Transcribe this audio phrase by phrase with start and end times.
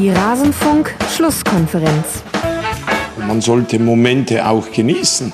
[0.00, 2.22] Die Rasenfunk-Schlusskonferenz.
[3.28, 5.30] Man sollte Momente auch genießen.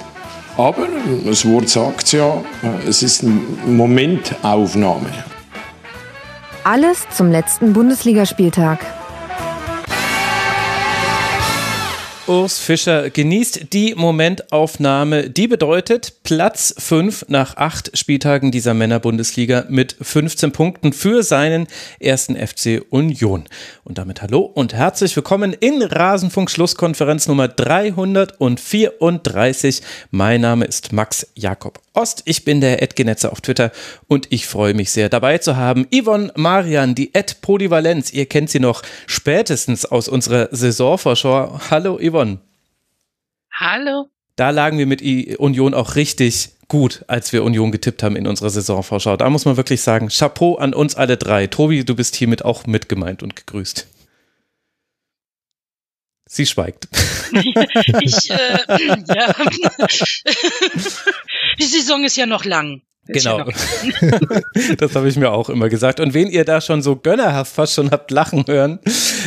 [0.57, 0.89] Aber
[1.25, 2.43] das Wort sagt ja,
[2.85, 5.07] es ist eine Momentaufnahme.
[6.65, 8.81] Alles zum letzten Bundesligaspieltag.
[12.29, 15.31] Urs Fischer genießt die Momentaufnahme.
[15.31, 21.69] Die bedeutet Platz 5 nach acht Spieltagen dieser Männerbundesliga mit 15 Punkten für seinen
[22.01, 23.45] ersten FC Union.
[23.85, 29.83] Und damit hallo und herzlich willkommen in Rasenfunk Schlusskonferenz Nummer 334.
[30.11, 32.23] Mein Name ist Max Jakob Ost.
[32.25, 33.71] Ich bin der Edgenetzer auf Twitter
[34.09, 35.87] und ich freue mich sehr dabei zu haben.
[35.95, 38.13] Yvonne Marian, die Ed Polyvalenz.
[38.13, 41.61] Ihr kennt sie noch spätestens aus unserer Saisonvorschau.
[41.71, 42.16] Hallo Yvonne.
[43.53, 44.09] Hallo.
[44.37, 45.03] Da lagen wir mit
[45.39, 49.17] Union auch richtig gut, als wir Union getippt haben in unserer Saisonvorschau.
[49.17, 51.47] Da muss man wirklich sagen, Chapeau an uns alle drei.
[51.47, 53.87] Tobi, du bist hiermit auch mitgemeint und gegrüßt.
[56.29, 56.89] Sie schweigt.
[58.03, 58.59] ich, äh,
[59.09, 59.35] ja.
[61.59, 62.83] Die Saison ist ja noch lang.
[63.09, 63.45] Genau.
[64.79, 66.01] das habe ich mir auch immer gesagt.
[66.01, 68.81] Und wen ihr da schon so gönnerhaft fast schon habt lachen hören,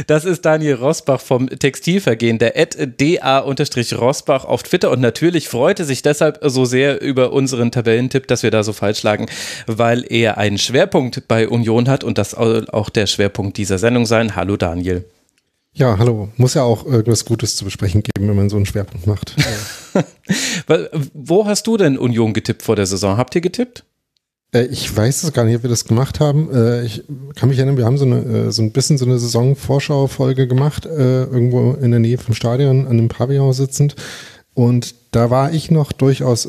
[0.07, 4.91] das ist Daniel Rosbach vom Textilvergehen, der da-rosbach auf Twitter.
[4.91, 9.03] Und natürlich freute sich deshalb so sehr über unseren Tabellentipp, dass wir da so falsch
[9.03, 9.27] lagen,
[9.65, 14.35] weil er einen Schwerpunkt bei Union hat und das auch der Schwerpunkt dieser Sendung sein.
[14.35, 15.05] Hallo Daniel.
[15.79, 16.27] Ja, hallo.
[16.35, 19.33] Muss ja auch irgendwas Gutes zu besprechen geben, wenn man so einen Schwerpunkt macht.
[21.13, 23.15] Wo hast du denn Union getippt vor der Saison?
[23.15, 23.85] Habt ihr getippt?
[24.53, 26.53] Äh, ich weiß es gar nicht, ob wir das gemacht haben.
[26.53, 27.05] Äh, ich
[27.37, 30.85] kann mich erinnern, wir haben so, eine, äh, so ein bisschen so eine Saisonvorschau-Folge gemacht,
[30.85, 33.95] irgendwo in der Nähe vom Stadion an dem Pavillon sitzend.
[34.53, 36.45] Und da war ich noch durchaus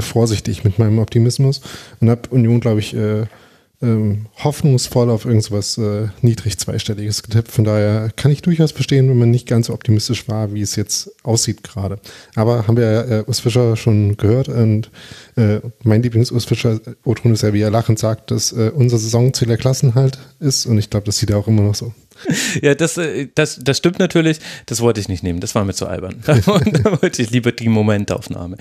[0.00, 1.60] vorsichtig mit meinem Optimismus
[2.00, 2.96] und habe Union, glaube ich,
[3.84, 7.50] ähm, hoffnungsvoll auf irgendwas äh, niedrig zweistelliges getippt.
[7.50, 10.76] Von daher kann ich durchaus verstehen, wenn man nicht ganz so optimistisch war, wie es
[10.76, 11.98] jetzt aussieht gerade.
[12.34, 14.90] Aber haben wir äh, Urs Fischer schon gehört und
[15.36, 19.48] äh, mein Lieblings-Urs Fischer, O-Ton ist ja, wie er lachend sagt, dass äh, unser Saisonziel
[19.48, 21.92] der Klassenhalt ist und ich glaube, das sieht er auch immer noch so.
[22.62, 24.38] Ja, das, äh, das, das stimmt natürlich.
[24.66, 25.40] Das wollte ich nicht nehmen.
[25.40, 26.22] Das war mir zu albern.
[26.26, 26.36] da
[27.02, 28.56] wollte ich lieber die Momentaufnahme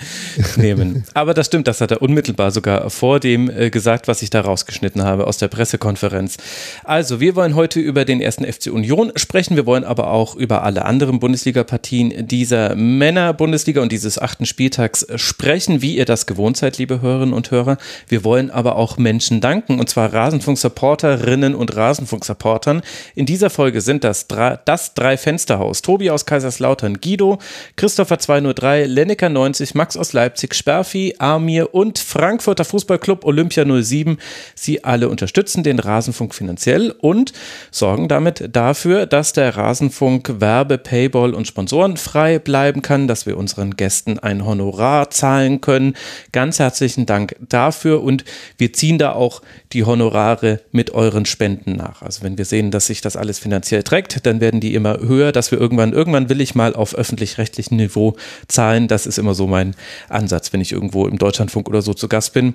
[0.56, 1.06] nehmen.
[1.14, 4.42] Aber das stimmt, das hat er unmittelbar sogar vor dem äh, gesagt, was ich da
[4.42, 6.38] rausgeschnitten habe aus der Pressekonferenz.
[6.84, 9.56] Also, wir wollen heute über den ersten FC Union sprechen.
[9.56, 15.82] Wir wollen aber auch über alle anderen Bundesliga-Partien dieser Männer-Bundesliga und dieses achten Spieltags sprechen,
[15.82, 17.78] wie ihr das gewohnt seid, liebe Hörerinnen und Hörer.
[18.08, 22.82] Wir wollen aber auch Menschen danken, und zwar Rasenfunk-Supporterinnen und Rasenfunk-Supportern.
[23.16, 24.28] In dieser Folge sind das
[24.66, 25.82] das Drei-Fensterhaus.
[25.82, 27.40] Tobi aus Kaiserslautern, Guido,
[27.76, 34.18] Christopher 203, Lenneker 90, Max aus Leipzig, Sperfi, Amir und Frankfurter Fußballclub Olympia 07.
[34.56, 37.34] Sie alle unterstützen den Rasenfunk finanziell und
[37.72, 43.38] sorgen damit dafür, dass der Rasenfunk Werbe, Payball und Sponsoren frei bleiben kann, dass wir
[43.38, 45.96] unseren Gästen ein Honorar zahlen können.
[46.32, 48.24] Ganz herzlichen Dank dafür und
[48.58, 52.02] wir ziehen da auch die Honorare mit euren Spenden nach.
[52.02, 55.00] Also wenn wir sehen, dass sich das alles alles finanziell trägt, dann werden die immer
[55.00, 58.16] höher, dass wir irgendwann, irgendwann will ich mal auf öffentlich-rechtlichem Niveau
[58.48, 58.88] zahlen.
[58.88, 59.76] Das ist immer so mein
[60.08, 62.54] Ansatz, wenn ich irgendwo im Deutschlandfunk oder so zu Gast bin.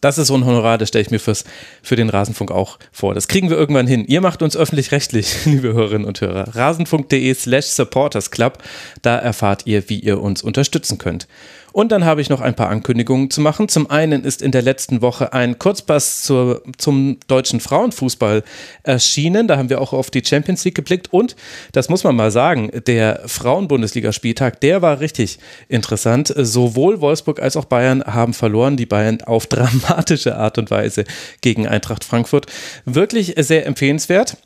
[0.00, 1.44] Das ist so ein Honorar, das stelle ich mir fürs,
[1.82, 3.14] für den Rasenfunk auch vor.
[3.14, 4.04] Das kriegen wir irgendwann hin.
[4.06, 6.54] Ihr macht uns öffentlich-rechtlich, liebe Hörerinnen und Hörer.
[6.54, 8.62] Rasenfunk.de slash supporters club.
[9.02, 11.26] Da erfahrt ihr, wie ihr uns unterstützen könnt.
[11.72, 13.68] Und dann habe ich noch ein paar Ankündigungen zu machen.
[13.68, 18.42] Zum einen ist in der letzten Woche ein Kurzpass zur, zum deutschen Frauenfußball
[18.82, 19.48] erschienen.
[19.48, 21.12] Da haben wir auch auf die Champions League geblickt.
[21.12, 21.36] Und
[21.72, 26.32] das muss man mal sagen, der Frauenbundesligaspieltag, der war richtig interessant.
[26.36, 28.76] Sowohl Wolfsburg als auch Bayern haben verloren.
[28.76, 31.04] Die Bayern auf dramatische Art und Weise
[31.40, 32.46] gegen Eintracht Frankfurt.
[32.84, 34.36] Wirklich sehr empfehlenswert.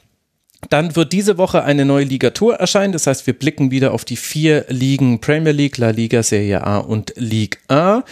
[0.68, 2.92] Dann wird diese Woche eine neue Ligatur erscheinen.
[2.92, 6.78] Das heißt, wir blicken wieder auf die vier Ligen Premier League, La Liga, Serie A
[6.78, 8.04] und Ligue A.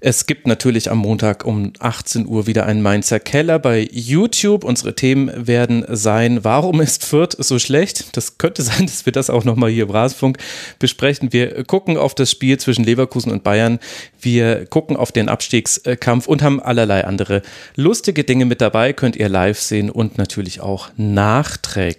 [0.00, 4.62] Es gibt natürlich am Montag um 18 Uhr wieder einen Mainzer Keller bei YouTube.
[4.62, 8.14] Unsere Themen werden sein, warum ist Fürth so schlecht?
[8.14, 10.36] Das könnte sein, dass wir das auch nochmal hier im Rasenfunk
[10.78, 11.32] besprechen.
[11.32, 13.78] Wir gucken auf das Spiel zwischen Leverkusen und Bayern.
[14.20, 17.40] Wir gucken auf den Abstiegskampf und haben allerlei andere
[17.74, 18.92] lustige Dinge mit dabei.
[18.92, 21.93] Könnt ihr live sehen und natürlich auch nachträglich.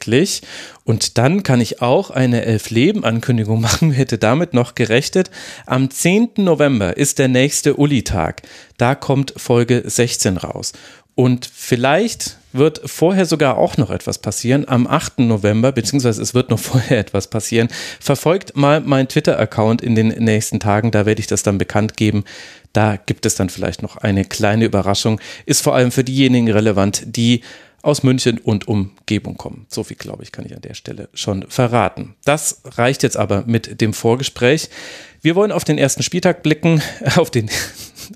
[0.84, 5.32] Und dann kann ich auch eine Elf-Leben-Ankündigung machen, hätte damit noch gerechnet.
[5.66, 6.32] Am 10.
[6.38, 8.42] November ist der nächste Uli-Tag.
[8.78, 10.74] Da kommt Folge 16 raus.
[11.16, 14.68] Und vielleicht wird vorher sogar auch noch etwas passieren.
[14.68, 15.20] Am 8.
[15.20, 17.70] November, beziehungsweise es wird noch vorher etwas passieren.
[18.00, 22.26] Verfolgt mal meinen Twitter-Account in den nächsten Tagen, da werde ich das dann bekannt geben.
[22.74, 25.22] Da gibt es dann vielleicht noch eine kleine Überraschung.
[25.46, 27.42] Ist vor allem für diejenigen relevant, die
[27.86, 29.68] aus München und Umgebung kommen.
[29.70, 32.16] So viel, glaube ich, kann ich an der Stelle schon verraten.
[32.26, 34.70] Das reicht jetzt aber mit dem Vorgespräch.
[35.22, 36.82] Wir wollen auf den ersten Spieltag blicken,
[37.16, 37.50] auf den,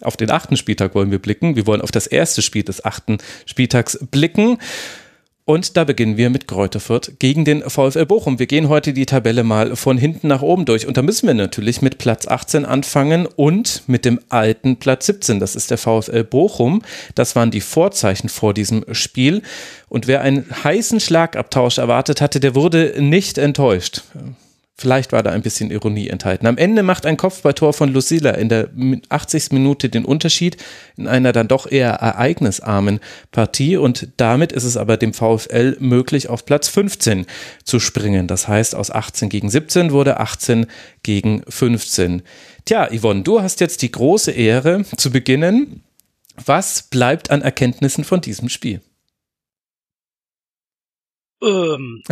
[0.01, 1.55] auf den achten Spieltag wollen wir blicken.
[1.55, 4.57] Wir wollen auf das erste Spiel des achten Spieltags blicken.
[5.49, 8.37] Und da beginnen wir mit Kräuter Fürth gegen den VfL Bochum.
[8.37, 10.85] Wir gehen heute die Tabelle mal von hinten nach oben durch.
[10.85, 15.39] Und da müssen wir natürlich mit Platz 18 anfangen und mit dem alten Platz 17.
[15.39, 16.83] Das ist der VfL Bochum.
[17.15, 19.41] Das waren die Vorzeichen vor diesem Spiel.
[19.87, 24.03] Und wer einen heißen Schlagabtausch erwartet hatte, der wurde nicht enttäuscht.
[24.79, 26.47] Vielleicht war da ein bisschen Ironie enthalten.
[26.47, 28.69] Am Ende macht ein Kopfballtor von Lucilla in der
[29.09, 29.51] 80.
[29.51, 30.55] Minute den Unterschied
[30.95, 33.01] in einer dann doch eher ereignisarmen
[33.33, 37.25] Partie und damit ist es aber dem VfL möglich, auf Platz 15
[37.65, 38.27] zu springen.
[38.27, 40.65] Das heißt, aus 18 gegen 17 wurde 18
[41.03, 42.21] gegen 15.
[42.63, 45.83] Tja, Yvonne, du hast jetzt die große Ehre zu beginnen.
[46.45, 48.79] Was bleibt an Erkenntnissen von diesem Spiel?
[51.41, 52.03] Ähm,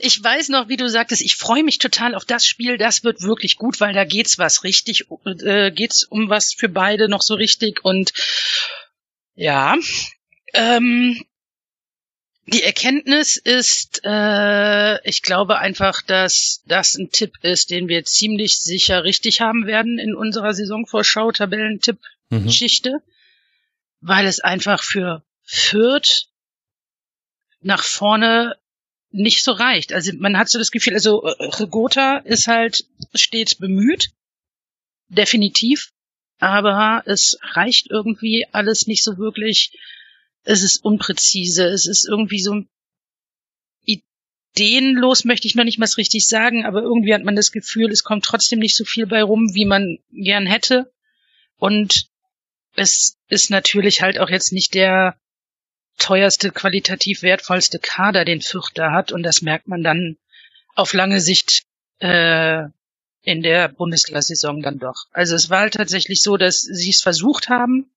[0.00, 2.76] ich weiß noch, wie du sagtest, ich freue mich total auf das Spiel.
[2.76, 7.08] Das wird wirklich gut, weil da geht's was richtig, äh, geht's um was für beide
[7.08, 8.12] noch so richtig und
[9.34, 9.76] ja,
[10.52, 11.22] ähm,
[12.46, 18.58] die Erkenntnis ist, äh, ich glaube einfach, dass das ein Tipp ist, den wir ziemlich
[18.58, 23.02] sicher richtig haben werden in unserer Saisonvorschau, Tabellentipp-Geschichte, mhm.
[24.00, 26.28] weil es einfach für Fürth
[27.60, 28.56] nach vorne
[29.10, 29.92] nicht so reicht.
[29.92, 32.84] Also man hat so das Gefühl, also äh, Regota ist halt
[33.14, 34.10] stets bemüht,
[35.08, 35.92] definitiv,
[36.38, 39.72] aber es reicht irgendwie alles nicht so wirklich.
[40.44, 42.62] Es ist unpräzise, es ist irgendwie so
[44.58, 48.04] ideenlos, möchte ich noch nicht mal richtig sagen, aber irgendwie hat man das Gefühl, es
[48.04, 50.92] kommt trotzdem nicht so viel bei rum, wie man gern hätte.
[51.56, 52.08] Und
[52.76, 55.18] es ist natürlich halt auch jetzt nicht der
[55.98, 59.12] teuerste, qualitativ wertvollste Kader, den Fürth da hat.
[59.12, 60.16] Und das merkt man dann
[60.74, 61.64] auf lange Sicht
[62.00, 62.64] äh,
[63.22, 65.06] in der Bundesliga-Saison dann doch.
[65.12, 67.90] Also es war halt tatsächlich so, dass sie es versucht haben.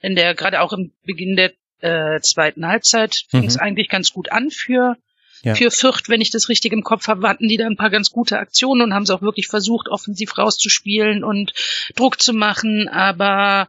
[0.00, 3.62] In der, gerade auch im Beginn der äh, zweiten Halbzeit fing es mhm.
[3.62, 4.96] eigentlich ganz gut an für
[5.42, 5.54] ja.
[5.54, 8.10] für Fürth, wenn ich das richtig im Kopf habe, hatten die da ein paar ganz
[8.10, 11.52] gute Aktionen und haben es auch wirklich versucht, offensiv rauszuspielen und
[11.96, 13.68] Druck zu machen, aber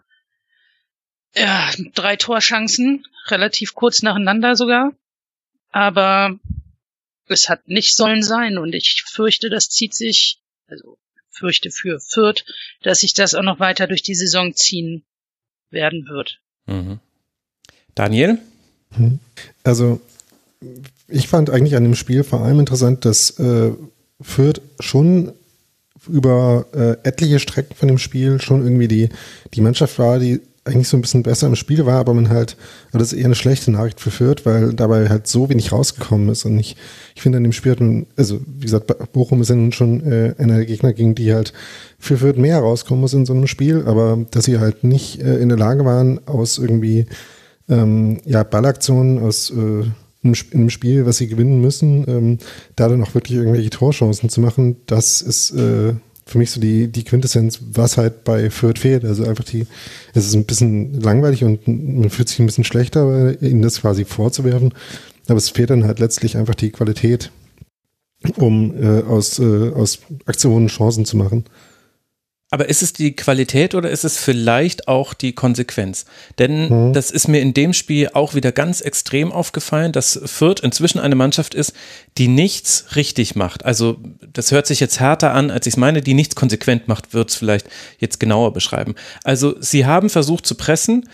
[1.35, 4.93] ja, drei Torchancen, relativ kurz nacheinander sogar.
[5.71, 6.37] Aber
[7.27, 10.97] es hat nicht sollen sein und ich fürchte, das zieht sich, also
[11.29, 12.45] fürchte für Fürth,
[12.83, 15.03] dass sich das auch noch weiter durch die Saison ziehen
[15.71, 16.39] werden wird.
[16.67, 16.99] Mhm.
[17.95, 18.37] Daniel?
[18.91, 19.19] Mhm.
[19.63, 19.99] Also
[21.07, 23.71] ich fand eigentlich an dem Spiel vor allem interessant, dass äh,
[24.21, 25.33] Fürth schon
[26.07, 29.09] über äh, etliche Strecken von dem Spiel schon irgendwie die,
[29.53, 32.55] die Mannschaft war, die eigentlich so ein bisschen besser im Spiel war, aber man halt,
[32.93, 36.45] das ist eher eine schlechte Nachricht für Fürth, weil dabei halt so wenig rausgekommen ist.
[36.45, 36.77] Und ich,
[37.15, 40.57] ich finde an dem Spiel also wie gesagt, Bochum ist ja nun schon äh, einer
[40.57, 41.51] der Gegner, gegen die halt
[41.99, 45.37] für Fürth mehr rauskommen muss in so einem Spiel, aber dass sie halt nicht äh,
[45.37, 47.07] in der Lage waren, aus irgendwie
[47.67, 49.83] ähm, ja, Ballaktionen, aus äh,
[50.23, 52.37] in einem Spiel, was sie gewinnen müssen, ähm,
[52.77, 55.95] da dann auch wirklich irgendwelche Torchancen zu machen, das ist äh,
[56.25, 59.05] für mich so die, die Quintessenz, was halt bei Fürth fehlt.
[59.05, 59.67] Also einfach die,
[60.13, 64.05] es ist ein bisschen langweilig und man fühlt sich ein bisschen schlechter, ihnen das quasi
[64.05, 64.73] vorzuwerfen.
[65.27, 67.31] Aber es fehlt dann halt letztlich einfach die Qualität,
[68.37, 71.45] um äh, aus, äh, aus Aktionen Chancen zu machen.
[72.53, 76.05] Aber ist es die Qualität oder ist es vielleicht auch die Konsequenz?
[76.37, 76.93] Denn mhm.
[76.93, 81.15] das ist mir in dem Spiel auch wieder ganz extrem aufgefallen, dass Fürth inzwischen eine
[81.15, 81.73] Mannschaft ist,
[82.19, 83.65] die nichts richtig macht.
[83.65, 83.97] Also
[84.31, 87.31] das hört sich jetzt härter an, als ich es meine, die nichts konsequent macht, wird
[87.31, 87.67] es vielleicht
[87.97, 88.93] jetzt genauer beschreiben.
[89.23, 91.09] Also sie haben versucht zu pressen,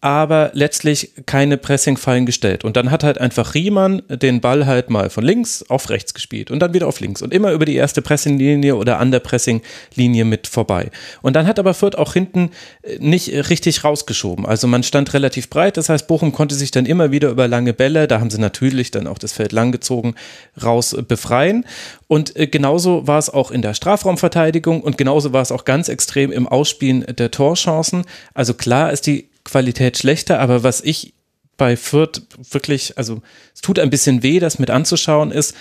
[0.00, 2.62] aber letztlich keine Pressingfallen gestellt.
[2.62, 6.52] Und dann hat halt einfach Riemann den Ball halt mal von links auf rechts gespielt
[6.52, 10.24] und dann wieder auf links und immer über die erste Pressinglinie oder an der Pressinglinie
[10.24, 10.90] mit vorbei.
[11.20, 12.50] Und dann hat aber Fürth auch hinten
[12.82, 14.46] äh, nicht richtig rausgeschoben.
[14.46, 17.72] Also man stand relativ breit, das heißt Bochum konnte sich dann immer wieder über lange
[17.72, 20.14] Bälle, da haben sie natürlich dann auch das Feld langgezogen,
[20.62, 21.64] raus befreien.
[22.06, 25.88] Und äh, genauso war es auch in der Strafraumverteidigung und genauso war es auch ganz
[25.88, 28.04] extrem im Ausspielen der Torchancen.
[28.32, 31.14] Also klar ist die Qualität schlechter, aber was ich
[31.56, 33.20] bei Fürth wirklich, also
[33.54, 35.54] es tut ein bisschen weh, das mit anzuschauen, ist,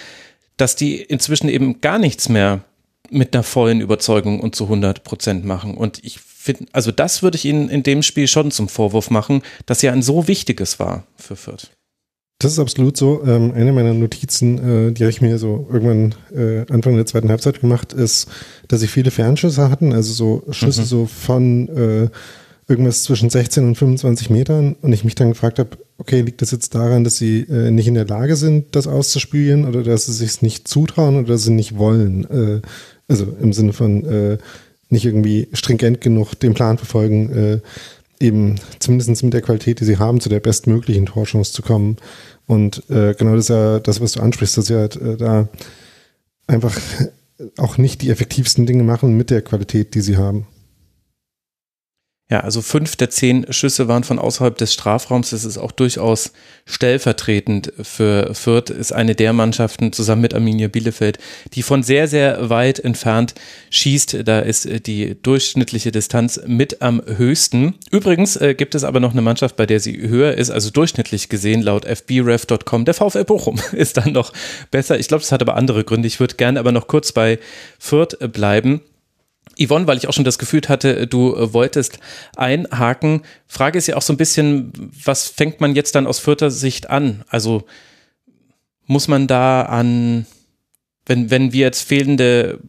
[0.58, 2.62] dass die inzwischen eben gar nichts mehr
[3.10, 5.76] mit einer vollen Überzeugung und zu 100 Prozent machen.
[5.76, 9.42] Und ich finde, also das würde ich Ihnen in dem Spiel schon zum Vorwurf machen,
[9.66, 11.72] dass ja ein so wichtiges war für Fürth.
[12.40, 13.24] Das ist absolut so.
[13.26, 17.30] Ähm, eine meiner Notizen, äh, die habe ich mir so irgendwann äh, Anfang der zweiten
[17.30, 18.28] Halbzeit gemacht, ist,
[18.68, 20.86] dass sie viele Fernschüsse hatten, also so Schüsse mhm.
[20.86, 22.10] so von äh,
[22.68, 26.52] irgendwas zwischen 16 und 25 Metern und ich mich dann gefragt habe, okay, liegt das
[26.52, 30.14] jetzt daran, dass sie äh, nicht in der Lage sind, das auszuspielen oder dass sie
[30.14, 32.26] sich nicht zutrauen oder sie nicht wollen?
[32.30, 32.62] Äh,
[33.08, 34.38] also im Sinne von äh,
[34.90, 37.60] nicht irgendwie stringent genug den Plan verfolgen, äh,
[38.20, 41.98] eben zumindest mit der Qualität, die sie haben, zu der bestmöglichen Torchance zu kommen.
[42.48, 45.48] Und äh, genau das ist ja das, was du ansprichst, dass sie halt äh, da
[46.48, 46.80] einfach
[47.58, 50.48] auch nicht die effektivsten Dinge machen mit der Qualität, die sie haben.
[52.30, 55.30] Ja, also fünf der zehn Schüsse waren von außerhalb des Strafraums.
[55.30, 56.34] Das ist auch durchaus
[56.66, 61.20] stellvertretend für Fürth, ist eine der Mannschaften zusammen mit Arminia Bielefeld,
[61.54, 63.34] die von sehr, sehr weit entfernt
[63.70, 64.28] schießt.
[64.28, 67.76] Da ist die durchschnittliche Distanz mit am höchsten.
[67.92, 71.30] Übrigens äh, gibt es aber noch eine Mannschaft, bei der sie höher ist, also durchschnittlich
[71.30, 72.84] gesehen laut fbref.com.
[72.84, 74.34] Der VfL Bochum ist dann noch
[74.70, 75.00] besser.
[75.00, 76.08] Ich glaube, das hat aber andere Gründe.
[76.08, 77.40] Ich würde gerne aber noch kurz bei
[77.80, 78.82] Fürth bleiben.
[79.60, 82.00] Yvonne, weil ich auch schon das Gefühl hatte, du äh, wolltest
[82.36, 83.24] einhaken.
[83.48, 84.72] Frage ist ja auch so ein bisschen,
[85.04, 87.24] was fängt man jetzt dann aus vierter Sicht an?
[87.30, 87.66] Also
[88.86, 90.26] muss man da an,
[91.06, 92.60] wenn, wenn wir jetzt fehlende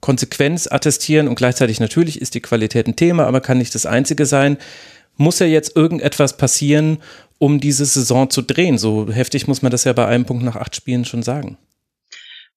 [0.00, 4.26] Konsequenz attestieren und gleichzeitig natürlich ist die Qualität ein Thema, aber kann nicht das einzige
[4.26, 4.58] sein,
[5.16, 6.98] muss ja jetzt irgendetwas passieren,
[7.38, 8.78] um diese Saison zu drehen.
[8.78, 11.58] So heftig muss man das ja bei einem Punkt nach acht Spielen schon sagen.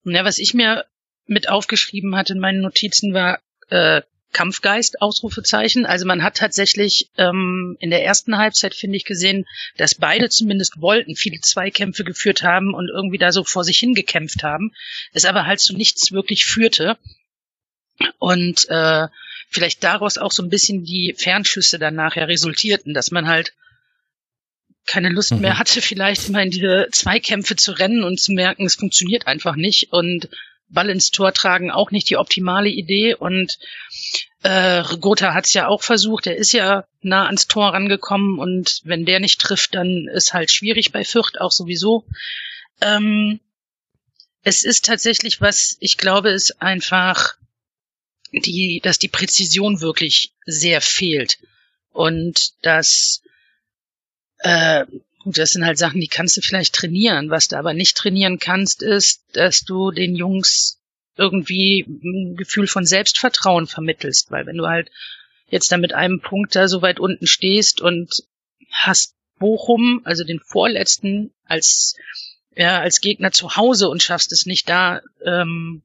[0.04, 0.86] Ja, was ich mir
[1.26, 3.40] mit aufgeschrieben hatte in meinen Notizen war
[3.72, 4.02] äh,
[4.34, 5.86] Kampfgeist, Ausrufezeichen.
[5.86, 9.46] Also man hat tatsächlich ähm, in der ersten Halbzeit, finde ich, gesehen,
[9.78, 14.44] dass beide zumindest wollten, viele Zweikämpfe geführt haben und irgendwie da so vor sich hingekämpft
[14.44, 14.72] haben,
[15.12, 16.98] es aber halt zu nichts wirklich führte.
[18.20, 19.08] Und äh,
[19.50, 23.54] vielleicht daraus auch so ein bisschen die Fernschüsse dann nachher resultierten, dass man halt
[24.88, 25.60] keine Lust mehr mhm.
[25.60, 29.92] hatte, vielleicht immer in diese Zweikämpfe zu rennen und zu merken, es funktioniert einfach nicht.
[29.92, 30.30] Und
[30.72, 33.14] Ball ins Tor tragen auch nicht die optimale Idee.
[33.16, 33.58] Und
[34.44, 36.28] äh, Gotha hat es ja auch versucht.
[36.28, 40.52] Er ist ja nah ans Tor rangekommen und wenn der nicht trifft, dann ist halt
[40.52, 42.06] schwierig bei Fürth auch sowieso.
[42.82, 43.40] Ähm,
[44.44, 47.36] es ist tatsächlich was, ich glaube, ist einfach
[48.32, 51.38] die, dass die Präzision wirklich sehr fehlt
[51.92, 53.22] und dass
[54.40, 54.86] äh,
[55.24, 57.30] Gut, das sind halt Sachen, die kannst du vielleicht trainieren.
[57.30, 60.80] Was du aber nicht trainieren kannst, ist, dass du den Jungs
[61.16, 64.32] irgendwie ein Gefühl von Selbstvertrauen vermittelst.
[64.32, 64.90] Weil wenn du halt
[65.48, 68.24] jetzt da mit einem Punkt da so weit unten stehst und
[68.72, 71.96] hast Bochum, also den vorletzten, als
[72.56, 75.84] ja, als Gegner zu Hause und schaffst es nicht da, ähm,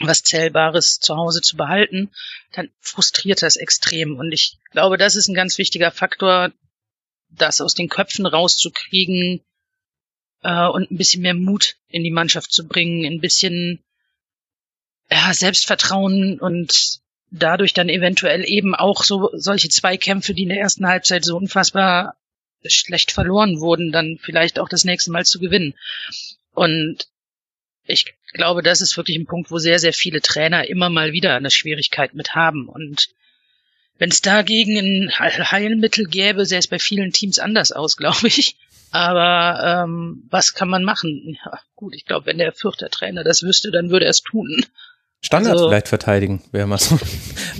[0.00, 2.10] was Zählbares zu Hause zu behalten,
[2.52, 4.16] dann frustriert das extrem.
[4.16, 6.52] Und ich glaube, das ist ein ganz wichtiger Faktor,
[7.32, 9.40] das aus den Köpfen rauszukriegen
[10.42, 13.82] äh, und ein bisschen mehr Mut in die Mannschaft zu bringen, ein bisschen
[15.10, 20.86] ja, Selbstvertrauen und dadurch dann eventuell eben auch so solche Zweikämpfe, die in der ersten
[20.86, 22.16] Halbzeit so unfassbar
[22.64, 25.74] schlecht verloren wurden, dann vielleicht auch das nächste Mal zu gewinnen.
[26.52, 27.08] Und
[27.84, 31.34] ich glaube, das ist wirklich ein Punkt, wo sehr, sehr viele Trainer immer mal wieder
[31.34, 32.68] eine Schwierigkeit mit haben.
[32.68, 33.08] Und
[34.02, 38.56] wenn es dagegen ein Heilmittel gäbe, sähe es bei vielen Teams anders aus, glaube ich.
[38.90, 41.38] Aber ähm, was kann man machen?
[41.44, 44.66] Ja, gut, ich glaube, wenn der vierte Trainer das wüsste, dann würde er es tun.
[45.24, 46.98] Standard also, vielleicht verteidigen, wäre mal so.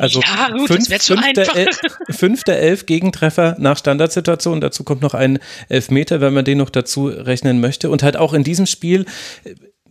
[0.01, 1.81] Also ja, gut, fünf, das fünf, der elf,
[2.11, 4.61] fünf der elf Gegentreffer nach Standardsituation.
[4.61, 7.89] Dazu kommt noch ein Elfmeter, wenn man den noch dazu rechnen möchte.
[7.89, 9.07] Und halt auch in diesem Spiel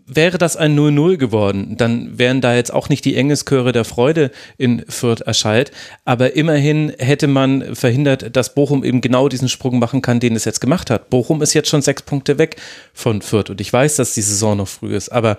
[0.06, 4.32] wäre das ein 0-0 geworden, dann wären da jetzt auch nicht die Engelschöre der Freude
[4.58, 5.72] in Fürth erschallt.
[6.06, 10.46] Aber immerhin hätte man verhindert, dass Bochum eben genau diesen Sprung machen kann, den es
[10.46, 11.10] jetzt gemacht hat.
[11.10, 12.58] Bochum ist jetzt schon sechs Punkte weg
[12.94, 13.50] von Fürth.
[13.50, 15.10] Und ich weiß, dass die Saison noch früh ist.
[15.10, 15.38] Aber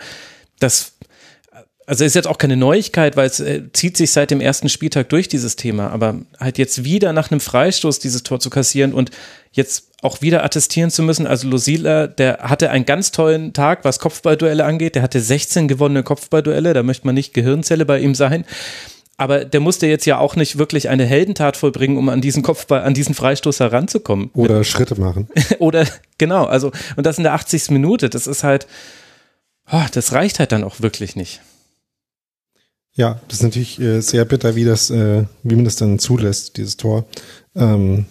[0.59, 0.95] das
[1.87, 5.09] also ist jetzt auch keine Neuigkeit, weil es äh, zieht sich seit dem ersten Spieltag
[5.09, 9.11] durch dieses Thema, aber halt jetzt wieder nach einem Freistoß dieses Tor zu kassieren und
[9.51, 14.01] jetzt auch wieder attestieren zu müssen, also Losila, der hatte einen ganz tollen Tag, was
[14.01, 18.45] Kopfballduelle angeht, der hatte 16 gewonnene Kopfballduelle, da möchte man nicht Gehirnzelle bei ihm sein,
[19.17, 22.83] aber der musste jetzt ja auch nicht wirklich eine Heldentat vollbringen, um an diesen Kopfball,
[22.83, 24.31] an diesen Freistoß heranzukommen.
[24.35, 25.29] Oder Schritte machen.
[25.61, 25.87] Oder,
[26.19, 27.71] genau, also, und das in der 80.
[27.71, 28.67] Minute, das ist halt,
[29.71, 31.41] oh, das reicht halt dann auch wirklich nicht.
[32.95, 36.57] Ja, das ist natürlich äh, sehr bitter, wie das, äh, wie man das dann zulässt,
[36.57, 37.05] dieses Tor.
[37.55, 38.07] Ähm,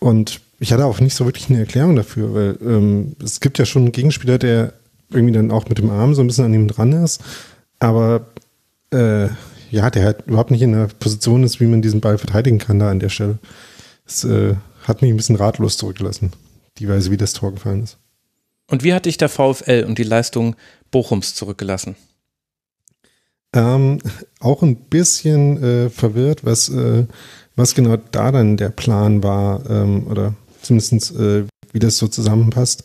[0.00, 3.64] und ich hatte auch nicht so wirklich eine Erklärung dafür, weil ähm, es gibt ja
[3.64, 4.74] schon einen Gegenspieler, der
[5.10, 7.22] irgendwie dann auch mit dem Arm so ein bisschen an ihm dran ist,
[7.78, 8.26] aber
[8.92, 9.28] äh,
[9.70, 12.78] ja, der halt überhaupt nicht in der Position ist, wie man diesen Ball verteidigen kann
[12.78, 13.38] da an der Stelle.
[14.04, 16.32] Das äh, hat mich ein bisschen ratlos zurückgelassen,
[16.78, 17.96] die Weise, wie das Tor gefallen ist.
[18.68, 20.56] Und wie hat dich der VfL und die Leistung
[20.90, 21.96] Bochums zurückgelassen?
[23.52, 23.98] Ähm,
[24.38, 27.06] auch ein bisschen äh, verwirrt, was, äh,
[27.56, 30.34] was genau da dann der Plan war ähm, oder
[30.78, 32.84] zumindest äh, wie das so zusammenpasst,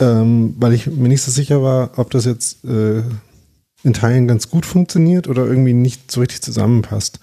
[0.00, 3.02] ähm, weil ich mir nicht so sicher war, ob das jetzt äh,
[3.82, 7.20] in Teilen ganz gut funktioniert oder irgendwie nicht so richtig zusammenpasst.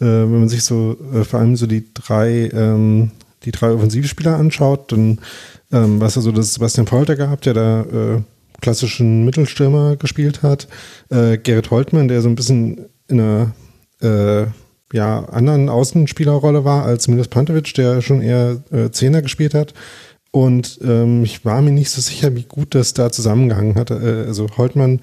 [0.00, 3.12] Äh, wenn man sich so äh, vor allem so die drei, ähm,
[3.44, 5.20] die drei Offensivspieler anschaut, dann
[5.72, 8.22] ähm, was also das Sebastian Polter gehabt, der da äh,
[8.60, 10.68] klassischen Mittelstürmer gespielt hat,
[11.10, 13.52] äh, Gerrit Holtmann, der so ein bisschen in einer
[14.92, 19.74] ja, anderen Außenspielerrolle war als Milos Pantovic, der schon eher äh, Zehner gespielt hat.
[20.30, 23.90] Und ähm, ich war mir nicht so sicher, wie gut das da zusammengehangen hat.
[23.90, 25.00] Äh, also Holtmann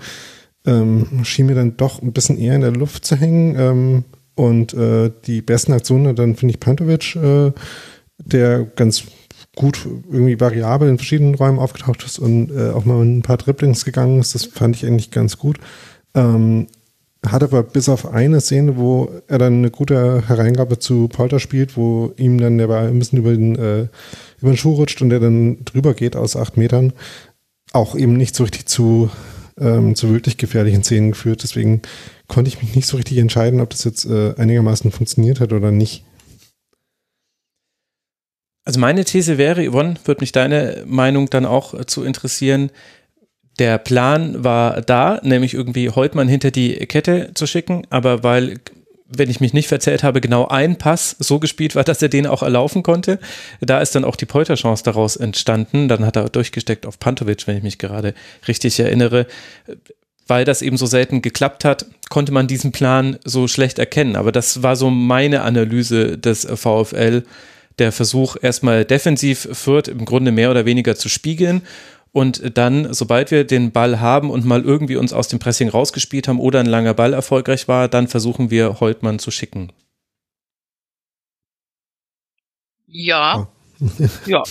[0.66, 3.56] ähm, schien mir dann doch ein bisschen eher in der Luft zu hängen.
[3.58, 4.04] Ähm,
[4.36, 7.52] und äh, die besten Aktionen dann finde ich Pantovic, äh,
[8.18, 9.04] der ganz
[9.56, 13.86] gut irgendwie variabel in verschiedenen Räumen aufgetaucht ist und äh, auch mal ein paar Dribblings
[13.86, 14.34] gegangen ist.
[14.34, 15.60] Das fand ich eigentlich ganz gut.
[16.16, 16.68] Ähm,
[17.26, 21.78] hat aber bis auf eine Szene, wo er dann eine gute Hereingabe zu Polter spielt,
[21.78, 23.88] wo ihm dann der Ball ein bisschen über den, äh,
[24.42, 26.94] über den Schuh rutscht und der dann drüber geht aus acht Metern,
[27.72, 29.10] auch eben nicht so richtig zu,
[29.58, 31.44] ähm, zu wirklich gefährlichen Szenen geführt.
[31.44, 31.82] Deswegen
[32.28, 35.72] konnte ich mich nicht so richtig entscheiden, ob das jetzt äh, einigermaßen funktioniert hat oder
[35.72, 36.04] nicht.
[38.66, 42.72] Also meine These wäre, Yvonne, würde mich deine Meinung dann auch äh, zu interessieren.
[43.60, 48.60] Der Plan war da, nämlich irgendwie Holtmann hinter die Kette zu schicken, aber weil
[49.18, 52.28] wenn ich mich nicht verzählt habe, genau ein Pass so gespielt war, dass er den
[52.28, 53.20] auch erlaufen konnte.
[53.62, 55.88] Da ist dann auch die Polterchance daraus entstanden.
[55.88, 58.14] Dann hat er durchgesteckt auf Pantovic, wenn ich mich gerade
[58.48, 59.28] richtig erinnere.
[60.26, 64.16] Weil das eben so selten geklappt hat, konnte man diesen Plan so schlecht erkennen.
[64.16, 67.24] Aber das war so meine Analyse des VfL
[67.80, 71.64] der Versuch, erstmal defensiv Fürth im Grunde mehr oder weniger zu spiegeln
[72.14, 76.28] und dann, sobald wir den Ball haben und mal irgendwie uns aus dem Pressing rausgespielt
[76.28, 79.72] haben oder ein langer Ball erfolgreich war, dann versuchen wir Holtmann zu schicken.
[82.86, 83.40] Ja.
[83.40, 83.48] Oh.
[84.28, 84.44] ja.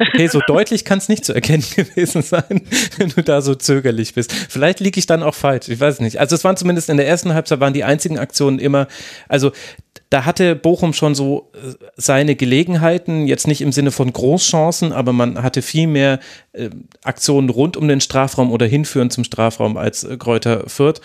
[0.00, 2.62] okay, so deutlich kann es nicht zu erkennen gewesen sein,
[2.96, 4.32] wenn du da so zögerlich bist.
[4.32, 6.18] Vielleicht liege ich dann auch falsch, ich weiß nicht.
[6.18, 8.88] Also es waren zumindest in der ersten Halbzeit waren die einzigen Aktionen immer,
[9.28, 9.52] also
[10.10, 15.12] da hatte Bochum schon so äh, seine Gelegenheiten, jetzt nicht im Sinne von Großchancen, aber
[15.12, 16.20] man hatte viel mehr
[16.52, 16.70] äh,
[17.02, 21.00] Aktionen rund um den Strafraum oder hinführend zum Strafraum als äh, Kräuter Fürth.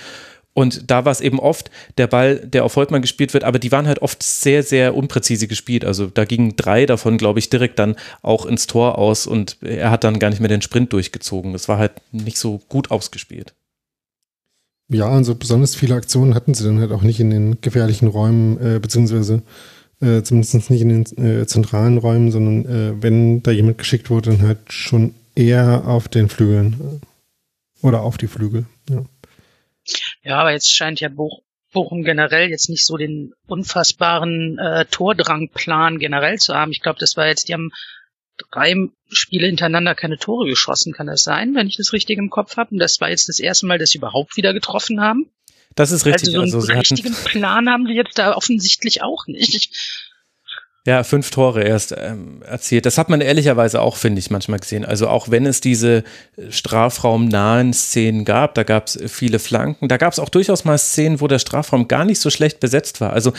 [0.53, 3.71] Und da war es eben oft der Ball, der auf Holtmann gespielt wird, aber die
[3.71, 5.85] waren halt oft sehr, sehr unpräzise gespielt.
[5.85, 9.91] Also da gingen drei davon, glaube ich, direkt dann auch ins Tor aus und er
[9.91, 11.53] hat dann gar nicht mehr den Sprint durchgezogen.
[11.53, 13.53] Das war halt nicht so gut ausgespielt.
[14.93, 18.08] Ja, und so besonders viele Aktionen hatten sie dann halt auch nicht in den gefährlichen
[18.08, 19.41] Räumen, äh, beziehungsweise
[20.01, 24.32] äh, zumindest nicht in den äh, zentralen Räumen, sondern äh, wenn da jemand geschickt wurde,
[24.32, 28.65] dann halt schon eher auf den Flügeln äh, oder auf die Flügel.
[28.89, 29.06] Ja,
[30.23, 35.99] ja aber jetzt scheint ja Boch Bochum generell jetzt nicht so den unfassbaren äh, Tordrangplan
[35.99, 36.71] generell zu haben.
[36.71, 37.71] Ich glaube, das war jetzt, die haben
[38.51, 38.75] drei
[39.10, 42.71] Spiele hintereinander keine Tore geschossen, kann das sein, wenn ich das richtig im Kopf habe?
[42.71, 45.30] Und das war jetzt das erste Mal, dass sie überhaupt wieder getroffen haben.
[45.75, 46.38] Das ist richtig.
[46.38, 50.00] Also so einen also richtigen Plan haben sie jetzt da offensichtlich auch nicht.
[50.87, 52.87] Ja, fünf Tore erst ähm, erzielt.
[52.87, 54.83] Das hat man ehrlicherweise auch, finde ich, manchmal gesehen.
[54.83, 55.97] Also auch wenn es diese
[56.37, 59.89] äh, strafraumnahen Szenen gab, da gab es viele Flanken.
[59.89, 62.99] Da gab es auch durchaus mal Szenen, wo der Strafraum gar nicht so schlecht besetzt
[62.99, 63.13] war.
[63.13, 63.31] Also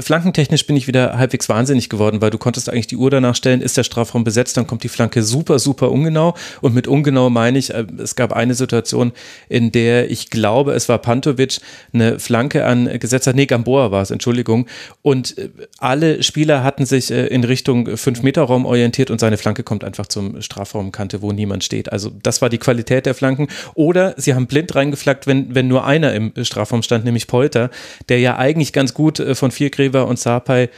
[0.00, 3.60] flankentechnisch bin ich wieder halbwegs wahnsinnig geworden, weil du konntest eigentlich die Uhr danach stellen,
[3.60, 6.32] ist der Strafraum besetzt, dann kommt die Flanke super, super ungenau.
[6.62, 9.12] Und mit ungenau meine ich, äh, es gab eine Situation,
[9.50, 11.58] in der ich glaube, es war Pantovic,
[11.92, 13.36] eine Flanke angesetzt hat.
[13.36, 14.66] Nee, Gamboa war es, Entschuldigung.
[15.02, 19.84] Und äh, alle Spieler hatten sich äh, in Richtung 5-Meter-Raum orientiert und seine Flanke kommt
[19.84, 21.92] einfach zum Strafraumkante, wo niemand steht.
[21.92, 23.48] Also das war die Qualität der Flanken.
[23.74, 27.70] Oder sie haben blind reingeflaggt, wenn, wenn nur einer im Strafraum stand, nämlich Polter,
[28.08, 30.70] der ja eigentlich ganz gut äh, von Viergräber und Sapai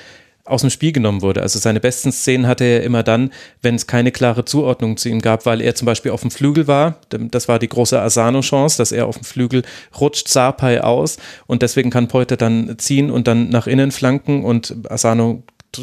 [0.48, 1.42] aus dem Spiel genommen wurde.
[1.42, 3.30] Also seine besten Szenen hatte er immer dann,
[3.62, 6.66] wenn es keine klare Zuordnung zu ihm gab, weil er zum Beispiel auf dem Flügel
[6.66, 6.98] war.
[7.10, 9.62] Das war die große Asano-Chance, dass er auf dem Flügel
[9.98, 14.74] rutscht Sapai aus und deswegen kann Polter dann ziehen und dann nach innen flanken und
[14.90, 15.42] Asano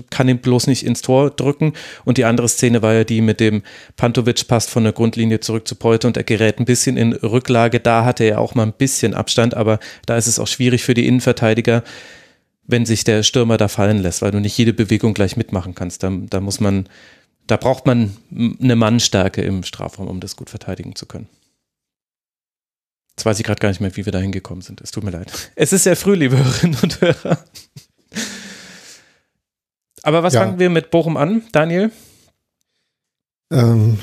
[0.10, 1.74] kann ihn bloß nicht ins Tor drücken.
[2.04, 3.64] Und die andere Szene war ja die mit dem
[3.96, 7.80] Pantovic passt von der Grundlinie zurück zu Polter und er gerät ein bisschen in Rücklage.
[7.80, 10.94] Da hatte er auch mal ein bisschen Abstand, aber da ist es auch schwierig für
[10.94, 11.84] die Innenverteidiger,
[12.64, 16.04] wenn sich der Stürmer da fallen lässt, weil du nicht jede Bewegung gleich mitmachen kannst.
[16.04, 16.90] Da, da muss man,
[17.48, 21.30] da braucht man eine Mannstärke im Strafraum, um das gut verteidigen zu können.
[23.18, 24.82] Jetzt weiß ich gerade gar nicht mehr, wie wir da hingekommen sind.
[24.82, 25.32] Es tut mir leid.
[25.56, 27.38] Es ist sehr früh, liebe Hörerinnen und Hörer.
[30.06, 30.42] Aber was ja.
[30.42, 31.90] fangen wir mit Bochum an, Daniel?
[33.52, 33.98] Ähm,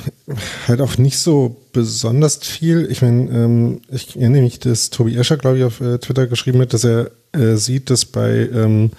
[0.66, 2.90] halt auch nicht so besonders viel.
[2.90, 6.60] Ich meine, ähm, ich erinnere mich, dass Tobi Escher, glaube ich, auf äh, Twitter geschrieben
[6.60, 8.90] hat, dass er äh, sieht, dass bei ähm,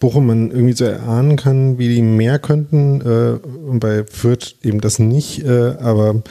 [0.00, 4.80] Bochum man irgendwie so erahnen kann, wie die mehr könnten äh, und bei Fürth eben
[4.80, 5.44] das nicht.
[5.44, 6.22] Äh, aber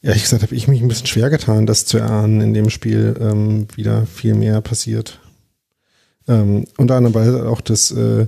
[0.00, 3.14] ehrlich gesagt habe ich mich ein bisschen schwer getan, das zu erahnen in dem Spiel
[3.20, 5.20] ähm, wieder viel mehr passiert.
[6.26, 8.26] Ähm, unter anderem weil auch das äh,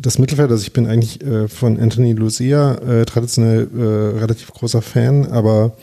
[0.00, 4.82] das Mittelfeld, also ich bin eigentlich äh, von Anthony Lucia äh, traditionell äh, relativ großer
[4.82, 5.76] Fan, aber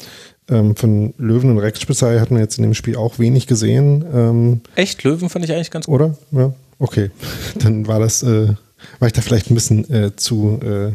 [0.49, 4.05] ähm, von Löwen und Spezial hat man jetzt in dem Spiel auch wenig gesehen.
[4.13, 5.03] Ähm, Echt?
[5.03, 5.95] Löwen fand ich eigentlich ganz gut.
[5.95, 6.17] Oder?
[6.31, 7.11] Ja, okay.
[7.59, 8.53] Dann war das, äh,
[8.99, 10.93] war ich da vielleicht ein bisschen äh, zu, äh,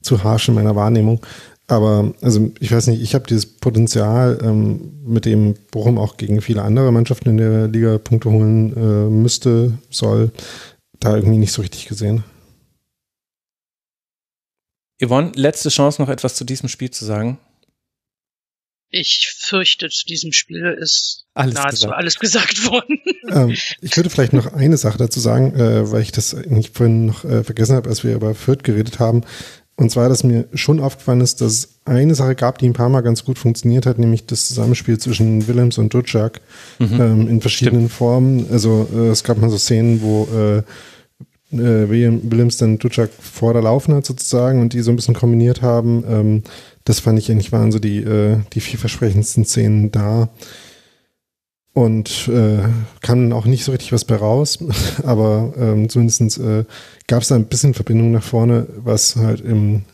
[0.00, 1.20] zu harsch in meiner Wahrnehmung.
[1.68, 6.40] Aber also ich weiß nicht, ich habe dieses Potenzial, ähm, mit dem Bochum auch gegen
[6.40, 10.30] viele andere Mannschaften in der Liga Punkte holen müsste, soll,
[11.00, 12.24] da irgendwie nicht so richtig gesehen.
[15.00, 17.38] Yvonne, letzte Chance, noch etwas zu diesem Spiel zu sagen.
[18.94, 21.94] Ich fürchte, zu diesem Spiel ist alles nahezu gesagt.
[21.94, 22.98] alles gesagt worden.
[23.30, 27.06] Ähm, ich würde vielleicht noch eine Sache dazu sagen, äh, weil ich das nicht vorhin
[27.06, 29.22] noch äh, vergessen habe, als wir über Fürth geredet haben.
[29.76, 32.88] Und zwar, dass mir schon aufgefallen ist, dass es eine Sache gab, die ein paar
[32.90, 36.40] Mal ganz gut funktioniert hat, nämlich das Zusammenspiel zwischen Willems und Dutschak
[36.80, 37.00] Mhm.
[37.00, 38.50] ähm, in verschiedenen Formen.
[38.50, 40.62] Also äh, es gab mal so Szenen, wo äh,
[41.52, 45.14] äh, William Willems dann Dutschak vor der Laufen hat sozusagen und die so ein bisschen
[45.14, 46.04] kombiniert haben.
[46.08, 46.42] Ähm,
[46.84, 50.28] das fand ich eigentlich waren so die, äh, die vielversprechendsten Szenen da.
[51.74, 52.58] Und äh,
[53.00, 54.58] kam auch nicht so richtig was bei raus,
[55.04, 56.64] aber ähm, zumindest äh,
[57.06, 59.84] gab es da ein bisschen Verbindung nach vorne, was halt im,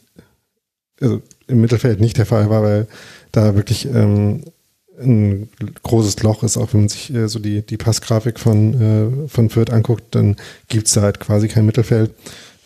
[1.01, 2.89] also im Mittelfeld nicht der Fall war, weil
[3.31, 4.43] da wirklich ähm,
[5.01, 5.49] ein
[5.83, 9.51] großes Loch ist, auch wenn man sich äh, so die, die Passgrafik von, äh, von
[9.51, 10.37] Fürth anguckt, dann
[10.69, 12.13] gibt es da halt quasi kein Mittelfeld,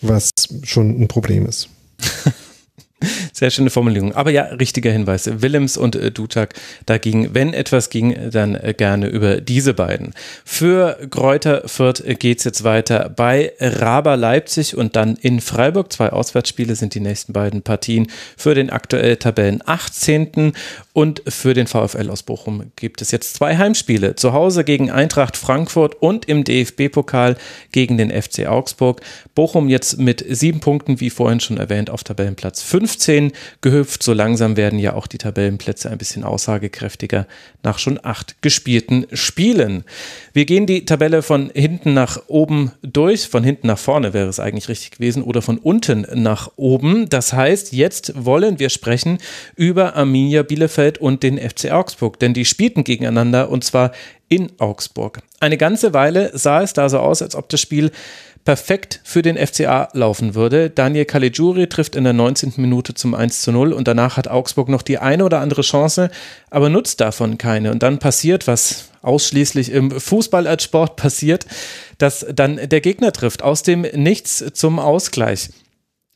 [0.00, 0.30] was
[0.64, 1.68] schon ein Problem ist.
[3.42, 4.14] Sehr schöne Formulierung.
[4.14, 5.28] Aber ja, richtiger Hinweis.
[5.42, 6.54] Willems und äh, Dutak,
[6.86, 10.14] da ging, wenn etwas ging, dann äh, gerne über diese beiden.
[10.44, 15.92] Für Kräuter Fürth äh, geht's jetzt weiter bei Raber Leipzig und dann in Freiburg.
[15.92, 18.06] Zwei Auswärtsspiele sind die nächsten beiden Partien.
[18.36, 20.52] Für den aktuell Tabellen 18.
[20.92, 24.14] und für den VfL aus Bochum gibt es jetzt zwei Heimspiele.
[24.14, 27.34] Zu Hause gegen Eintracht Frankfurt und im DFB-Pokal
[27.72, 29.00] gegen den FC Augsburg.
[29.34, 34.02] Bochum jetzt mit sieben Punkten, wie vorhin schon erwähnt, auf Tabellenplatz 15 gehüpft.
[34.02, 37.26] So langsam werden ja auch die Tabellenplätze ein bisschen aussagekräftiger
[37.62, 39.84] nach schon acht gespielten Spielen.
[40.32, 43.28] Wir gehen die Tabelle von hinten nach oben durch.
[43.28, 47.08] Von hinten nach vorne wäre es eigentlich richtig gewesen oder von unten nach oben.
[47.08, 49.18] Das heißt, jetzt wollen wir sprechen
[49.56, 53.92] über Arminia Bielefeld und den FC Augsburg, denn die spielten gegeneinander und zwar
[54.28, 55.18] in Augsburg.
[55.40, 57.90] Eine ganze Weile sah es da so aus, als ob das Spiel
[58.44, 60.70] perfekt für den FCA laufen würde.
[60.70, 62.54] Daniel Caligiuri trifft in der 19.
[62.56, 66.10] Minute zum 1 zu 0 und danach hat Augsburg noch die eine oder andere Chance,
[66.50, 67.70] aber nutzt davon keine.
[67.70, 71.46] Und dann passiert, was ausschließlich im Fußball als Sport passiert,
[71.98, 75.50] dass dann der Gegner trifft aus dem Nichts zum Ausgleich.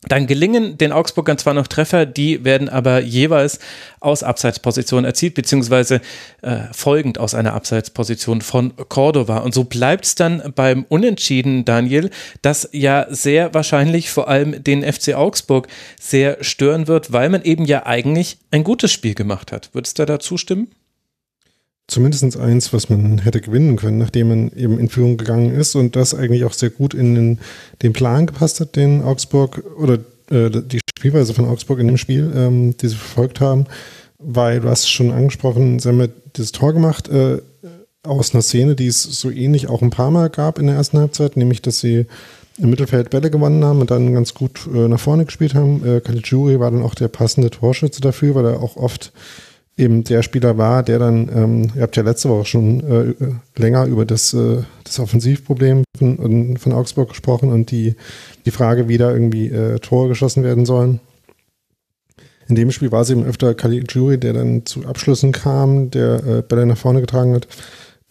[0.02, 3.59] Dann gelingen den Augsburgern zwar noch Treffer, die werden aber jeweils
[3.98, 6.00] aus Abseitsposition erzielt, beziehungsweise
[6.42, 9.38] äh, folgend aus einer Abseitsposition von Cordova.
[9.38, 12.11] Und so bleibt es dann beim Unentschieden, Daniel,
[12.42, 15.66] das ja sehr wahrscheinlich vor allem den FC Augsburg
[15.98, 19.70] sehr stören wird, weil man eben ja eigentlich ein gutes Spiel gemacht hat.
[19.72, 20.68] Würdest du da zustimmen?
[21.88, 25.94] Zumindest eins, was man hätte gewinnen können, nachdem man eben in Führung gegangen ist und
[25.94, 27.38] das eigentlich auch sehr gut in den,
[27.83, 29.99] den Plan gepasst hat, den Augsburg oder
[30.31, 33.66] äh, die Spielweise von Augsburg in dem Spiel, ähm, die sie verfolgt haben,
[34.18, 37.38] weil du hast schon angesprochen, sie haben ja dieses Tor gemacht äh,
[38.03, 40.99] aus einer Szene, die es so ähnlich auch ein paar Mal gab in der ersten
[40.99, 42.07] Halbzeit, nämlich dass sie
[42.59, 45.87] im Mittelfeld Bälle gewonnen haben und dann ganz gut äh, nach vorne gespielt haben.
[45.87, 49.12] Äh, Caligiuri war dann auch der passende Torschütze dafür, weil er auch oft
[49.76, 53.84] eben der Spieler war, der dann, ähm, ihr habt ja letzte Woche schon äh, länger
[53.86, 57.94] über das, äh, das Offensivproblem von, von Augsburg gesprochen und die,
[58.46, 61.00] die Frage, wie da irgendwie äh, Tore geschossen werden sollen.
[62.48, 66.42] In dem Spiel war es eben öfter Caligiuri, der dann zu Abschlüssen kam, der äh,
[66.42, 67.48] Bälle nach vorne getragen hat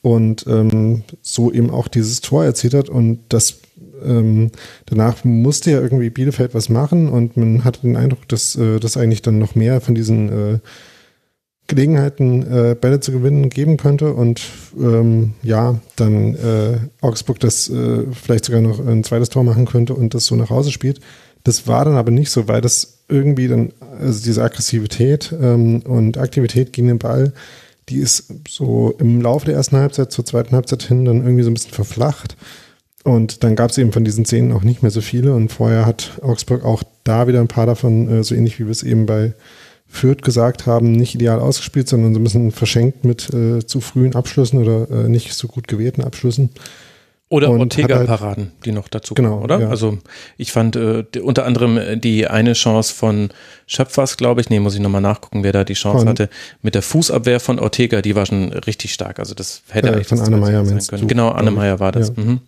[0.01, 3.61] und ähm, so eben auch dieses Tor erzielt hat und das
[4.03, 4.51] ähm,
[4.85, 8.97] danach musste ja irgendwie Bielefeld was machen und man hatte den Eindruck, dass äh, das
[8.97, 10.59] eigentlich dann noch mehr von diesen äh,
[11.67, 14.41] Gelegenheiten, äh, Bälle zu gewinnen, geben könnte und
[14.79, 19.95] ähm, ja, dann äh, Augsburg das äh, vielleicht sogar noch ein zweites Tor machen könnte
[19.95, 20.99] und das so nach Hause spielt.
[21.43, 26.17] Das war dann aber nicht so, weil das irgendwie dann, also diese Aggressivität ähm, und
[26.17, 27.33] Aktivität gegen den Ball,
[27.89, 31.49] die ist so im Laufe der ersten Halbzeit zur zweiten Halbzeit hin dann irgendwie so
[31.49, 32.35] ein bisschen verflacht.
[33.03, 35.35] Und dann gab es eben von diesen Szenen auch nicht mehr so viele.
[35.35, 38.71] Und vorher hat Augsburg auch da wieder ein paar davon, äh, so ähnlich wie wir
[38.71, 39.33] es eben bei
[39.87, 44.15] Fürth gesagt haben, nicht ideal ausgespielt, sondern so ein bisschen verschenkt mit äh, zu frühen
[44.15, 46.49] Abschlüssen oder äh, nicht so gut gewählten Abschlüssen.
[47.27, 49.59] Oder Ortega-Paraden, halt die noch dazu Genau, kommen, oder?
[49.61, 49.69] ja.
[49.69, 49.97] Also
[50.37, 53.29] ich fand äh, unter anderem äh, die eine Chance von
[53.65, 56.29] Schöpfers, glaube ich, nee, muss ich nochmal nachgucken, wer da die Chance Von- hatte,
[56.61, 59.17] mit der Fußabwehr von Ortega, die war schon richtig stark.
[59.19, 61.01] Also das hätte eigentlich von Anne 2-0 Meyer sein können.
[61.01, 61.49] du, Genau, Anne.
[61.51, 62.09] Meyer war das.
[62.15, 62.23] Ja.
[62.23, 62.39] Mhm.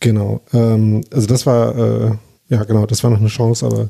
[0.00, 0.40] Genau.
[0.52, 2.12] Ähm, also das war, äh,
[2.48, 3.88] ja genau, das war noch eine Chance, aber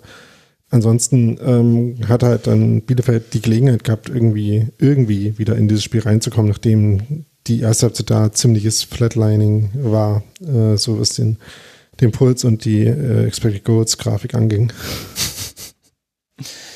[0.73, 6.01] ansonsten ähm, hat halt dann Bielefeld die Gelegenheit gehabt, irgendwie, irgendwie wieder in dieses Spiel
[6.01, 11.39] reinzukommen, nachdem die erste Halbzeit da ziemliches Flatlining war, äh, so was den,
[12.01, 14.73] den Puls und die äh, Expected Goals Grafik anging.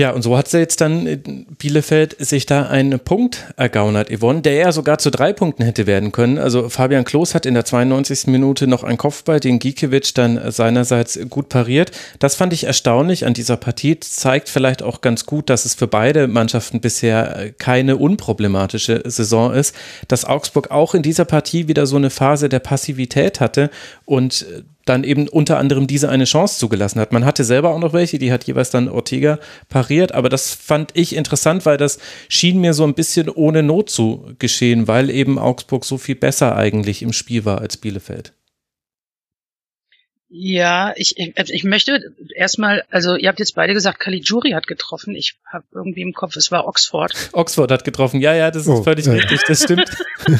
[0.00, 4.54] Ja, und so hat sie jetzt dann Bielefeld sich da einen Punkt ergaunert, Yvonne, der
[4.54, 6.38] ja sogar zu drei Punkten hätte werden können.
[6.38, 8.28] Also Fabian Klos hat in der 92.
[8.28, 11.90] Minute noch einen Kopfball, den Gikiewicz dann seinerseits gut pariert.
[12.18, 14.00] Das fand ich erstaunlich an dieser Partie.
[14.00, 19.76] Zeigt vielleicht auch ganz gut, dass es für beide Mannschaften bisher keine unproblematische Saison ist,
[20.08, 23.68] dass Augsburg auch in dieser Partie wieder so eine Phase der Passivität hatte
[24.06, 24.46] und
[24.84, 27.12] dann eben unter anderem diese eine Chance zugelassen hat.
[27.12, 29.38] Man hatte selber auch noch welche, die hat jeweils dann Ortega
[29.68, 33.90] pariert, aber das fand ich interessant, weil das schien mir so ein bisschen ohne Not
[33.90, 38.32] zu geschehen, weil eben Augsburg so viel besser eigentlich im Spiel war als Bielefeld.
[40.32, 44.68] Ja, ich, ich, also ich möchte erstmal, also ihr habt jetzt beide gesagt, Caligiuri hat
[44.68, 45.16] getroffen.
[45.16, 47.12] Ich habe irgendwie im Kopf, es war Oxford.
[47.32, 49.10] Oxford hat getroffen, ja, ja, das ist Oh, völlig äh.
[49.10, 49.90] richtig, das stimmt.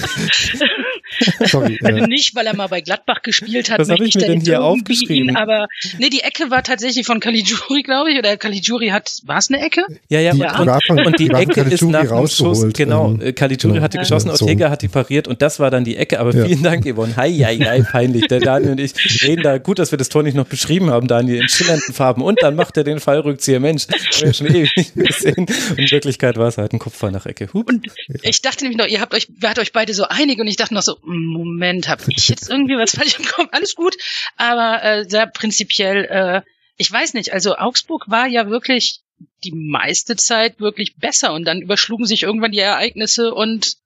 [1.46, 1.78] Sorry.
[1.82, 3.78] Also Äh, nicht, weil er mal bei Gladbach gespielt hat.
[3.80, 5.30] Was hab möchte ich mir denn hier aufgeschrieben?
[5.30, 5.66] Ihn, aber
[5.98, 8.18] nee, die Ecke war tatsächlich von Caligiuri, glaube ich.
[8.18, 9.82] Oder Caligiuri hat, war es eine Ecke?
[10.08, 13.20] Ja, ja, Die und, von- und die die Ecke ist nach dem Schuss, genau, ähm,
[13.20, 13.84] äh, Caligiuri genau.
[13.84, 14.44] hatte geschossen, Ja, so.
[14.46, 16.44] Ortega hat die pariert und das war dann die Ecke, aber Ja.
[16.46, 17.16] vielen Dank, Yvonne.
[17.16, 18.26] Hei, hei, hei, peinlich.
[18.28, 21.06] Der Daniel und ich reden da, gut, dass wir das Tor nicht noch beschrieben haben,
[21.08, 24.74] Daniel, in schillernden Farben und dann macht er den Fallrückzieher, Mensch, haben wir schon ewig
[24.76, 25.46] nicht gesehen.
[25.46, 27.48] Und in Wirklichkeit war es halt ein Kopfball nach Ecke.
[27.52, 27.68] Hup.
[27.68, 27.86] Und
[28.22, 30.74] ich dachte nämlich noch, ihr habt euch, wart euch beide so einig und ich dachte
[30.74, 33.48] noch so, Moment, hab ich jetzt irgendwie was falsch im Kopf?
[33.52, 33.96] Alles gut,
[34.36, 36.42] aber äh, sehr prinzipiell, äh,
[36.76, 39.00] ich weiß nicht, also Augsburg war ja wirklich
[39.44, 43.76] die meiste Zeit wirklich besser und dann überschlugen sich irgendwann die Ereignisse und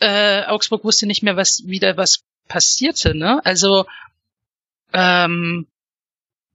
[0.00, 3.44] äh, Augsburg wusste nicht mehr, was wieder was passierte, ne?
[3.44, 3.86] Also
[4.92, 5.66] ähm,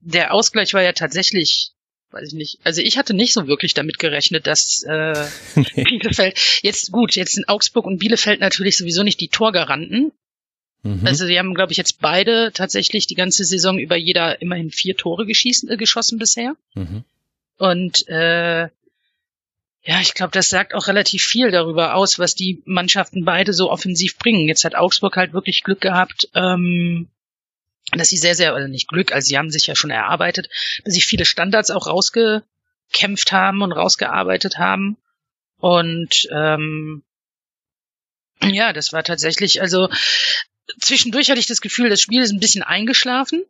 [0.00, 1.72] der Ausgleich war ja tatsächlich,
[2.12, 5.84] weiß ich nicht, also ich hatte nicht so wirklich damit gerechnet, dass äh, Nee.
[5.84, 6.38] Bielefeld.
[6.62, 10.12] Jetzt gut, jetzt sind Augsburg und Bielefeld natürlich sowieso nicht die Torgaranten.
[10.82, 11.06] Mhm.
[11.06, 14.96] Also sie haben, glaube ich, jetzt beide tatsächlich die ganze Saison über jeder immerhin vier
[14.96, 16.56] Tore geschießen, äh, geschossen bisher.
[16.74, 17.04] Mhm.
[17.58, 18.68] Und äh,
[19.84, 23.70] ja, ich glaube, das sagt auch relativ viel darüber aus, was die Mannschaften beide so
[23.70, 24.48] offensiv bringen.
[24.48, 27.08] Jetzt hat Augsburg halt wirklich Glück gehabt, ähm,
[27.98, 30.48] dass sie sehr, sehr, oder nicht Glück, also sie haben sich ja schon erarbeitet,
[30.84, 34.96] dass sie viele Standards auch rausgekämpft haben und rausgearbeitet haben.
[35.58, 37.02] Und ähm,
[38.42, 39.88] ja, das war tatsächlich, also
[40.80, 43.44] zwischendurch hatte ich das Gefühl, das Spiel ist ein bisschen eingeschlafen.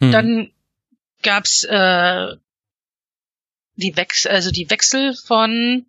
[0.00, 0.12] Mhm.
[0.12, 0.52] Dann
[1.22, 2.36] gab's äh,
[3.76, 5.86] die Wechsel, also die Wechsel von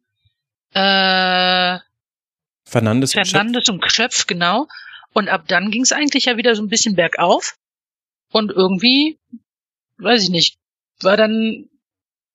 [0.74, 1.80] äh,
[2.66, 3.32] Fernandes und Schöpf.
[3.32, 4.68] Fernandes und Schöpf, genau.
[5.14, 7.58] Und ab dann ging's eigentlich ja wieder so ein bisschen bergauf.
[8.34, 9.20] Und irgendwie,
[10.00, 10.58] weiß ich nicht,
[11.02, 11.70] war dann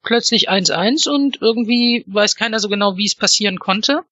[0.02, 4.04] plötzlich 1-1 und irgendwie weiß keiner so genau, wie es passieren konnte.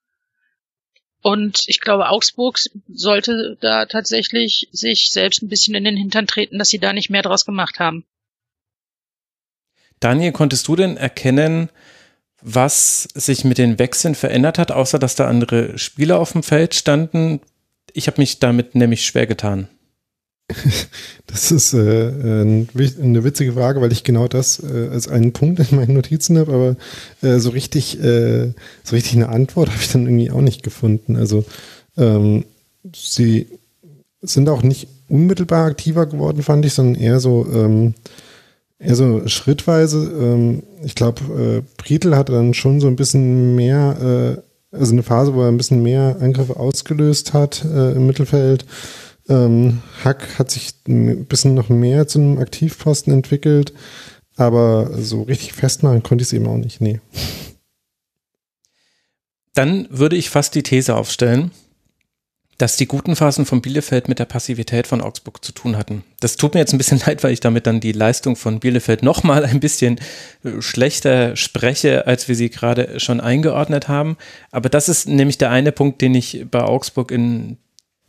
[1.22, 6.58] Und ich glaube, Augsburg sollte da tatsächlich sich selbst ein bisschen in den Hintern treten,
[6.58, 8.04] dass sie da nicht mehr draus gemacht haben.
[10.00, 11.70] Daniel, konntest du denn erkennen,
[12.42, 16.74] was sich mit den Wechseln verändert hat, außer dass da andere Spieler auf dem Feld
[16.74, 17.40] standen?
[17.92, 19.68] Ich habe mich damit nämlich schwer getan.
[21.26, 25.76] Das ist äh, eine witzige Frage, weil ich genau das äh, als einen Punkt in
[25.76, 26.76] meinen Notizen habe, aber
[27.28, 28.52] äh, so richtig, äh,
[28.84, 31.16] so richtig eine Antwort habe ich dann irgendwie auch nicht gefunden.
[31.16, 31.44] Also
[31.98, 32.44] ähm,
[32.94, 33.48] sie
[34.22, 37.94] sind auch nicht unmittelbar aktiver geworden, fand ich, sondern eher so ähm,
[38.78, 40.10] eher so schrittweise.
[40.18, 41.22] Ähm, ich glaube,
[41.58, 45.48] äh, Prietl hatte dann schon so ein bisschen mehr, äh, also eine Phase, wo er
[45.48, 48.64] ein bisschen mehr Angriffe ausgelöst hat äh, im Mittelfeld.
[49.28, 53.72] Ähm, Hack hat sich ein bisschen noch mehr zu einem Aktivposten entwickelt,
[54.36, 56.80] aber so richtig festmachen konnte ich es eben auch nicht.
[56.80, 57.00] Nee.
[59.54, 61.50] Dann würde ich fast die These aufstellen,
[62.58, 66.04] dass die guten Phasen von Bielefeld mit der Passivität von Augsburg zu tun hatten.
[66.20, 69.02] Das tut mir jetzt ein bisschen leid, weil ich damit dann die Leistung von Bielefeld
[69.02, 69.98] nochmal ein bisschen
[70.44, 74.16] äh, schlechter spreche, als wir sie gerade schon eingeordnet haben.
[74.50, 77.58] Aber das ist nämlich der eine Punkt, den ich bei Augsburg in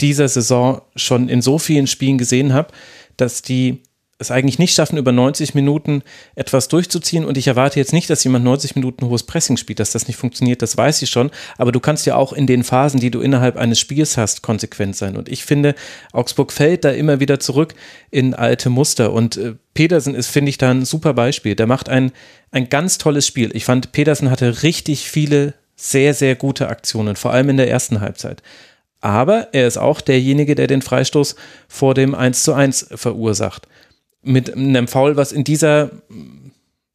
[0.02, 2.74] dieser Saison schon in so vielen Spielen gesehen habe,
[3.18, 3.82] dass die
[4.20, 6.02] es eigentlich nicht schaffen, über 90 Minuten
[6.36, 7.24] etwas durchzuziehen.
[7.24, 10.18] Und ich erwarte jetzt nicht, dass jemand 90 Minuten hohes Pressing spielt, dass das nicht
[10.18, 11.30] funktioniert, das weiß ich schon.
[11.58, 14.96] Aber du kannst ja auch in den Phasen, die du innerhalb eines Spiels hast, konsequent
[14.96, 15.18] sein.
[15.18, 15.76] Und ich finde,
[16.14, 17.76] Augsburg fällt da immer wieder zurück
[18.10, 19.14] in alte Muster.
[19.14, 21.56] Und äh, Pedersen ist, finde ich, da ein super Beispiel.
[21.56, 22.12] Der macht ein,
[22.52, 23.56] ein ganz tolles Spiel.
[23.56, 28.02] Ich fand, Pedersen hatte richtig viele sehr, sehr gute Aktionen, vor allem in der ersten
[28.02, 28.42] Halbzeit.
[29.02, 31.36] Aber er ist auch derjenige, der den Freistoß
[31.68, 33.68] vor dem 1 zu 1 verursacht
[34.24, 35.92] mit einem Foul, was in dieser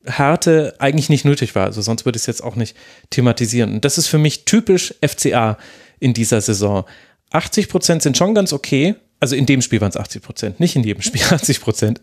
[0.04, 1.66] Härte eigentlich nicht nötig war.
[1.66, 2.76] Also sonst würde ich es jetzt auch nicht
[3.10, 3.74] thematisieren.
[3.74, 5.58] Und das ist für mich typisch FCA
[6.00, 6.84] in dieser Saison.
[7.30, 8.96] 80 Prozent sind schon ganz okay.
[9.20, 12.00] Also in dem Spiel waren es 80 Prozent, nicht in jedem Spiel 80 Prozent.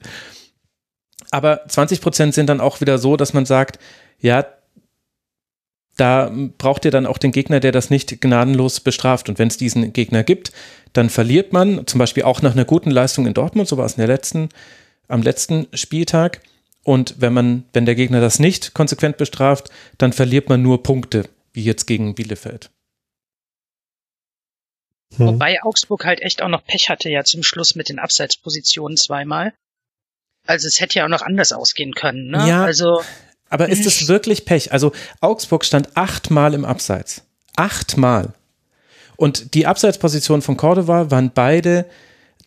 [1.32, 3.80] Aber 20 Prozent sind dann auch wieder so, dass man sagt,
[4.20, 4.46] ja,
[6.00, 9.30] da braucht ihr dann auch den Gegner, der das nicht gnadenlos bestraft.
[9.30, 10.52] Und wenn es diesen Gegner gibt,
[10.94, 13.94] dann verliert man, zum Beispiel auch nach einer guten Leistung in Dortmund, so war es
[13.94, 14.50] in der letzten
[15.08, 16.42] am letzten Spieltag.
[16.84, 21.28] Und wenn man, wenn der Gegner das nicht konsequent bestraft, dann verliert man nur Punkte,
[21.52, 22.70] wie jetzt gegen Bielefeld.
[25.18, 25.28] Hm.
[25.28, 29.54] Wobei Augsburg halt echt auch noch Pech hatte ja zum Schluss mit den Abseitspositionen zweimal.
[30.48, 32.30] Also es hätte ja auch noch anders ausgehen können.
[32.30, 32.48] Ne?
[32.48, 33.04] Ja, also
[33.50, 34.72] aber ist es wirklich Pech?
[34.72, 37.24] Also Augsburg stand achtmal im Abseits.
[37.56, 38.34] Achtmal.
[39.16, 41.86] Und die Abseitspositionen von Cordova waren beide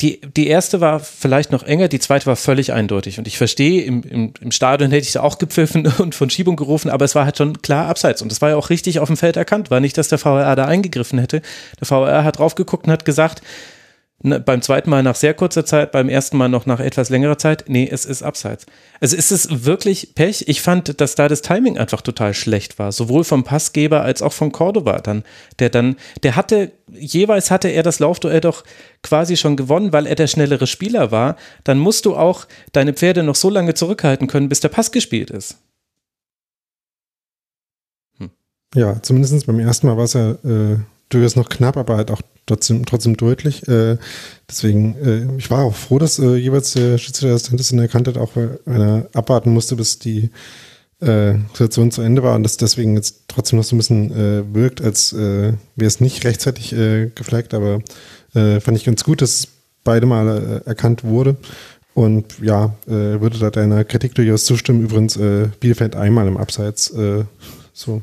[0.00, 3.18] die, die erste war vielleicht noch enger, die zweite war völlig eindeutig.
[3.18, 6.56] Und ich verstehe, im, im, im Stadion hätte ich da auch gepfiffen und von Schiebung
[6.56, 8.22] gerufen, aber es war halt schon klar abseits.
[8.22, 9.70] Und das war ja auch richtig auf dem Feld erkannt.
[9.70, 11.42] War nicht, dass der VRR da eingegriffen hätte.
[11.78, 13.42] Der VRR hat drauf geguckt und hat gesagt,
[14.24, 17.38] Ne, beim zweiten Mal nach sehr kurzer Zeit, beim ersten Mal noch nach etwas längerer
[17.38, 18.66] Zeit, nee, es ist abseits.
[19.00, 20.44] Also ist es wirklich Pech?
[20.46, 24.32] Ich fand, dass da das Timing einfach total schlecht war, sowohl vom Passgeber als auch
[24.32, 25.24] von Cordoba dann,
[25.58, 28.62] der dann, der hatte, jeweils hatte er das Laufduell doch
[29.02, 33.24] quasi schon gewonnen, weil er der schnellere Spieler war, dann musst du auch deine Pferde
[33.24, 35.58] noch so lange zurückhalten können, bis der Pass gespielt ist.
[38.18, 38.30] Hm.
[38.76, 42.22] Ja, zumindest beim ersten Mal war es ja äh, durchaus noch knapp, aber halt auch
[42.46, 43.66] trotzdem, trotzdem deutlich.
[43.68, 43.98] Äh,
[44.48, 48.36] deswegen, äh, ich war auch froh, dass äh, jeweils der Schiedsrichterassistent das erkannt hat, auch
[48.36, 50.30] weil er abwarten musste, bis die
[51.00, 54.54] äh, Situation zu Ende war und das deswegen jetzt trotzdem noch so ein bisschen äh,
[54.54, 57.80] wirkt, als äh, wäre es nicht rechtzeitig äh, geflaggt, aber
[58.34, 59.48] äh, fand ich ganz gut, dass es
[59.84, 61.36] beide Male äh, erkannt wurde.
[61.94, 64.82] Und ja, äh, würde da deiner Kritik durchaus zustimmen.
[64.82, 67.24] Übrigens, äh, Bielefeld einmal im Abseits, äh,
[67.74, 68.00] so,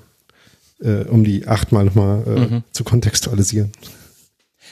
[0.79, 2.63] äh, um die achtmal nochmal äh, mhm.
[2.71, 3.71] zu kontextualisieren.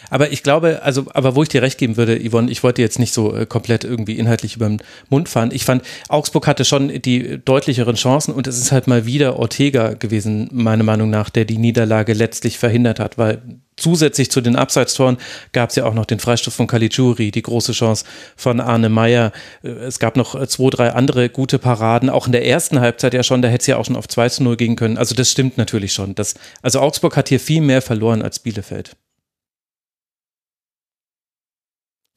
[0.09, 2.99] Aber ich glaube, also, aber wo ich dir recht geben würde, Yvonne, ich wollte jetzt
[2.99, 5.49] nicht so äh, komplett irgendwie inhaltlich über den Mund fahren.
[5.53, 9.93] Ich fand, Augsburg hatte schon die deutlicheren Chancen und es ist halt mal wieder Ortega
[9.93, 13.41] gewesen, meiner Meinung nach, der die Niederlage letztlich verhindert hat, weil
[13.77, 15.17] zusätzlich zu den Abseitstoren
[15.53, 19.31] gab es ja auch noch den Freistoß von Caligiuri, die große Chance von Arne Meyer.
[19.63, 23.13] Äh, es gab noch äh, zwei, drei andere gute Paraden, auch in der ersten Halbzeit
[23.13, 24.97] ja schon, da hätte es ja auch schon auf 2 zu 0 gehen können.
[24.97, 26.15] Also das stimmt natürlich schon.
[26.15, 28.95] Das, also Augsburg hat hier viel mehr verloren als Bielefeld.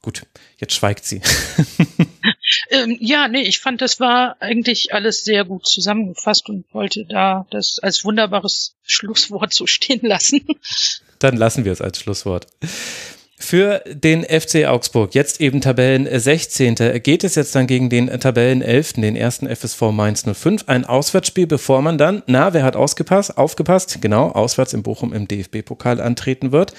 [0.02, 0.22] Gut,
[0.56, 1.20] jetzt schweigt sie.
[2.70, 7.46] ähm, ja, nee, ich fand, das war eigentlich alles sehr gut zusammengefasst und wollte da
[7.50, 10.46] das als wunderbares Schlusswort so stehen lassen.
[11.18, 12.46] Dann lassen wir es als Schlusswort.
[13.42, 17.02] Für den FC Augsburg, jetzt eben Tabellen 16.
[17.02, 20.64] geht es jetzt dann gegen den Tabellen 11., den ersten FSV Mainz 05.
[20.66, 23.38] Ein Auswärtsspiel, bevor man dann, na, wer hat ausgepasst?
[23.38, 26.74] Aufgepasst, genau, auswärts in Bochum im DFB-Pokal antreten wird.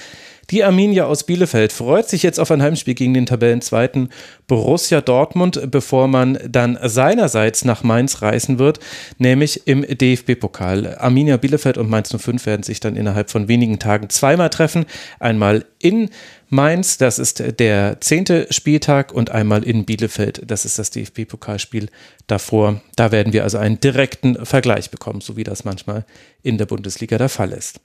[0.51, 4.09] Die Arminia aus Bielefeld freut sich jetzt auf ein Heimspiel gegen den Tabellenzweiten
[4.47, 8.81] Borussia Dortmund, bevor man dann seinerseits nach Mainz reisen wird,
[9.17, 10.97] nämlich im DFB-Pokal.
[10.97, 14.85] Arminia Bielefeld und Mainz 05 werden sich dann innerhalb von wenigen Tagen zweimal treffen.
[15.19, 16.09] Einmal in
[16.49, 21.87] Mainz, das ist der zehnte Spieltag und einmal in Bielefeld, das ist das DFB-Pokalspiel
[22.27, 22.81] davor.
[22.97, 26.05] Da werden wir also einen direkten Vergleich bekommen, so wie das manchmal
[26.43, 27.79] in der Bundesliga der Fall ist.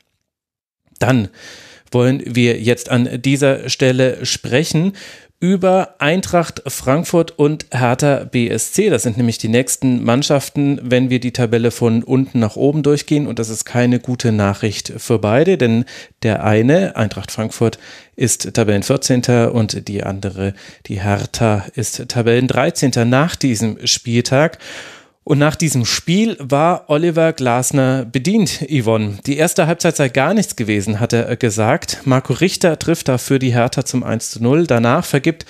[0.98, 1.29] Dann
[1.90, 4.92] wollen wir jetzt an dieser Stelle sprechen
[5.38, 8.88] über Eintracht Frankfurt und Hertha BSC.
[8.88, 13.27] Das sind nämlich die nächsten Mannschaften, wenn wir die Tabelle von unten nach oben durchgehen.
[13.27, 15.84] Und das ist keine gute Nachricht für beide, denn
[16.22, 17.78] der eine, Eintracht Frankfurt,
[18.14, 19.51] ist Tabellen 14.
[19.51, 20.55] und die andere,
[20.87, 23.07] die Hertha, ist Tabellen 13.
[23.07, 24.59] nach diesem Spieltag.
[25.29, 29.18] Und nach diesem Spiel war Oliver Glasner bedient, Yvonne.
[29.27, 32.03] Die erste Halbzeit sei gar nichts gewesen, hat er gesagt.
[32.05, 34.68] Marco Richter trifft dafür die Hertha zum 1 zu 0.
[34.68, 35.45] Danach vergibt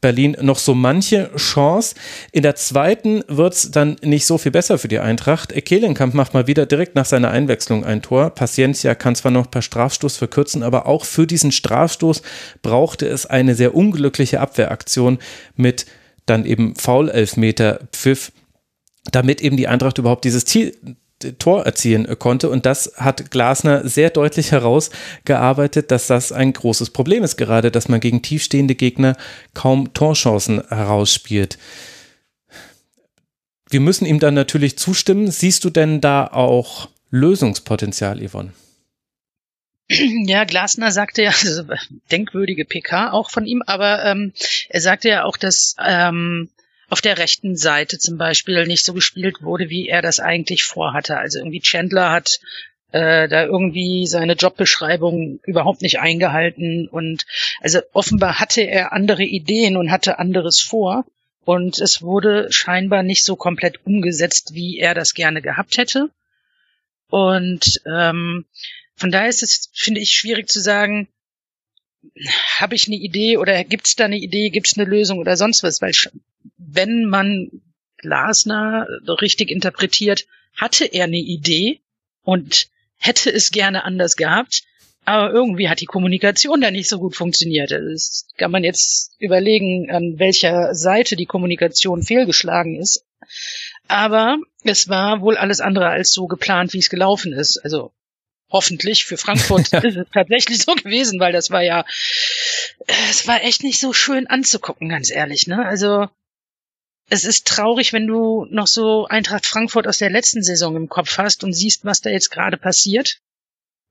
[0.00, 1.94] Berlin noch so manche Chance.
[2.32, 5.52] In der zweiten wird es dann nicht so viel besser für die Eintracht.
[5.62, 8.30] Kelenkamp macht mal wieder direkt nach seiner Einwechslung ein Tor.
[8.30, 12.22] Paciencia kann zwar noch per Strafstoß verkürzen, aber auch für diesen Strafstoß
[12.62, 15.18] brauchte es eine sehr unglückliche Abwehraktion
[15.54, 15.84] mit
[16.24, 18.32] dann eben Foul-Elfmeter pfiff,
[19.10, 20.76] damit eben die Eintracht überhaupt dieses Ziel,
[21.38, 22.50] Tor erzielen konnte.
[22.50, 27.88] Und das hat Glasner sehr deutlich herausgearbeitet, dass das ein großes Problem ist, gerade, dass
[27.88, 29.16] man gegen tiefstehende Gegner
[29.54, 31.58] kaum Torchancen herausspielt.
[33.70, 35.30] Wir müssen ihm dann natürlich zustimmen.
[35.30, 38.52] Siehst du denn da auch Lösungspotenzial, Yvonne?
[39.88, 41.64] Ja, Glasner sagte ja, also
[42.10, 44.32] denkwürdige PK auch von ihm, aber ähm,
[44.68, 46.48] er sagte ja auch, dass ähm,
[46.92, 51.16] auf der rechten Seite zum Beispiel nicht so gespielt wurde, wie er das eigentlich vorhatte.
[51.16, 52.38] Also irgendwie Chandler hat
[52.90, 57.24] äh, da irgendwie seine Jobbeschreibung überhaupt nicht eingehalten und
[57.62, 61.06] also offenbar hatte er andere Ideen und hatte anderes vor
[61.46, 66.10] und es wurde scheinbar nicht so komplett umgesetzt, wie er das gerne gehabt hätte.
[67.08, 68.44] Und ähm,
[68.96, 71.08] von daher ist es, finde ich, schwierig zu sagen,
[72.58, 75.38] habe ich eine Idee oder gibt es da eine Idee, gibt es eine Lösung oder
[75.38, 75.94] sonst was, weil
[76.56, 77.50] wenn man
[77.98, 78.86] Glasner
[79.20, 81.80] richtig interpretiert, hatte er eine Idee
[82.22, 84.62] und hätte es gerne anders gehabt,
[85.04, 87.72] aber irgendwie hat die Kommunikation da nicht so gut funktioniert.
[87.72, 93.04] Das kann man jetzt überlegen, an welcher Seite die Kommunikation fehlgeschlagen ist.
[93.88, 97.58] Aber es war wohl alles andere als so geplant, wie es gelaufen ist.
[97.58, 97.92] Also
[98.48, 101.84] hoffentlich für Frankfurt ist es tatsächlich so gewesen, weil das war ja,
[103.10, 105.48] es war echt nicht so schön anzugucken, ganz ehrlich.
[105.48, 105.66] Ne?
[105.66, 106.08] Also
[107.12, 111.18] es ist traurig, wenn du noch so Eintracht Frankfurt aus der letzten Saison im Kopf
[111.18, 113.18] hast und siehst, was da jetzt gerade passiert.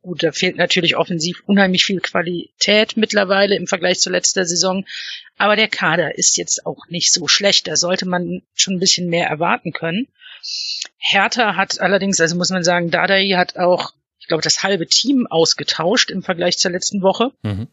[0.01, 4.88] Gut, da fehlt natürlich offensiv unheimlich viel Qualität mittlerweile im Vergleich zur letzten Saison.
[5.38, 7.67] Aber der Kader ist jetzt auch nicht so schlecht.
[7.67, 10.07] Da sollte man schon ein bisschen mehr erwarten können.
[10.97, 15.28] Hertha hat allerdings, also muss man sagen, Dadai hat auch, ich glaube, das halbe Team
[15.28, 17.34] ausgetauscht im Vergleich zur letzten Woche.
[17.43, 17.67] Mhm.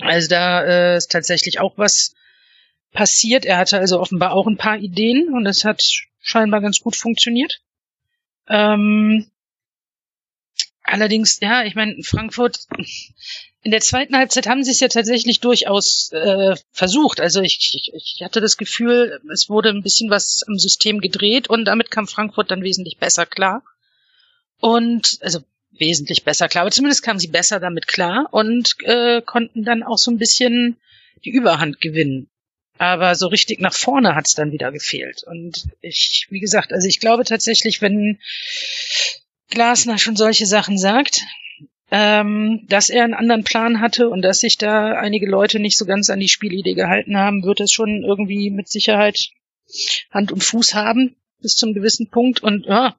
[0.00, 2.16] Also da äh, ist tatsächlich auch was
[2.92, 3.44] passiert.
[3.44, 5.82] Er hatte also offenbar auch ein paar Ideen und es hat
[6.20, 7.60] scheinbar ganz gut funktioniert.
[8.48, 9.30] Ähm,
[10.82, 12.66] allerdings, ja, ich meine, Frankfurt
[13.62, 17.20] in der zweiten Halbzeit haben sie es ja tatsächlich durchaus äh, versucht.
[17.20, 21.48] Also ich, ich, ich hatte das Gefühl, es wurde ein bisschen was am System gedreht
[21.48, 23.62] und damit kam Frankfurt dann wesentlich besser klar.
[24.60, 29.64] Und also wesentlich besser klar, aber zumindest kamen sie besser damit klar und äh, konnten
[29.64, 30.76] dann auch so ein bisschen
[31.24, 32.28] die Überhand gewinnen.
[32.78, 35.24] Aber so richtig nach vorne hat's dann wieder gefehlt.
[35.24, 38.18] Und ich, wie gesagt, also ich glaube tatsächlich, wenn
[39.50, 41.22] Glasner schon solche Sachen sagt,
[41.90, 45.86] ähm, dass er einen anderen Plan hatte und dass sich da einige Leute nicht so
[45.86, 49.30] ganz an die Spielidee gehalten haben, wird es schon irgendwie mit Sicherheit
[50.10, 52.42] Hand und Fuß haben bis zum gewissen Punkt.
[52.42, 52.96] Und ja,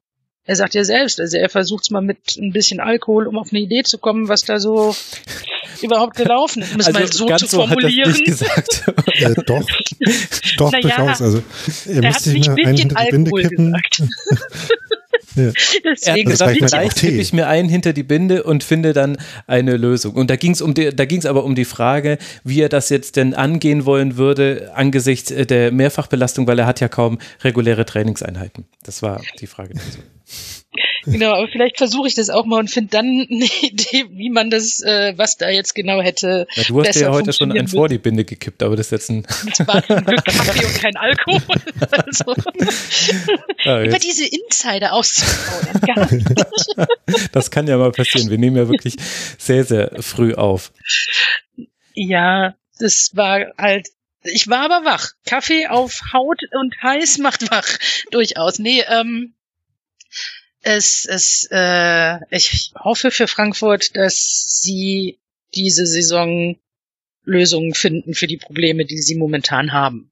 [0.50, 3.52] er sagt ja selbst, also er versucht es mal mit ein bisschen Alkohol, um auf
[3.52, 4.96] eine Idee zu kommen, was da so
[5.82, 8.12] überhaupt gelaufen ist, um es also mal so zu formulieren.
[8.12, 8.82] So gesagt.
[9.14, 9.64] ja, doch,
[10.56, 11.22] doch naja, durchaus.
[11.22, 11.42] Also
[11.86, 13.76] er, er sich mal einen hinter die Binde kippen.
[15.36, 15.52] Ja.
[15.84, 19.16] Deswegen er hat gesagt, vielleicht kippe ich mir ein hinter die Binde und finde dann
[19.46, 20.14] eine Lösung.
[20.14, 22.68] Und da ging es um die, da ging es aber um die Frage, wie er
[22.68, 27.84] das jetzt denn angehen wollen würde angesichts der Mehrfachbelastung, weil er hat ja kaum reguläre
[27.84, 28.64] Trainingseinheiten.
[28.82, 30.00] Das war die Frage dazu.
[31.04, 34.50] Genau, aber vielleicht versuche ich das auch mal und finde dann eine Idee, wie man
[34.50, 36.46] das, äh, was da jetzt genau hätte.
[36.54, 39.10] Ja, du hast ja heute schon ein vor die Binde gekippt, aber das ist jetzt
[39.10, 39.26] ein.
[39.56, 41.40] Das war zum Glück Kaffee und kein Alkohol.
[41.90, 42.34] Also.
[43.64, 46.24] Ah, Über diese Insider auszubauen.
[47.32, 48.30] das kann ja mal passieren.
[48.30, 48.96] Wir nehmen ja wirklich
[49.38, 50.72] sehr, sehr früh auf.
[51.94, 53.88] Ja, das war halt
[54.22, 55.12] ich war aber wach.
[55.24, 57.66] Kaffee auf Haut und heiß macht wach.
[58.10, 58.58] Durchaus.
[58.58, 59.34] Nee, ähm,
[60.62, 65.18] es, es, äh, ich hoffe für Frankfurt, dass sie
[65.54, 66.56] diese Saison
[67.24, 70.10] Lösungen finden für die Probleme, die sie momentan haben.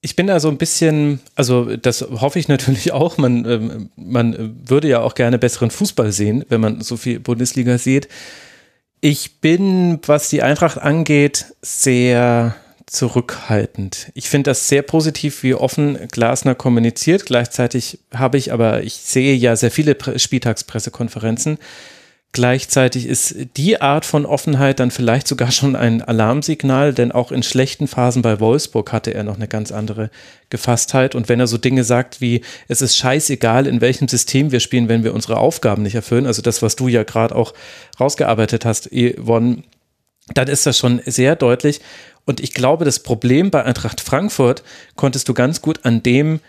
[0.00, 3.18] Ich bin da so ein bisschen, also das hoffe ich natürlich auch.
[3.18, 7.78] Man, ähm, man würde ja auch gerne besseren Fußball sehen, wenn man so viel Bundesliga
[7.78, 8.08] sieht.
[9.00, 12.56] Ich bin, was die Eintracht angeht, sehr
[12.88, 14.10] zurückhaltend.
[14.14, 17.26] Ich finde das sehr positiv, wie offen Glasner kommuniziert.
[17.26, 21.58] Gleichzeitig habe ich aber, ich sehe ja sehr viele Spieltagspressekonferenzen.
[22.32, 27.42] Gleichzeitig ist die Art von Offenheit dann vielleicht sogar schon ein Alarmsignal, denn auch in
[27.42, 30.10] schlechten Phasen bei Wolfsburg hatte er noch eine ganz andere
[30.50, 31.14] Gefasstheit.
[31.14, 34.88] Und wenn er so Dinge sagt wie, es ist scheißegal, in welchem System wir spielen,
[34.90, 37.54] wenn wir unsere Aufgaben nicht erfüllen, also das, was du ja gerade auch
[37.98, 39.62] rausgearbeitet hast, Yvonne,
[40.34, 41.80] dann ist das schon sehr deutlich.
[42.28, 44.62] Und ich glaube, das Problem bei Eintracht Frankfurt
[44.96, 46.40] konntest du ganz gut an dem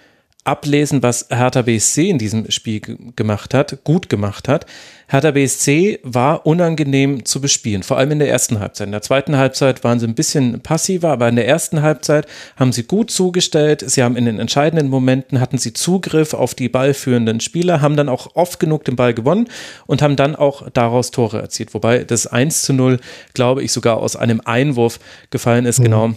[0.49, 2.81] ablesen, was Hertha BSC in diesem Spiel
[3.15, 4.65] gemacht hat, gut gemacht hat.
[5.07, 8.87] Hertha BSC war unangenehm zu bespielen, vor allem in der ersten Halbzeit.
[8.87, 12.27] In der zweiten Halbzeit waren sie ein bisschen passiver, aber in der ersten Halbzeit
[12.57, 13.83] haben sie gut zugestellt.
[13.87, 18.09] Sie haben in den entscheidenden Momenten hatten sie Zugriff auf die ballführenden Spieler, haben dann
[18.09, 19.47] auch oft genug den Ball gewonnen
[19.87, 21.73] und haben dann auch daraus Tore erzielt.
[21.73, 22.99] Wobei das 1 zu 0,
[23.33, 24.99] glaube ich, sogar aus einem Einwurf
[25.31, 25.83] gefallen ist, mhm.
[25.83, 26.13] genau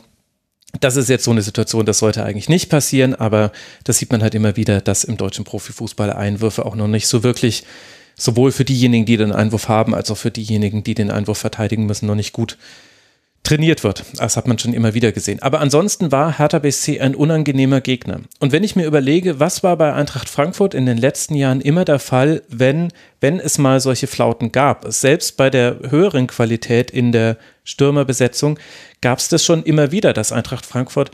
[0.81, 3.53] das ist jetzt so eine Situation, das sollte eigentlich nicht passieren, aber
[3.85, 7.23] das sieht man halt immer wieder, dass im deutschen Profifußball Einwürfe auch noch nicht so
[7.23, 7.65] wirklich,
[8.17, 11.87] sowohl für diejenigen, die den Einwurf haben, als auch für diejenigen, die den Einwurf verteidigen
[11.87, 12.57] müssen, noch nicht gut
[13.43, 14.05] trainiert wird.
[14.17, 15.43] Das hat man schon immer wieder gesehen.
[15.43, 18.21] Aber ansonsten war Hertha BSC ein unangenehmer Gegner.
[18.39, 21.85] Und wenn ich mir überlege, was war bei Eintracht Frankfurt in den letzten Jahren immer
[21.85, 27.11] der Fall, wenn, wenn es mal solche Flauten gab, selbst bei der höheren Qualität in
[27.11, 28.59] der Stürmerbesetzung,
[29.01, 31.11] gab es das schon immer wieder, dass Eintracht Frankfurt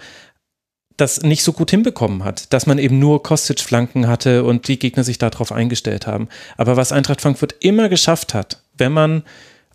[0.99, 5.05] das nicht so gut hinbekommen hat, dass man eben nur Kostic-Flanken hatte und die Gegner
[5.05, 6.29] sich darauf eingestellt haben.
[6.57, 9.23] Aber was Eintracht Frankfurt immer geschafft hat, wenn man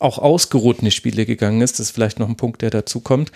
[0.03, 3.31] auch ausgeruht Spiele gegangen ist, das ist vielleicht noch ein Punkt, der dazu kommt,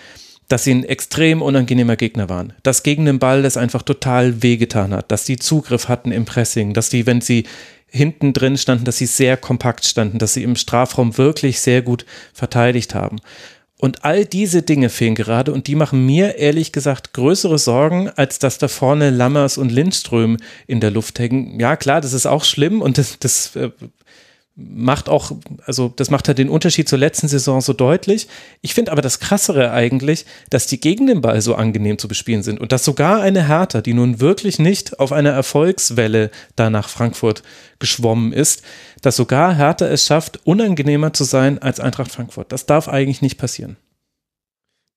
[0.48, 2.52] dass sie ein extrem unangenehmer Gegner waren.
[2.62, 6.74] Dass gegen den Ball das einfach total wehgetan hat, dass die Zugriff hatten im Pressing,
[6.74, 7.44] dass die, wenn sie
[7.86, 12.04] hinten drin standen, dass sie sehr kompakt standen, dass sie im Strafraum wirklich sehr gut
[12.32, 13.18] verteidigt haben.
[13.80, 18.40] Und all diese Dinge fehlen gerade und die machen mir ehrlich gesagt größere Sorgen, als
[18.40, 21.60] dass da vorne Lammers und Lindström in der Luft hängen.
[21.60, 23.70] Ja, klar, das ist auch schlimm und das, das äh,
[24.60, 25.30] macht auch,
[25.66, 28.26] also das macht halt den Unterschied zur letzten Saison so deutlich.
[28.60, 32.42] Ich finde aber das Krassere eigentlich, dass die gegen den Ball so angenehm zu bespielen
[32.42, 36.88] sind und dass sogar eine Hertha, die nun wirklich nicht auf einer Erfolgswelle da nach
[36.88, 37.44] Frankfurt
[37.78, 38.62] geschwommen ist,
[39.00, 42.50] dass sogar Hertha es schafft, unangenehmer zu sein als Eintracht Frankfurt.
[42.50, 43.76] Das darf eigentlich nicht passieren.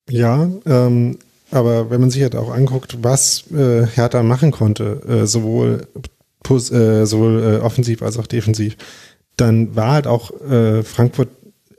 [0.09, 1.19] Ja, ähm,
[1.51, 5.85] aber wenn man sich halt auch anguckt, was äh, Hertha machen konnte, äh, sowohl,
[6.49, 8.75] äh, sowohl äh, offensiv als auch defensiv,
[9.41, 11.29] dann war halt auch äh, Frankfurt,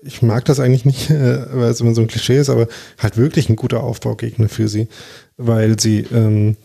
[0.03, 3.17] ich mag das eigentlich nicht, äh, weil es immer so ein Klischee ist, aber halt
[3.17, 4.89] wirklich ein guter Aufbaugegner für sie,
[5.37, 6.57] weil sie ähm,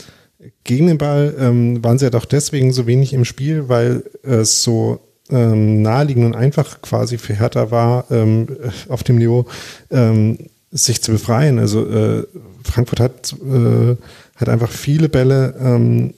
[0.64, 4.64] gegen den Ball ähm, waren sie ja doch deswegen so wenig im Spiel, weil es
[4.64, 8.48] so ähm, naheliegend und einfach quasi für Hertha war, ähm,
[8.90, 9.46] auf dem Niveau
[9.92, 10.38] ähm,
[10.72, 11.60] sich zu befreien.
[11.60, 12.24] Also äh,
[12.64, 13.96] Frankfurt hat, äh,
[14.36, 16.14] hat einfach viele Bälle ähm,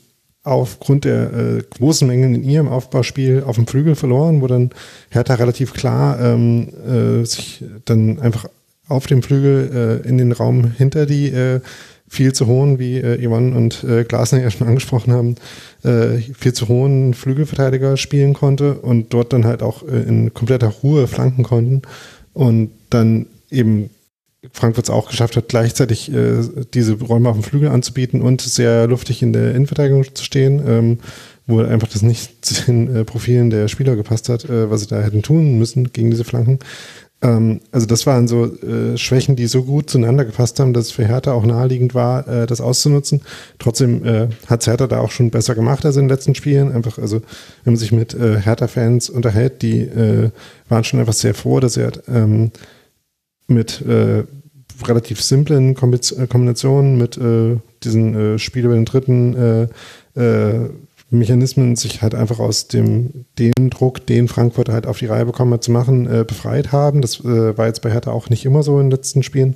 [0.50, 4.72] aufgrund der äh, großen Mengen in ihrem Aufbauspiel auf dem Flügel verloren, wo dann
[5.10, 8.46] Hertha relativ klar ähm, äh, sich dann einfach
[8.88, 11.62] auf dem Flügel äh, in den Raum hinter die äh,
[12.08, 15.36] viel zu hohen, wie äh, Ivan und äh, Glasner ja schon angesprochen haben,
[15.84, 20.68] äh, viel zu hohen Flügelverteidiger spielen konnte und dort dann halt auch äh, in kompletter
[20.68, 21.84] Ruhe flanken konnten
[22.34, 23.92] und dann eben
[24.52, 26.42] Frankfurt es auch geschafft hat, gleichzeitig äh,
[26.74, 30.98] diese Räume auf dem Flügel anzubieten und sehr luftig in der Innenverteidigung zu stehen, ähm,
[31.46, 34.88] wo einfach das nicht zu den äh, Profilen der Spieler gepasst hat, äh, was sie
[34.88, 36.60] da hätten tun müssen gegen diese Flanken.
[37.22, 40.92] Ähm, also das waren so äh, Schwächen, die so gut zueinander gepasst haben, dass es
[40.92, 43.22] für Hertha auch naheliegend war, äh, das auszunutzen.
[43.58, 46.72] Trotzdem äh, hat Hertha da auch schon besser gemacht als in den letzten Spielen.
[46.72, 47.18] Einfach, also
[47.66, 50.30] wenn man sich mit äh, Hertha-Fans unterhält, die äh,
[50.70, 52.52] waren schon einfach sehr froh, dass er ähm,
[53.50, 54.24] mit äh,
[54.88, 60.70] relativ simplen äh, Kombinationen, mit äh, diesen äh, Spiel über den dritten äh, äh,
[61.12, 65.54] Mechanismen sich halt einfach aus dem den Druck, den Frankfurt halt auf die Reihe bekommen
[65.54, 67.02] hat, zu machen, befreit haben.
[67.02, 69.56] Das war jetzt bei Hertha auch nicht immer so in den letzten Spielen.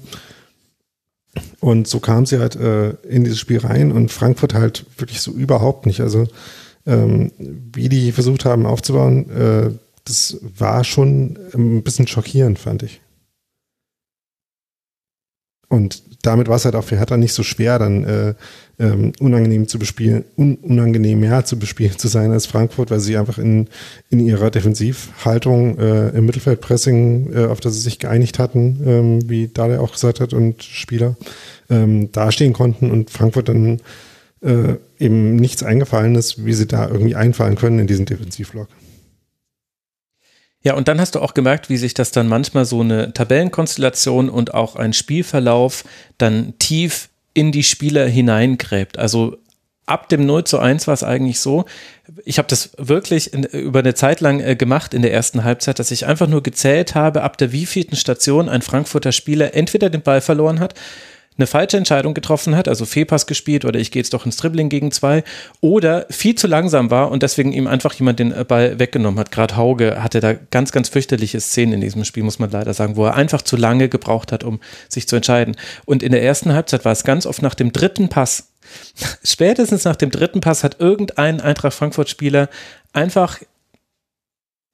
[1.59, 5.85] Und so kam sie halt in dieses Spiel rein und Frankfurt halt wirklich so überhaupt
[5.85, 6.01] nicht.
[6.01, 6.25] Also
[6.87, 12.99] ähm, wie die versucht haben aufzubauen, das war schon ein bisschen schockierend, fand ich.
[15.73, 18.33] Und damit war es halt auch für Hertha nicht so schwer, dann äh,
[18.77, 23.17] ähm, unangenehm zu bespielen, un unangenehm mehr zu bespielen zu sein als Frankfurt, weil sie
[23.17, 23.69] einfach in,
[24.11, 29.47] in ihrer Defensivhaltung äh, im Mittelfeldpressing, äh, auf das sie sich geeinigt hatten, ähm, wie
[29.47, 31.15] Dale auch gesagt hat, und Spieler
[31.71, 33.79] ähm, dastehen konnten und Frankfurt dann
[34.41, 38.67] äh, eben nichts eingefallen ist, wie sie da irgendwie einfallen können in diesen Defensivblock.
[40.63, 44.29] Ja, und dann hast du auch gemerkt, wie sich das dann manchmal so eine Tabellenkonstellation
[44.29, 45.83] und auch ein Spielverlauf
[46.17, 48.97] dann tief in die Spieler hineingräbt.
[48.97, 49.37] Also
[49.85, 51.65] ab dem 0 zu 1 war es eigentlich so,
[52.23, 55.79] ich habe das wirklich in, über eine Zeit lang äh, gemacht in der ersten Halbzeit,
[55.79, 60.01] dass ich einfach nur gezählt habe, ab der wievielten Station ein Frankfurter Spieler entweder den
[60.01, 60.75] Ball verloren hat,
[61.37, 64.69] eine falsche Entscheidung getroffen hat, also Fehlpass gespielt oder ich gehe jetzt doch ins Dribbling
[64.69, 65.23] gegen zwei
[65.61, 69.31] oder viel zu langsam war und deswegen ihm einfach jemand den Ball weggenommen hat.
[69.31, 72.95] Gerade Hauge hatte da ganz, ganz fürchterliche Szenen in diesem Spiel, muss man leider sagen,
[72.95, 74.59] wo er einfach zu lange gebraucht hat, um
[74.89, 75.55] sich zu entscheiden.
[75.85, 78.49] Und in der ersten Halbzeit war es ganz oft nach dem dritten Pass.
[79.23, 82.49] Spätestens nach dem dritten Pass hat irgendein Eintracht Frankfurt-Spieler
[82.93, 83.39] einfach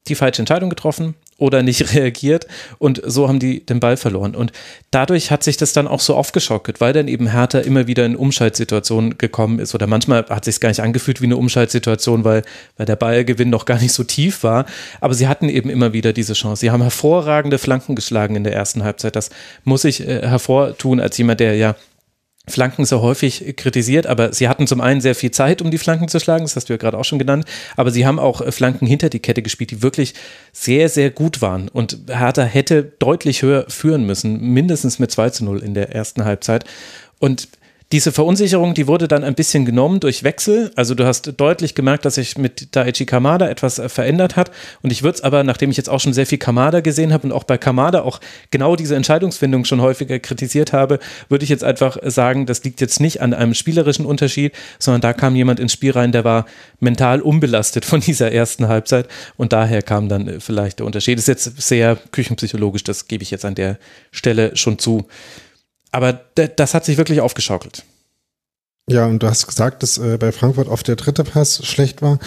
[0.09, 2.47] die falsche Entscheidung getroffen oder nicht reagiert
[2.77, 4.35] und so haben die den Ball verloren.
[4.35, 4.51] Und
[4.91, 8.15] dadurch hat sich das dann auch so aufgeschockelt, weil dann eben Hertha immer wieder in
[8.15, 12.43] Umschaltsituationen gekommen ist oder manchmal hat sich gar nicht angefühlt wie eine Umschaltsituation, weil,
[12.77, 14.65] weil der Ballgewinn noch gar nicht so tief war.
[15.01, 16.61] Aber sie hatten eben immer wieder diese Chance.
[16.61, 19.15] Sie haben hervorragende Flanken geschlagen in der ersten Halbzeit.
[19.15, 19.29] Das
[19.63, 21.75] muss ich äh, hervortun als jemand, der ja
[22.49, 26.07] Flanken so häufig kritisiert, aber sie hatten zum einen sehr viel Zeit, um die Flanken
[26.07, 27.45] zu schlagen, das hast du ja gerade auch schon genannt,
[27.75, 30.13] aber sie haben auch äh, Flanken hinter die Kette gespielt, die wirklich
[30.51, 31.69] sehr, sehr gut waren.
[31.69, 36.25] Und Hertha hätte deutlich höher führen müssen, mindestens mit 2 zu 0 in der ersten
[36.25, 36.65] Halbzeit.
[37.19, 37.47] Und
[37.91, 40.71] diese Verunsicherung, die wurde dann ein bisschen genommen durch Wechsel.
[40.75, 44.51] Also du hast deutlich gemerkt, dass sich mit Daichi Kamada etwas äh, verändert hat.
[44.83, 47.25] Und ich würde es aber, nachdem ich jetzt auch schon sehr viel Kamada gesehen habe
[47.25, 48.19] und auch bei Kamada auch
[48.51, 52.99] genau diese Entscheidungsfindung schon häufiger kritisiert habe, würde ich jetzt einfach sagen, das liegt jetzt
[52.99, 56.45] nicht an einem spielerischen Unterschied, sondern da kam jemand ins Spiel rein, der war
[56.79, 59.07] mental unbelastet von dieser ersten Halbzeit.
[59.35, 61.17] Und daher kam dann äh, vielleicht der Unterschied.
[61.17, 63.79] Das ist jetzt sehr küchenpsychologisch, das gebe ich jetzt an der
[64.11, 65.07] Stelle schon zu
[65.91, 67.83] aber das hat sich wirklich aufgeschaukelt.
[68.89, 72.19] Ja, und du hast gesagt, dass äh, bei Frankfurt oft der dritte Pass schlecht war.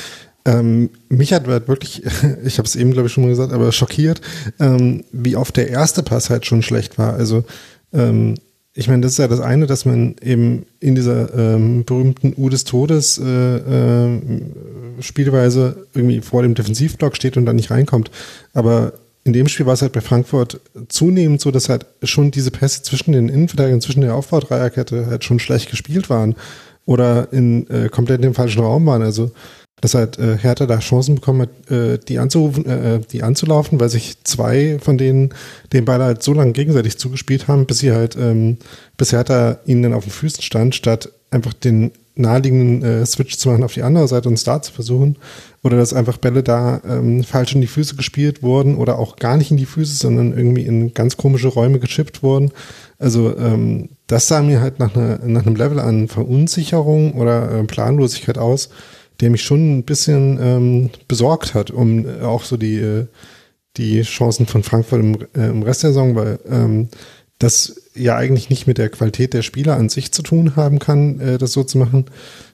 [0.45, 2.03] Ähm, mich hat halt wirklich,
[2.45, 4.21] ich habe es eben glaube ich schon mal gesagt, aber schockiert,
[4.61, 7.15] ähm, wie oft der erste Pass halt schon schlecht war.
[7.15, 7.45] Also
[7.93, 8.37] ähm,
[8.75, 12.49] ich meine, das ist ja das eine, dass man eben in dieser ähm, berühmten U
[12.49, 14.21] des Todes äh, äh,
[15.01, 18.11] Spielweise irgendwie vor dem Defensivblock steht und dann nicht reinkommt.
[18.55, 18.95] Aber
[19.25, 22.83] in dem Spiel war es halt bei Frankfurt zunehmend so, dass halt schon diese Pässe
[22.83, 26.35] zwischen den Innenverteidigern, zwischen der Aufbaudreierkette halt schon schlecht gespielt waren
[26.87, 29.03] oder in äh, komplett dem falschen Raum waren.
[29.03, 29.31] Also
[29.83, 33.89] dass halt äh, Hertha da Chancen bekommen hat, äh, die anzurufen, äh, die anzulaufen, weil
[33.89, 35.35] sich zwei von denen
[35.73, 38.59] den Ball halt so lange gegenseitig zugespielt haben, bis sie halt, ähm,
[38.97, 43.49] bis Hertha ihnen dann auf den Füßen stand, statt einfach den naheliegenden äh, Switch zu
[43.49, 45.17] machen auf die andere Seite und es da zu versuchen.
[45.65, 49.37] Oder dass einfach Bälle da ähm, falsch in die Füße gespielt wurden oder auch gar
[49.37, 52.51] nicht in die Füße, sondern irgendwie in ganz komische Räume geschippt wurden.
[52.99, 57.65] Also ähm, das sah mir halt nach, einer, nach einem Level an Verunsicherung oder äh,
[57.65, 58.71] Planlosigkeit aus,
[59.21, 63.07] der mich schon ein bisschen ähm, besorgt hat, um äh, auch so die, äh,
[63.77, 66.89] die Chancen von Frankfurt im, äh, im Rest der Saison, weil ähm,
[67.39, 71.21] das ja eigentlich nicht mit der Qualität der Spieler an sich zu tun haben kann,
[71.21, 72.07] äh, das so zu machen.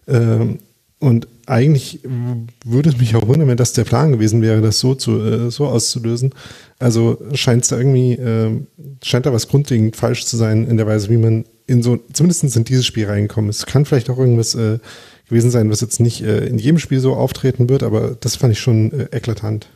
[0.06, 0.58] Ähm,
[1.00, 4.94] und eigentlich würde es mich auch wundern, wenn das der Plan gewesen wäre, das so
[4.94, 6.34] zu äh, so auszulösen.
[6.78, 8.60] Also scheint es da irgendwie, äh,
[9.02, 12.56] scheint da was grundlegend falsch zu sein in der Weise, wie man in so, zumindest
[12.56, 13.66] in dieses Spiel reingekommen ist.
[13.66, 14.78] Kann vielleicht auch irgendwas äh,
[15.28, 18.52] gewesen sein, was jetzt nicht äh, in jedem Spiel so auftreten wird, aber das fand
[18.52, 19.68] ich schon äh, eklatant.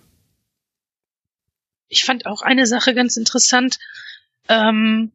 [1.89, 3.79] Ich fand auch eine Sache ganz interessant.
[4.49, 5.12] Ähm,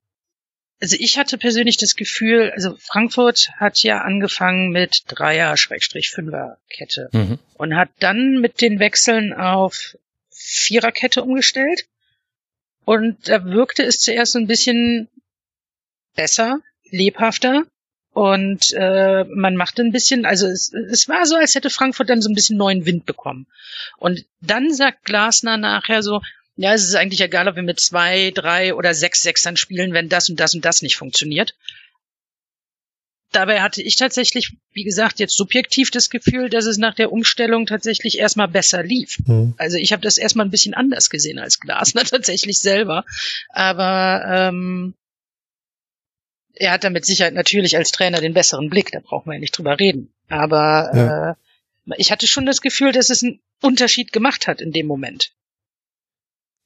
[0.79, 7.39] also ich hatte persönlich das Gefühl, also Frankfurt hat ja angefangen mit Dreier-Fünfer-Kette mhm.
[7.55, 9.97] und hat dann mit den Wechseln auf
[10.29, 11.87] Viererkette umgestellt.
[12.85, 15.09] Und da wirkte es zuerst so ein bisschen
[16.15, 16.59] besser,
[16.89, 17.63] lebhafter.
[18.13, 22.21] Und äh, man machte ein bisschen, also es, es war so, als hätte Frankfurt dann
[22.21, 23.47] so ein bisschen neuen Wind bekommen.
[23.97, 26.21] Und dann sagt Glasner nachher so,
[26.57, 30.09] ja, es ist eigentlich egal, ob wir mit zwei, drei oder sechs Sechsern spielen, wenn
[30.09, 31.55] das und das und das nicht funktioniert.
[33.31, 37.67] Dabei hatte ich tatsächlich, wie gesagt, jetzt subjektiv das Gefühl, dass es nach der Umstellung
[37.67, 39.19] tatsächlich erstmal besser lief.
[39.27, 39.53] Mhm.
[39.57, 43.05] Also ich habe das erstmal ein bisschen anders gesehen als Glasner tatsächlich selber.
[43.49, 44.95] Aber ähm,
[46.55, 49.39] er hat da mit Sicherheit natürlich als Trainer den besseren Blick, da brauchen wir ja
[49.39, 50.11] nicht drüber reden.
[50.29, 51.31] Aber ja.
[51.31, 51.35] äh,
[51.97, 55.33] ich hatte schon das Gefühl, dass es einen Unterschied gemacht hat in dem Moment.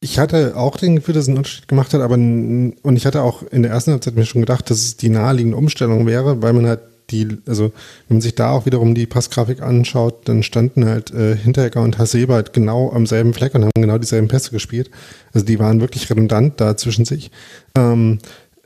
[0.04, 3.22] Ich hatte auch den Gefühl, dass es einen Unterschied gemacht hat, aber und ich hatte
[3.22, 6.54] auch in der ersten Halbzeit mir schon gedacht, dass es die naheliegende Umstellung wäre, weil
[6.54, 6.80] man halt
[7.12, 7.66] die, also
[8.08, 12.00] wenn man sich da auch wiederum die Passgrafik anschaut, dann standen halt äh, Hinteregger und
[12.00, 14.90] Hasebe halt genau am selben Fleck und haben genau dieselben Pässe gespielt.
[15.34, 17.30] Also die waren wirklich redundant da zwischen sich.
[17.76, 18.20] Ähm,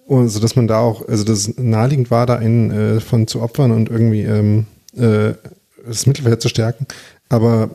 [0.06, 3.42] und so dass man da auch, also das naheliegend war, da einen äh, von zu
[3.42, 5.34] opfern und irgendwie ähm, äh,
[5.86, 6.86] das Mittelfeld zu stärken.
[7.28, 7.72] Aber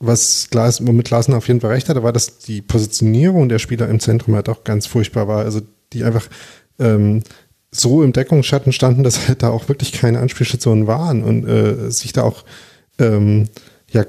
[0.00, 3.88] was Glas, womit Glasner auf jeden Fall recht hatte, war, dass die Positionierung der Spieler
[3.88, 5.44] im Zentrum halt auch ganz furchtbar war.
[5.44, 5.60] Also
[5.92, 6.28] die einfach
[6.78, 7.22] ähm,
[7.70, 12.12] so im Deckungsschatten standen, dass halt da auch wirklich keine Anspielstationen waren und äh, sich
[12.12, 12.44] da auch
[12.98, 13.48] ähm,
[13.90, 14.04] ja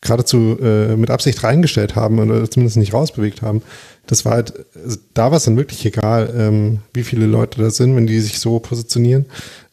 [0.00, 3.62] geradezu äh, mit Absicht reingestellt haben oder zumindest nicht rausbewegt haben.
[4.06, 7.70] Das war halt, also da war es dann wirklich egal, ähm, wie viele Leute da
[7.70, 9.26] sind, wenn die sich so positionieren.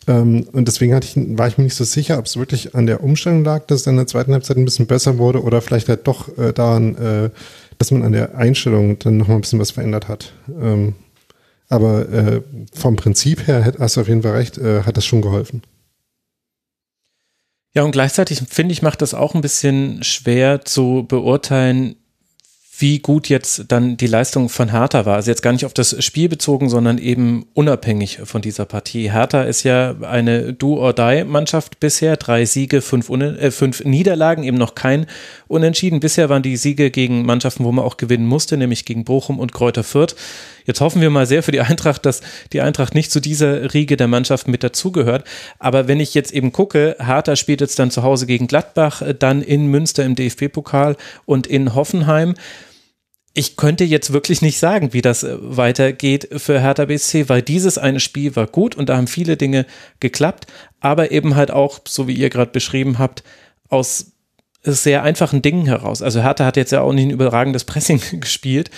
[0.07, 3.03] Ähm, und deswegen ich, war ich mir nicht so sicher, ob es wirklich an der
[3.03, 6.07] Umstellung lag, dass es in der zweiten Halbzeit ein bisschen besser wurde oder vielleicht halt
[6.07, 7.29] doch äh, daran, äh,
[7.77, 10.33] dass man an der Einstellung dann nochmal ein bisschen was verändert hat.
[10.61, 10.95] Ähm,
[11.69, 12.41] aber äh,
[12.73, 15.63] vom Prinzip her, hast du auf jeden Fall recht, äh, hat das schon geholfen.
[17.75, 21.95] Ja, und gleichzeitig finde ich, macht das auch ein bisschen schwer zu beurteilen,
[22.83, 25.15] wie gut jetzt dann die Leistung von Hertha war.
[25.15, 29.09] Also jetzt gar nicht auf das Spiel bezogen, sondern eben unabhängig von dieser Partie.
[29.09, 32.17] Hertha ist ja eine Do-or-Die-Mannschaft bisher.
[32.17, 35.05] Drei Siege, fünf, äh, fünf Niederlagen, eben noch kein
[35.47, 36.01] Unentschieden.
[36.01, 39.53] Bisher waren die Siege gegen Mannschaften, wo man auch gewinnen musste, nämlich gegen Bochum und
[39.53, 40.17] Kräuter Fürth.
[40.65, 42.19] Jetzt hoffen wir mal sehr für die Eintracht, dass
[42.51, 45.23] die Eintracht nicht zu dieser Riege der Mannschaften mit dazugehört.
[45.57, 49.41] Aber wenn ich jetzt eben gucke, Hertha spielt jetzt dann zu Hause gegen Gladbach, dann
[49.41, 52.35] in Münster im DFB-Pokal und in Hoffenheim.
[53.35, 57.77] Ich könnte jetzt wirklich nicht sagen, wie das äh, weitergeht für Hertha BSC, weil dieses
[57.77, 59.65] eine Spiel war gut und da haben viele Dinge
[59.99, 60.45] geklappt,
[60.79, 63.23] aber eben halt auch, so wie ihr gerade beschrieben habt,
[63.69, 64.11] aus
[64.63, 66.01] sehr einfachen Dingen heraus.
[66.01, 68.69] Also Hertha hat jetzt ja auch nicht ein überragendes Pressing gespielt,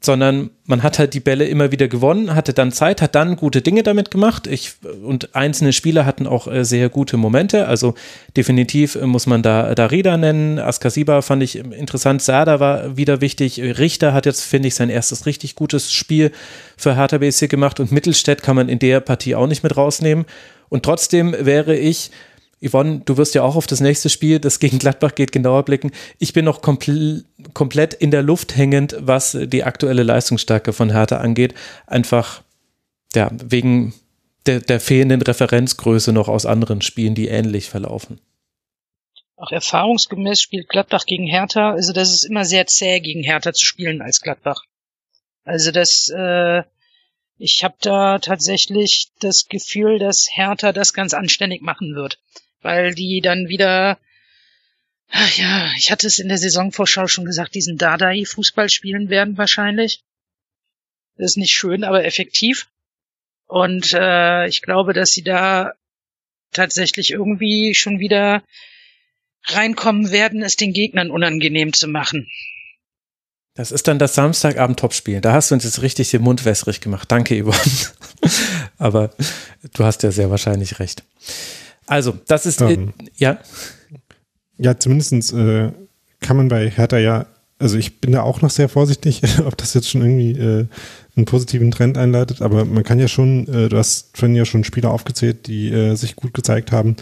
[0.00, 3.62] sondern man hat halt die Bälle immer wieder gewonnen, hatte dann Zeit, hat dann gute
[3.62, 4.46] Dinge damit gemacht.
[4.46, 7.66] Ich, und einzelne Spieler hatten auch äh, sehr gute Momente.
[7.66, 7.94] Also
[8.36, 10.58] definitiv äh, muss man da Darida nennen.
[10.58, 12.22] Askasiba fand ich interessant.
[12.22, 13.60] Sada war wieder wichtig.
[13.60, 16.30] Richter hat jetzt, finde ich, sein erstes richtig gutes Spiel
[16.76, 20.26] für Hertha BSC gemacht und Mittelstädt kann man in der Partie auch nicht mit rausnehmen.
[20.68, 22.10] Und trotzdem wäre ich
[22.62, 25.92] Yvonne, du wirst ja auch auf das nächste Spiel, das gegen Gladbach geht, genauer blicken.
[26.18, 31.18] Ich bin noch kompl komplett in der Luft hängend, was die aktuelle Leistungsstärke von Hertha
[31.18, 31.54] angeht.
[31.86, 32.42] Einfach,
[33.14, 33.92] ja, wegen
[34.46, 38.20] der, der fehlenden Referenzgröße noch aus anderen Spielen, die ähnlich verlaufen.
[39.36, 41.72] Auch erfahrungsgemäß spielt Gladbach gegen Hertha.
[41.72, 44.62] Also das ist immer sehr zäh, gegen Hertha zu spielen als Gladbach.
[45.44, 46.62] Also das, äh,
[47.36, 52.18] ich habe da tatsächlich das Gefühl, dass Hertha das ganz anständig machen wird
[52.66, 53.96] weil die dann wieder,
[55.36, 60.02] ja, ich hatte es in der Saisonvorschau schon gesagt, diesen Dardai-Fußball spielen werden wahrscheinlich.
[61.16, 62.66] Das ist nicht schön, aber effektiv.
[63.46, 65.74] Und äh, ich glaube, dass sie da
[66.52, 68.42] tatsächlich irgendwie schon wieder
[69.44, 72.28] reinkommen werden, es den Gegnern unangenehm zu machen.
[73.54, 75.20] Das ist dann das Samstagabend-Topspiel.
[75.20, 77.10] Da hast du uns jetzt richtig den Mund wässrig gemacht.
[77.12, 77.56] Danke, Yvonne.
[78.78, 79.14] Aber
[79.72, 81.04] du hast ja sehr wahrscheinlich recht.
[81.86, 83.38] Also, das ist, ähm, ja.
[84.58, 85.72] Ja, zumindest äh,
[86.20, 87.26] kann man bei Hertha ja,
[87.58, 90.66] also ich bin da auch noch sehr vorsichtig, ob das jetzt schon irgendwie äh,
[91.16, 94.64] einen positiven Trend einleitet, aber man kann ja schon, äh, du hast vorhin ja schon
[94.64, 96.96] Spieler aufgezählt, die äh, sich gut gezeigt haben.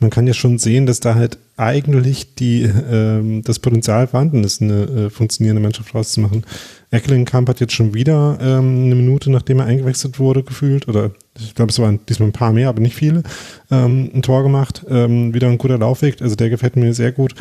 [0.00, 4.60] Man kann ja schon sehen, dass da halt eigentlich die, äh, das Potenzial vorhanden ist,
[4.60, 6.44] eine äh, funktionierende Mannschaft rauszumachen.
[6.90, 11.54] Eckelenkamp hat jetzt schon wieder ähm, eine Minute, nachdem er eingewechselt wurde, gefühlt, oder ich
[11.54, 13.22] glaube, es waren diesmal ein paar mehr, aber nicht viele,
[13.70, 14.84] ähm, ein Tor gemacht.
[14.88, 17.34] Ähm, wieder ein guter Laufweg, also der gefällt mir sehr gut.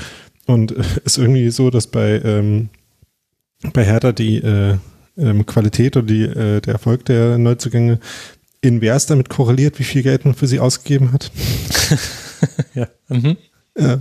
[0.50, 2.70] Und äh, ist irgendwie so, dass bei, ähm,
[3.74, 4.78] bei Hertha die äh,
[5.18, 8.00] ähm, Qualität oder die, äh, der Erfolg der Neuzugänge
[8.62, 11.32] invers damit korreliert, wie viel Geld man für sie ausgegeben hat.
[12.74, 12.88] ja.
[13.10, 13.38] Mhm.
[13.76, 13.98] Äh,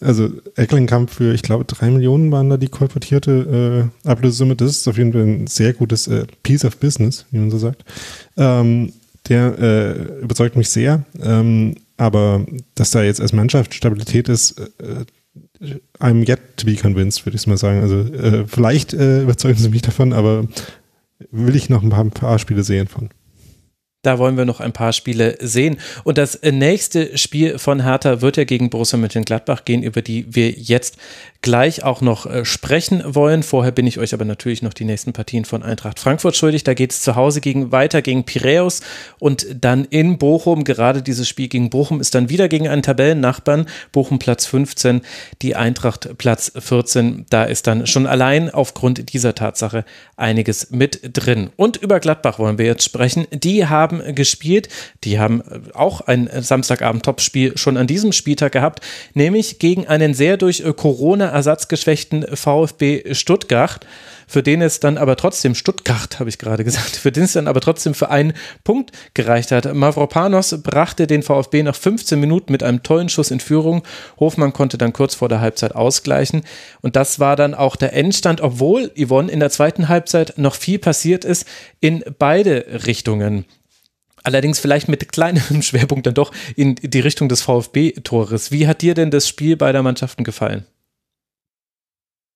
[0.00, 4.54] also Ecklenkamp für, ich glaube, drei Millionen waren da die kolportierte äh, Ablösesumme.
[4.54, 7.58] Das ist auf jeden Fall ein sehr gutes äh, Piece of Business, wie man so
[7.58, 7.84] sagt.
[8.36, 8.92] Ähm,
[9.28, 11.04] der äh, überzeugt mich sehr.
[11.20, 12.46] Ähm, aber
[12.76, 15.04] dass da jetzt als Mannschaft Stabilität ist, äh,
[15.98, 17.80] I'm yet to be convinced, würde ich mal sagen.
[17.80, 20.46] Also äh, vielleicht äh, überzeugen sie mich davon, aber
[21.30, 23.10] will ich noch ein paar, ein paar Spiele sehen von.
[24.02, 25.78] Da wollen wir noch ein paar Spiele sehen.
[26.04, 30.50] Und das nächste Spiel von Hertha wird ja gegen Borussia Mönchengladbach gehen, über die wir
[30.50, 30.98] jetzt
[31.40, 33.42] gleich auch noch äh, sprechen wollen.
[33.42, 36.64] Vorher bin ich euch aber natürlich noch die nächsten Partien von Eintracht Frankfurt schuldig.
[36.64, 38.80] Da geht es zu Hause gegen weiter gegen Piräus
[39.20, 40.64] und dann in Bochum.
[40.64, 43.66] Gerade dieses Spiel gegen Bochum ist dann wieder gegen einen Tabellennachbarn.
[43.92, 45.02] Bochum Platz 15,
[45.40, 47.26] die Eintracht Platz 14.
[47.30, 49.84] Da ist dann schon allein aufgrund dieser Tatsache
[50.16, 51.50] einiges mit drin.
[51.56, 53.28] Und über Gladbach wollen wir jetzt sprechen.
[53.32, 54.68] Die haben gespielt.
[55.04, 55.42] Die haben
[55.74, 58.80] auch ein Samstagabend-Topspiel schon an diesem Spieltag gehabt,
[59.14, 63.86] nämlich gegen einen sehr durch Corona ersatzgeschwächten VfB Stuttgart,
[64.26, 67.48] für den es dann aber trotzdem, Stuttgart habe ich gerade gesagt, für den es dann
[67.48, 69.72] aber trotzdem für einen Punkt gereicht hat.
[69.74, 73.82] Mavropanos brachte den VfB nach 15 Minuten mit einem tollen Schuss in Führung.
[74.20, 76.42] Hofmann konnte dann kurz vor der Halbzeit ausgleichen.
[76.82, 80.78] Und das war dann auch der Endstand, obwohl Yvonne in der zweiten Halbzeit noch viel
[80.78, 81.46] passiert ist
[81.80, 83.46] in beide Richtungen.
[84.24, 88.50] Allerdings vielleicht mit kleinerem Schwerpunkt dann doch in die Richtung des VfB-Tores.
[88.52, 90.66] Wie hat dir denn das Spiel beider Mannschaften gefallen?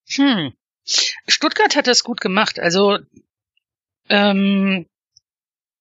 [0.08, 0.52] Hm.
[0.84, 2.58] Stuttgart hat das gut gemacht.
[2.58, 2.98] Also
[4.08, 4.86] ähm,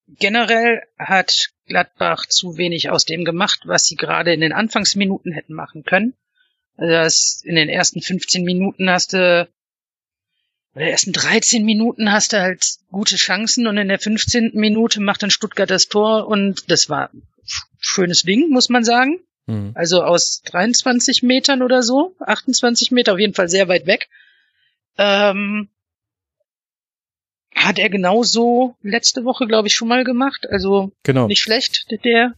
[0.08, 5.54] generell hat Gladbach zu wenig aus dem gemacht, was sie gerade in den Anfangsminuten hätten
[5.54, 6.14] machen können.
[6.78, 9.50] Also das in den ersten 15 Minuten hast du
[10.74, 14.52] in den ersten 13 Minuten hast du halt gute Chancen und in der 15.
[14.54, 17.12] Minute macht dann Stuttgart das Tor und das war
[17.80, 19.20] schönes Ding, muss man sagen.
[19.52, 19.72] Mhm.
[19.76, 24.10] Also aus 23 Metern oder so, 28 Meter, auf jeden Fall sehr weit weg.
[24.98, 25.70] Ähm,
[27.54, 30.48] hat er genauso letzte Woche, glaube ich, schon mal gemacht.
[30.50, 31.28] Also genau.
[31.28, 32.34] nicht schlecht, der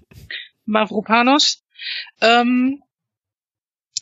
[0.66, 1.64] Mavropanos.
[2.20, 2.82] Ähm,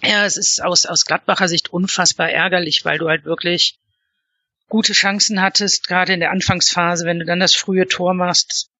[0.01, 3.78] ja, es ist aus, aus Gladbacher Sicht unfassbar ärgerlich, weil du halt wirklich
[4.70, 8.70] gute Chancen hattest, gerade in der Anfangsphase, wenn du dann das frühe Tor machst,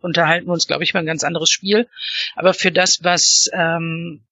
[0.00, 1.88] unterhalten wir uns, glaube ich, mal ein ganz anderes Spiel.
[2.34, 4.24] Aber für das, was, ähm,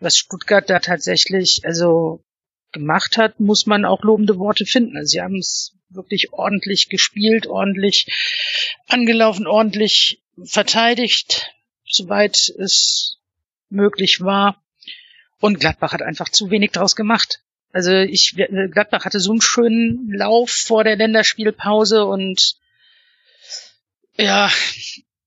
[0.00, 2.24] was Stuttgart da tatsächlich also
[2.72, 4.96] gemacht hat, muss man auch lobende Worte finden.
[4.96, 8.06] Also sie haben es wirklich ordentlich gespielt, ordentlich
[8.88, 11.54] angelaufen, ordentlich verteidigt,
[11.86, 13.18] soweit es
[13.70, 14.62] möglich war.
[15.40, 17.42] Und Gladbach hat einfach zu wenig draus gemacht.
[17.72, 22.56] Also ich, Gladbach hatte so einen schönen Lauf vor der Länderspielpause und
[24.16, 24.50] ja,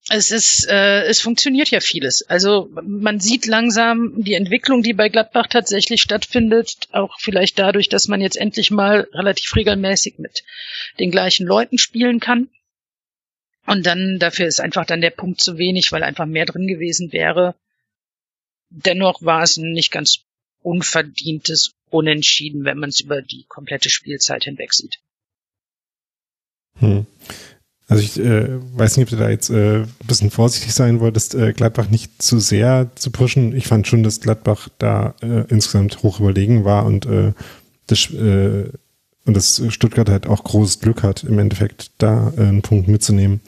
[0.09, 2.23] es ist, äh, es funktioniert ja vieles.
[2.23, 8.07] Also man sieht langsam die Entwicklung, die bei Gladbach tatsächlich stattfindet, auch vielleicht dadurch, dass
[8.07, 10.43] man jetzt endlich mal relativ regelmäßig mit
[10.99, 12.49] den gleichen Leuten spielen kann.
[13.67, 17.13] Und dann dafür ist einfach dann der Punkt zu wenig, weil einfach mehr drin gewesen
[17.13, 17.55] wäre.
[18.69, 20.25] Dennoch war es ein nicht ganz
[20.61, 24.99] unverdientes Unentschieden, wenn man es über die komplette Spielzeit hinweg sieht.
[26.79, 27.05] Hm.
[27.91, 31.35] Also ich äh, weiß nicht, ob du da jetzt äh, ein bisschen vorsichtig sein wolltest,
[31.35, 33.53] äh, Gladbach nicht zu sehr zu pushen.
[33.53, 37.33] Ich fand schon, dass Gladbach da äh, insgesamt hoch überlegen war und äh,
[37.87, 38.69] das äh,
[39.25, 43.41] und dass Stuttgart halt auch großes Glück hat, im Endeffekt da äh, einen Punkt mitzunehmen.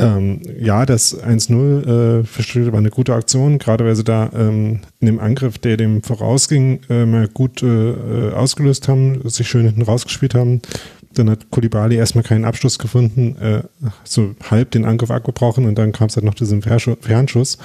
[0.00, 4.30] Ähm, ja, das 1-0 äh, für Stuttgart war eine gute Aktion, gerade weil sie da
[4.32, 9.66] ähm, in dem Angriff, der dem vorausging, äh, mal gut äh, ausgelöst haben, sich schön
[9.66, 10.62] hinten rausgespielt haben.
[11.14, 13.62] Dann hat Kulibali erstmal keinen Abschluss gefunden, äh,
[14.04, 17.58] so halb den Angriff abgebrochen und dann kam es halt noch diesen Fernschuss.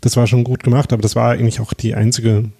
[0.00, 2.50] Das war schon gut gemacht, aber das war eigentlich auch die einzige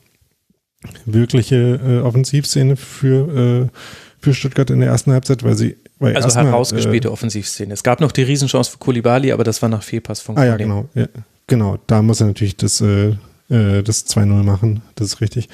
[1.05, 3.79] wirkliche äh, Offensivszene für, äh,
[4.19, 7.73] für Stuttgart in der ersten Halbzeit, weil sie weil also herausgespielte äh, Offensivszene.
[7.73, 10.57] Es gab noch die Riesenchance für Kulibali, aber das war nach Fehlpass von Ah ja,
[10.57, 10.89] genau.
[10.95, 11.07] Ja,
[11.47, 13.17] genau, da muss er natürlich das, äh,
[13.49, 15.49] äh das 2-0 machen, das ist richtig.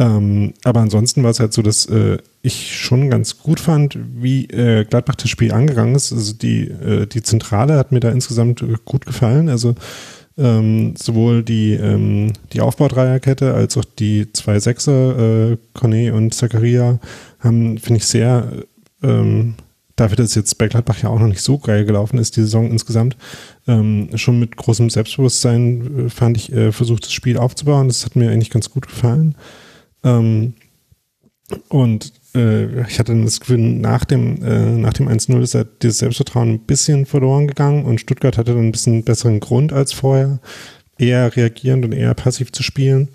[0.00, 4.46] Ähm, aber ansonsten war es halt so, dass äh, ich schon ganz gut fand, wie
[4.46, 6.10] äh, Gladbach das Spiel angegangen ist.
[6.10, 9.50] Also die, äh, die Zentrale hat mir da insgesamt äh, gut gefallen.
[9.50, 9.74] Also
[10.38, 16.98] ähm, sowohl die, ähm, die Aufbaudreierkette als auch die zwei Sechser, äh, Cornet und Zakaria,
[17.38, 18.50] haben, finde ich, sehr,
[19.02, 19.54] ähm,
[19.96, 22.70] dafür, dass jetzt bei Gladbach ja auch noch nicht so geil gelaufen ist, die Saison
[22.70, 23.18] insgesamt,
[23.68, 27.88] ähm, schon mit großem Selbstbewusstsein, äh, fand ich, äh, versucht, das Spiel aufzubauen.
[27.88, 29.34] Das hat mir eigentlich ganz gut gefallen.
[30.04, 30.54] Ähm,
[31.68, 35.98] und äh, ich hatte das Gefühl, nach dem, äh, nach dem 1-0 ist halt dieses
[35.98, 40.38] Selbstvertrauen ein bisschen verloren gegangen und Stuttgart hatte dann ein bisschen besseren Grund als vorher,
[40.98, 43.08] eher reagierend und eher passiv zu spielen,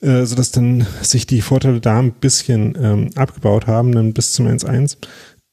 [0.00, 4.46] äh, sodass dann sich die Vorteile da ein bisschen ähm, abgebaut haben, dann bis zum
[4.46, 4.96] 1-1.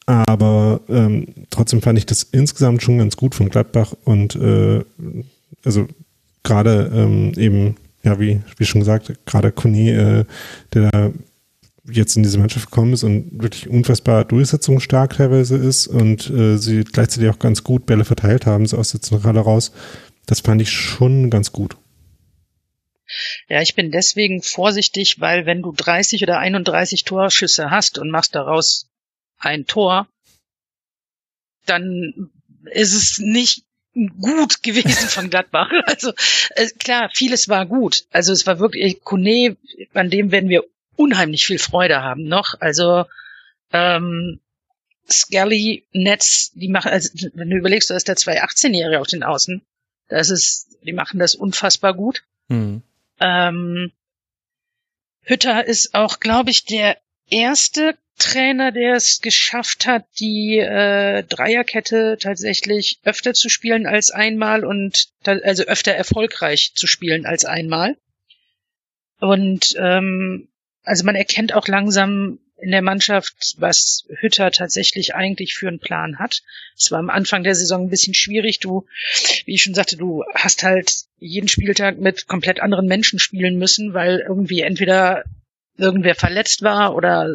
[0.06, 4.84] Aber ähm, trotzdem fand ich das insgesamt schon ganz gut von Gladbach und äh,
[5.64, 5.88] also
[6.44, 10.26] gerade ähm, eben ja, wie, wie schon gesagt, gerade Kone, äh,
[10.74, 11.14] der
[11.89, 16.84] jetzt in diese Mannschaft gekommen ist und wirklich unfassbar durchsetzungsstark teilweise ist und äh, sie
[16.84, 19.72] gleichzeitig auch ganz gut Bälle verteilt haben, so aus der Zentrale raus.
[20.26, 21.76] Das fand ich schon ganz gut.
[23.49, 28.36] Ja, ich bin deswegen vorsichtig, weil wenn du 30 oder 31 Torschüsse hast und machst
[28.36, 28.88] daraus
[29.38, 30.08] ein Tor,
[31.66, 32.32] dann
[32.72, 35.70] ist es nicht gut gewesen von Gladbach.
[35.86, 36.14] Also
[36.56, 38.06] äh, klar, vieles war gut.
[38.12, 39.58] Also es war wirklich Kone,
[39.94, 40.64] an dem werden wir
[40.96, 42.56] unheimlich viel Freude haben noch.
[42.60, 43.06] Also
[43.74, 44.39] ähm,
[45.10, 49.62] Scully, Netz, die machen, also wenn du überlegst, da ist der 218-Jährige auf den Außen.
[50.08, 52.24] Das ist, die machen das unfassbar gut.
[52.48, 52.84] Mhm.
[53.20, 53.92] Ähm,
[55.24, 56.98] Hütter ist auch, glaube ich, der
[57.30, 64.64] erste Trainer, der es geschafft hat, die äh, Dreierkette tatsächlich öfter zu spielen als einmal
[64.64, 67.98] und also öfter erfolgreich zu spielen als einmal.
[69.20, 70.50] Und ähm,
[70.84, 76.20] also man erkennt auch langsam in der Mannschaft, was Hütter tatsächlich eigentlich für einen Plan
[76.20, 76.44] hat.
[76.78, 78.60] Es war am Anfang der Saison ein bisschen schwierig.
[78.60, 78.86] Du,
[79.46, 83.96] wie ich schon sagte, du hast halt jeden Spieltag mit komplett anderen Menschen spielen müssen,
[83.96, 85.24] weil irgendwie entweder
[85.82, 87.28] irgendwer verletzt war oder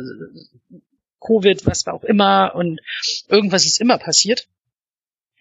[1.20, 2.80] Covid, was auch immer und
[3.28, 4.48] irgendwas ist immer passiert.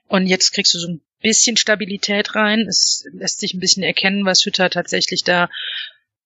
[0.07, 2.67] Und jetzt kriegst du so ein bisschen Stabilität rein.
[2.67, 5.49] Es lässt sich ein bisschen erkennen, was Hütter tatsächlich da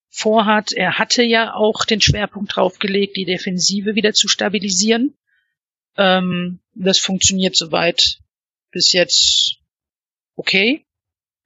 [0.10, 0.72] vorhat.
[0.72, 5.14] Er hatte ja auch den Schwerpunkt drauf gelegt, die Defensive wieder zu stabilisieren.
[5.98, 8.20] Ähm, das funktioniert soweit
[8.72, 9.58] bis jetzt
[10.36, 10.86] okay.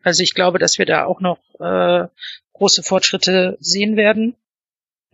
[0.04, 2.08] Also ich glaube, dass wir da auch noch äh,
[2.54, 4.36] große Fortschritte sehen werden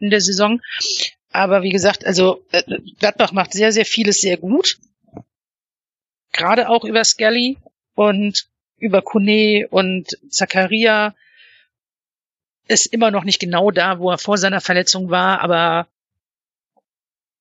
[0.02, 0.62] in der Saison.
[1.32, 2.64] Aber wie gesagt, also äh,
[3.00, 4.78] Gladbach macht sehr, sehr vieles sehr gut.
[6.32, 7.58] Gerade auch über Skelly
[7.96, 8.48] und
[8.78, 11.14] über Kone und Zakaria
[12.68, 15.88] ist immer noch nicht genau da, wo er vor seiner Verletzung war, aber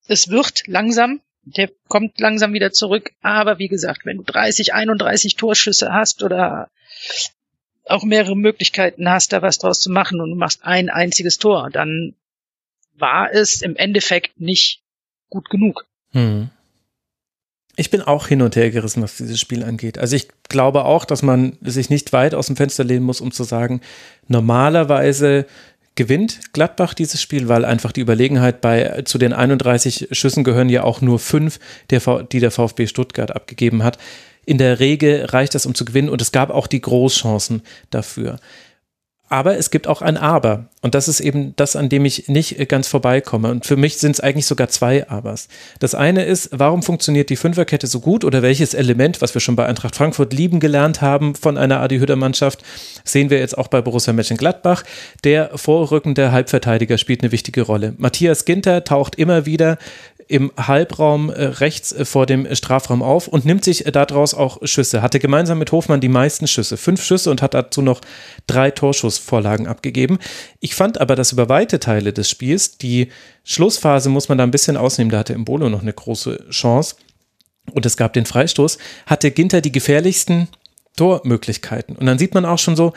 [0.08, 1.20] es wird langsam.
[1.44, 3.12] Der kommt langsam wieder zurück.
[3.22, 6.70] Aber wie gesagt, wenn du 30, 31 Torschüsse hast oder
[7.84, 11.70] auch mehrere Möglichkeiten hast, da was draus zu machen und du machst ein einziges Tor,
[11.70, 12.14] dann
[13.00, 14.82] war es im Endeffekt nicht
[15.30, 15.86] gut genug.
[16.12, 16.50] Hm.
[17.76, 19.98] Ich bin auch hin und her gerissen, was dieses Spiel angeht.
[19.98, 23.30] Also ich glaube auch, dass man sich nicht weit aus dem Fenster lehnen muss, um
[23.30, 23.82] zu sagen,
[24.26, 25.46] normalerweise
[25.94, 30.82] gewinnt Gladbach dieses Spiel, weil einfach die Überlegenheit bei zu den 31 Schüssen gehören ja
[30.82, 33.98] auch nur fünf, der, die der VfB Stuttgart abgegeben hat.
[34.44, 38.38] In der Regel reicht das, um zu gewinnen und es gab auch die Großchancen dafür.
[39.28, 40.66] Aber es gibt auch ein Aber.
[40.80, 43.50] Und das ist eben das, an dem ich nicht ganz vorbeikomme.
[43.50, 45.48] Und für mich sind es eigentlich sogar zwei Abers.
[45.80, 49.56] Das eine ist, warum funktioniert die Fünferkette so gut oder welches Element, was wir schon
[49.56, 52.62] bei Eintracht Frankfurt lieben gelernt haben von einer Adi Hütter Mannschaft,
[53.04, 54.84] sehen wir jetzt auch bei Borussia Mönchengladbach.
[55.24, 57.94] Der vorrückende Halbverteidiger spielt eine wichtige Rolle.
[57.98, 59.78] Matthias Ginter taucht immer wieder
[60.28, 64.58] im Halbraum äh, rechts äh, vor dem Strafraum auf und nimmt sich äh, daraus auch
[64.62, 65.02] Schüsse.
[65.02, 68.00] Hatte gemeinsam mit Hofmann die meisten Schüsse, fünf Schüsse und hat dazu noch
[68.46, 70.18] drei Torschussvorlagen abgegeben.
[70.60, 73.08] Ich fand aber, dass über weite Teile des Spiels, die
[73.42, 76.96] Schlussphase muss man da ein bisschen ausnehmen, da hatte Imbolo noch eine große Chance
[77.72, 80.48] und es gab den Freistoß, hatte Ginter die gefährlichsten
[80.96, 81.96] Tormöglichkeiten.
[81.96, 82.92] Und dann sieht man auch schon so,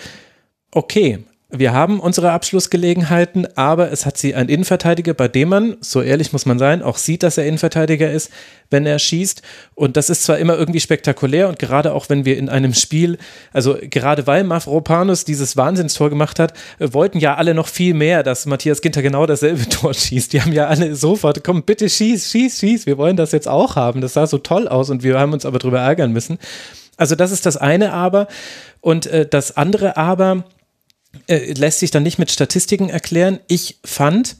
[0.71, 6.01] okay, wir haben unsere Abschlussgelegenheiten, aber es hat sie ein Innenverteidiger, bei dem man, so
[6.01, 8.31] ehrlich muss man sein, auch sieht, dass er Innenverteidiger ist,
[8.69, 9.41] wenn er schießt.
[9.75, 13.17] Und das ist zwar immer irgendwie spektakulär und gerade auch wenn wir in einem Spiel,
[13.51, 18.45] also gerade weil Mavropanos dieses Wahnsinnstor gemacht hat, wollten ja alle noch viel mehr, dass
[18.45, 20.33] Matthias Ginter genau dasselbe Tor schießt.
[20.33, 23.75] Die haben ja alle sofort, komm, bitte schieß, schieß, schieß, wir wollen das jetzt auch
[23.75, 24.01] haben.
[24.01, 26.39] Das sah so toll aus und wir haben uns aber drüber ärgern müssen.
[26.97, 28.27] Also das ist das eine Aber.
[28.79, 30.43] Und äh, das andere Aber,
[31.27, 33.39] äh, lässt sich dann nicht mit Statistiken erklären.
[33.47, 34.37] Ich fand,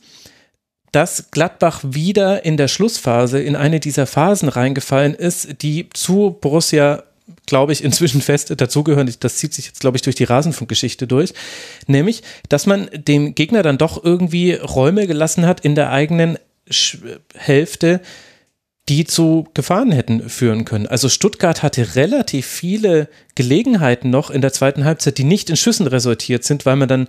[0.92, 7.04] dass Gladbach wieder in der Schlussphase in eine dieser Phasen reingefallen ist, die zu Borussia
[7.46, 9.14] glaube ich, inzwischen fest dazugehören.
[9.20, 11.34] Das zieht sich jetzt, glaube ich, durch die Rasenfunkgeschichte durch.
[11.88, 16.38] Nämlich, dass man dem Gegner dann doch irgendwie Räume gelassen hat in der eigenen
[17.36, 18.02] Hälfte,
[18.90, 20.88] die zu Gefahren hätten führen können.
[20.88, 25.88] Also Stuttgart hatte relativ viele Gelegenheiten noch in der zweiten Halbzeit, die nicht in Schüssen
[25.88, 27.08] resultiert sind, weil man dann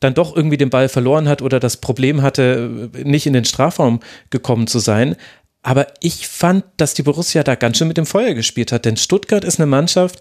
[0.00, 4.00] dann doch irgendwie den Ball verloren hat oder das Problem hatte, nicht in den Strafraum
[4.30, 5.16] gekommen zu sein.
[5.62, 8.96] Aber ich fand, dass die Borussia da ganz schön mit dem Feuer gespielt hat, denn
[8.96, 10.20] Stuttgart ist eine Mannschaft,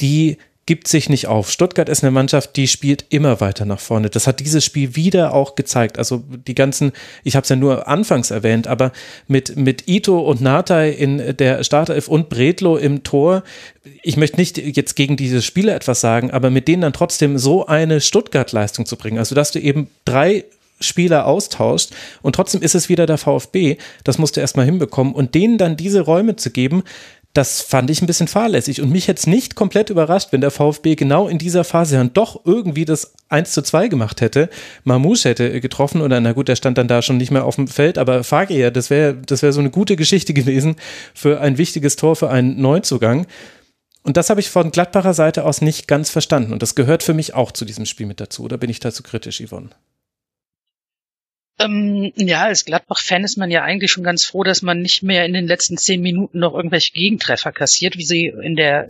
[0.00, 0.38] die
[0.68, 1.50] gibt sich nicht auf.
[1.50, 4.10] Stuttgart ist eine Mannschaft, die spielt immer weiter nach vorne.
[4.10, 5.98] Das hat dieses Spiel wieder auch gezeigt.
[5.98, 6.92] Also die ganzen,
[7.24, 8.92] ich habe es ja nur anfangs erwähnt, aber
[9.28, 13.44] mit, mit Ito und Natai in der Startelf und Bredlo im Tor,
[14.02, 17.64] ich möchte nicht jetzt gegen diese Spiele etwas sagen, aber mit denen dann trotzdem so
[17.64, 19.16] eine Stuttgart-Leistung zu bringen.
[19.16, 20.44] Also dass du eben drei
[20.80, 21.92] Spieler austauscht
[22.22, 23.78] und trotzdem ist es wieder der VfB.
[24.04, 26.84] Das musst du erstmal hinbekommen und denen dann diese Räume zu geben,
[27.34, 30.50] das fand ich ein bisschen fahrlässig und mich hätte es nicht komplett überrascht, wenn der
[30.50, 34.48] VfB genau in dieser Phase dann doch irgendwie das 1 zu 2 gemacht hätte.
[34.84, 37.68] Mamouche hätte getroffen oder na gut, der stand dann da schon nicht mehr auf dem
[37.68, 40.76] Feld, aber Fagier, das wäre das wäre so eine gute Geschichte gewesen
[41.14, 43.26] für ein wichtiges Tor, für einen Neuzugang.
[44.02, 47.14] Und das habe ich von Gladbacher Seite aus nicht ganz verstanden und das gehört für
[47.14, 48.42] mich auch zu diesem Spiel mit dazu.
[48.42, 49.70] Oder bin ich dazu kritisch, Yvonne?
[51.58, 55.24] Ähm, ja, als Gladbach-Fan ist man ja eigentlich schon ganz froh, dass man nicht mehr
[55.24, 58.88] in den letzten zehn Minuten noch irgendwelche Gegentreffer kassiert, wie sie in der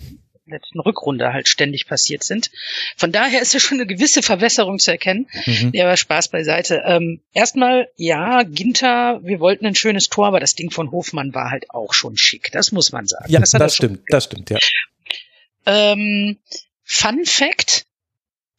[0.48, 2.50] letzten Rückrunde halt ständig passiert sind.
[2.96, 5.28] Von daher ist ja schon eine gewisse Verwässerung zu erkennen.
[5.46, 5.70] Mhm.
[5.74, 6.82] Ja, aber Spaß beiseite.
[6.86, 11.50] Ähm, erstmal, ja, Ginter, wir wollten ein schönes Tor, aber das Ding von Hofmann war
[11.50, 12.50] halt auch schon schick.
[12.52, 13.30] Das muss man sagen.
[13.30, 14.58] Ja, das, das stimmt, das stimmt, ja.
[15.66, 16.38] Ähm,
[16.82, 17.84] Fun Fact.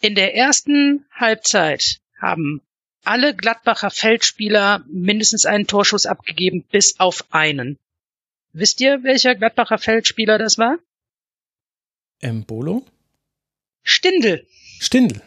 [0.01, 2.62] In der ersten Halbzeit haben
[3.04, 7.78] alle Gladbacher Feldspieler mindestens einen Torschuss abgegeben, bis auf einen.
[8.54, 10.78] Wisst ihr, welcher Gladbacher Feldspieler das war?
[12.20, 12.86] Embolo?
[13.84, 14.45] Stindel.
[14.80, 15.22] Stindel.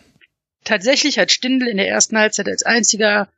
[0.64, 3.28] Tatsächlich hat Stindel in der ersten Halbzeit als einziger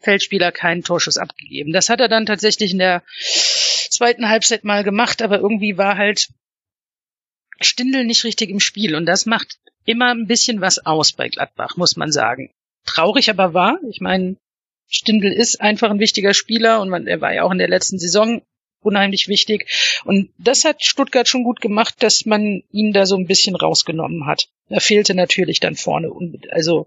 [0.00, 1.72] Feldspieler keinen Torschuss abgegeben.
[1.72, 3.02] Das hat er dann tatsächlich in der
[3.90, 6.28] zweiten Halbzeit mal gemacht, aber irgendwie war halt
[7.60, 11.76] Stindel nicht richtig im Spiel und das macht immer ein bisschen was aus bei Gladbach,
[11.76, 12.50] muss man sagen.
[12.86, 13.78] Traurig aber wahr.
[13.90, 14.36] Ich meine,
[14.88, 17.98] Stindel ist einfach ein wichtiger Spieler und man, er war ja auch in der letzten
[17.98, 18.42] Saison
[18.80, 20.00] unheimlich wichtig.
[20.04, 24.26] Und das hat Stuttgart schon gut gemacht, dass man ihn da so ein bisschen rausgenommen
[24.26, 24.48] hat.
[24.68, 26.10] Da fehlte natürlich dann vorne,
[26.50, 26.86] also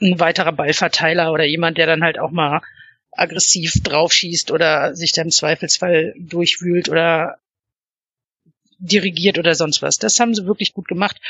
[0.00, 2.60] ein weiterer Ballverteiler oder jemand, der dann halt auch mal
[3.10, 7.38] aggressiv draufschießt oder sich dann im Zweifelsfall durchwühlt oder
[8.78, 9.98] dirigiert oder sonst was.
[9.98, 11.20] Das haben sie wirklich gut gemacht.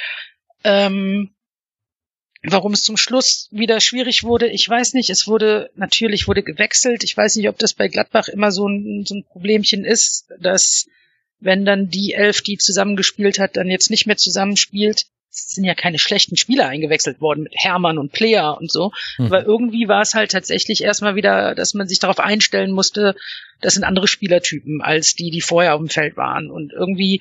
[0.64, 1.31] Ähm,
[2.43, 5.11] warum es zum Schluss wieder schwierig wurde, ich weiß nicht.
[5.11, 7.05] Es wurde, natürlich wurde gewechselt.
[7.05, 10.86] Ich weiß nicht, ob das bei Gladbach immer so ein, so ein Problemchen ist, dass
[11.41, 15.74] wenn dann die Elf, die zusammengespielt hat, dann jetzt nicht mehr zusammenspielt, es sind ja
[15.74, 18.93] keine schlechten Spieler eingewechselt worden mit Hermann und Player und so.
[19.18, 19.26] Mhm.
[19.26, 23.14] Aber irgendwie war es halt tatsächlich erstmal wieder, dass man sich darauf einstellen musste,
[23.61, 26.51] das sind andere Spielertypen als die, die vorher auf dem Feld waren.
[26.51, 27.20] Und irgendwie,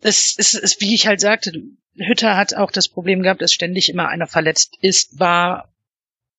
[0.00, 1.52] es ist, ist, wie ich halt sagte,
[1.96, 5.72] Hütter hat auch das Problem gehabt, dass ständig immer einer verletzt ist, war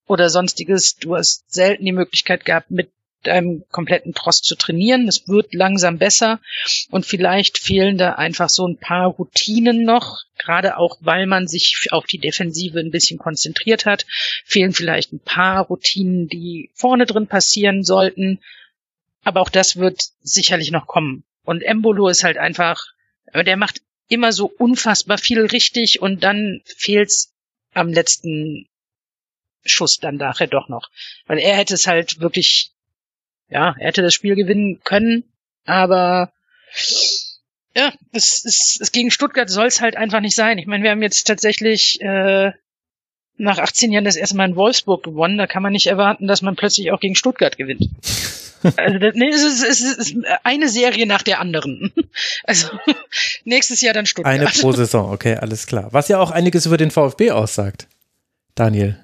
[0.08, 0.96] oder sonstiges.
[0.96, 2.92] Du hast selten die Möglichkeit gehabt, mit
[3.24, 5.08] deinem kompletten Trost zu trainieren.
[5.08, 6.40] Es wird langsam besser
[6.92, 11.88] und vielleicht fehlen da einfach so ein paar Routinen noch, gerade auch weil man sich
[11.92, 14.06] auf die Defensive ein bisschen konzentriert hat,
[14.46, 18.40] fehlen vielleicht ein paar Routinen, die vorne drin passieren sollten.
[19.24, 21.24] Aber auch das wird sicherlich noch kommen.
[21.44, 22.95] Und Embolo ist halt einfach,
[23.34, 27.34] der macht immer so unfassbar viel richtig und dann fehlt's
[27.74, 28.68] am letzten
[29.66, 30.90] Schuss dann nachher doch noch.
[31.26, 32.72] Weil er hätte es halt wirklich,
[33.50, 35.24] ja, er hätte das Spiel gewinnen können,
[35.66, 36.32] aber
[37.76, 40.58] ja, es, es, es gegen Stuttgart soll es halt einfach nicht sein.
[40.58, 42.52] Ich meine, wir haben jetzt tatsächlich äh,
[43.38, 45.38] nach 18 Jahren das erste Mal in Wolfsburg gewonnen.
[45.38, 47.90] Da kann man nicht erwarten, dass man plötzlich auch gegen Stuttgart gewinnt.
[48.78, 51.92] Also, nee, es ist, es ist eine Serie nach der anderen.
[52.44, 52.68] Also
[53.44, 54.34] nächstes Jahr dann Stuttgart.
[54.34, 55.90] Eine pro Saison, okay, alles klar.
[55.92, 57.88] Was ja auch einiges über den VfB aussagt.
[58.54, 58.98] Daniel.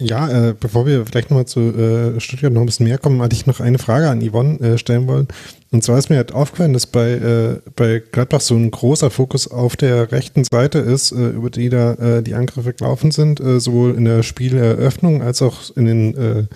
[0.00, 3.36] Ja, äh, bevor wir vielleicht nochmal zu äh, Stuttgart noch ein bisschen mehr kommen, hatte
[3.36, 5.28] ich noch eine Frage an Yvonne äh, stellen wollen.
[5.70, 9.48] Und zwar ist mir halt aufgefallen, dass bei, äh, bei Gladbach so ein großer Fokus
[9.48, 13.60] auf der rechten Seite ist, äh, über die da äh, die Angriffe gelaufen sind, äh,
[13.60, 16.46] sowohl in der Spieleröffnung als auch in den äh,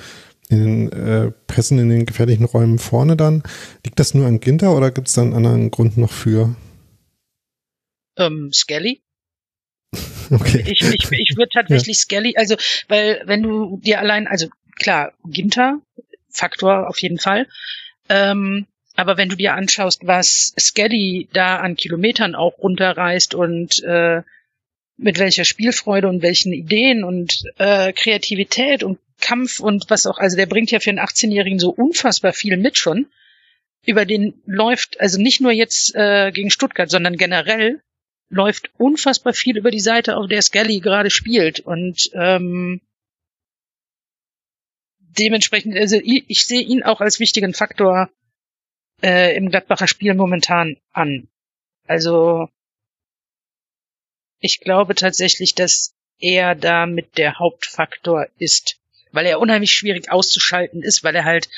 [0.51, 3.43] in den äh, Pässen in den gefährlichen Räumen vorne dann.
[3.85, 6.55] Liegt das nur an Ginter oder gibt es da einen anderen Grund noch für?
[8.17, 9.01] Ähm, Skelly.
[10.31, 10.63] Okay.
[10.67, 12.01] Ich, ich, ich würde tatsächlich ja.
[12.01, 12.55] Skelly, also,
[12.89, 15.81] weil wenn du dir allein, also klar, Ginter,
[16.29, 17.47] Faktor auf jeden Fall.
[18.11, 24.21] Ähm, aber wenn du dir anschaust, was Skelly da an Kilometern auch runterreißt und äh,
[24.99, 30.37] mit welcher Spielfreude und welchen Ideen und äh, Kreativität und Kampf und was auch, also
[30.37, 33.07] der bringt ja für einen 18-Jährigen so unfassbar viel mit schon.
[33.85, 37.81] Über den läuft, also nicht nur jetzt äh, gegen Stuttgart, sondern generell
[38.29, 41.61] läuft unfassbar viel über die Seite, auf der Skelly gerade spielt.
[41.61, 42.81] Und ähm,
[44.99, 48.11] dementsprechend, also ich, ich sehe ihn auch als wichtigen Faktor
[49.03, 51.29] äh, im Gladbacher Spiel momentan an.
[51.87, 52.49] Also
[54.41, 58.78] ich glaube tatsächlich, dass er da mit der Hauptfaktor ist
[59.13, 61.49] weil er unheimlich schwierig auszuschalten ist, weil er halt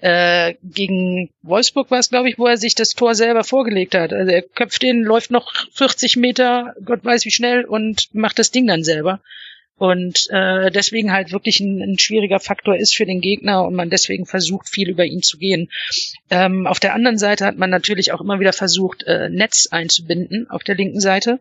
[0.00, 4.12] äh, gegen Wolfsburg war es, glaube ich, wo er sich das Tor selber vorgelegt hat.
[4.12, 8.50] Also er köpft den, läuft noch 40 Meter, Gott weiß wie schnell und macht das
[8.50, 9.20] Ding dann selber.
[9.76, 13.90] Und äh, deswegen halt wirklich ein, ein schwieriger Faktor ist für den Gegner und man
[13.90, 15.70] deswegen versucht, viel über ihn zu gehen.
[16.30, 20.50] Ähm, auf der anderen Seite hat man natürlich auch immer wieder versucht, äh, Netz einzubinden
[20.50, 21.38] auf der linken Seite.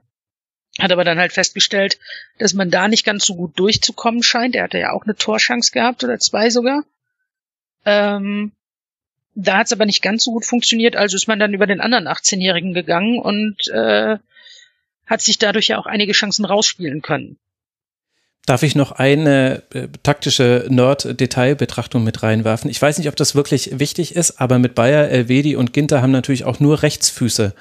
[0.80, 1.98] Hat aber dann halt festgestellt,
[2.38, 4.56] dass man da nicht ganz so gut durchzukommen scheint.
[4.56, 6.84] Er hatte ja auch eine Torschance gehabt oder zwei sogar.
[7.86, 8.52] Ähm,
[9.34, 11.80] da hat es aber nicht ganz so gut funktioniert, also ist man dann über den
[11.80, 14.18] anderen 18-Jährigen gegangen und äh,
[15.06, 17.38] hat sich dadurch ja auch einige Chancen rausspielen können.
[18.48, 22.72] Darf ich noch eine äh, taktische Nerd-Detailbetrachtung mit reinwerfen?
[22.72, 26.12] Ich weiß nicht, ob das wirklich wichtig ist, aber mit Bayer, Elvedi und Ginter haben
[26.12, 27.54] natürlich auch nur Rechtsfüße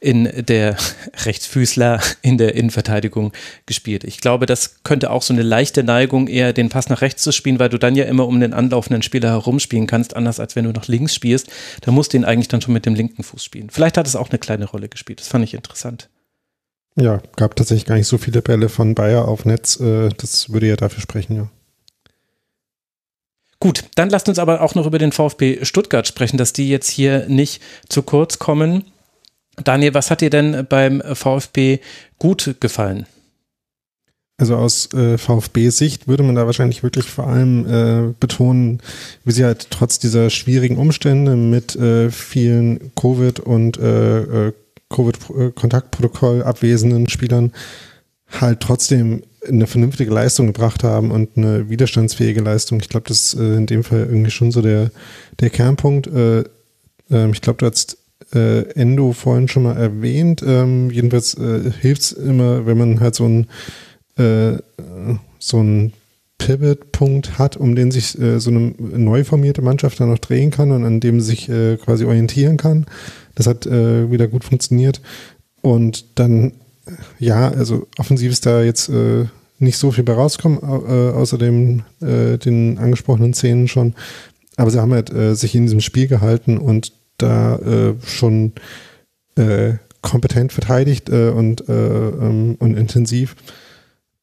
[0.00, 0.76] in der
[1.24, 3.32] Rechtsfüßler in der Innenverteidigung
[3.66, 4.04] gespielt.
[4.04, 7.32] Ich glaube, das könnte auch so eine leichte Neigung eher den Pass nach rechts zu
[7.32, 10.64] spielen, weil du dann ja immer um den anlaufenden Spieler herumspielen kannst, anders als wenn
[10.64, 11.48] du nach links spielst.
[11.80, 13.70] Da musst du ihn eigentlich dann schon mit dem linken Fuß spielen.
[13.70, 15.20] Vielleicht hat es auch eine kleine Rolle gespielt.
[15.20, 16.08] Das fand ich interessant.
[16.98, 19.78] Ja, gab tatsächlich gar nicht so viele Bälle von Bayer auf Netz.
[19.80, 21.50] Äh, das würde ja dafür sprechen, ja.
[23.58, 26.90] Gut, dann lasst uns aber auch noch über den VfB Stuttgart sprechen, dass die jetzt
[26.90, 28.84] hier nicht zu kurz kommen.
[29.62, 31.80] Daniel, was hat dir denn beim VfB
[32.18, 33.06] gut gefallen?
[34.38, 38.80] also aus äh, VfB-Sicht würde man da wahrscheinlich wirklich vor allem äh, betonen,
[39.24, 44.52] wie sie halt trotz dieser schwierigen Umstände mit äh, vielen Covid- und äh, äh
[44.88, 47.50] Covid-Kontaktprotokoll abwesenden Spielern
[48.40, 52.78] halt trotzdem eine vernünftige Leistung gebracht haben und eine widerstandsfähige Leistung.
[52.78, 54.92] Ich glaube, das ist äh, in dem Fall irgendwie schon so der,
[55.40, 56.06] der Kernpunkt.
[56.06, 56.44] Äh,
[57.10, 57.98] äh, ich glaube, du hast
[58.34, 60.42] äh, Endo vorhin schon mal erwähnt.
[60.46, 63.46] Ähm, jedenfalls äh, hilft es immer, wenn man halt so ein
[64.16, 64.58] äh,
[65.38, 65.92] so ein
[66.38, 70.70] Pivot-Punkt hat, um den sich äh, so eine neu formierte Mannschaft dann noch drehen kann
[70.70, 72.86] und an dem sich äh, quasi orientieren kann.
[73.34, 75.00] Das hat äh, wieder gut funktioniert.
[75.62, 76.52] Und dann,
[77.18, 79.26] ja, also offensiv ist da jetzt äh,
[79.58, 83.94] nicht so viel bei rauskommen, äh, außer dem, äh, den angesprochenen Szenen schon.
[84.56, 88.52] Aber sie haben halt äh, sich in diesem Spiel gehalten und da äh, schon
[89.36, 93.34] äh, kompetent verteidigt äh, und, äh, ähm, und intensiv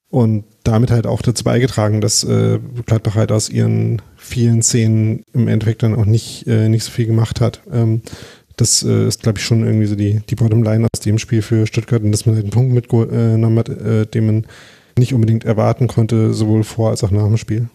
[0.09, 5.47] und damit halt auch dazu beigetragen, dass äh, Gladbach halt aus ihren vielen Szenen im
[5.47, 7.61] Endeffekt dann auch nicht, äh, nicht so viel gemacht hat.
[7.71, 8.01] Ähm,
[8.55, 12.03] das ist, glaube ich, schon irgendwie so die, die Bottomline aus dem Spiel für Stuttgart
[12.03, 14.45] und dass man halt einen Punkt mitgenommen hat, den man
[14.95, 17.67] nicht unbedingt erwarten konnte, sowohl vor als auch nach dem Spiel.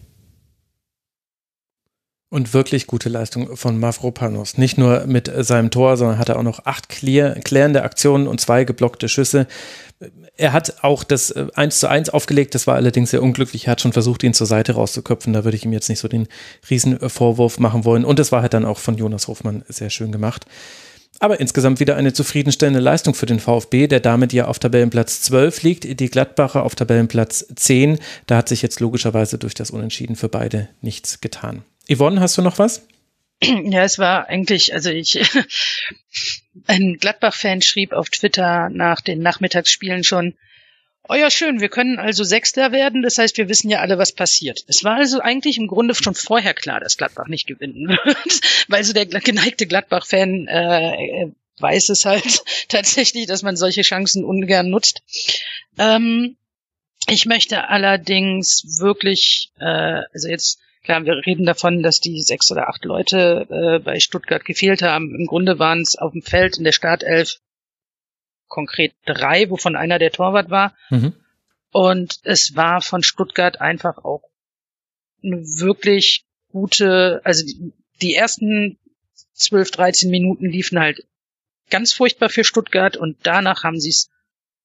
[2.29, 4.57] Und wirklich gute Leistung von Mavropanos.
[4.57, 8.65] Nicht nur mit seinem Tor, sondern hat er auch noch acht klärende Aktionen und zwei
[8.65, 9.47] geblockte Schüsse
[10.37, 13.67] er hat auch das 1 äh, zu 1 aufgelegt, das war allerdings sehr unglücklich.
[13.67, 15.33] Er hat schon versucht, ihn zur Seite rauszuköpfen.
[15.33, 16.27] Da würde ich ihm jetzt nicht so den
[16.69, 18.05] Riesenvorwurf machen wollen.
[18.05, 20.45] Und das war halt dann auch von Jonas Hofmann sehr schön gemacht.
[21.19, 25.63] Aber insgesamt wieder eine zufriedenstellende Leistung für den VfB, der damit ja auf Tabellenplatz 12
[25.63, 27.99] liegt, die Gladbacher auf Tabellenplatz 10.
[28.25, 31.63] Da hat sich jetzt logischerweise durch das Unentschieden für beide nichts getan.
[31.89, 32.87] Yvonne, hast du noch was?
[33.41, 35.17] Ja, es war eigentlich, also ich,
[36.67, 40.35] ein Gladbach-Fan schrieb auf Twitter nach den Nachmittagsspielen schon,
[41.11, 44.11] Oh ja, schön, wir können also Sechster werden, das heißt, wir wissen ja alle, was
[44.11, 44.63] passiert.
[44.67, 48.83] Es war also eigentlich im Grunde schon vorher klar, dass Gladbach nicht gewinnen wird, weil
[48.83, 55.01] so der geneigte Gladbach-Fan äh, weiß es halt tatsächlich, dass man solche Chancen ungern nutzt.
[55.79, 56.37] Ähm,
[57.07, 60.59] ich möchte allerdings wirklich, äh, also jetzt
[60.89, 65.13] Klar, wir reden davon, dass die sechs oder acht Leute äh, bei Stuttgart gefehlt haben.
[65.13, 67.35] Im Grunde waren es auf dem Feld in der Startelf
[68.47, 70.75] konkret drei, wovon einer der Torwart war.
[70.89, 71.13] Mhm.
[71.69, 74.23] Und es war von Stuttgart einfach auch
[75.23, 77.71] eine wirklich gute, also die,
[78.01, 78.79] die ersten
[79.33, 81.05] zwölf, dreizehn Minuten liefen halt
[81.69, 84.09] ganz furchtbar für Stuttgart und danach haben sie es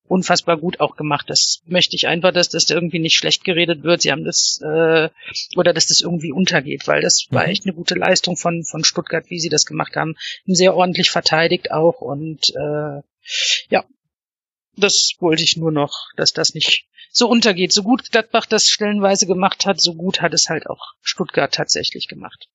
[0.07, 1.27] unfassbar gut auch gemacht.
[1.29, 4.03] Das möchte ich einfach, dass das irgendwie nicht schlecht geredet wird.
[4.03, 5.09] Sie haben das äh,
[5.57, 7.51] oder dass das irgendwie untergeht, weil das war mhm.
[7.51, 10.15] echt eine gute Leistung von von Stuttgart, wie sie das gemacht haben.
[10.47, 13.03] Sehr ordentlich verteidigt auch und äh,
[13.71, 13.85] ja,
[14.77, 17.73] das wollte ich nur noch, dass das nicht so untergeht.
[17.73, 22.09] So gut Gladbach das stellenweise gemacht hat, so gut hat es halt auch Stuttgart tatsächlich
[22.09, 22.49] gemacht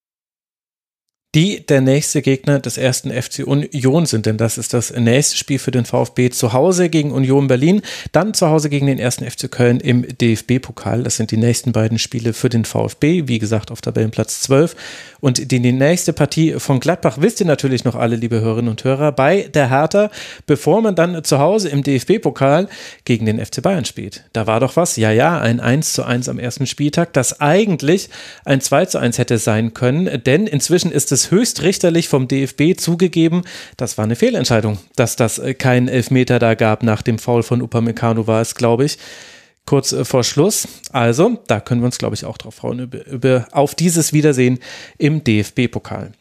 [1.35, 5.59] die der nächste Gegner des ersten FC Union sind, denn das ist das nächste Spiel
[5.59, 9.51] für den VfB zu Hause gegen Union Berlin, dann zu Hause gegen den ersten FC
[9.51, 11.03] Köln im DFB-Pokal.
[11.03, 14.75] Das sind die nächsten beiden Spiele für den VfB, wie gesagt auf Tabellenplatz 12.
[15.19, 18.83] Und die, die nächste Partie von Gladbach wisst ihr natürlich noch alle, liebe Hörerinnen und
[18.83, 20.09] Hörer, bei der Hertha,
[20.47, 22.69] bevor man dann zu Hause im DFB-Pokal
[23.05, 24.23] gegen den FC Bayern spielt.
[24.33, 28.09] Da war doch was, ja, ja, ein 1 zu 1 am ersten Spieltag, das eigentlich
[28.45, 32.77] ein 2 zu 1 hätte sein können, denn inzwischen ist es es höchstrichterlich vom DFB
[32.77, 33.43] zugegeben,
[33.77, 37.61] das war eine Fehlentscheidung, dass das äh, keinen Elfmeter da gab nach dem Foul von
[37.61, 38.97] Upamecano war es, glaube ich
[39.65, 40.67] kurz äh, vor Schluss.
[40.91, 44.59] Also, da können wir uns, glaube ich, auch drauf freuen, über, über, auf dieses Wiedersehen
[44.97, 46.11] im DFB-Pokal.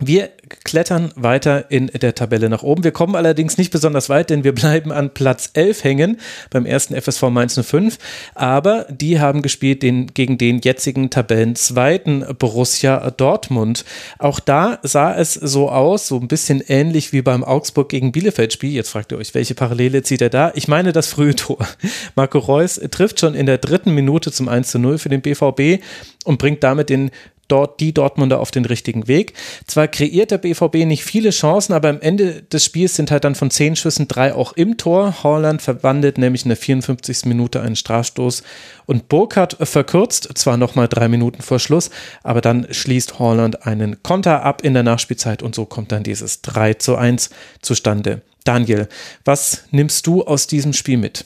[0.00, 0.30] Wir
[0.62, 2.84] klettern weiter in der Tabelle nach oben.
[2.84, 6.20] Wir kommen allerdings nicht besonders weit, denn wir bleiben an Platz 11 hängen
[6.50, 7.98] beim ersten FSV Mainz 05.
[8.36, 13.84] Aber die haben gespielt den, gegen den jetzigen Tabellenzweiten Borussia Dortmund.
[14.20, 18.52] Auch da sah es so aus, so ein bisschen ähnlich wie beim Augsburg gegen Bielefeld
[18.52, 18.70] Spiel.
[18.70, 20.52] Jetzt fragt ihr euch, welche Parallele zieht er da?
[20.54, 21.66] Ich meine das frühe Tor.
[22.14, 25.82] Marco Reus trifft schon in der dritten Minute zum 1 zu 0 für den BVB
[26.24, 27.10] und bringt damit den
[27.48, 29.32] dort die Dortmunder auf den richtigen Weg.
[29.66, 33.34] Zwar kreiert der BVB nicht viele Chancen, aber am Ende des Spiels sind halt dann
[33.34, 35.22] von zehn Schüssen drei auch im Tor.
[35.22, 37.24] Holland verwandelt nämlich in der 54.
[37.24, 38.42] Minute einen Strafstoß
[38.86, 41.90] und Burkhardt verkürzt, zwar nochmal drei Minuten vor Schluss,
[42.22, 46.42] aber dann schließt Holland einen Konter ab in der Nachspielzeit und so kommt dann dieses
[46.42, 47.30] 3 zu 1
[47.60, 48.22] zustande.
[48.44, 48.88] Daniel,
[49.24, 51.24] was nimmst du aus diesem Spiel mit?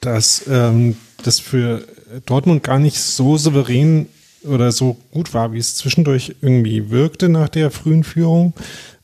[0.00, 1.84] Dass ähm, das für
[2.26, 4.08] Dortmund gar nicht so souverän
[4.44, 8.54] oder so gut war, wie es zwischendurch irgendwie wirkte nach der frühen Führung,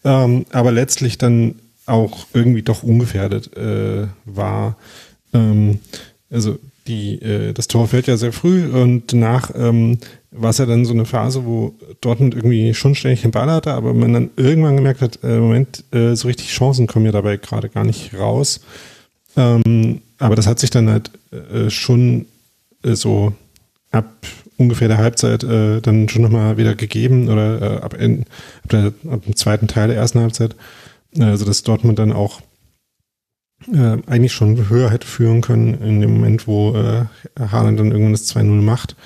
[0.04, 1.56] ähm, aber letztlich dann
[1.86, 4.76] auch irgendwie doch ungefährdet äh, war.
[5.32, 5.80] Ähm,
[6.30, 9.98] also die, äh, das Tor fällt ja sehr früh und danach ähm,
[10.30, 13.72] war es ja dann so eine Phase, wo Dortmund irgendwie schon ständig den Ball hatte,
[13.72, 17.36] aber man dann irgendwann gemerkt hat, äh, Moment, äh, so richtig Chancen kommen ja dabei
[17.36, 18.60] gerade gar nicht raus.
[19.36, 22.26] Ähm, aber das hat sich dann halt äh, schon
[22.82, 23.32] äh, so
[23.90, 24.26] ab
[24.56, 28.24] ungefähr der Halbzeit äh, dann schon nochmal wieder gegeben oder äh, ab, in,
[28.64, 30.56] ab, der, ab dem zweiten Teil der ersten Halbzeit.
[31.18, 32.40] Also dass Dortmund dann auch
[33.72, 37.04] äh, eigentlich schon höher hätte führen können in dem Moment, wo äh,
[37.38, 38.96] Haaland dann irgendwann das 2-0 macht.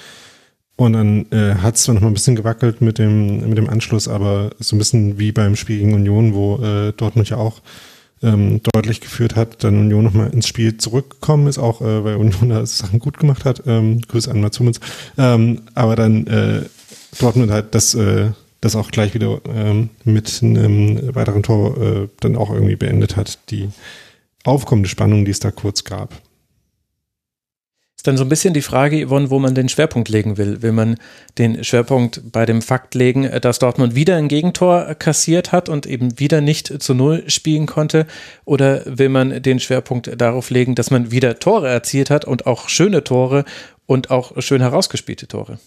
[0.76, 3.68] Und dann äh, hat es zwar noch mal ein bisschen gewackelt mit dem, mit dem
[3.68, 7.60] Anschluss, aber so ein bisschen wie beim Spiel gegen Union, wo äh, Dortmund ja auch
[8.22, 12.16] ähm, deutlich geführt hat, dann Union noch mal ins Spiel zurückgekommen ist, auch äh, weil
[12.16, 13.62] Union da Sachen gut gemacht hat.
[13.66, 14.80] Ähm, Grüße an Matsumens.
[15.16, 16.62] Ähm, aber dann äh,
[17.18, 18.30] Dortmund halt das, äh,
[18.60, 23.38] das auch gleich wieder ähm, mit einem weiteren Tor äh, dann auch irgendwie beendet hat,
[23.50, 23.68] die
[24.44, 26.20] aufkommende Spannung, die es da kurz gab.
[28.00, 30.62] Ist dann so ein bisschen die Frage, Yvonne, wo man den Schwerpunkt legen will.
[30.62, 30.96] Will man
[31.36, 36.18] den Schwerpunkt bei dem Fakt legen, dass Dortmund wieder ein Gegentor kassiert hat und eben
[36.18, 38.06] wieder nicht zu Null spielen konnte?
[38.46, 42.70] Oder will man den Schwerpunkt darauf legen, dass man wieder Tore erzielt hat und auch
[42.70, 43.44] schöne Tore
[43.84, 45.60] und auch schön herausgespielte Tore?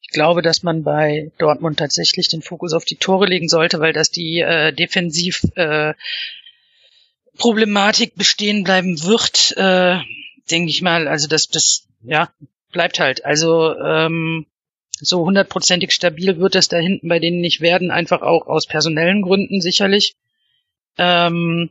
[0.00, 3.92] Ich glaube, dass man bei Dortmund tatsächlich den Fokus auf die Tore legen sollte, weil
[3.92, 5.92] das die äh, defensiv äh,
[7.36, 9.98] Problematik bestehen bleiben wird, äh,
[10.50, 11.08] denke ich mal.
[11.08, 12.30] Also das, das, ja,
[12.72, 13.24] bleibt halt.
[13.24, 14.46] Also ähm,
[15.00, 19.22] so hundertprozentig stabil wird das da hinten bei denen nicht werden, einfach auch aus personellen
[19.22, 20.16] Gründen sicherlich.
[20.98, 21.70] Ähm,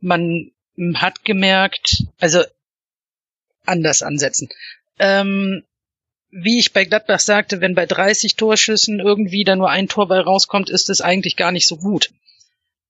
[0.00, 0.50] man
[0.94, 2.42] hat gemerkt, also
[3.64, 4.48] anders ansetzen.
[4.98, 5.64] Ähm,
[6.30, 10.20] wie ich bei Gladbach sagte, wenn bei 30 Torschüssen irgendwie da nur ein Tor bei
[10.20, 12.10] rauskommt, ist das eigentlich gar nicht so gut.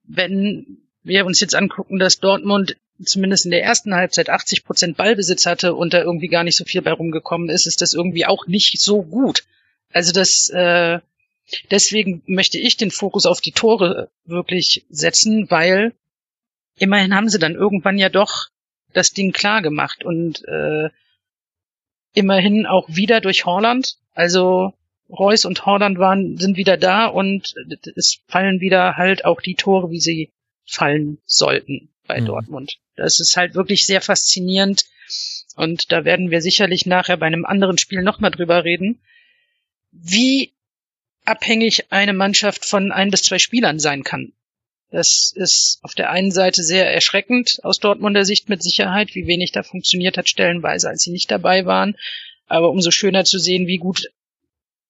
[0.02, 5.46] Wenn wir uns jetzt angucken, dass Dortmund zumindest in der ersten Halbzeit 80 Prozent Ballbesitz
[5.46, 8.46] hatte und da irgendwie gar nicht so viel bei rumgekommen ist, ist das irgendwie auch
[8.46, 9.44] nicht so gut.
[9.92, 11.00] Also das, äh,
[11.70, 15.92] deswegen möchte ich den Fokus auf die Tore wirklich setzen, weil
[16.78, 18.48] immerhin haben sie dann irgendwann ja doch
[18.92, 20.88] das Ding klar gemacht und äh,
[22.14, 23.96] immerhin auch wieder durch Holland.
[24.14, 24.72] Also
[25.10, 27.54] Reus und Holland waren, sind wieder da und
[27.94, 30.30] es fallen wieder halt auch die Tore, wie sie
[30.66, 32.26] fallen sollten bei mhm.
[32.26, 32.78] Dortmund.
[32.96, 34.84] Das ist halt wirklich sehr faszinierend.
[35.54, 39.00] Und da werden wir sicherlich nachher bei einem anderen Spiel nochmal drüber reden,
[39.90, 40.52] wie
[41.24, 44.32] abhängig eine Mannschaft von ein bis zwei Spielern sein kann.
[44.90, 49.52] Das ist auf der einen Seite sehr erschreckend aus Dortmunder Sicht mit Sicherheit, wie wenig
[49.52, 51.96] da funktioniert hat stellenweise, als sie nicht dabei waren.
[52.46, 54.10] Aber umso schöner zu sehen, wie gut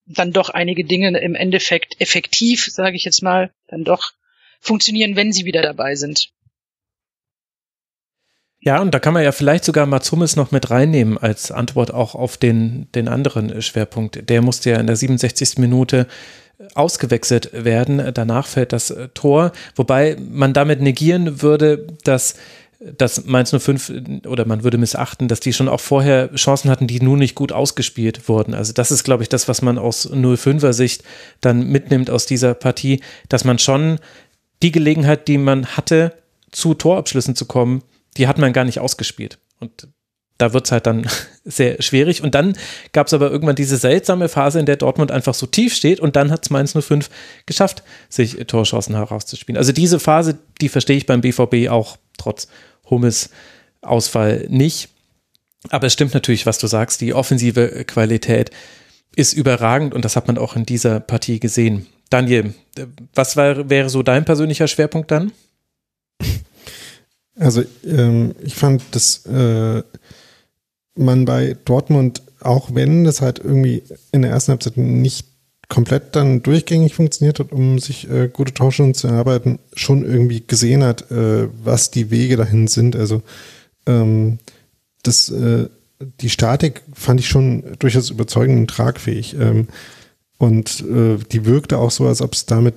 [0.05, 4.13] dann doch einige Dinge im Endeffekt effektiv, sage ich jetzt mal, dann doch
[4.61, 6.31] funktionieren, wenn sie wieder dabei sind.
[8.61, 12.15] Ja, und da kann man ja vielleicht sogar Matsumis noch mit reinnehmen als Antwort auch
[12.15, 14.29] auf den, den anderen Schwerpunkt.
[14.29, 15.59] Der musste ja in der 67.
[15.59, 16.09] Minute
[16.75, 18.03] ausgewechselt werden.
[18.15, 22.35] Danach fällt das Tor, wobei man damit negieren würde, dass
[22.79, 27.01] dass Mainz 05 oder man würde missachten, dass die schon auch vorher Chancen hatten, die
[27.01, 28.55] nur nicht gut ausgespielt wurden.
[28.55, 31.03] Also das ist, glaube ich, das, was man aus 05er Sicht
[31.41, 33.01] dann mitnimmt aus dieser Partie,
[33.31, 33.99] dass man schon
[34.63, 36.15] die Gelegenheit, die man hatte,
[36.51, 37.83] zu Torabschlüssen zu kommen,
[38.17, 39.39] die hat man gar nicht ausgespielt.
[39.61, 39.89] Und
[40.39, 41.07] da wird es halt dann
[41.45, 42.23] sehr schwierig.
[42.23, 42.57] Und dann
[42.93, 46.17] gab es aber irgendwann diese seltsame Phase, in der Dortmund einfach so tief steht und
[46.17, 47.11] dann hat es Mainz 05
[47.47, 49.59] geschafft, sich Torchancen herauszuspielen.
[49.59, 52.49] Also diese Phase, die verstehe ich beim BVB auch trotz
[52.89, 53.31] Hummes
[53.83, 54.89] Ausfall nicht.
[55.71, 58.51] Aber es stimmt natürlich, was du sagst, die offensive Qualität
[59.17, 61.87] ist überragend und das hat man auch in dieser Partie gesehen.
[62.11, 62.55] Daniel,
[63.15, 65.33] was war, wäre so dein persönlicher Schwerpunkt dann?
[67.39, 69.83] Also ähm, ich fand, dass äh,
[70.95, 75.27] man bei Dortmund, auch wenn das halt irgendwie in der ersten Halbzeit nicht
[75.69, 80.85] komplett dann durchgängig funktioniert hat, um sich äh, gute Torchancen zu erarbeiten, schon irgendwie gesehen
[80.85, 82.95] hat, äh, was die Wege dahin sind.
[82.97, 83.23] Also
[83.87, 84.39] ähm,
[85.03, 85.69] das, äh,
[86.21, 89.35] die Statik fand ich schon durchaus überzeugend und tragfähig.
[89.35, 89.69] Ähm,
[90.39, 92.75] und äh, die wirkte auch so, als ob es damit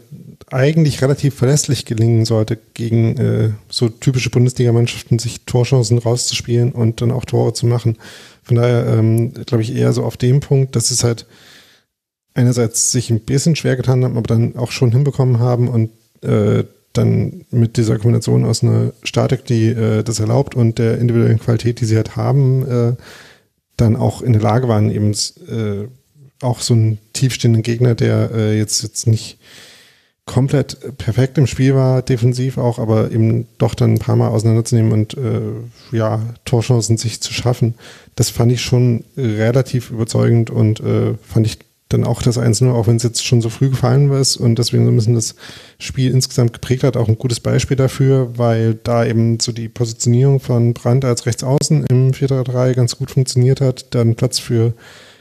[0.50, 7.12] eigentlich relativ verlässlich gelingen sollte, gegen äh, so typische Bundesligamannschaften sich Torchancen rauszuspielen und dann
[7.12, 7.98] auch Tore zu machen.
[8.44, 11.28] Von daher ähm, glaube ich eher so auf dem Punkt, dass es halt
[12.34, 15.92] einerseits sich ein bisschen schwer getan haben, aber dann auch schon hinbekommen haben und
[16.24, 16.64] äh,
[16.94, 21.82] dann mit dieser Kombination aus einer Statik, die äh, das erlaubt und der individuellen Qualität,
[21.82, 22.96] die sie halt haben, äh,
[23.78, 25.88] dann auch in der Lage waren, eben äh,
[26.42, 29.38] auch so einen tiefstehenden Gegner, der äh, jetzt, jetzt nicht
[30.26, 34.92] komplett perfekt im Spiel war, defensiv auch, aber eben doch dann ein paar Mal auseinanderzunehmen
[34.92, 35.42] und äh,
[35.92, 37.74] ja, Torchancen sich zu schaffen,
[38.16, 41.58] das fand ich schon relativ überzeugend und äh, fand ich
[41.90, 44.86] dann auch das 1-0, auch wenn es jetzt schon so früh gefallen ist und deswegen
[44.86, 45.34] so ein bisschen das
[45.80, 50.40] Spiel insgesamt geprägt hat, auch ein gutes Beispiel dafür, weil da eben so die Positionierung
[50.40, 54.74] von Brandt als Rechtsaußen im 4-3-3 ganz gut funktioniert hat, dann Platz für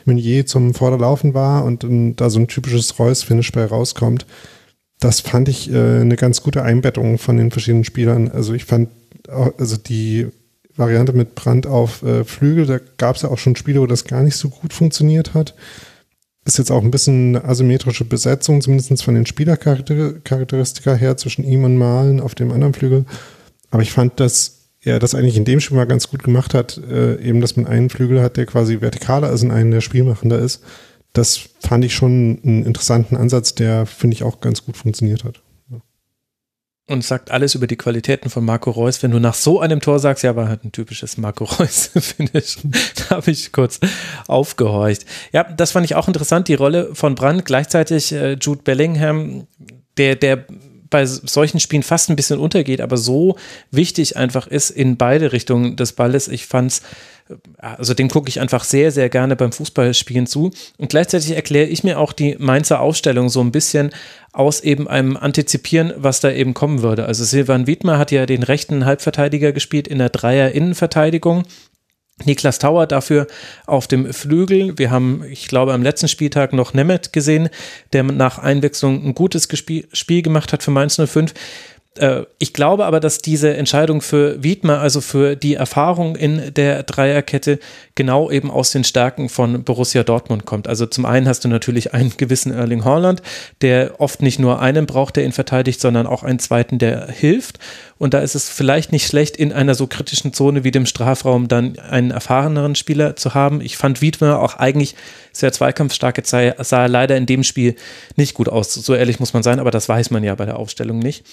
[0.08, 1.86] Meunier zum Vorderlaufen war und
[2.20, 4.26] da so ein typisches Reus-Finish bei rauskommt.
[4.98, 8.28] Das fand ich äh, eine ganz gute Einbettung von den verschiedenen Spielern.
[8.28, 8.88] Also ich fand,
[9.28, 10.26] also die
[10.74, 14.04] Variante mit Brand auf äh, Flügel, da gab es ja auch schon Spiele, wo das
[14.04, 15.54] gar nicht so gut funktioniert hat.
[16.44, 21.64] Ist jetzt auch ein bisschen eine asymmetrische Besetzung, zumindest von den Spielercharakteristika her zwischen ihm
[21.64, 23.04] und Malen auf dem anderen Flügel.
[23.70, 26.78] Aber ich fand, dass er das eigentlich in dem Spiel mal ganz gut gemacht hat,
[26.78, 30.38] äh, eben, dass man einen Flügel hat, der quasi vertikaler ist und einen, der spielmachender
[30.38, 30.62] ist.
[31.12, 35.42] Das fand ich schon einen interessanten Ansatz, der, finde ich, auch ganz gut funktioniert hat
[36.88, 39.02] und sagt alles über die Qualitäten von Marco Reus.
[39.02, 42.58] Wenn du nach so einem Tor sagst, ja, war halt ein typisches Marco Reus-Finish,
[43.08, 43.78] da habe ich kurz
[44.26, 45.04] aufgehorcht.
[45.32, 47.44] Ja, das fand ich auch interessant, die Rolle von Brandt.
[47.44, 49.46] Gleichzeitig äh, Jude Bellingham,
[49.98, 50.46] der, der
[50.90, 53.36] bei solchen Spielen fast ein bisschen untergeht, aber so
[53.70, 56.28] wichtig einfach ist in beide Richtungen des Balles.
[56.28, 56.82] Ich fand's
[57.58, 60.50] also dem gucke ich einfach sehr, sehr gerne beim Fußballspielen zu.
[60.78, 63.90] Und gleichzeitig erkläre ich mir auch die Mainzer Aufstellung so ein bisschen
[64.32, 67.06] aus eben einem Antizipieren, was da eben kommen würde.
[67.06, 71.44] Also Silvan Wiedmer hat ja den rechten Halbverteidiger gespielt in der Dreier-Innenverteidigung.
[72.24, 73.26] Niklas Tauer dafür
[73.66, 74.78] auf dem Flügel.
[74.78, 77.48] Wir haben, ich glaube, am letzten Spieltag noch Nemeth gesehen,
[77.92, 79.48] der nach Einwechslung ein gutes
[79.92, 81.32] Spiel gemacht hat für Mainz 05.
[81.98, 86.82] Äh, ich glaube aber, dass diese Entscheidung für Wiedmer, also für die Erfahrung in der
[86.84, 87.58] Dreierkette,
[87.94, 90.68] genau eben aus den Stärken von Borussia Dortmund kommt.
[90.68, 93.22] Also zum einen hast du natürlich einen gewissen Erling Haaland,
[93.60, 97.58] der oft nicht nur einen braucht, der ihn verteidigt, sondern auch einen zweiten, der hilft.
[97.98, 101.48] Und da ist es vielleicht nicht schlecht, in einer so kritischen Zone wie dem Strafraum
[101.48, 103.60] dann einen erfahreneren Spieler zu haben.
[103.60, 104.94] Ich fand Wiedmer auch eigentlich
[105.32, 106.20] sehr zweikampfstark.
[106.24, 107.74] Sah, sah er leider in dem Spiel
[108.16, 108.72] nicht gut aus.
[108.72, 111.24] So ehrlich muss man sein, aber das weiß man ja bei der Aufstellung nicht.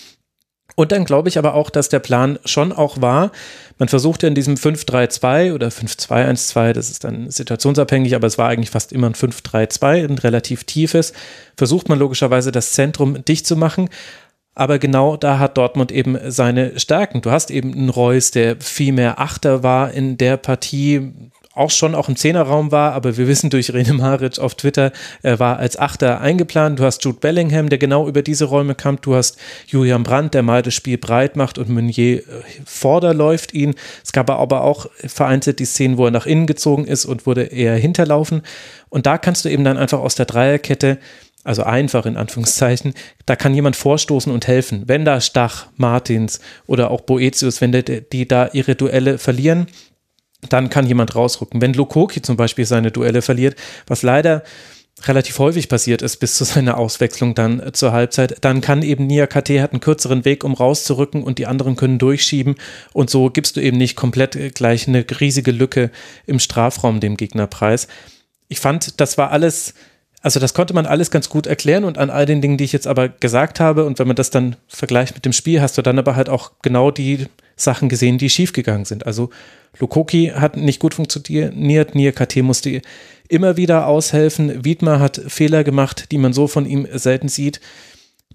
[0.75, 3.31] Und dann glaube ich aber auch, dass der Plan schon auch war,
[3.77, 8.49] man versucht ja in diesem 5-3-2 oder 5-2-1-2, das ist dann situationsabhängig, aber es war
[8.49, 11.13] eigentlich fast immer ein 5-3-2, ein relativ tiefes,
[11.57, 13.89] versucht man logischerweise das Zentrum dicht zu machen.
[14.57, 17.21] Aber genau da hat Dortmund eben seine Stärken.
[17.21, 21.11] Du hast eben einen Reus, der viel mehr Achter war in der Partie,
[21.55, 24.91] auch schon auch im Zehnerraum war, aber wir wissen durch Rene Maric auf Twitter,
[25.23, 26.79] er war als Achter eingeplant.
[26.79, 28.99] Du hast Jude Bellingham, der genau über diese Räume kam.
[29.01, 29.37] Du hast
[29.67, 32.23] Julian Brandt, der mal das Spiel breit macht und Meunier äh,
[32.65, 33.73] vorderläuft ihn.
[34.03, 37.43] Es gab aber auch vereinzelt die Szenen, wo er nach innen gezogen ist und wurde
[37.43, 38.41] eher hinterlaufen.
[38.89, 40.99] Und da kannst du eben dann einfach aus der Dreierkette
[41.45, 42.95] also einfach in Anführungszeichen,
[43.27, 44.83] da kann jemand vorstoßen und helfen.
[44.87, 49.67] Wenn da Stach, Martins oder auch Boetius, wenn die, die da ihre Duelle verlieren,
[50.49, 51.61] dann kann jemand rausrücken.
[51.61, 53.55] Wenn Lokoki zum Beispiel seine Duelle verliert,
[53.87, 54.43] was leider
[55.03, 59.27] relativ häufig passiert ist bis zu seiner Auswechslung dann zur Halbzeit, dann kann eben Nia
[59.27, 62.55] KT hat einen kürzeren Weg, um rauszurücken und die anderen können durchschieben
[62.93, 65.91] und so gibst du eben nicht komplett äh, gleich eine riesige Lücke
[66.25, 67.87] im Strafraum dem Gegner preis.
[68.47, 69.73] Ich fand, das war alles
[70.21, 72.73] also das konnte man alles ganz gut erklären und an all den Dingen, die ich
[72.73, 75.83] jetzt aber gesagt habe und wenn man das dann vergleicht mit dem Spiel, hast du
[75.83, 79.05] dann aber halt auch genau die Sachen gesehen, die schiefgegangen sind.
[79.05, 79.29] Also
[79.79, 81.55] Lukoki hat nicht gut funktioniert,
[81.95, 82.81] Nier KT musste
[83.27, 87.59] immer wieder aushelfen, Wiedmer hat Fehler gemacht, die man so von ihm selten sieht.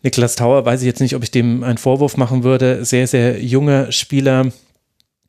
[0.03, 2.85] Niklas Tauer weiß ich jetzt nicht, ob ich dem einen Vorwurf machen würde.
[2.85, 4.51] Sehr, sehr junger Spieler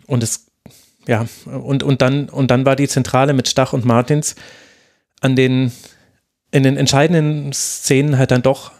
[0.07, 0.47] und es,
[1.07, 4.35] ja, und, und dann, und dann war die Zentrale mit Stach und Martins
[5.19, 5.71] an den
[6.51, 8.71] in den entscheidenden Szenen halt dann doch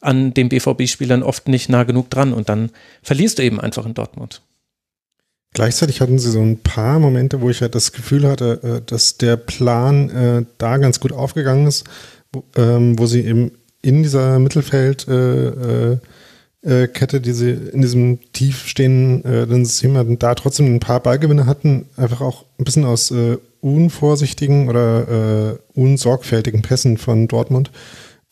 [0.00, 2.70] an den BVB-Spielern oft nicht nah genug dran und dann
[3.02, 4.42] verlierst du eben einfach in Dortmund.
[5.52, 9.16] Gleichzeitig hatten sie so ein paar Momente, wo ich halt das Gefühl hatte, äh, dass
[9.16, 11.84] der Plan äh, da ganz gut aufgegangen ist,
[12.32, 19.96] wo, ähm, sie eben in dieser Mittelfeldkette, äh, die sie in diesem tief stehenden System
[19.96, 23.14] hatten, da trotzdem ein paar Ballgewinne hatten, einfach auch ein bisschen aus
[23.60, 27.70] unvorsichtigen oder unsorgfältigen Pässen von Dortmund.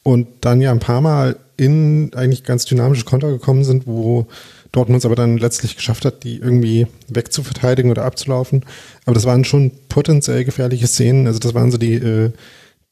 [0.03, 4.27] Und dann ja ein paar Mal in eigentlich ganz dynamische Konter gekommen sind, wo
[4.75, 8.65] Dortmund es aber dann letztlich geschafft hat, die irgendwie wegzuverteidigen oder abzulaufen.
[9.07, 11.27] Aber das waren schon potenziell gefährliche Szenen.
[11.27, 12.33] Also das waren so die, äh,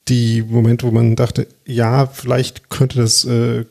[0.08, 3.64] die Momente, wo man dachte, ja, vielleicht könnte das, äh,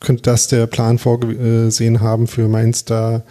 [0.00, 3.24] könnte das der Plan vorgesehen haben für Mainz da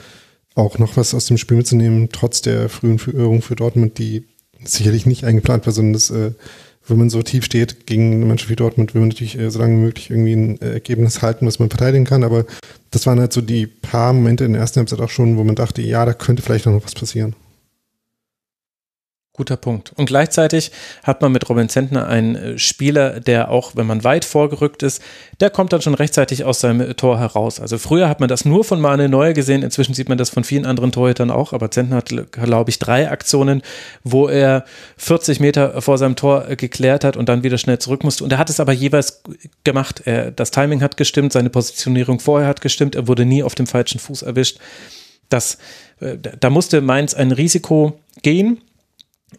[0.55, 4.25] auch noch was aus dem Spiel mitzunehmen, trotz der frühen Führung für Dortmund, die
[4.63, 6.31] sicherlich nicht eingeplant war, sondern das äh,
[6.87, 9.73] wenn man so tief steht gegen Mannschaft wie Dortmund, will man natürlich äh, so lange
[9.73, 12.23] wie möglich irgendwie ein äh, Ergebnis halten, was man verteidigen kann.
[12.23, 12.45] Aber
[12.91, 15.55] das waren halt so die paar Momente in der ersten Halbzeit auch schon, wo man
[15.55, 17.35] dachte, ja, da könnte vielleicht noch was passieren.
[19.35, 19.91] Guter Punkt.
[19.95, 20.71] Und gleichzeitig
[21.03, 25.01] hat man mit Robin Zentner einen äh, Spieler, der auch, wenn man weit vorgerückt ist,
[25.41, 27.59] der kommt dann schon rechtzeitig aus seinem Tor heraus.
[27.59, 30.45] Also früher hat man das nur von Mane Neuer gesehen, inzwischen sieht man das von
[30.45, 33.61] vielen anderen Torhütern auch, aber Zentner hat, glaube ich, drei Aktionen,
[34.03, 34.63] wo er
[34.97, 38.23] 40 Meter vor seinem Tor äh, geklärt hat und dann wieder schnell zurück musste.
[38.23, 39.21] Und er hat es aber jeweils
[39.65, 40.03] gemacht.
[40.05, 43.67] Er, das Timing hat gestimmt, seine Positionierung vorher hat gestimmt, er wurde nie auf dem
[43.67, 44.59] falschen Fuß erwischt.
[45.27, 45.57] Das,
[45.99, 48.61] äh, da musste Mainz ein Risiko gehen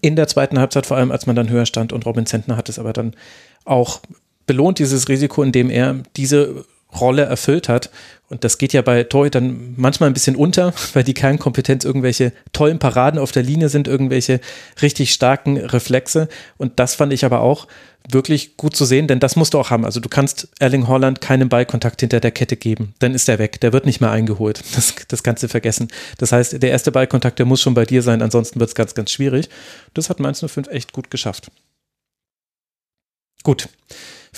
[0.01, 2.69] in der zweiten Halbzeit, vor allem als man dann höher stand und Robin Zentner hat
[2.69, 3.15] es aber dann
[3.65, 4.01] auch
[4.47, 6.65] belohnt, dieses Risiko, indem er diese
[6.95, 7.91] Rolle erfüllt hat.
[8.29, 12.79] Und das geht ja bei Torhütern manchmal ein bisschen unter, weil die Kernkompetenz irgendwelche tollen
[12.79, 14.41] Paraden auf der Linie sind, irgendwelche
[14.83, 16.29] richtig starken Reflexe.
[16.57, 17.67] Und das fand ich aber auch
[18.09, 19.85] wirklich gut zu sehen, denn das musst du auch haben.
[19.85, 22.95] Also du kannst Erling Holland keinen Ballkontakt hinter der Kette geben.
[22.99, 23.61] Dann ist er weg.
[23.61, 24.63] Der wird nicht mehr eingeholt.
[24.77, 25.89] Das, das kannst du vergessen.
[26.19, 28.95] Das heißt, der erste Ballkontakt, der muss schon bei dir sein, ansonsten wird es ganz,
[28.95, 29.49] ganz schwierig.
[29.95, 31.51] Das hat Mainz 05 echt gut geschafft.
[33.43, 33.69] Gut.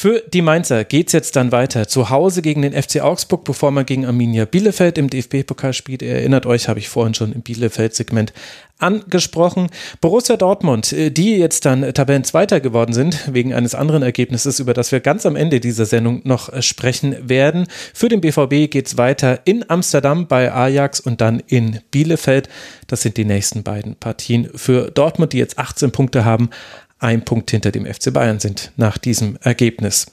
[0.00, 1.88] Für die Mainzer geht es jetzt dann weiter.
[1.88, 6.02] Zu Hause gegen den FC Augsburg, bevor man gegen Arminia Bielefeld im DFB-Pokal spielt.
[6.02, 8.32] Ihr erinnert euch, habe ich vorhin schon im Bielefeld-Segment
[8.78, 9.66] angesprochen.
[10.00, 14.92] Borussia Dortmund, äh, die jetzt dann Tabellenzweiter geworden sind, wegen eines anderen Ergebnisses, über das
[14.92, 17.66] wir ganz am Ende dieser Sendung noch äh, sprechen werden.
[17.92, 22.48] Für den BVB geht es weiter in Amsterdam bei Ajax und dann in Bielefeld.
[22.86, 26.50] Das sind die nächsten beiden Partien für Dortmund, die jetzt 18 Punkte haben
[26.98, 30.06] ein Punkt hinter dem FC Bayern sind nach diesem Ergebnis.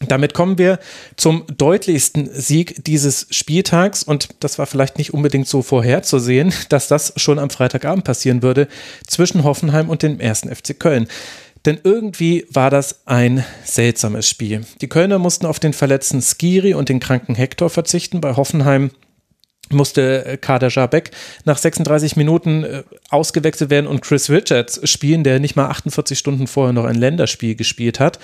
[0.00, 0.78] Damit kommen wir
[1.16, 7.14] zum deutlichsten Sieg dieses Spieltags und das war vielleicht nicht unbedingt so vorherzusehen, dass das
[7.16, 8.68] schon am Freitagabend passieren würde
[9.06, 11.08] zwischen Hoffenheim und dem ersten FC Köln.
[11.64, 14.64] Denn irgendwie war das ein seltsames Spiel.
[14.80, 18.20] Die Kölner mussten auf den verletzten Skiri und den kranken Hector verzichten.
[18.20, 18.90] Bei Hoffenheim
[19.70, 21.10] musste äh, Kader Jabek
[21.44, 26.46] nach 36 Minuten äh, ausgewechselt werden und Chris Richards spielen, der nicht mal 48 Stunden
[26.46, 28.18] vorher noch ein Länderspiel gespielt hat.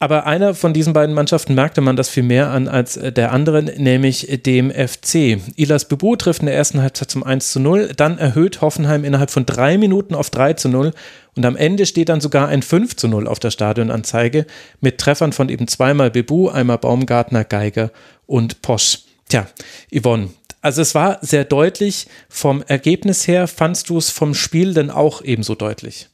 [0.00, 3.32] Aber einer von diesen beiden Mannschaften merkte man das viel mehr an als äh, der
[3.32, 5.38] anderen, nämlich dem FC.
[5.56, 9.30] Ilas Bubu trifft in der ersten Halbzeit zum 1 zu 0, dann erhöht Hoffenheim innerhalb
[9.30, 10.92] von drei Minuten auf 3 zu 0
[11.36, 14.46] und am Ende steht dann sogar ein 5 zu 0 auf der Stadionanzeige
[14.80, 17.90] mit Treffern von eben zweimal Bebu, einmal Baumgartner, Geiger
[18.26, 18.98] und Posch.
[19.28, 19.46] Tja,
[19.90, 20.28] Yvonne,
[20.64, 22.06] also es war sehr deutlich.
[22.30, 26.08] Vom Ergebnis her fandst du es vom Spiel denn auch ebenso deutlich?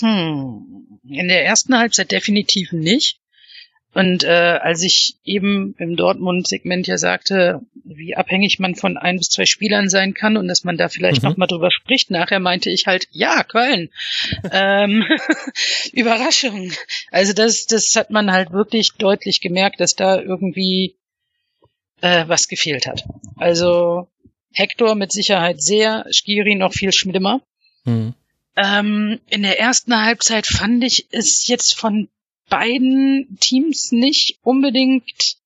[0.00, 3.20] Hm, in der ersten Halbzeit definitiv nicht.
[3.92, 4.28] Und äh,
[4.62, 9.90] als ich eben im Dortmund-Segment ja sagte, wie abhängig man von ein bis zwei Spielern
[9.90, 11.28] sein kann und dass man da vielleicht mhm.
[11.28, 13.90] noch mal drüber spricht, nachher meinte ich halt, ja, Köln.
[14.50, 15.04] ähm,
[15.92, 16.72] Überraschung.
[17.10, 20.94] Also das, das hat man halt wirklich deutlich gemerkt, dass da irgendwie
[22.00, 23.04] äh, was gefehlt hat.
[23.36, 24.08] Also
[24.52, 27.40] Hector mit Sicherheit sehr, Skiri noch viel schlimmer.
[27.84, 28.14] Mhm.
[28.56, 32.08] Ähm, in der ersten Halbzeit fand ich es jetzt von
[32.48, 35.36] beiden Teams nicht unbedingt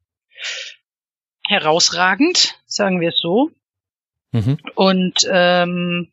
[1.47, 3.51] herausragend, sagen wir es so.
[4.31, 4.59] Mhm.
[4.74, 6.12] Und ähm,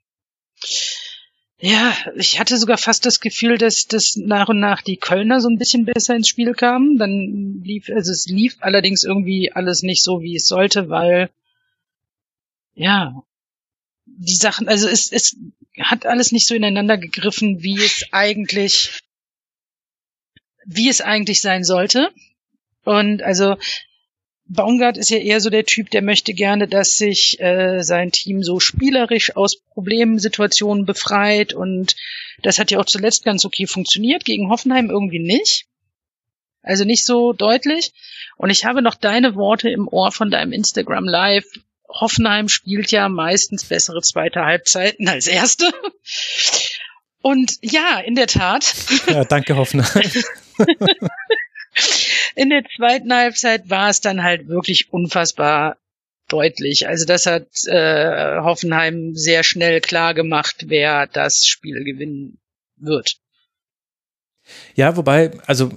[1.62, 5.50] ja, ich hatte sogar fast das Gefühl, dass das nach und nach die Kölner so
[5.50, 6.98] ein bisschen besser ins Spiel kamen.
[6.98, 11.30] Dann lief, also es lief allerdings irgendwie alles nicht so, wie es sollte, weil
[12.76, 13.24] ja,
[14.06, 15.36] die Sachen, also es, es
[15.80, 19.02] hat alles nicht so ineinander gegriffen, wie es eigentlich,
[20.66, 22.10] wie es eigentlich sein sollte.
[22.86, 23.58] Und also
[24.50, 28.42] Baumgart ist ja eher so der Typ, der möchte gerne, dass sich äh, sein Team
[28.42, 31.96] so spielerisch aus Problemsituationen befreit und
[32.42, 35.66] das hat ja auch zuletzt ganz okay funktioniert, gegen Hoffenheim irgendwie nicht.
[36.64, 37.94] Also nicht so deutlich.
[38.38, 41.46] Und ich habe noch deine Worte im Ohr von deinem Instagram Live.
[41.88, 45.72] Hoffenheim spielt ja meistens bessere zweite Halbzeiten als erste.
[47.22, 48.74] Und ja, in der Tat.
[49.08, 50.12] Ja, danke Hoffenheim.
[52.36, 55.78] in der zweiten Halbzeit war es dann halt wirklich unfassbar
[56.28, 56.88] deutlich.
[56.88, 62.40] Also das hat äh, Hoffenheim sehr schnell klar gemacht, wer das Spiel gewinnen
[62.78, 63.18] wird.
[64.76, 65.72] Ja, wobei, also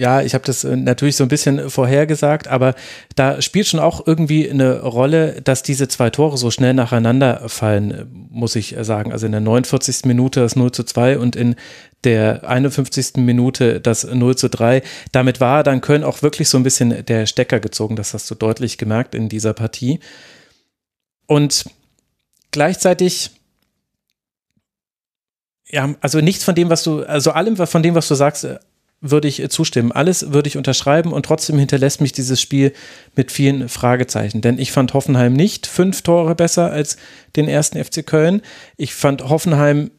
[0.00, 2.74] ja, ich habe das äh, natürlich so ein bisschen vorhergesagt, aber
[3.16, 8.28] da spielt schon auch irgendwie eine Rolle, dass diese zwei Tore so schnell nacheinander fallen,
[8.30, 9.12] muss ich sagen.
[9.12, 10.06] Also in der 49.
[10.06, 11.54] Minute das 0 zu 2 und in
[12.04, 13.16] der 51.
[13.16, 14.82] Minute das 0 zu 3.
[15.12, 17.94] Damit war dann Köln auch wirklich so ein bisschen der Stecker gezogen.
[17.94, 20.00] Das hast du deutlich gemerkt in dieser Partie.
[21.26, 21.66] Und
[22.52, 23.32] gleichzeitig
[25.72, 28.58] ja, also nichts von dem, was du, also allem von dem, was du sagst, äh,
[29.00, 29.92] würde ich zustimmen.
[29.92, 32.72] Alles würde ich unterschreiben und trotzdem hinterlässt mich dieses Spiel
[33.16, 34.40] mit vielen Fragezeichen.
[34.42, 36.96] Denn ich fand Hoffenheim nicht fünf Tore besser als
[37.36, 38.42] den ersten FC Köln.
[38.76, 39.90] Ich fand Hoffenheim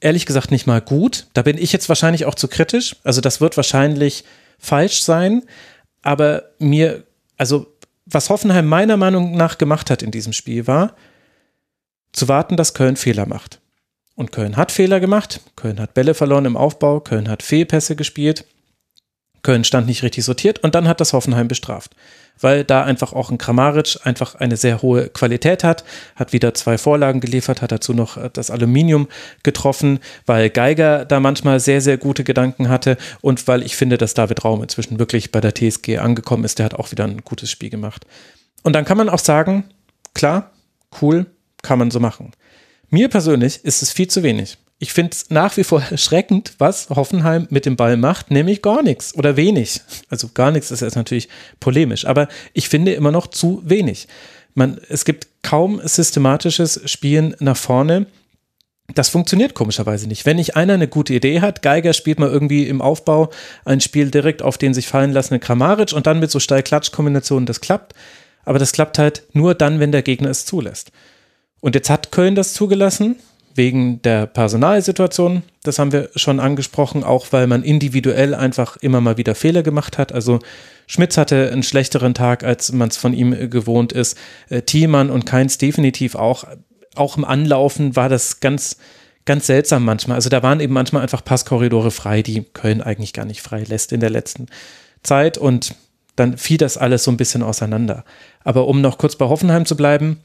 [0.00, 1.28] ehrlich gesagt nicht mal gut.
[1.34, 2.96] Da bin ich jetzt wahrscheinlich auch zu kritisch.
[3.04, 4.24] Also das wird wahrscheinlich
[4.58, 5.42] falsch sein.
[6.02, 7.04] Aber mir,
[7.36, 7.66] also
[8.06, 10.96] was Hoffenheim meiner Meinung nach gemacht hat in diesem Spiel war,
[12.12, 13.60] zu warten, dass Köln Fehler macht.
[14.16, 15.40] Und Köln hat Fehler gemacht.
[15.54, 17.00] Köln hat Bälle verloren im Aufbau.
[17.00, 18.46] Köln hat Fehlpässe gespielt.
[19.42, 21.94] Köln stand nicht richtig sortiert und dann hat das Hoffenheim bestraft.
[22.40, 25.84] Weil da einfach auch ein Kramaric einfach eine sehr hohe Qualität hat,
[26.16, 29.06] hat wieder zwei Vorlagen geliefert, hat dazu noch das Aluminium
[29.42, 34.14] getroffen, weil Geiger da manchmal sehr, sehr gute Gedanken hatte und weil ich finde, dass
[34.14, 37.50] David Raum inzwischen wirklich bei der TSG angekommen ist, der hat auch wieder ein gutes
[37.50, 38.04] Spiel gemacht.
[38.64, 39.64] Und dann kann man auch sagen,
[40.12, 40.50] klar,
[41.00, 41.26] cool,
[41.62, 42.32] kann man so machen.
[42.90, 44.58] Mir persönlich ist es viel zu wenig.
[44.78, 48.82] Ich finde es nach wie vor erschreckend, was Hoffenheim mit dem Ball macht, nämlich gar
[48.82, 49.80] nichts oder wenig.
[50.10, 51.28] Also gar nichts ist jetzt natürlich
[51.60, 54.08] polemisch, aber ich finde immer noch zu wenig.
[54.54, 58.06] Man, es gibt kaum systematisches Spielen nach vorne.
[58.94, 60.24] Das funktioniert komischerweise nicht.
[60.24, 63.30] Wenn nicht einer eine gute Idee hat, Geiger spielt mal irgendwie im Aufbau
[63.64, 67.60] ein Spiel direkt auf den sich fallen lassenden Kramaric und dann mit so Steil-Klatsch-Kombinationen, das
[67.60, 67.94] klappt.
[68.44, 70.92] Aber das klappt halt nur dann, wenn der Gegner es zulässt.
[71.60, 73.16] Und jetzt hat Köln das zugelassen,
[73.56, 75.42] wegen der Personalsituation.
[75.62, 79.98] Das haben wir schon angesprochen, auch weil man individuell einfach immer mal wieder Fehler gemacht
[79.98, 80.12] hat.
[80.12, 80.40] Also
[80.86, 84.16] Schmitz hatte einen schlechteren Tag, als man es von ihm gewohnt ist.
[84.48, 86.44] Äh, Thielmann und Keins definitiv auch.
[86.94, 88.76] Auch im Anlaufen war das ganz,
[89.24, 90.16] ganz seltsam manchmal.
[90.16, 93.92] Also da waren eben manchmal einfach Passkorridore frei, die Köln eigentlich gar nicht frei lässt
[93.92, 94.46] in der letzten
[95.02, 95.38] Zeit.
[95.38, 95.74] Und
[96.14, 98.04] dann fiel das alles so ein bisschen auseinander.
[98.44, 100.20] Aber um noch kurz bei Hoffenheim zu bleiben,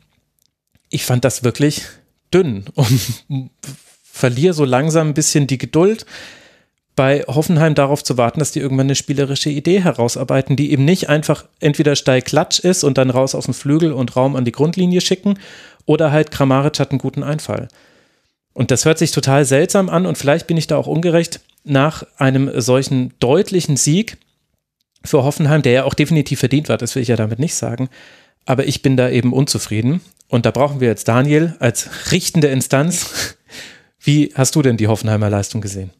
[0.92, 1.84] ich fand das wirklich
[2.32, 3.02] dünn und
[4.04, 6.06] verliere so langsam ein bisschen die Geduld
[6.96, 11.10] bei Hoffenheim darauf zu warten, dass die irgendwann eine spielerische Idee herausarbeiten, die eben nicht
[11.10, 14.52] einfach entweder steil Klatsch ist und dann raus auf den Flügel und Raum an die
[14.52, 15.40] Grundlinie schicken
[15.86, 17.70] oder halt Kramaric hat einen guten Einfall.
[18.54, 22.04] Und das hört sich total seltsam an und vielleicht bin ich da auch ungerecht nach
[22.18, 24.18] einem solchen deutlichen Sieg
[25.04, 27.90] für Hoffenheim, der ja auch definitiv verdient war, das will ich ja damit nicht sagen.
[28.46, 30.02] Aber ich bin da eben unzufrieden
[30.32, 33.36] und da brauchen wir jetzt Daniel als richtende Instanz.
[34.00, 35.92] Wie hast du denn die Hoffenheimer Leistung gesehen?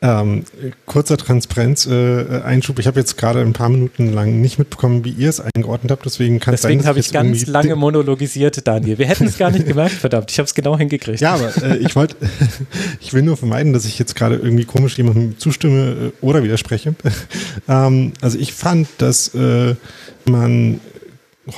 [0.00, 0.44] Ähm,
[0.86, 2.76] kurzer Transparenz-Einschub.
[2.76, 5.92] Äh, ich habe jetzt gerade ein paar Minuten lang nicht mitbekommen, wie ihr es eingeordnet
[5.92, 6.04] habt.
[6.04, 8.98] Deswegen kann Deswegen habe ich ganz lange monologisiert, Daniel.
[8.98, 10.30] Wir hätten es gar nicht gemerkt, verdammt.
[10.32, 11.20] Ich habe es genau hingekriegt.
[11.20, 12.16] Ja, aber äh, ich wollte,
[13.00, 16.94] ich will nur vermeiden, dass ich jetzt gerade irgendwie komisch jemandem zustimme äh, oder widerspreche.
[17.68, 19.76] ähm, also ich fand, dass äh,
[20.24, 20.80] man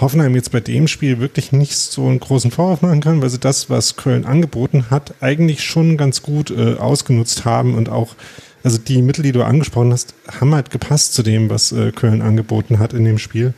[0.01, 3.39] Hoffenheim jetzt bei dem Spiel wirklich nicht so einen großen Vorwurf machen kann, weil sie
[3.39, 8.15] das, was Köln angeboten hat, eigentlich schon ganz gut äh, ausgenutzt haben und auch,
[8.63, 12.23] also die Mittel, die du angesprochen hast, haben halt gepasst zu dem, was äh, Köln
[12.23, 13.55] angeboten hat in dem Spiel.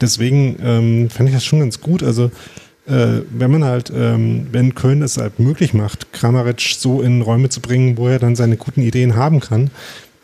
[0.00, 2.02] Deswegen ähm, fand ich das schon ganz gut.
[2.02, 2.30] Also
[2.86, 7.48] äh, wenn man halt, ähm, wenn Köln es halt möglich macht, Kramaric so in Räume
[7.50, 9.70] zu bringen, wo er dann seine guten Ideen haben kann,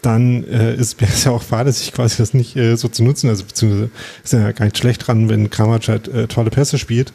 [0.05, 3.28] dann äh, ist es ja auch fahrlässig, quasi das nicht äh, so zu nutzen.
[3.28, 3.90] Also beziehungsweise
[4.22, 7.12] ist ja gar nicht schlecht dran, wenn Kramaric halt äh, tolle Pässe spielt.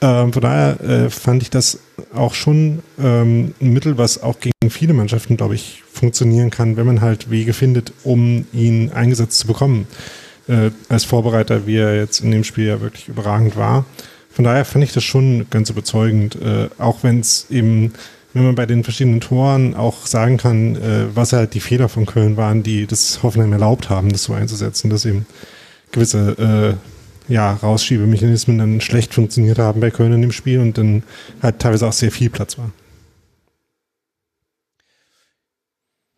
[0.00, 1.80] Ähm, von daher äh, fand ich das
[2.14, 6.86] auch schon ähm, ein Mittel, was auch gegen viele Mannschaften, glaube ich, funktionieren kann, wenn
[6.86, 9.88] man halt Wege findet, um ihn eingesetzt zu bekommen.
[10.46, 13.84] Äh, als Vorbereiter, wie er jetzt in dem Spiel ja wirklich überragend war.
[14.30, 17.92] Von daher fand ich das schon ganz überzeugend, äh, auch wenn es eben
[18.34, 22.06] wenn man bei den verschiedenen Toren auch sagen kann, äh, was halt die Fehler von
[22.06, 25.26] Köln waren, die das Hoffenheim erlaubt haben, das so einzusetzen, dass eben
[25.92, 26.78] gewisse
[27.28, 31.02] äh, ja, Rausschiebmechanismen dann schlecht funktioniert haben bei Köln in dem Spiel und dann
[31.42, 32.70] halt teilweise auch sehr viel Platz war.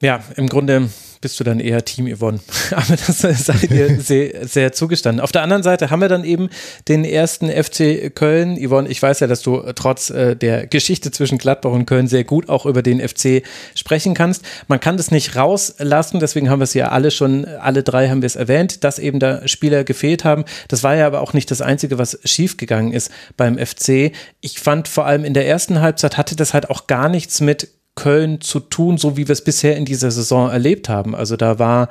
[0.03, 0.89] Ja, im Grunde
[1.21, 2.41] bist du dann eher Team Yvonne.
[2.71, 5.21] Aber das sei dir sehr, sehr zugestanden.
[5.21, 6.49] Auf der anderen Seite haben wir dann eben
[6.89, 8.57] den ersten FC Köln.
[8.57, 12.25] Yvonne, ich weiß ja, dass du trotz äh, der Geschichte zwischen Gladbach und Köln sehr
[12.25, 13.43] gut auch über den FC
[13.75, 14.43] sprechen kannst.
[14.67, 18.23] Man kann das nicht rauslassen, deswegen haben wir es ja alle schon, alle drei haben
[18.23, 20.45] wir es erwähnt, dass eben da Spieler gefehlt haben.
[20.69, 24.13] Das war ja aber auch nicht das Einzige, was schiefgegangen ist beim FC.
[24.41, 27.69] Ich fand vor allem in der ersten Halbzeit hatte das halt auch gar nichts mit
[28.01, 31.15] Köln zu tun, so wie wir es bisher in dieser Saison erlebt haben.
[31.15, 31.91] Also da war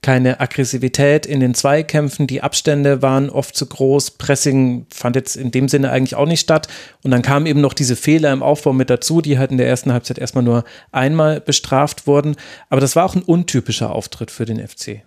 [0.00, 5.50] keine Aggressivität in den Zweikämpfen, die Abstände waren oft zu groß, Pressing fand jetzt in
[5.50, 6.68] dem Sinne eigentlich auch nicht statt.
[7.02, 9.68] Und dann kamen eben noch diese Fehler im Aufbau mit dazu, die halt in der
[9.68, 12.36] ersten Halbzeit erstmal nur einmal bestraft wurden.
[12.70, 15.02] Aber das war auch ein untypischer Auftritt für den FC.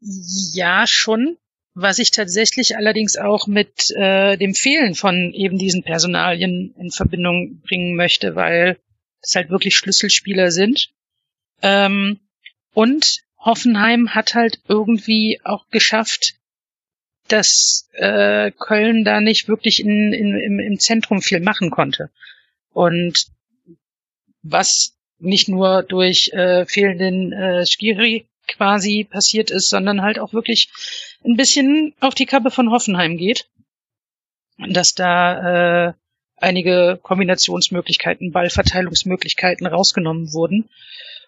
[0.00, 1.36] Ja, schon
[1.80, 7.60] was ich tatsächlich allerdings auch mit äh, dem Fehlen von eben diesen Personalien in Verbindung
[7.60, 8.78] bringen möchte, weil
[9.22, 10.90] es halt wirklich Schlüsselspieler sind.
[11.62, 12.18] Ähm,
[12.74, 16.34] und Hoffenheim hat halt irgendwie auch geschafft,
[17.28, 22.10] dass äh, Köln da nicht wirklich in, in, im, im Zentrum viel machen konnte.
[22.72, 23.26] Und
[24.42, 30.70] was nicht nur durch äh, fehlenden äh, Skiri quasi passiert ist, sondern halt auch wirklich
[31.24, 33.48] ein bisschen auf die Kappe von Hoffenheim geht.
[34.58, 35.92] Dass da äh,
[36.36, 40.68] einige Kombinationsmöglichkeiten, Ballverteilungsmöglichkeiten rausgenommen wurden.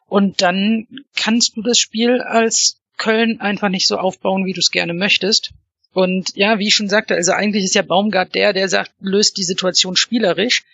[0.07, 4.71] Und dann kannst du das Spiel als Köln einfach nicht so aufbauen, wie du es
[4.71, 5.53] gerne möchtest.
[5.93, 9.37] Und ja, wie ich schon sagte, also eigentlich ist ja Baumgart der, der sagt, löst
[9.37, 10.65] die Situation spielerisch.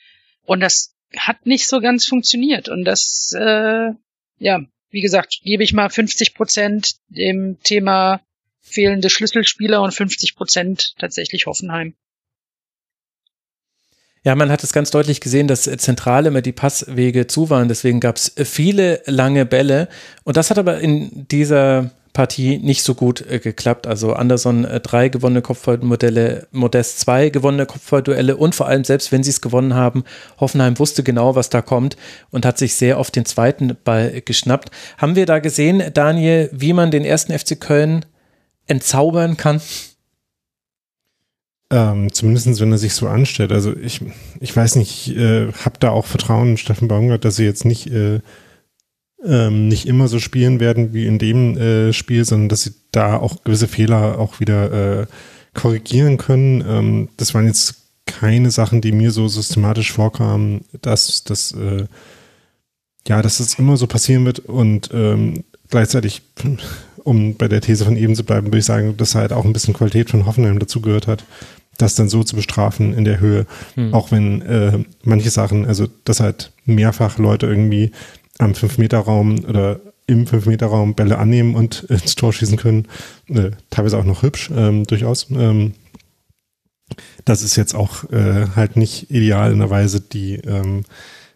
[0.44, 2.68] Und das hat nicht so ganz funktioniert.
[2.68, 3.90] Und das, äh,
[4.38, 4.60] ja,
[4.90, 8.20] wie gesagt, gebe ich mal 50 Prozent dem Thema
[8.66, 11.94] fehlende Schlüsselspieler und 50 Prozent tatsächlich Hoffenheim.
[14.24, 17.68] Ja, man hat es ganz deutlich gesehen, dass zentral immer die Passwege zu waren.
[17.68, 19.88] Deswegen gab es viele lange Bälle.
[20.24, 23.86] Und das hat aber in dieser Partie nicht so gut äh, geklappt.
[23.86, 29.22] Also Anderson äh, drei gewonnene Kopfballmodelle, Modest zwei gewonnene Kopfballduelle und vor allem selbst wenn
[29.22, 30.02] sie es gewonnen haben,
[30.40, 31.96] Hoffenheim wusste genau, was da kommt
[32.30, 34.70] und hat sich sehr oft den zweiten Ball geschnappt.
[34.96, 38.06] Haben wir da gesehen, Daniel, wie man den ersten FC Köln
[38.66, 39.60] entzaubern kann?
[41.70, 43.52] Ähm, zumindest wenn er sich so anstellt.
[43.52, 44.00] Also ich,
[44.40, 47.64] ich weiß nicht, ich äh, habe da auch Vertrauen in Steffen Baumgart, dass sie jetzt
[47.64, 48.20] nicht, äh,
[49.24, 53.16] ähm, nicht immer so spielen werden wie in dem äh, Spiel, sondern dass sie da
[53.16, 55.06] auch gewisse Fehler auch wieder äh,
[55.54, 56.64] korrigieren können.
[56.66, 61.86] Ähm, das waren jetzt keine Sachen, die mir so systematisch vorkamen, dass das äh,
[63.08, 66.22] ja, dass das immer so passieren wird und ähm, gleichzeitig,
[67.06, 69.52] um bei der These von eben zu bleiben, würde ich sagen, dass halt auch ein
[69.52, 71.24] bisschen Qualität von Hoffenheim dazugehört hat
[71.78, 73.92] das dann so zu bestrafen in der Höhe, hm.
[73.92, 77.92] auch wenn äh, manche Sachen, also dass halt mehrfach Leute irgendwie
[78.38, 82.86] am 5-Meter-Raum oder im 5-Meter-Raum Bälle annehmen und ins Tor schießen können,
[83.28, 85.28] äh, teilweise auch noch hübsch, ähm, durchaus.
[85.30, 85.74] Ähm,
[87.24, 90.84] das ist jetzt auch äh, halt nicht ideal in einer Weise, die ähm,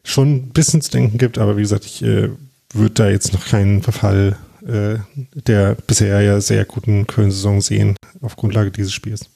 [0.05, 2.31] schon ein bisschen zu denken gibt, aber wie gesagt, ich äh,
[2.73, 4.99] würde da jetzt noch keinen Verfall äh,
[5.35, 9.31] der bisher ja sehr guten Köln-Saison sehen auf Grundlage dieses Spiels.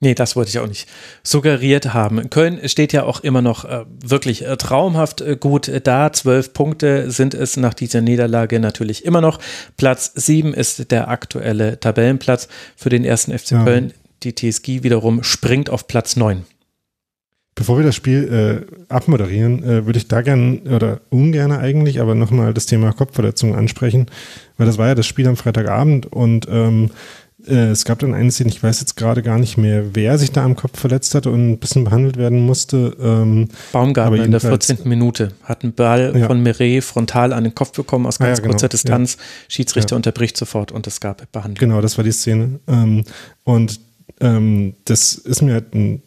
[0.00, 0.88] Nee, das wollte ich auch nicht
[1.24, 2.30] suggeriert haben.
[2.30, 6.12] Köln steht ja auch immer noch äh, wirklich äh, traumhaft äh, gut da.
[6.12, 9.40] Zwölf Punkte sind es nach dieser Niederlage natürlich immer noch.
[9.76, 12.46] Platz sieben ist der aktuelle Tabellenplatz
[12.76, 13.64] für den ersten FC ja.
[13.64, 13.92] Köln.
[14.22, 16.44] Die TSG wiederum springt auf Platz neun.
[17.58, 22.14] Bevor wir das Spiel äh, abmoderieren, äh, würde ich da gern oder ungern eigentlich, aber
[22.14, 24.06] nochmal das Thema Kopfverletzungen ansprechen,
[24.58, 26.90] weil das war ja das Spiel am Freitagabend und ähm,
[27.48, 30.30] äh, es gab dann eine Szene, ich weiß jetzt gerade gar nicht mehr, wer sich
[30.30, 32.96] da am Kopf verletzt hat und ein bisschen behandelt werden musste.
[33.00, 34.78] Ähm, Baumgartner in der 14.
[34.84, 36.28] Minute hat einen Ball ja.
[36.28, 38.50] von Meret frontal an den Kopf bekommen aus ganz ah, ja, genau.
[38.52, 39.16] kurzer Distanz.
[39.16, 39.24] Ja.
[39.48, 41.68] Schiedsrichter unterbricht sofort und es gab Behandlung.
[41.70, 42.60] Genau, das war die Szene.
[42.68, 43.02] Ähm,
[43.42, 43.80] und
[44.20, 46.02] ähm, das ist mir halt ein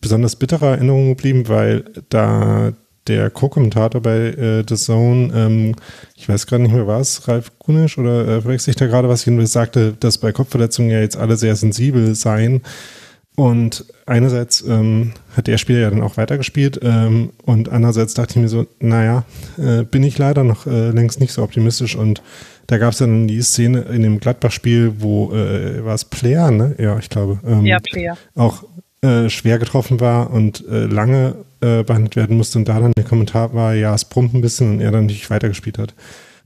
[0.00, 2.72] besonders bitterer Erinnerung geblieben, weil da
[3.06, 5.74] der Co-Kommentator bei äh, The Zone, ähm,
[6.16, 9.08] ich weiß gerade nicht mehr, war es Ralf Kunisch oder äh, verwechsel ich da gerade
[9.08, 12.62] was, jedenfalls sagte, dass bei Kopfverletzungen ja jetzt alle sehr sensibel seien.
[13.36, 18.36] Und einerseits ähm, hat der Spieler ja dann auch weitergespielt ähm, und andererseits dachte ich
[18.36, 19.24] mir so, naja,
[19.58, 22.22] äh, bin ich leider noch äh, längst nicht so optimistisch und
[22.66, 26.74] da gab es dann die Szene in dem Gladbach-Spiel, wo äh, war es Player, ne?
[26.78, 27.38] Ja, ich glaube.
[27.46, 28.16] Ähm, ja, Player.
[28.34, 28.64] Auch
[29.02, 33.04] äh, schwer getroffen war und äh, lange äh, behandelt werden musste und da dann der
[33.04, 35.94] Kommentar war, ja, es brummt ein bisschen und er dann nicht weitergespielt hat.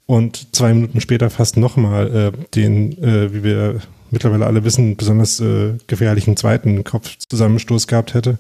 [0.07, 5.39] Und zwei Minuten später fast nochmal äh, den, äh, wie wir mittlerweile alle wissen, besonders
[5.39, 8.39] äh, gefährlichen zweiten Kopfzusammenstoß gehabt hätte.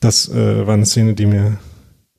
[0.00, 1.56] Das war eine Szene, die mir,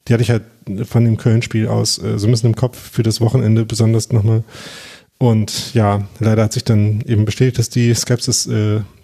[0.07, 0.43] die hatte ich halt
[0.83, 4.43] von dem Köln-Spiel aus so ein bisschen im Kopf für das Wochenende besonders nochmal.
[5.19, 8.49] Und ja, leider hat sich dann eben bestätigt, dass die Skepsis,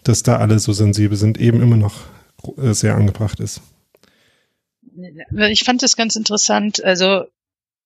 [0.04, 1.94] dass da alle so sensibel sind, eben immer noch
[2.58, 3.62] sehr angebracht ist.
[5.48, 6.84] Ich fand das ganz interessant.
[6.84, 7.26] Also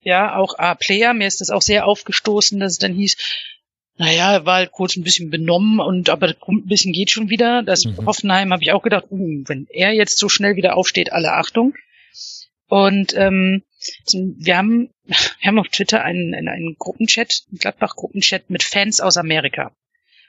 [0.01, 3.17] ja, auch A-Player, mir ist das auch sehr aufgestoßen, dass es dann hieß,
[3.97, 7.63] naja, er war halt kurz ein bisschen benommen und aber ein bisschen geht schon wieder.
[7.63, 8.05] Das mhm.
[8.05, 11.73] Hoffenheim habe ich auch gedacht, uh, wenn er jetzt so schnell wieder aufsteht, alle Achtung.
[12.67, 13.63] Und ähm,
[14.13, 19.71] wir haben wir haben auf Twitter einen, einen Gruppenchat, einen Gladbach-Gruppenchat mit Fans aus Amerika.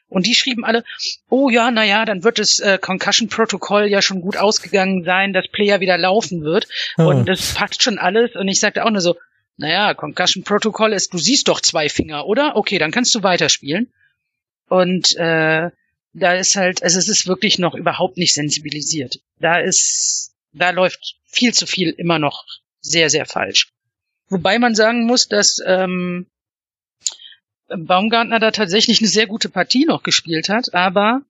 [0.08, 0.84] Und die schrieben alle,
[1.28, 5.32] oh ja, na ja, dann wird das äh, Concussion Protokoll ja schon gut ausgegangen sein,
[5.32, 6.66] dass Player wieder laufen wird.
[6.96, 7.04] Ah.
[7.04, 8.34] Und das passt schon alles.
[8.34, 9.16] Und ich sagte auch nur so,
[9.58, 12.56] naja, Concussion Protokoll ist, du siehst doch zwei Finger, oder?
[12.56, 13.92] Okay, dann kannst du weiterspielen.
[14.68, 15.70] Und äh,
[16.14, 19.20] da ist halt, also es ist wirklich noch überhaupt nicht sensibilisiert.
[19.40, 22.44] Da ist, da läuft viel zu viel immer noch
[22.80, 23.72] sehr, sehr falsch.
[24.28, 26.26] Wobei man sagen muss, dass ähm,
[27.68, 31.22] Baumgartner da tatsächlich eine sehr gute Partie noch gespielt hat, aber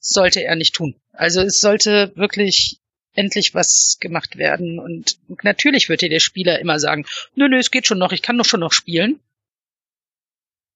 [0.00, 0.94] sollte er nicht tun.
[1.12, 2.80] Also es sollte wirklich
[3.14, 4.78] endlich was gemacht werden.
[4.78, 8.22] Und natürlich wird dir der Spieler immer sagen, nö, nö, es geht schon noch, ich
[8.22, 9.20] kann doch schon noch spielen.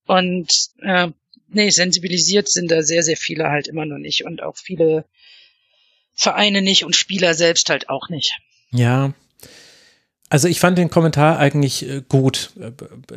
[0.07, 1.09] Und äh,
[1.49, 4.25] nee, sensibilisiert sind da sehr, sehr viele halt immer noch nicht.
[4.25, 5.05] Und auch viele
[6.15, 8.39] Vereine nicht und Spieler selbst halt auch nicht.
[8.71, 9.13] Ja,
[10.31, 12.71] also ich fand den Kommentar eigentlich äh, gut, äh,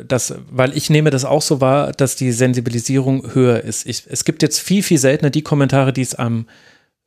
[0.04, 3.86] dass, weil ich nehme das auch so wahr, dass die Sensibilisierung höher ist.
[3.86, 6.46] Ich, es gibt jetzt viel, viel seltener die Kommentare, die es am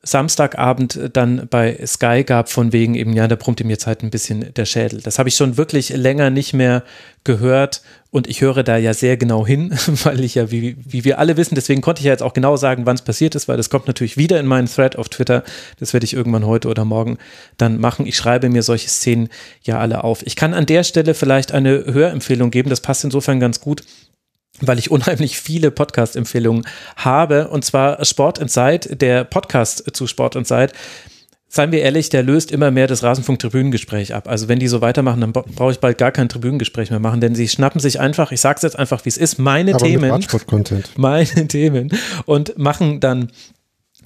[0.05, 4.11] Samstagabend dann bei Sky gab, von wegen eben, ja, da brummte mir jetzt halt ein
[4.11, 5.01] bisschen der Schädel.
[5.01, 6.83] Das habe ich schon wirklich länger nicht mehr
[7.23, 9.71] gehört und ich höre da ja sehr genau hin,
[10.03, 12.55] weil ich ja, wie, wie wir alle wissen, deswegen konnte ich ja jetzt auch genau
[12.55, 15.43] sagen, wann es passiert ist, weil das kommt natürlich wieder in meinen Thread auf Twitter.
[15.79, 17.17] Das werde ich irgendwann heute oder morgen
[17.57, 18.05] dann machen.
[18.05, 19.29] Ich schreibe mir solche Szenen
[19.63, 20.25] ja alle auf.
[20.25, 23.83] Ich kann an der Stelle vielleicht eine Hörempfehlung geben, das passt insofern ganz gut
[24.61, 26.65] weil ich unheimlich viele Podcast-Empfehlungen
[26.95, 30.71] habe, und zwar Sport Inside, der Podcast zu Sport Inside.
[31.47, 34.27] Seien wir ehrlich, der löst immer mehr das Rasenfunk-Tribünengespräch ab.
[34.27, 37.33] Also wenn die so weitermachen, dann brauche ich bald gar kein Tribünengespräch mehr machen, denn
[37.33, 40.25] sie schnappen sich einfach, ich sage es jetzt einfach, wie es ist, meine Aber Themen,
[40.97, 41.91] meine Themen
[42.25, 43.31] und machen dann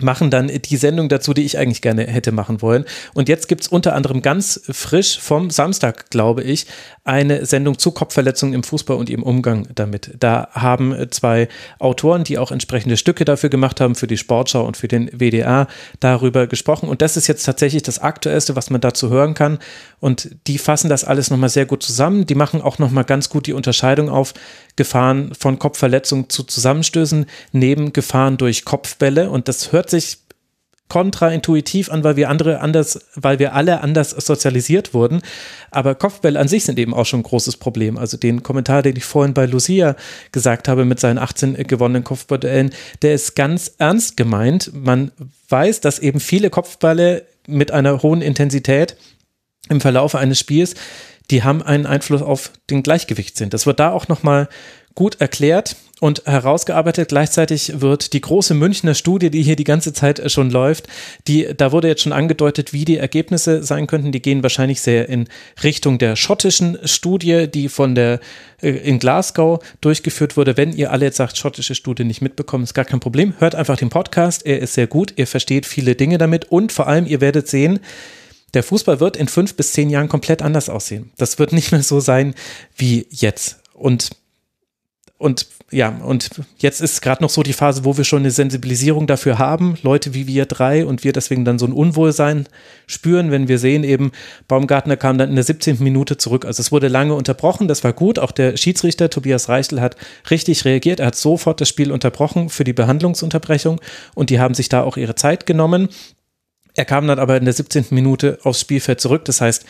[0.01, 2.85] machen dann die Sendung dazu, die ich eigentlich gerne hätte machen wollen.
[3.13, 6.67] Und jetzt gibt's unter anderem ganz frisch vom Samstag, glaube ich,
[7.03, 10.11] eine Sendung zu Kopfverletzungen im Fußball und ihrem Umgang damit.
[10.19, 11.47] Da haben zwei
[11.79, 15.67] Autoren, die auch entsprechende Stücke dafür gemacht haben, für die Sportschau und für den WDR,
[15.99, 16.87] darüber gesprochen.
[16.87, 19.59] Und das ist jetzt tatsächlich das Aktuellste, was man dazu hören kann.
[19.99, 22.25] Und die fassen das alles nochmal sehr gut zusammen.
[22.25, 24.33] Die machen auch nochmal ganz gut die Unterscheidung auf
[24.75, 29.29] Gefahren von Kopfverletzungen zu Zusammenstößen neben Gefahren durch Kopfbälle.
[29.29, 30.19] Und das hört sich
[30.89, 35.21] kontraintuitiv an, weil wir andere anders, weil wir alle anders sozialisiert wurden.
[35.71, 37.97] Aber Kopfbälle an sich sind eben auch schon ein großes Problem.
[37.97, 39.95] Also den Kommentar, den ich vorhin bei Lucia
[40.31, 42.71] gesagt habe mit seinen 18 gewonnenen Kopfbällen,
[43.03, 44.71] der ist ganz ernst gemeint.
[44.73, 45.11] Man
[45.47, 48.97] weiß, dass eben viele Kopfbälle mit einer hohen Intensität
[49.69, 50.73] im Verlauf eines Spiels,
[51.29, 53.51] die haben einen Einfluss auf den Gleichgewichtssinn.
[53.51, 54.49] Das wird da auch nochmal
[54.95, 57.09] gut erklärt und herausgearbeitet.
[57.09, 60.87] Gleichzeitig wird die große Münchner Studie, die hier die ganze Zeit schon läuft,
[61.27, 64.11] die, da wurde jetzt schon angedeutet, wie die Ergebnisse sein könnten.
[64.11, 65.27] Die gehen wahrscheinlich sehr in
[65.63, 68.19] Richtung der schottischen Studie, die von der
[68.61, 70.57] äh, in Glasgow durchgeführt wurde.
[70.57, 73.33] Wenn ihr alle jetzt sagt, schottische Studie nicht mitbekommen, ist gar kein Problem.
[73.39, 74.45] Hört einfach den Podcast.
[74.45, 75.13] Er ist sehr gut.
[75.17, 77.79] Ihr versteht viele Dinge damit und vor allem, ihr werdet sehen,
[78.53, 81.11] der Fußball wird in fünf bis zehn Jahren komplett anders aussehen.
[81.17, 82.33] Das wird nicht mehr so sein
[82.75, 83.59] wie jetzt.
[83.73, 84.09] Und
[85.19, 89.05] und ja, und jetzt ist gerade noch so die Phase, wo wir schon eine Sensibilisierung
[89.05, 92.47] dafür haben, Leute wie wir drei und wir deswegen dann so ein Unwohlsein
[92.87, 94.11] spüren, wenn wir sehen eben,
[94.47, 95.83] Baumgartner kam dann in der 17.
[95.83, 96.45] Minute zurück.
[96.45, 98.17] Also es wurde lange unterbrochen, das war gut.
[98.17, 99.97] Auch der Schiedsrichter Tobias Reichel hat
[100.31, 101.01] richtig reagiert.
[101.01, 103.81] Er hat sofort das Spiel unterbrochen für die Behandlungsunterbrechung
[104.15, 105.89] und die haben sich da auch ihre Zeit genommen.
[106.75, 107.87] Er kam dann aber in der 17.
[107.89, 109.25] Minute aufs Spielfeld zurück.
[109.25, 109.65] Das heißt,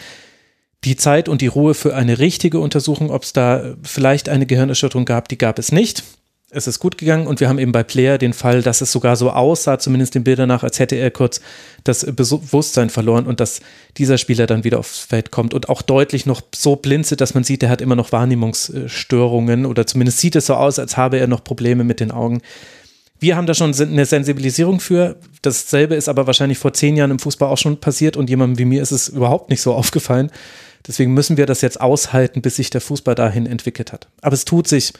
[0.83, 5.05] die Zeit und die Ruhe für eine richtige Untersuchung, ob es da vielleicht eine Gehirnerschütterung
[5.05, 6.03] gab, die gab es nicht.
[6.51, 9.15] Es ist gut gegangen und wir haben eben bei Player den Fall, dass es sogar
[9.15, 11.41] so aussah, zumindest den Bildern nach, als hätte er kurz
[11.83, 13.61] das Bewusstsein verloren und dass
[13.97, 17.43] dieser Spieler dann wieder aufs Feld kommt und auch deutlich noch so blinzelt, dass man
[17.43, 21.27] sieht, er hat immer noch Wahrnehmungsstörungen oder zumindest sieht es so aus, als habe er
[21.27, 22.41] noch Probleme mit den Augen.
[23.19, 25.17] Wir haben da schon eine Sensibilisierung für.
[25.43, 28.65] Dasselbe ist aber wahrscheinlich vor zehn Jahren im Fußball auch schon passiert und jemandem wie
[28.65, 30.31] mir ist es überhaupt nicht so aufgefallen.
[30.87, 34.07] Deswegen müssen wir das jetzt aushalten, bis sich der Fußball dahin entwickelt hat.
[34.21, 34.93] Aber es tut sich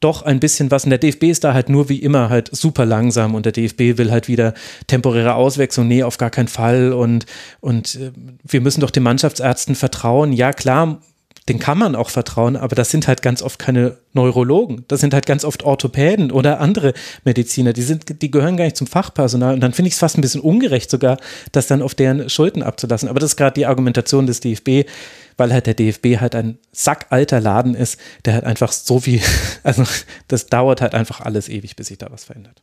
[0.00, 0.84] doch ein bisschen was.
[0.84, 3.98] Und der DFB ist da halt nur wie immer halt super langsam und der DFB
[3.98, 4.54] will halt wieder
[4.86, 5.88] temporäre Auswechslung.
[5.88, 6.92] Nee, auf gar keinen Fall.
[6.92, 7.26] Und,
[7.60, 8.12] und äh,
[8.44, 10.32] wir müssen doch den Mannschaftsärzten vertrauen.
[10.32, 11.00] Ja, klar,
[11.48, 14.84] den kann man auch vertrauen, aber das sind halt ganz oft keine Neurologen.
[14.88, 16.92] Das sind halt ganz oft Orthopäden oder andere
[17.24, 17.72] Mediziner.
[17.72, 19.54] Die sind, die gehören gar nicht zum Fachpersonal.
[19.54, 21.18] Und dann finde ich es fast ein bisschen ungerecht sogar,
[21.52, 23.08] das dann auf deren Schulden abzulassen.
[23.08, 24.88] Aber das ist gerade die Argumentation des DFB,
[25.36, 29.22] weil halt der DFB halt ein sackalter Laden ist, der halt einfach so wie,
[29.62, 29.84] also
[30.28, 32.62] das dauert halt einfach alles ewig, bis sich da was verändert.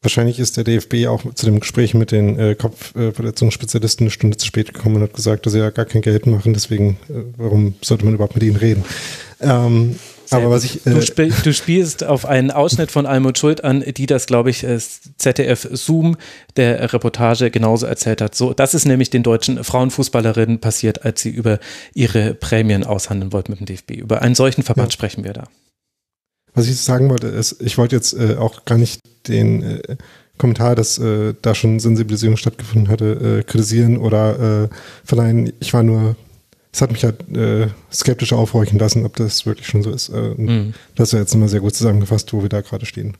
[0.00, 4.46] Wahrscheinlich ist der DFB auch zu dem Gespräch mit den äh, Kopfverletzungsspezialisten eine Stunde zu
[4.46, 7.74] spät gekommen und hat gesagt, dass sie ja gar kein Geld machen, deswegen, äh, warum
[7.82, 8.84] sollte man überhaupt mit ihnen reden?
[9.40, 9.96] Ähm,
[10.30, 13.82] aber was ich, äh, du, spiel, du, spielst auf einen Ausschnitt von Almut Schuld an,
[13.86, 16.16] die das, glaube ich, äh, ZDF Zoom
[16.56, 18.34] der Reportage genauso erzählt hat.
[18.34, 21.58] So, das ist nämlich den deutschen Frauenfußballerinnen passiert, als sie über
[21.94, 23.92] ihre Prämien aushandeln wollten mit dem DFB.
[23.92, 24.94] Über einen solchen Verband ja.
[24.94, 25.48] sprechen wir da.
[26.58, 29.96] Was ich sagen wollte, ist, ich wollte jetzt äh, auch gar nicht den äh,
[30.38, 34.68] Kommentar, dass äh, da schon Sensibilisierung stattgefunden hatte, äh, kritisieren oder äh,
[35.04, 35.52] verleihen.
[35.60, 36.16] Ich war nur,
[36.72, 40.10] es hat mich halt äh, skeptisch aufhorchen lassen, ob das wirklich schon so ist.
[40.10, 40.74] Mhm.
[40.96, 43.16] Das ist ja jetzt nochmal sehr gut zusammengefasst, wo wir da gerade stehen.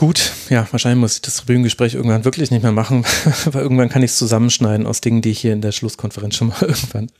[0.00, 3.04] Gut, ja, wahrscheinlich muss ich das Tribünengespräch irgendwann wirklich nicht mehr machen,
[3.44, 6.48] weil irgendwann kann ich es zusammenschneiden aus Dingen, die ich hier in der Schlusskonferenz schon
[6.48, 7.10] mal irgendwann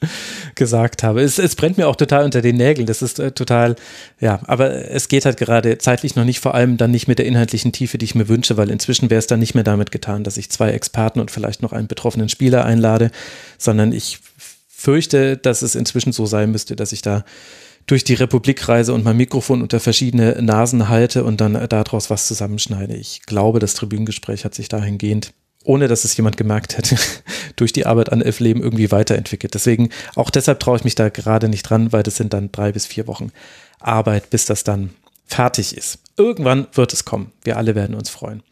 [0.55, 1.21] gesagt habe.
[1.21, 3.77] Es, es brennt mir auch total unter den Nägeln, das ist äh, total,
[4.19, 7.27] ja, aber es geht halt gerade zeitlich noch nicht, vor allem dann nicht mit der
[7.27, 10.25] inhaltlichen Tiefe, die ich mir wünsche, weil inzwischen wäre es dann nicht mehr damit getan,
[10.25, 13.11] dass ich zwei Experten und vielleicht noch einen betroffenen Spieler einlade,
[13.59, 14.21] sondern ich
[14.69, 17.27] fürchte, dass es inzwischen so sein müsste, dass ich da
[17.87, 22.27] durch die Republik reise und mein Mikrofon unter verschiedene Nasen halte und dann daraus was
[22.27, 22.95] zusammenschneide.
[22.95, 25.33] Ich glaube, das Tribünengespräch hat sich dahingehend,
[25.65, 26.97] ohne dass es jemand gemerkt hätte,
[27.57, 29.55] durch die Arbeit an Elf Leben irgendwie weiterentwickelt.
[29.55, 32.73] Deswegen, auch deshalb traue ich mich da gerade nicht dran, weil das sind dann drei
[32.73, 33.33] bis vier Wochen
[33.81, 34.91] Arbeit, bis das dann
[35.27, 35.99] fertig ist.
[36.17, 37.33] Irgendwann wird es kommen.
[37.43, 38.43] Wir alle werden uns freuen.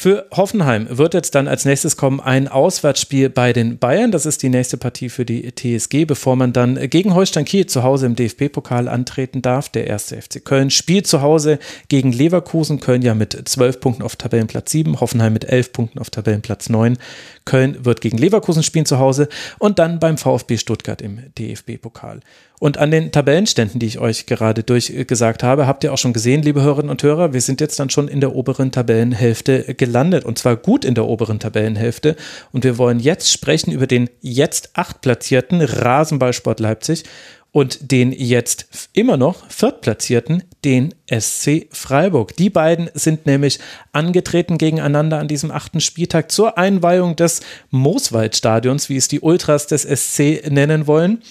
[0.00, 4.12] Für Hoffenheim wird jetzt dann als nächstes kommen ein Auswärtsspiel bei den Bayern.
[4.12, 7.82] Das ist die nächste Partie für die TSG, bevor man dann gegen Holstein Kiel zu
[7.82, 9.68] Hause im DFB-Pokal antreten darf.
[9.70, 11.58] Der erste FC Köln spielt zu Hause
[11.88, 12.78] gegen Leverkusen.
[12.78, 16.96] Köln ja mit 12 Punkten auf Tabellenplatz 7, Hoffenheim mit 11 Punkten auf Tabellenplatz 9.
[17.44, 22.20] Köln wird gegen Leverkusen spielen zu Hause und dann beim VfB Stuttgart im DFB-Pokal.
[22.60, 26.42] Und an den Tabellenständen, die ich euch gerade durchgesagt habe, habt ihr auch schon gesehen,
[26.42, 30.38] liebe Hörerinnen und Hörer, wir sind jetzt dann schon in der oberen Tabellenhälfte gelandet und
[30.38, 32.16] zwar gut in der oberen Tabellenhälfte.
[32.52, 37.04] Und wir wollen jetzt sprechen über den jetzt achtplatzierten Rasenballsport Leipzig
[37.52, 42.36] und den jetzt immer noch viertplatzierten, den SC Freiburg.
[42.36, 43.58] Die beiden sind nämlich
[43.92, 47.40] angetreten gegeneinander an diesem achten Spieltag zur Einweihung des
[47.70, 51.22] Mooswaldstadions, wie es die Ultras des SC nennen wollen.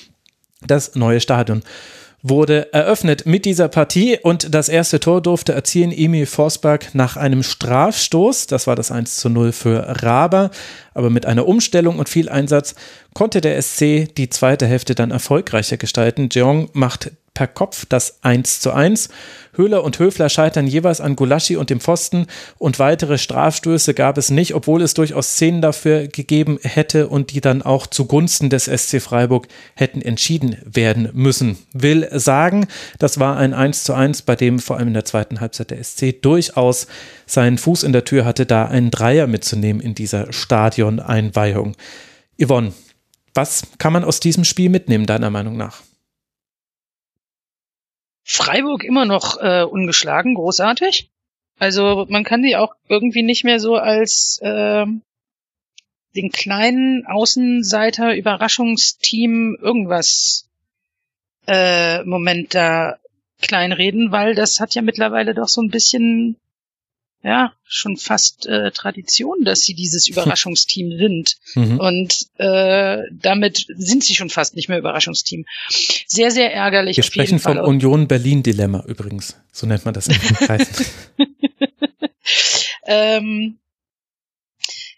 [0.65, 1.63] Das neue Stadion
[2.23, 7.43] wurde eröffnet mit dieser Partie und das erste Tor durfte erzielen Emil Forsberg nach einem
[7.43, 8.47] Strafstoß.
[8.47, 10.49] Das war das 1 zu 0 für Raber.
[10.93, 12.75] Aber mit einer Umstellung und viel Einsatz
[13.13, 16.29] konnte der SC die zweite Hälfte dann erfolgreicher gestalten.
[16.31, 19.09] Jeong macht per Kopf das 1 zu 1.
[19.53, 22.25] Höhler und Höfler scheitern jeweils an Gulaschi und dem Pfosten
[22.57, 27.39] und weitere Strafstöße gab es nicht, obwohl es durchaus Szenen dafür gegeben hätte und die
[27.39, 31.59] dann auch zugunsten des SC Freiburg hätten entschieden werden müssen.
[31.73, 32.65] Will sagen,
[32.97, 35.83] das war ein 1 zu 1, bei dem vor allem in der zweiten Halbzeit der
[35.83, 36.87] SC durchaus
[37.27, 41.75] seinen Fuß in der Tür hatte, da einen Dreier mitzunehmen in dieser Stadioneinweihung.
[42.43, 42.73] Yvonne,
[43.35, 45.83] was kann man aus diesem Spiel mitnehmen, deiner Meinung nach?
[48.29, 51.09] Freiburg immer noch äh, ungeschlagen, großartig.
[51.59, 54.85] Also man kann die auch irgendwie nicht mehr so als äh,
[56.15, 60.49] den kleinen Außenseiter Überraschungsteam irgendwas
[61.47, 62.97] äh, Moment da
[63.41, 66.35] kleinreden, weil das hat ja mittlerweile doch so ein bisschen
[67.23, 71.37] ja schon fast äh, Tradition, dass sie dieses Überraschungsteam sind.
[71.55, 71.79] Mhm.
[71.79, 75.45] Und äh, damit sind sie schon fast nicht mehr Überraschungsteam.
[76.07, 76.97] Sehr, sehr ärgerlich.
[76.97, 79.35] Wir sprechen vom Union Berlin-Dilemma übrigens.
[79.51, 80.85] So nennt man das in Kreisen.
[82.85, 83.57] ähm,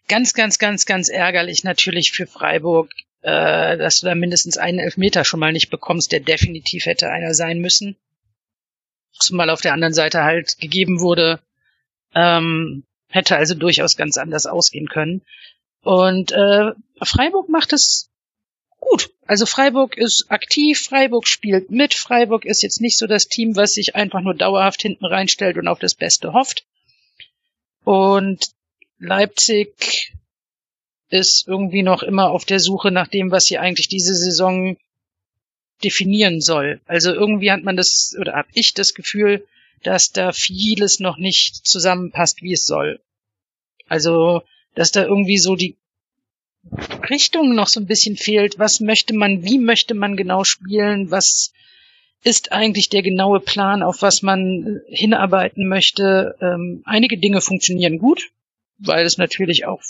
[0.08, 2.92] ganz, ganz, ganz, ganz ärgerlich natürlich für Freiburg,
[3.22, 7.34] äh, dass du da mindestens einen Elfmeter schon mal nicht bekommst, der definitiv hätte einer
[7.34, 7.96] sein müssen.
[9.14, 11.40] Zumal auf der anderen Seite halt gegeben wurde,
[12.16, 15.22] ähm, hätte also durchaus ganz anders ausgehen können.
[15.82, 16.72] Und äh,
[17.02, 18.10] Freiburg macht es
[18.80, 19.10] gut.
[19.26, 23.74] Also Freiburg ist aktiv, Freiburg spielt mit, Freiburg ist jetzt nicht so das Team, was
[23.74, 26.66] sich einfach nur dauerhaft hinten reinstellt und auf das Beste hofft.
[27.84, 28.50] Und
[28.98, 30.14] Leipzig
[31.10, 34.78] ist irgendwie noch immer auf der Suche nach dem, was sie eigentlich diese Saison
[35.84, 36.82] definieren soll.
[36.86, 39.48] Also irgendwie hat man das, oder habe ich das Gefühl,
[39.84, 43.00] dass da vieles noch nicht zusammenpasst, wie es soll.
[43.88, 44.44] Also,
[44.76, 45.78] dass da irgendwie so die
[47.10, 48.60] Richtung noch so ein bisschen fehlt.
[48.60, 51.12] Was möchte man, wie möchte man genau spielen?
[51.12, 51.54] Was
[52.24, 56.36] ist eigentlich der genaue Plan, auf was man hinarbeiten möchte?
[56.42, 58.30] Ähm, einige Dinge funktionieren gut,
[58.78, 59.82] weil es natürlich auch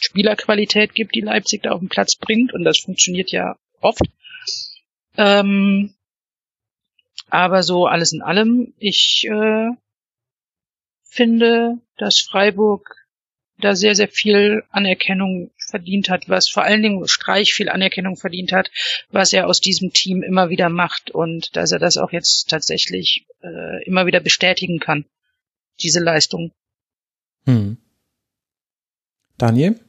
[0.00, 4.02] Spielerqualität gibt, die Leipzig da auf den Platz bringt und das funktioniert ja oft.
[5.16, 5.93] Ähm,
[7.34, 9.70] aber so alles in allem, ich äh,
[11.02, 12.94] finde, dass Freiburg
[13.58, 18.52] da sehr, sehr viel Anerkennung verdient hat, was vor allen Dingen Streich viel Anerkennung verdient
[18.52, 18.70] hat,
[19.10, 23.26] was er aus diesem Team immer wieder macht und dass er das auch jetzt tatsächlich
[23.42, 25.04] äh, immer wieder bestätigen kann,
[25.80, 26.52] diese Leistung.
[27.46, 27.78] Hm.
[29.38, 29.80] Daniel?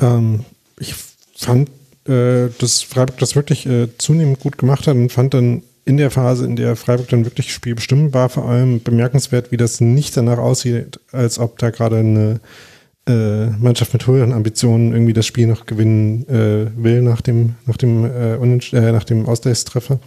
[0.00, 0.44] Ähm,
[0.80, 1.70] ich fand
[2.06, 6.10] äh, dass Freiburg das wirklich äh, zunehmend gut gemacht hat und fand dann in der
[6.10, 10.16] Phase, in der Freiburg dann wirklich Spiel bestimmen war, vor allem bemerkenswert, wie das nicht
[10.16, 12.40] danach aussieht, als ob da gerade eine
[13.06, 17.76] äh, Mannschaft mit höheren Ambitionen irgendwie das Spiel noch gewinnen äh, will nach dem, nach
[17.76, 19.98] dem, äh, äh, nach dem Ausgleichstreffer.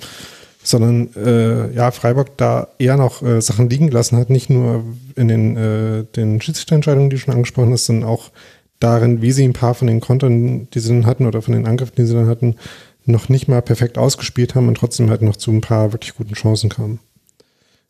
[0.64, 4.84] Sondern äh, ja, Freiburg da eher noch Sachen liegen gelassen hat, nicht nur
[5.16, 8.32] in den, den Schiedsrichterentscheidungen, die schon angesprochen hast, sondern auch
[8.80, 11.66] darin, wie sie ein paar von den Kontern, die sie dann hatten, oder von den
[11.66, 12.56] Angriffen, die sie dann hatten,
[13.06, 16.34] noch nicht mal perfekt ausgespielt haben und trotzdem halt noch zu ein paar wirklich guten
[16.34, 17.00] Chancen kamen.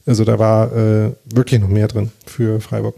[0.05, 2.95] Also da war äh, wirklich noch mehr drin für Freiburg.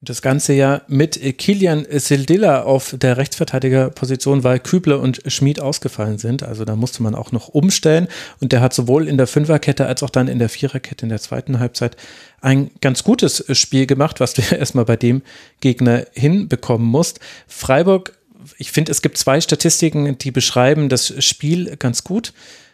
[0.00, 6.44] Das Ganze ja mit Kilian Sildilla auf der Rechtsverteidigerposition, weil Kübler und Schmid ausgefallen sind.
[6.44, 8.06] Also da musste man auch noch umstellen.
[8.40, 11.20] Und der hat sowohl in der Fünferkette als auch dann in der Viererkette in der
[11.20, 11.96] zweiten Halbzeit
[12.40, 15.22] ein ganz gutes Spiel gemacht, was du erstmal bei dem
[15.60, 17.20] Gegner hinbekommen musst.
[17.46, 18.16] Freiburg,
[18.56, 22.32] ich finde, es gibt zwei Statistiken, die beschreiben das Spiel ganz gut.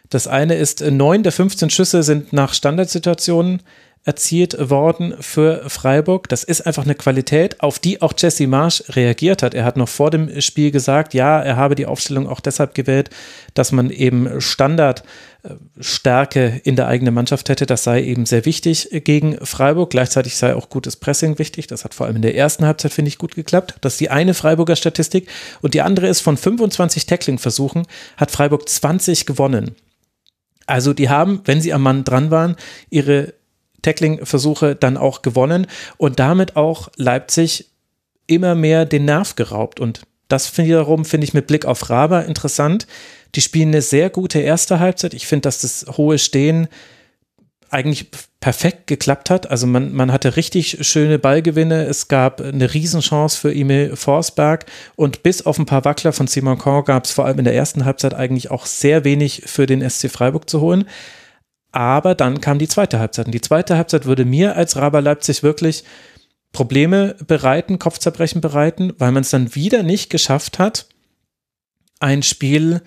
[0.09, 3.61] Das eine ist, neun der 15 Schüsse sind nach Standardsituationen
[4.05, 6.29] erzielt worden für Freiburg.
[6.29, 9.55] Das ist einfach eine Qualität, auf die auch Jesse Marsch reagiert hat.
[9.55, 13.09] Er hat noch vor dem Spiel gesagt, ja, er habe die Aufstellung auch deshalb gewählt,
[13.55, 17.65] dass man eben Standardstärke in der eigenen Mannschaft hätte.
[17.65, 19.89] Das sei eben sehr wichtig gegen Freiburg.
[19.89, 21.65] Gleichzeitig sei auch gutes Pressing wichtig.
[21.65, 23.73] Das hat vor allem in der ersten Halbzeit, finde ich, gut geklappt.
[23.81, 25.27] Das ist die eine Freiburger Statistik.
[25.63, 27.87] Und die andere ist, von 25 Tackling-Versuchen
[28.17, 29.71] hat Freiburg 20 gewonnen.
[30.67, 32.55] Also die haben, wenn sie am Mann dran waren,
[32.91, 33.33] ihre
[33.85, 35.67] Tackling-Versuche dann auch gewonnen
[35.97, 37.69] und damit auch Leipzig
[38.27, 39.79] immer mehr den Nerv geraubt.
[39.79, 42.87] Und das wiederum finde ich mit Blick auf Raber interessant.
[43.35, 45.13] Die spielen eine sehr gute erste Halbzeit.
[45.13, 46.67] Ich finde, dass das hohe Stehen
[47.69, 48.09] eigentlich
[48.39, 49.49] perfekt geklappt hat.
[49.49, 51.85] Also man, man hatte richtig schöne Ballgewinne.
[51.85, 56.57] Es gab eine Riesenchance für Emil Forsberg und bis auf ein paar Wackler von Simon
[56.57, 59.87] Korn gab es vor allem in der ersten Halbzeit eigentlich auch sehr wenig für den
[59.87, 60.85] SC Freiburg zu holen.
[61.75, 63.25] Aber dann kam die zweite Halbzeit.
[63.25, 65.83] Und die zweite Halbzeit würde mir als Raber Leipzig wirklich
[66.53, 70.87] Probleme bereiten, Kopfzerbrechen bereiten, weil man es dann wieder nicht geschafft hat,
[71.99, 72.81] ein Spiel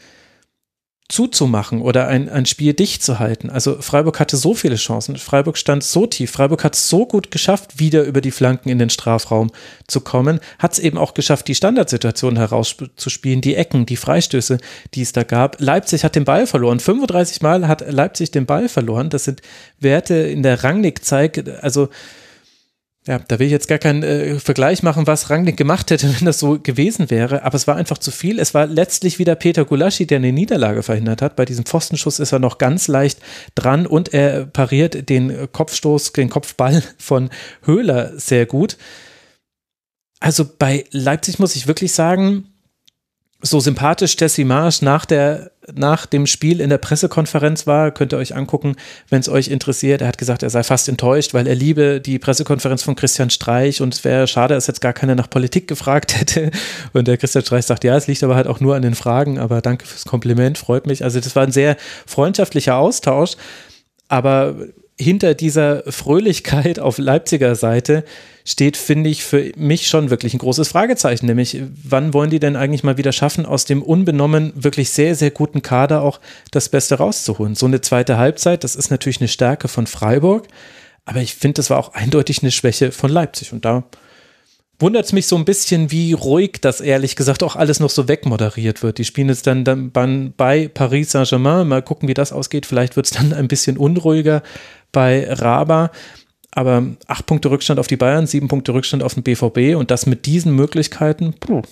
[1.09, 3.48] zuzumachen oder ein, ein Spiel dicht zu halten.
[3.48, 7.30] Also Freiburg hatte so viele Chancen, Freiburg stand so tief, Freiburg hat es so gut
[7.30, 9.51] geschafft, wieder über die Flanken in den Strafraum
[9.86, 14.59] zu kommen, hat es eben auch geschafft, die Standardsituationen herauszuspielen, die Ecken, die Freistöße,
[14.94, 15.56] die es da gab.
[15.60, 19.40] Leipzig hat den Ball verloren, 35 Mal hat Leipzig den Ball verloren, das sind
[19.80, 21.89] Werte in der Rangnick zeigt, also
[23.09, 26.26] ja, da will ich jetzt gar keinen äh, Vergleich machen, was Rangnick gemacht hätte, wenn
[26.26, 28.39] das so gewesen wäre, aber es war einfach zu viel.
[28.39, 31.35] Es war letztlich wieder Peter Gulaschi, der eine Niederlage verhindert hat.
[31.35, 33.20] Bei diesem Pfostenschuss ist er noch ganz leicht
[33.55, 37.30] dran und er pariert den Kopfstoß, den Kopfball von
[37.64, 38.76] Höhler sehr gut.
[40.20, 42.52] Also bei Leipzig muss ich wirklich sagen,
[43.40, 48.19] so sympathisch Jesse Marsch nach, der, nach dem Spiel in der Pressekonferenz war, könnt ihr
[48.19, 48.74] euch angucken,
[49.10, 50.01] wenn es euch interessiert.
[50.02, 53.81] Er hat gesagt, er sei fast enttäuscht, weil er liebe die Pressekonferenz von Christian Streich
[53.81, 56.51] und es wäre schade, dass jetzt gar keiner nach Politik gefragt hätte.
[56.93, 59.39] Und der Christian Streich sagt, ja, es liegt aber halt auch nur an den Fragen,
[59.39, 61.05] aber danke fürs Kompliment, freut mich.
[61.05, 63.36] Also das war ein sehr freundschaftlicher Austausch,
[64.09, 64.56] aber
[64.99, 68.05] hinter dieser Fröhlichkeit auf Leipziger Seite
[68.45, 71.27] steht, finde ich, für mich schon wirklich ein großes Fragezeichen.
[71.27, 75.31] Nämlich, wann wollen die denn eigentlich mal wieder schaffen, aus dem unbenommen wirklich sehr, sehr
[75.31, 76.19] guten Kader auch
[76.51, 77.55] das Beste rauszuholen?
[77.55, 80.49] So eine zweite Halbzeit, das ist natürlich eine Stärke von Freiburg,
[81.05, 83.53] aber ich finde, das war auch eindeutig eine Schwäche von Leipzig.
[83.53, 83.85] Und da
[84.79, 88.09] wundert es mich so ein bisschen, wie ruhig das ehrlich gesagt auch alles noch so
[88.09, 88.99] wegmoderiert wird.
[88.99, 91.66] Die spielen jetzt dann, dann bei Paris Saint-Germain.
[91.66, 92.66] Mal gucken, wie das ausgeht.
[92.66, 94.43] Vielleicht wird es dann ein bisschen unruhiger
[94.93, 95.93] bei Raba.
[96.51, 100.06] Aber acht Punkte Rückstand auf die Bayern, sieben Punkte Rückstand auf den BVB und das
[100.06, 101.35] mit diesen Möglichkeiten.
[101.39, 101.62] Puh.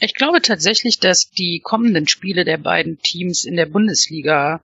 [0.00, 4.62] Ich glaube tatsächlich, dass die kommenden Spiele der beiden Teams in der Bundesliga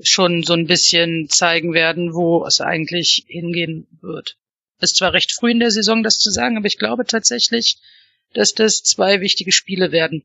[0.00, 4.36] schon so ein bisschen zeigen werden, wo es eigentlich hingehen wird.
[4.80, 7.78] Ist zwar recht früh in der Saison, das zu sagen, aber ich glaube tatsächlich,
[8.34, 10.24] dass das zwei wichtige Spiele werden.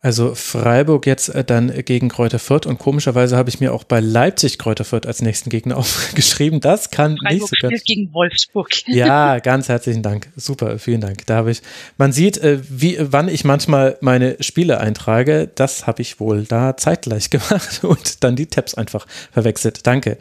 [0.00, 3.98] Also Freiburg jetzt äh, dann gegen Kräuter Fürth und komischerweise habe ich mir auch bei
[4.00, 6.60] Leipzig Kräuter Fürth als nächsten Gegner aufgeschrieben.
[6.60, 7.84] Das kann Freiburg nicht so ganz.
[7.84, 8.68] gegen Wolfsburg.
[8.86, 10.28] Ja, ganz herzlichen Dank.
[10.36, 11.26] Super, vielen Dank.
[11.26, 11.62] Da habe ich.
[11.96, 15.50] Man sieht, äh, wie, wann ich manchmal meine Spiele eintrage.
[15.54, 19.86] Das habe ich wohl da zeitgleich gemacht und dann die Tabs einfach verwechselt.
[19.86, 20.18] Danke.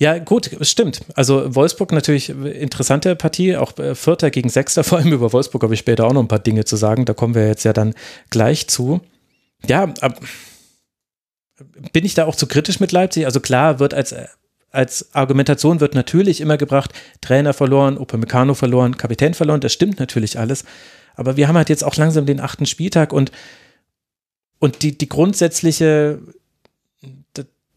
[0.00, 1.02] Ja, gut, stimmt.
[1.14, 4.82] Also Wolfsburg natürlich interessante Partie, auch äh, Vierter gegen Sechster.
[4.84, 7.04] Vor allem über Wolfsburg habe ich später auch noch ein paar Dinge zu sagen.
[7.04, 7.94] Da kommen wir jetzt ja dann
[8.30, 9.02] gleich zu.
[9.66, 9.92] Ja,
[11.92, 13.26] bin ich da auch zu kritisch mit Leipzig?
[13.26, 14.14] Also klar wird als
[14.72, 20.38] als Argumentation wird natürlich immer gebracht, Trainer verloren, Upamecano verloren, Kapitän verloren, das stimmt natürlich
[20.38, 20.64] alles.
[21.16, 23.32] Aber wir haben halt jetzt auch langsam den achten Spieltag und,
[24.60, 26.20] und die, die grundsätzliche,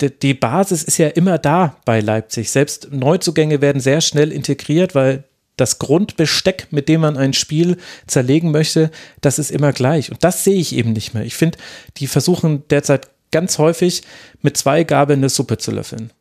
[0.09, 2.51] die, Basis ist ja immer da bei Leipzig.
[2.51, 5.23] Selbst Neuzugänge werden sehr schnell integriert, weil
[5.57, 7.77] das Grundbesteck, mit dem man ein Spiel
[8.07, 10.11] zerlegen möchte, das ist immer gleich.
[10.11, 11.23] Und das sehe ich eben nicht mehr.
[11.23, 11.57] Ich finde,
[11.97, 14.03] die versuchen derzeit ganz häufig
[14.41, 16.11] mit zwei Gabeln eine Suppe zu löffeln.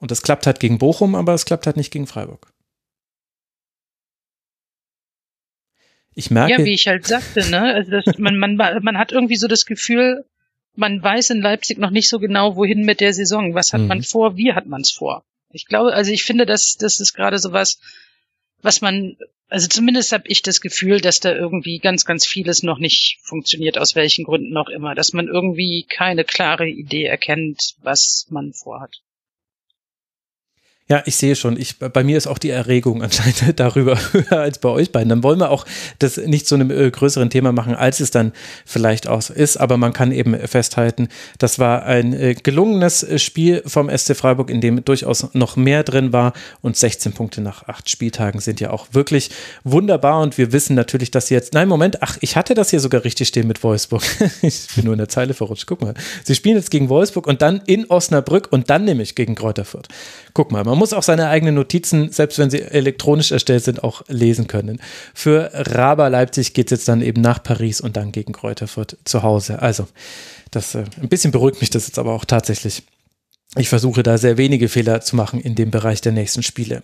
[0.00, 2.52] Und das klappt halt gegen Bochum, aber es klappt halt nicht gegen Freiburg.
[6.14, 6.52] Ich merke.
[6.52, 7.74] Ja, wie ich halt sagte, ne?
[7.74, 10.24] Also das, man, man, man hat irgendwie so das Gefühl,
[10.78, 13.52] man weiß in Leipzig noch nicht so genau, wohin mit der Saison.
[13.54, 13.88] Was hat mhm.
[13.88, 14.36] man vor?
[14.36, 15.24] Wie hat man es vor?
[15.50, 17.80] Ich glaube, also ich finde, dass das ist gerade so was,
[18.62, 19.16] was man,
[19.48, 23.76] also zumindest habe ich das Gefühl, dass da irgendwie ganz, ganz vieles noch nicht funktioniert,
[23.76, 29.00] aus welchen Gründen auch immer, dass man irgendwie keine klare Idee erkennt, was man vorhat.
[30.90, 31.60] Ja, ich sehe schon.
[31.60, 35.10] Ich, bei mir ist auch die Erregung anscheinend darüber höher als bei euch beiden.
[35.10, 35.66] Dann wollen wir auch
[35.98, 38.32] das nicht zu einem äh, größeren Thema machen, als es dann
[38.64, 39.58] vielleicht auch ist.
[39.58, 41.08] Aber man kann eben festhalten,
[41.38, 46.12] das war ein äh, gelungenes Spiel vom SC Freiburg, in dem durchaus noch mehr drin
[46.12, 46.32] war.
[46.62, 49.30] Und 16 Punkte nach acht Spieltagen sind ja auch wirklich
[49.64, 50.20] wunderbar.
[50.22, 53.28] Und wir wissen natürlich, dass jetzt, nein, Moment, ach, ich hatte das hier sogar richtig
[53.28, 54.02] stehen mit Wolfsburg.
[54.42, 55.66] ich bin nur in der Zeile verrutscht.
[55.66, 55.92] Guck mal.
[56.24, 59.88] Sie spielen jetzt gegen Wolfsburg und dann in Osnabrück und dann nämlich gegen Kräuter Fürth.
[60.32, 64.02] Guck mal, man muss auch seine eigenen Notizen, selbst wenn sie elektronisch erstellt sind, auch
[64.08, 64.80] lesen können.
[65.14, 69.22] Für Raba Leipzig geht es jetzt dann eben nach Paris und dann gegen Kräuterfurt zu
[69.22, 69.60] Hause.
[69.60, 69.86] Also,
[70.50, 72.82] das äh, ein bisschen beruhigt mich das jetzt aber auch tatsächlich.
[73.56, 76.82] Ich versuche da sehr wenige Fehler zu machen in dem Bereich der nächsten Spiele.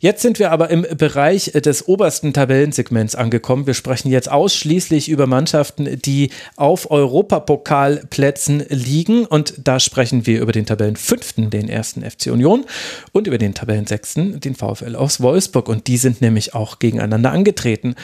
[0.00, 3.68] Jetzt sind wir aber im Bereich des obersten Tabellensegments angekommen.
[3.68, 9.24] Wir sprechen jetzt ausschließlich über Mannschaften, die auf Europapokalplätzen liegen.
[9.24, 12.64] Und da sprechen wir über den Tabellenfünften, den ersten FC Union,
[13.12, 15.68] und über den Tabellensechsten, den VfL aus Wolfsburg.
[15.68, 17.94] Und die sind nämlich auch gegeneinander angetreten.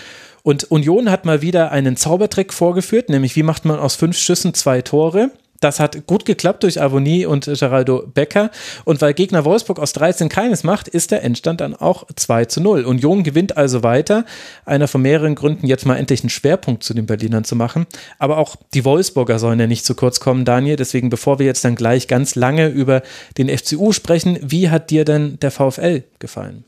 [0.45, 4.55] Und Union hat mal wieder einen Zaubertrick vorgeführt, nämlich wie macht man aus fünf Schüssen
[4.55, 5.33] zwei Tore?
[5.61, 8.51] Das hat gut geklappt durch Avonie und Geraldo Becker.
[8.85, 12.61] Und weil Gegner Wolfsburg aus 13 keines macht, ist der Endstand dann auch 2 zu
[12.61, 12.85] 0.
[12.85, 14.25] Union gewinnt also weiter.
[14.65, 17.87] Einer von mehreren Gründen, jetzt mal endlich einen Schwerpunkt zu den Berlinern zu machen.
[18.19, 20.77] Aber auch die Wolfsburger sollen ja nicht zu kurz kommen, Daniel.
[20.77, 23.03] Deswegen, bevor wir jetzt dann gleich ganz lange über
[23.39, 26.65] den FCU sprechen, wie hat dir denn der VfL gefallen?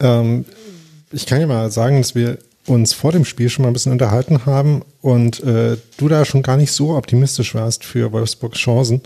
[0.00, 0.44] Ähm,
[1.12, 2.38] ich kann ja mal sagen, dass wir
[2.70, 6.42] uns vor dem Spiel schon mal ein bisschen unterhalten haben und äh, du da schon
[6.42, 9.02] gar nicht so optimistisch warst für Wolfsburgs Chancen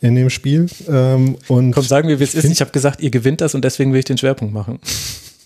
[0.00, 0.66] in dem Spiel.
[0.88, 2.44] Ähm, und Komm, sagen wir, wie es ist.
[2.44, 4.78] Ich habe gesagt, ihr gewinnt das und deswegen will ich den Schwerpunkt machen.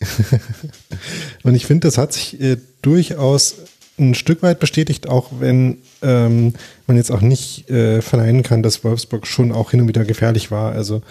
[1.44, 3.56] und ich finde, das hat sich äh, durchaus
[3.98, 6.54] ein Stück weit bestätigt, auch wenn ähm,
[6.86, 10.50] man jetzt auch nicht äh, verneinen kann, dass Wolfsburg schon auch hin und wieder gefährlich
[10.50, 10.72] war.
[10.72, 11.02] Also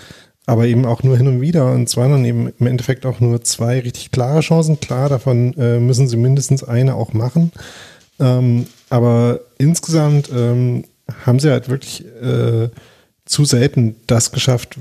[0.50, 1.72] aber eben auch nur hin und wieder.
[1.72, 4.80] Und zwar dann eben im Endeffekt auch nur zwei richtig klare Chancen.
[4.80, 7.52] Klar, davon äh, müssen sie mindestens eine auch machen.
[8.20, 10.86] Ähm, aber insgesamt ähm,
[11.24, 12.70] haben sie halt wirklich äh,
[13.26, 14.76] zu selten das geschafft,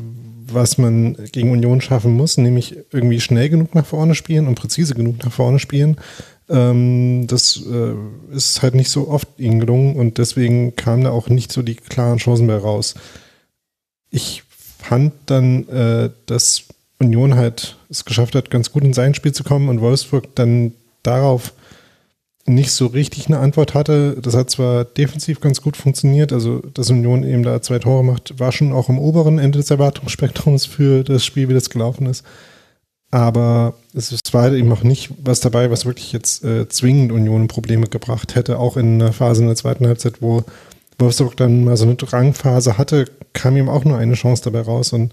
[0.50, 4.94] was man gegen Union schaffen muss, nämlich irgendwie schnell genug nach vorne spielen und präzise
[4.94, 5.98] genug nach vorne spielen.
[6.48, 7.92] Ähm, das äh,
[8.34, 11.74] ist halt nicht so oft ihnen gelungen und deswegen kamen da auch nicht so die
[11.74, 12.94] klaren Chancen mehr raus.
[14.10, 14.47] Ich
[14.78, 16.64] fand dann, äh, dass
[16.98, 20.72] Union halt es geschafft hat, ganz gut in sein Spiel zu kommen und Wolfsburg dann
[21.02, 21.52] darauf
[22.46, 24.16] nicht so richtig eine Antwort hatte.
[24.20, 28.40] Das hat zwar defensiv ganz gut funktioniert, also dass Union eben da zwei Tore macht,
[28.40, 32.24] war schon auch am oberen Ende des Erwartungsspektrums für das Spiel, wie das gelaufen ist.
[33.10, 37.48] Aber es war halt eben auch nicht was dabei, was wirklich jetzt äh, zwingend Union
[37.48, 40.44] Probleme gebracht hätte, auch in einer Phase in der zweiten Halbzeit, wo
[40.98, 44.92] Wolfsburg dann mal so eine Drangphase hatte, kam ihm auch nur eine Chance dabei raus
[44.92, 45.12] und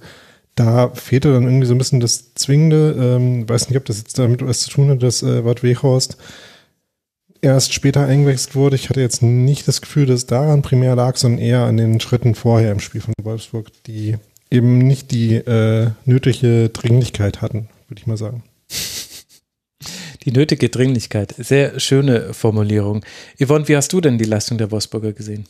[0.56, 2.95] da fehlte dann irgendwie so ein bisschen das Zwingende.
[2.98, 6.18] Ähm, weiß nicht, ob das jetzt damit was zu tun hat, dass äh, Wort Weghorst
[7.41, 8.76] erst später eingewechselt wurde.
[8.76, 12.36] Ich hatte jetzt nicht das Gefühl, dass daran primär lag, sondern eher an den Schritten
[12.36, 14.16] vorher im Spiel von Wolfsburg, die
[14.49, 18.44] eben nicht die äh, nötige Dringlichkeit hatten, würde ich mal sagen.
[20.24, 21.36] Die nötige Dringlichkeit.
[21.38, 23.06] Sehr schöne Formulierung.
[23.38, 25.45] Yvonne, wie hast du denn die Leistung der Wolfsburger gesehen?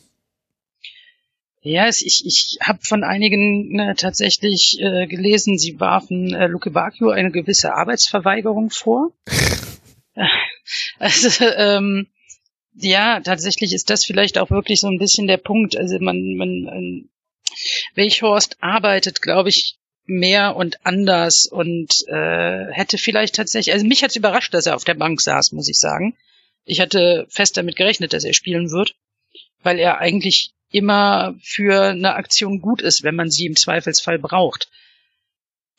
[1.68, 7.10] Ja, ich, ich habe von einigen ne, tatsächlich äh, gelesen, sie warfen äh, Luke Bacchio
[7.10, 9.14] eine gewisse Arbeitsverweigerung vor.
[11.00, 12.06] also ähm,
[12.76, 15.76] ja, tatsächlich ist das vielleicht auch wirklich so ein bisschen der Punkt.
[15.76, 17.10] Also man, man ähm,
[17.96, 24.12] Weichhorst arbeitet, glaube ich, mehr und anders und äh, hätte vielleicht tatsächlich, also mich hat
[24.12, 26.16] es überrascht, dass er auf der Bank saß, muss ich sagen.
[26.64, 28.94] Ich hatte fest damit gerechnet, dass er spielen wird,
[29.64, 34.70] weil er eigentlich immer für eine Aktion gut ist, wenn man sie im Zweifelsfall braucht.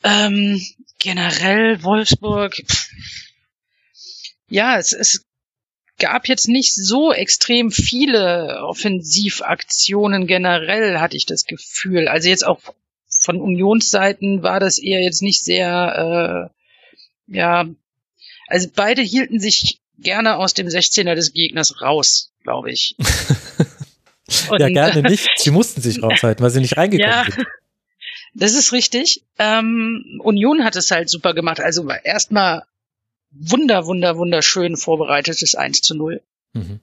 [0.03, 0.61] Ähm,
[0.99, 2.89] generell Wolfsburg, pff,
[4.49, 5.25] ja, es, es
[5.99, 12.07] gab jetzt nicht so extrem viele Offensivaktionen generell, hatte ich das Gefühl.
[12.07, 12.61] Also jetzt auch
[13.19, 16.51] von Unionsseiten war das eher jetzt nicht sehr,
[17.29, 17.67] äh, ja,
[18.47, 22.95] also beide hielten sich gerne aus dem 16er des Gegners raus, glaube ich.
[24.49, 25.29] Und, ja, gerne nicht.
[25.37, 27.47] Sie mussten sich raushalten, weil sie nicht reingekommen ja, sind.
[28.33, 29.23] Das ist richtig.
[29.39, 31.59] Ähm, Union hat es halt super gemacht.
[31.59, 32.63] Also erstmal
[33.31, 36.21] wunder, wunder, wunderschön vorbereitetes 1 zu 0.
[36.53, 36.79] Mhm.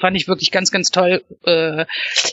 [0.00, 1.22] Fand ich wirklich ganz, ganz toll.
[1.44, 1.86] Äh,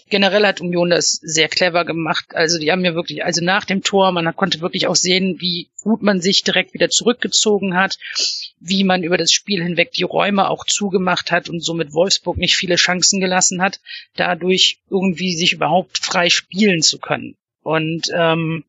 [0.09, 2.25] generell hat Union das sehr clever gemacht.
[2.33, 5.69] Also die haben mir wirklich, also nach dem Tor, man konnte wirklich auch sehen, wie
[5.81, 7.97] gut man sich direkt wieder zurückgezogen hat,
[8.67, 12.55] wie man über das Spiel hinweg die Räume auch zugemacht hat und somit Wolfsburg nicht
[12.55, 13.79] viele Chancen gelassen hat,
[14.15, 17.35] dadurch irgendwie sich überhaupt frei spielen zu können.
[17.61, 18.63] Und ähm,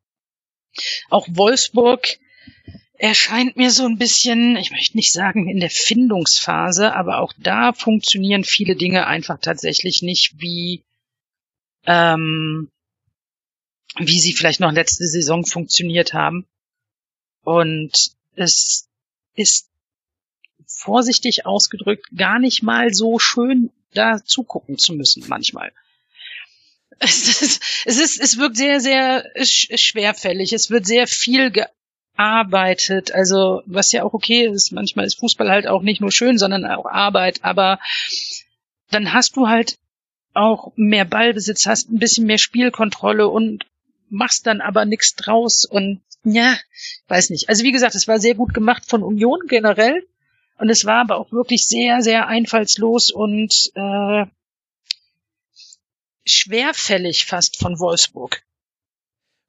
[1.08, 2.18] auch Wolfsburg
[2.98, 7.72] erscheint mir so ein bisschen, ich möchte nicht sagen in der Findungsphase, aber auch da
[7.72, 10.82] funktionieren viele Dinge einfach tatsächlich nicht wie
[11.86, 12.70] ähm,
[13.98, 16.46] wie sie vielleicht noch letzte Saison funktioniert haben.
[17.44, 18.88] Und es
[19.34, 19.70] ist
[20.66, 25.72] vorsichtig ausgedrückt gar nicht mal so schön, da zugucken zu müssen manchmal.
[26.98, 30.54] Es ist, es ist, es wirkt sehr, sehr schwerfällig.
[30.54, 31.52] Es wird sehr viel
[32.16, 36.38] arbeitet, also was ja auch okay ist, manchmal ist Fußball halt auch nicht nur schön,
[36.38, 37.78] sondern auch Arbeit, aber
[38.90, 39.76] dann hast du halt
[40.32, 43.66] auch mehr Ballbesitz, hast ein bisschen mehr Spielkontrolle und
[44.08, 46.56] machst dann aber nichts draus und ja,
[47.08, 47.48] weiß nicht.
[47.48, 50.06] Also wie gesagt, es war sehr gut gemacht von Union generell
[50.58, 54.26] und es war aber auch wirklich sehr, sehr einfallslos und äh,
[56.24, 58.42] schwerfällig fast von Wolfsburg.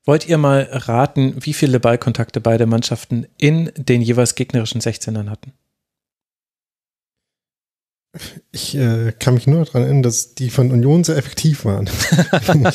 [0.06, 5.54] Wollt ihr mal raten, wie viele Ballkontakte beide Mannschaften in den jeweils gegnerischen 16ern hatten?
[8.52, 11.90] Ich äh, kann mich nur daran erinnern, dass die von Union sehr effektiv waren.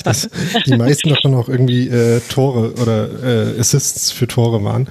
[0.05, 0.29] dass
[0.67, 4.89] die meisten davon auch irgendwie äh, Tore oder äh, Assists für Tore waren.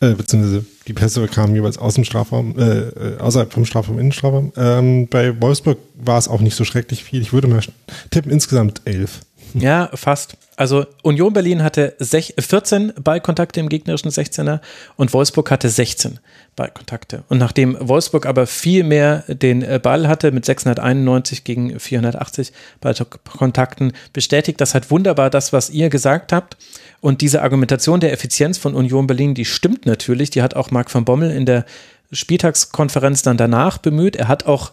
[0.00, 4.52] Äh, beziehungsweise die Pässe kamen jeweils aus dem Strafraum, äh, äh außerhalb vom Strafraum, Innenstrafraum.
[4.56, 7.22] Ähm, bei Wolfsburg war es auch nicht so schrecklich viel.
[7.22, 7.62] Ich würde mal
[8.10, 9.20] tippen, insgesamt elf.
[9.54, 10.36] Ja, fast.
[10.56, 14.60] Also Union Berlin hatte 14 Ballkontakte im gegnerischen 16er
[14.96, 16.18] und Wolfsburg hatte 16
[16.56, 17.24] Ballkontakte.
[17.28, 23.92] Und nachdem Wolfsburg aber viel mehr den äh, Ball hatte mit 691 gegen 480 Ballkontakten,
[24.14, 26.56] bestätigt das halt wunderbar das, was ihr gesagt habt.
[27.02, 30.30] Und diese Argumentation der Effizienz von Union Berlin, die stimmt natürlich.
[30.30, 31.66] Die hat auch Marc van Bommel in der
[32.12, 34.16] Spieltagskonferenz dann danach bemüht.
[34.16, 34.72] Er hat auch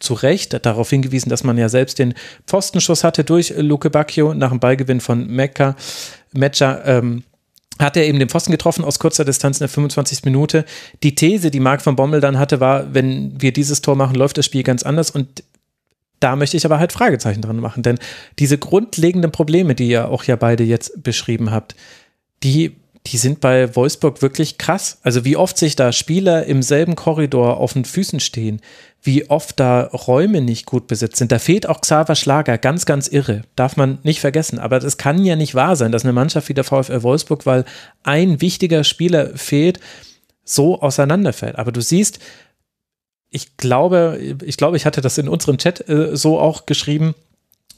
[0.00, 2.14] zu Recht darauf hingewiesen, dass man ja selbst den
[2.46, 5.76] Pfostenschuss hatte durch Luke Bacchio nach dem Ballgewinn von Mecca.
[6.32, 7.24] Metscher ähm,
[7.78, 10.24] hat er eben den Pfosten getroffen aus kurzer Distanz in der 25.
[10.24, 10.64] Minute.
[11.02, 14.38] Die These, die Marc von Bommel dann hatte, war, wenn wir dieses Tor machen, läuft
[14.38, 15.42] das Spiel ganz anders und
[16.20, 17.98] da möchte ich aber halt Fragezeichen dran machen, denn
[18.40, 21.76] diese grundlegenden Probleme, die ihr auch ja beide jetzt beschrieben habt,
[22.42, 22.74] die
[23.06, 24.98] die sind bei Wolfsburg wirklich krass.
[25.02, 28.60] Also wie oft sich da Spieler im selben Korridor auf den Füßen stehen,
[29.02, 31.32] wie oft da Räume nicht gut besetzt sind.
[31.32, 33.42] Da fehlt auch Xaver Schlager, ganz, ganz irre.
[33.56, 34.58] Darf man nicht vergessen.
[34.58, 37.64] Aber das kann ja nicht wahr sein, dass eine Mannschaft wie der VfL Wolfsburg, weil
[38.02, 39.80] ein wichtiger Spieler fehlt,
[40.44, 41.56] so auseinanderfällt.
[41.56, 42.18] Aber du siehst,
[43.30, 47.14] ich glaube, ich glaube, ich hatte das in unserem Chat äh, so auch geschrieben,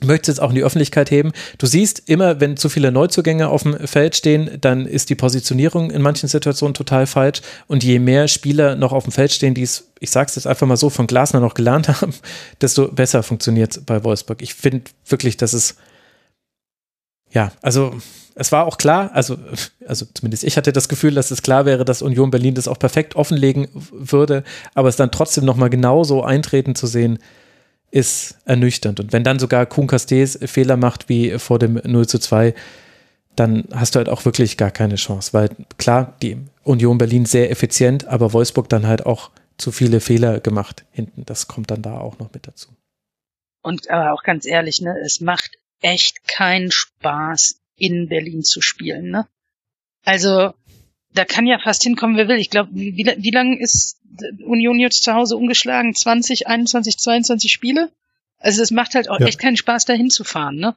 [0.04, 1.32] möchte es auch in die Öffentlichkeit heben.
[1.58, 5.90] Du siehst immer, wenn zu viele Neuzugänge auf dem Feld stehen, dann ist die Positionierung
[5.90, 7.42] in manchen Situationen total falsch.
[7.66, 10.66] Und je mehr Spieler noch auf dem Feld stehen, die es, ich sag's jetzt einfach
[10.66, 12.14] mal so, von Glasner noch gelernt haben,
[12.60, 14.42] desto besser funktioniert es bei Wolfsburg.
[14.42, 15.76] Ich finde wirklich, dass es,
[17.32, 17.94] ja, also
[18.34, 19.36] es war auch klar, also,
[19.86, 22.78] also zumindest ich hatte das Gefühl, dass es klar wäre, dass Union Berlin das auch
[22.78, 24.44] perfekt offenlegen würde,
[24.74, 27.18] aber es dann trotzdem nochmal genauso eintreten zu sehen,
[27.90, 29.00] ist ernüchternd.
[29.00, 32.54] Und wenn dann sogar Kuhn Castells Fehler macht wie vor dem 0 zu 2,
[33.36, 35.32] dann hast du halt auch wirklich gar keine Chance.
[35.32, 40.40] Weil klar, die Union Berlin sehr effizient, aber Wolfsburg dann halt auch zu viele Fehler
[40.40, 41.24] gemacht hinten.
[41.24, 42.68] Das kommt dann da auch noch mit dazu.
[43.62, 49.10] Und aber auch ganz ehrlich, ne, es macht echt keinen Spaß, in Berlin zu spielen,
[49.10, 49.26] ne?
[50.04, 50.52] Also,
[51.12, 52.38] da kann ja fast hinkommen, wer will.
[52.38, 53.99] Ich glaube, wie, wie, wie lange ist
[54.44, 55.94] Union jetzt zu Hause umgeschlagen?
[55.94, 57.90] 20, 21, 22 Spiele?
[58.38, 59.26] Also es macht halt auch ja.
[59.26, 60.76] echt keinen Spaß, da hinzufahren, ne?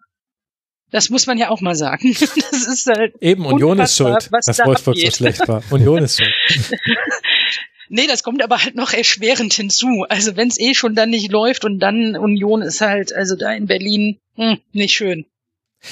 [0.91, 2.15] Das muss man ja auch mal sagen.
[2.51, 5.11] Das ist halt Eben, Union ist schuld, dass da Wolfsburg abgeht.
[5.11, 5.63] so schlecht war.
[5.71, 6.33] Union ist schuld.
[7.89, 10.05] Nee, das kommt aber halt noch erschwerend hinzu.
[10.09, 13.53] Also wenn es eh schon dann nicht läuft und dann Union ist halt, also da
[13.53, 15.27] in Berlin, hm, nicht schön.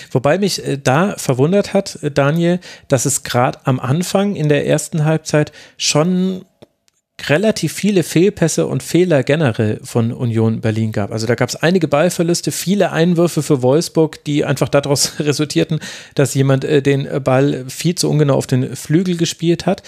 [0.09, 4.65] Wobei mich äh, da verwundert hat, äh, Daniel, dass es gerade am Anfang in der
[4.65, 6.45] ersten Halbzeit schon
[7.30, 11.11] relativ viele Fehlpässe und Fehler generell von Union Berlin gab.
[11.11, 15.80] Also da gab es einige Ballverluste, viele Einwürfe für Wolfsburg, die einfach daraus resultierten,
[16.15, 19.84] dass jemand äh, den Ball viel zu ungenau auf den Flügel gespielt hat.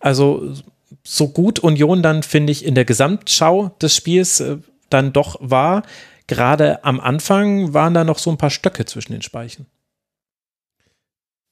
[0.00, 0.54] Also
[1.02, 4.58] so gut Union dann, finde ich, in der Gesamtschau des Spiels äh,
[4.90, 5.82] dann doch war,
[6.26, 9.66] gerade am Anfang waren da noch so ein paar Stöcke zwischen den Speichen.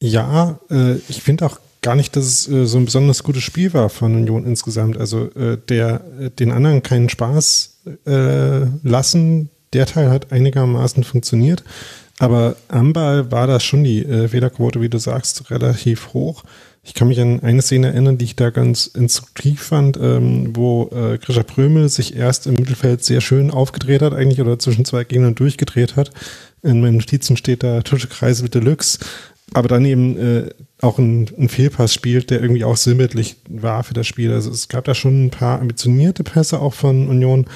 [0.00, 3.72] Ja, äh, ich finde auch gar nicht, dass es äh, so ein besonders gutes Spiel
[3.72, 4.98] war von Union insgesamt.
[4.98, 11.62] Also äh, der äh, den anderen keinen Spaß äh, lassen, der Teil hat einigermaßen funktioniert.
[12.18, 16.42] Aber am Ball war da schon die äh, Fehlerquote, wie du sagst, relativ hoch.
[16.82, 20.90] Ich kann mich an eine Szene erinnern, die ich da ganz instruktiv fand, ähm, wo
[20.92, 25.04] äh, Grisha Prömel sich erst im Mittelfeld sehr schön aufgedreht hat, eigentlich, oder zwischen zwei
[25.04, 26.10] Gegnern durchgedreht hat.
[26.62, 28.98] In meinen Notizen steht da Tuschekreis mit Deluxe,
[29.54, 30.50] aber dann eben äh,
[30.80, 34.32] auch ein, Fehlpass spielt, der irgendwie auch sinnbildlich war für das Spiel.
[34.32, 37.46] Also es gab da schon ein paar ambitionierte Pässe auch von Union,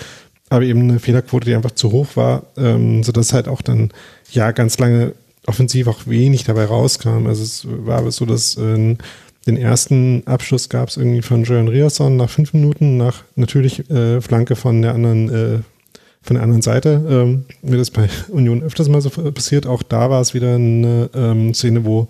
[0.49, 3.91] aber eben eine Fehlerquote, die einfach zu hoch war, ähm, sodass halt auch dann
[4.31, 5.15] ja ganz lange
[5.47, 7.27] offensiv auch wenig dabei rauskam.
[7.27, 8.97] Also es war aber so, dass äh,
[9.47, 14.21] den ersten Abschluss gab es irgendwie von Johan Riasson nach fünf Minuten, nach natürlich äh,
[14.21, 15.59] Flanke von der anderen, äh,
[16.23, 17.05] von der anderen Seite.
[17.09, 19.67] Ähm, mir das bei Union öfters mal so passiert.
[19.67, 22.09] Auch da war es wieder eine ähm, Szene, wo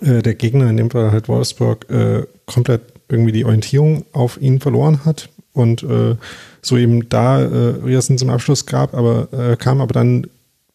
[0.00, 4.60] äh, der Gegner, in dem Fall halt Wolfsburg, äh, komplett irgendwie die Orientierung auf ihn
[4.60, 6.16] verloren hat und äh,
[6.60, 10.26] so eben da äh, Riasson zum Abschluss gab, aber äh, kam aber dann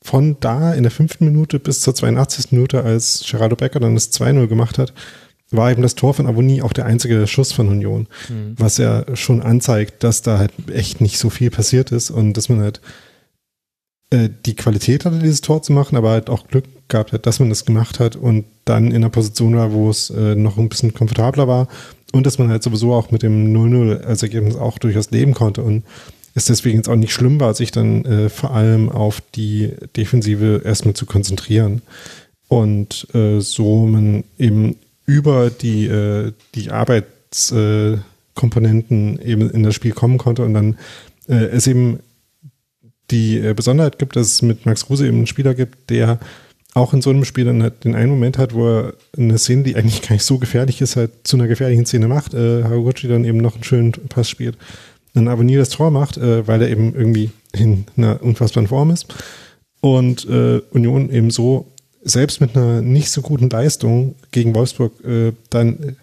[0.01, 2.51] von da in der fünften Minute bis zur 82.
[2.51, 4.93] Minute, als Gerardo Becker dann das 2-0 gemacht hat,
[5.51, 8.55] war eben das Tor von Aboni auch der einzige Schuss von Union, mhm.
[8.57, 12.49] was ja schon anzeigt, dass da halt echt nicht so viel passiert ist und dass
[12.49, 12.81] man halt
[14.11, 17.39] äh, die Qualität hatte, dieses Tor zu machen, aber halt auch Glück gehabt hat, dass
[17.39, 20.69] man das gemacht hat und dann in einer Position war, wo es äh, noch ein
[20.69, 21.67] bisschen komfortabler war
[22.11, 25.63] und dass man halt sowieso auch mit dem 0-0 als Ergebnis auch durchaus leben konnte
[25.63, 25.83] und
[26.33, 30.61] ist deswegen jetzt auch nicht schlimm war, sich dann äh, vor allem auf die Defensive
[30.63, 31.81] erstmal zu konzentrieren
[32.47, 34.75] und äh, so man eben
[35.11, 40.77] über die, äh, die Arbeitskomponenten eben in das Spiel kommen konnte und dann
[41.27, 41.99] äh, es eben
[43.09, 46.17] die äh, Besonderheit gibt, dass es mit Max Kruse eben einen Spieler gibt, der
[46.73, 49.63] auch in so einem Spiel dann halt den einen Moment hat, wo er eine Szene,
[49.63, 52.33] die eigentlich gar nicht so gefährlich ist, halt zu einer gefährlichen Szene macht.
[52.33, 54.57] Äh, Haraguchi dann eben noch einen schönen Pass spielt
[55.13, 58.91] dann aber nie das Tor macht, äh, weil er eben irgendwie in einer unfassbaren Form
[58.91, 59.13] ist.
[59.81, 61.70] Und äh, Union eben so,
[62.03, 65.97] selbst mit einer nicht so guten Leistung gegen Wolfsburg, äh, dann,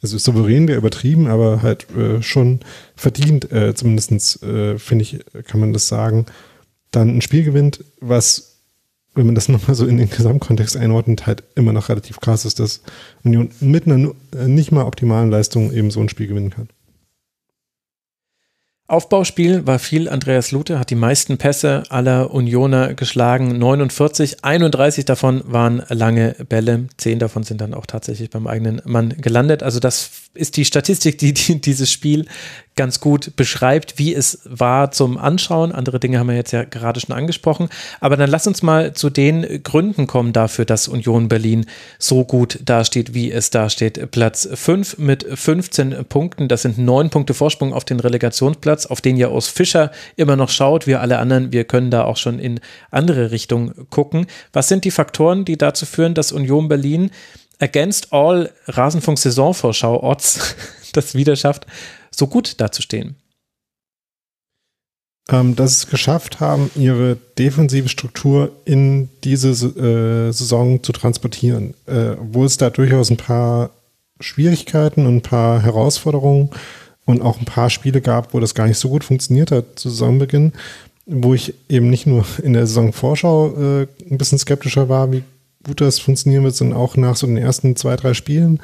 [0.00, 2.60] also souverän wäre übertrieben, aber halt äh, schon
[2.94, 6.26] verdient, äh, zumindest äh, finde ich, kann man das sagen,
[6.90, 8.54] dann ein Spiel gewinnt, was
[9.14, 12.60] wenn man das nochmal so in den Gesamtkontext einordnet, halt immer noch relativ krass ist,
[12.60, 12.82] dass
[13.22, 16.68] Union mit einer äh, nicht mal optimalen Leistung eben so ein Spiel gewinnen kann.
[18.86, 20.10] Aufbauspiel war viel.
[20.10, 26.88] Andreas Lute, hat die meisten Pässe aller Unioner geschlagen, 49, 31 davon waren lange Bälle,
[26.98, 29.62] 10 davon sind dann auch tatsächlich beim eigenen Mann gelandet.
[29.62, 32.26] Also das ist die Statistik, die, die dieses Spiel
[32.76, 35.72] ganz gut beschreibt, wie es war zum Anschauen.
[35.72, 37.68] Andere Dinge haben wir jetzt ja gerade schon angesprochen.
[38.00, 41.66] Aber dann lass uns mal zu den Gründen kommen dafür, dass Union Berlin
[41.98, 44.10] so gut dasteht, wie es dasteht.
[44.10, 46.48] Platz 5 mit 15 Punkten.
[46.48, 50.50] Das sind neun Punkte Vorsprung auf den Relegationsplatz, auf den ja aus Fischer immer noch
[50.50, 50.86] schaut.
[50.86, 52.60] Wir alle anderen, wir können da auch schon in
[52.90, 54.26] andere Richtungen gucken.
[54.52, 57.10] Was sind die Faktoren, die dazu führen, dass Union Berlin
[57.60, 60.56] against all Rasenfunk-Saisonvorschau-Odds
[60.92, 61.66] das wieder schafft,
[62.18, 63.16] so gut dazustehen?
[65.30, 71.72] Ähm, dass es geschafft haben, ihre defensive Struktur in diese äh, Saison zu transportieren.
[71.86, 73.70] Äh, wo es da durchaus ein paar
[74.20, 76.50] Schwierigkeiten und ein paar Herausforderungen
[77.06, 79.88] und auch ein paar Spiele gab, wo das gar nicht so gut funktioniert hat zu
[79.88, 80.52] Saisonbeginn,
[81.06, 85.22] wo ich eben nicht nur in der Saisonvorschau äh, ein bisschen skeptischer war, wie
[85.64, 88.60] gut das funktionieren wird, sondern auch nach so den ersten zwei, drei Spielen,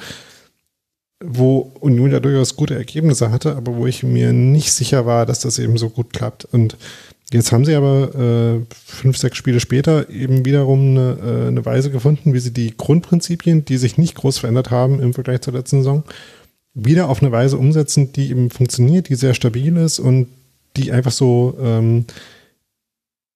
[1.23, 5.41] wo Union ja durchaus gute Ergebnisse hatte, aber wo ich mir nicht sicher war, dass
[5.41, 6.47] das eben so gut klappt.
[6.47, 6.77] Und
[7.33, 11.91] jetzt haben sie aber äh, fünf, sechs Spiele später eben wiederum eine, äh, eine Weise
[11.91, 15.79] gefunden, wie sie die Grundprinzipien, die sich nicht groß verändert haben im Vergleich zur letzten
[15.79, 16.05] Saison,
[16.73, 20.29] wieder auf eine Weise umsetzen, die eben funktioniert, die sehr stabil ist und
[20.77, 22.07] die einfach so ähm,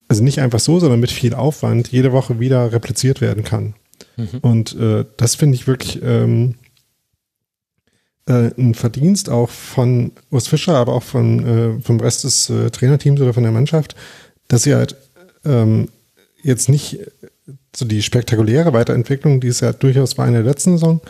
[0.09, 3.75] also nicht einfach so, sondern mit viel Aufwand jede Woche wieder repliziert werden kann.
[4.17, 4.39] Mhm.
[4.43, 6.55] Und äh, das finde ich wirklich ähm,
[8.27, 11.47] äh, ein Verdienst auch von Urs Fischer, aber auch von,
[11.79, 13.95] äh, vom Rest des äh, Trainerteams oder von der Mannschaft,
[14.49, 14.97] dass sie halt
[15.45, 15.89] ähm,
[16.43, 17.01] jetzt nicht
[17.75, 21.01] so die spektakuläre Weiterentwicklung, die es ja durchaus war in der letzten Saison,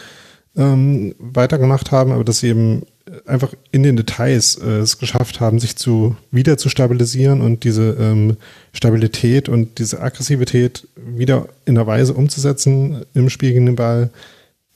[0.57, 2.83] ähm, weitergemacht haben, aber dass sie eben
[3.27, 7.97] einfach in den Details äh, es geschafft haben, sich zu wieder zu stabilisieren und diese
[8.01, 8.37] ähm,
[8.73, 14.11] Stabilität und diese Aggressivität wieder in der Weise umzusetzen im Spiel gegen den Ball,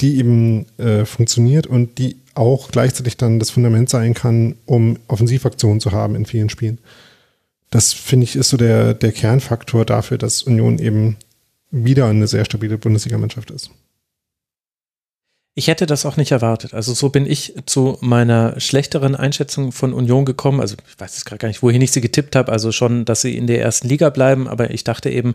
[0.00, 5.80] die eben äh, funktioniert und die auch gleichzeitig dann das Fundament sein kann, um Offensivaktionen
[5.80, 6.78] zu haben in vielen Spielen.
[7.70, 11.16] Das finde ich ist so der, der Kernfaktor dafür, dass Union eben
[11.70, 13.70] wieder eine sehr stabile Bundesligamannschaft ist.
[15.54, 16.72] Ich hätte das auch nicht erwartet.
[16.72, 20.60] Also so bin ich zu meiner schlechteren Einschätzung von Union gekommen.
[20.60, 22.52] Also ich weiß jetzt gerade gar nicht, wohin ich sie getippt habe.
[22.52, 24.46] Also schon, dass sie in der ersten Liga bleiben.
[24.46, 25.34] Aber ich dachte eben,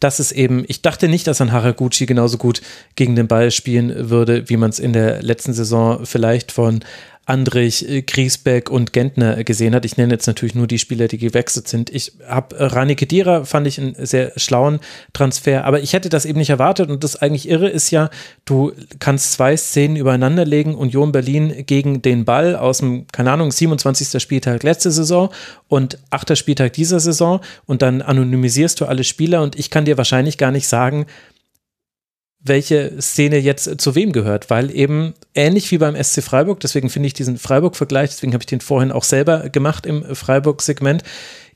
[0.00, 2.60] dass es eben, ich dachte nicht, dass ein Haraguchi genauso gut
[2.96, 6.80] gegen den Ball spielen würde, wie man es in der letzten Saison vielleicht von
[7.26, 9.84] Andrich, äh, Griesbeck und Gentner gesehen hat.
[9.84, 11.90] Ich nenne jetzt natürlich nur die Spieler, die gewechselt sind.
[11.90, 14.80] Ich habe äh, Rani Kedira, fand ich einen sehr schlauen
[15.12, 18.10] Transfer, aber ich hätte das eben nicht erwartet und das eigentlich irre ist ja,
[18.44, 23.50] du kannst zwei Szenen übereinander legen, Union Berlin gegen den Ball aus dem, keine Ahnung,
[23.50, 24.22] 27.
[24.22, 25.30] Spieltag letzte Saison
[25.68, 26.36] und 8.
[26.36, 30.50] Spieltag dieser Saison und dann anonymisierst du alle Spieler und ich kann dir wahrscheinlich gar
[30.50, 31.06] nicht sagen,
[32.44, 37.06] welche Szene jetzt zu wem gehört, weil eben ähnlich wie beim SC Freiburg, deswegen finde
[37.06, 41.02] ich diesen Freiburg-Vergleich, deswegen habe ich den vorhin auch selber gemacht im Freiburg-Segment,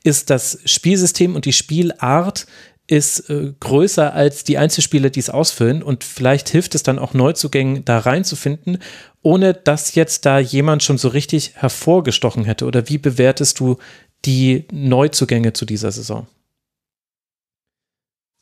[0.03, 2.47] ist das Spielsystem und die Spielart
[2.87, 7.13] ist äh, größer als die Einzelspieler, die es ausfüllen und vielleicht hilft es dann auch
[7.13, 8.79] Neuzugängen da reinzufinden,
[9.21, 12.65] ohne dass jetzt da jemand schon so richtig hervorgestochen hätte.
[12.65, 13.77] Oder wie bewertest du
[14.25, 16.25] die Neuzugänge zu dieser Saison?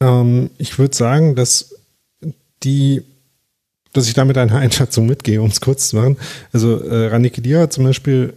[0.02, 1.76] Ähm, ich würde sagen, dass
[2.64, 3.04] die,
[3.94, 6.18] dass ich damit eine Einschätzung mitgehe, um es kurz zu machen.
[6.54, 8.34] Also äh, Rani Kedira zum Beispiel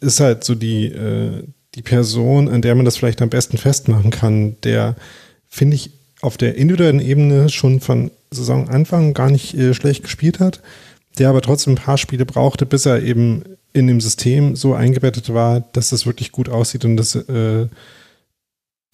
[0.00, 1.44] ist halt so die, äh,
[1.74, 4.96] die Person, an der man das vielleicht am besten festmachen kann, der,
[5.48, 5.90] finde ich,
[6.20, 10.60] auf der individuellen Ebene schon von Saisonanfang gar nicht äh, schlecht gespielt hat,
[11.18, 15.32] der aber trotzdem ein paar Spiele brauchte, bis er eben in dem System so eingebettet
[15.32, 17.66] war, dass das wirklich gut aussieht und das äh,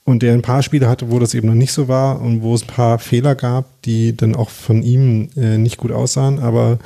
[0.06, 2.54] und der ein paar Spiele hatte, wo das eben noch nicht so war und wo
[2.54, 6.78] es ein paar Fehler gab, die dann auch von ihm äh, nicht gut aussahen, aber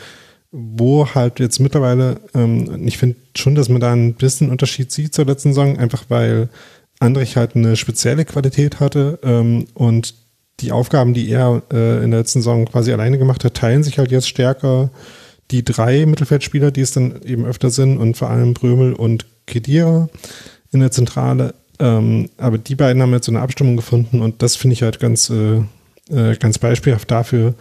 [0.51, 5.14] wo halt jetzt mittlerweile, ähm, ich finde schon, dass man da ein bisschen Unterschied sieht
[5.14, 6.48] zur letzten Saison, einfach weil
[6.98, 10.14] Andrich halt eine spezielle Qualität hatte ähm, und
[10.60, 13.98] die Aufgaben, die er äh, in der letzten Saison quasi alleine gemacht hat, teilen sich
[13.98, 14.90] halt jetzt stärker.
[15.51, 20.09] Die drei Mittelfeldspieler, die es dann eben öfter sind und vor allem Brömel und Kedira
[20.72, 24.55] in der Zentrale ähm, aber die beiden haben jetzt so eine Abstimmung gefunden und das
[24.55, 25.62] finde ich halt ganz, äh,
[26.11, 27.55] äh, ganz beispielhaft dafür,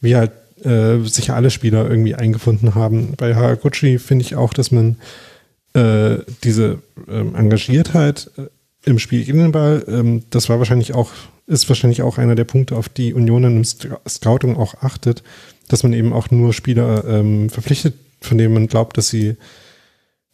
[0.00, 0.30] wie halt
[0.64, 3.14] äh, sich alle Spieler irgendwie eingefunden haben.
[3.16, 4.96] Bei Haraguchi finde ich auch, dass man
[5.74, 6.78] äh, diese
[7.08, 8.42] ähm, Engagiertheit äh,
[8.88, 11.10] im Spiel gegen den Ball, ähm, das war wahrscheinlich auch,
[11.46, 15.24] ist wahrscheinlich auch einer der Punkte, auf die Union im Scouting auch achtet,
[15.68, 19.36] dass man eben auch nur Spieler ähm, verpflichtet, von denen man glaubt, dass sie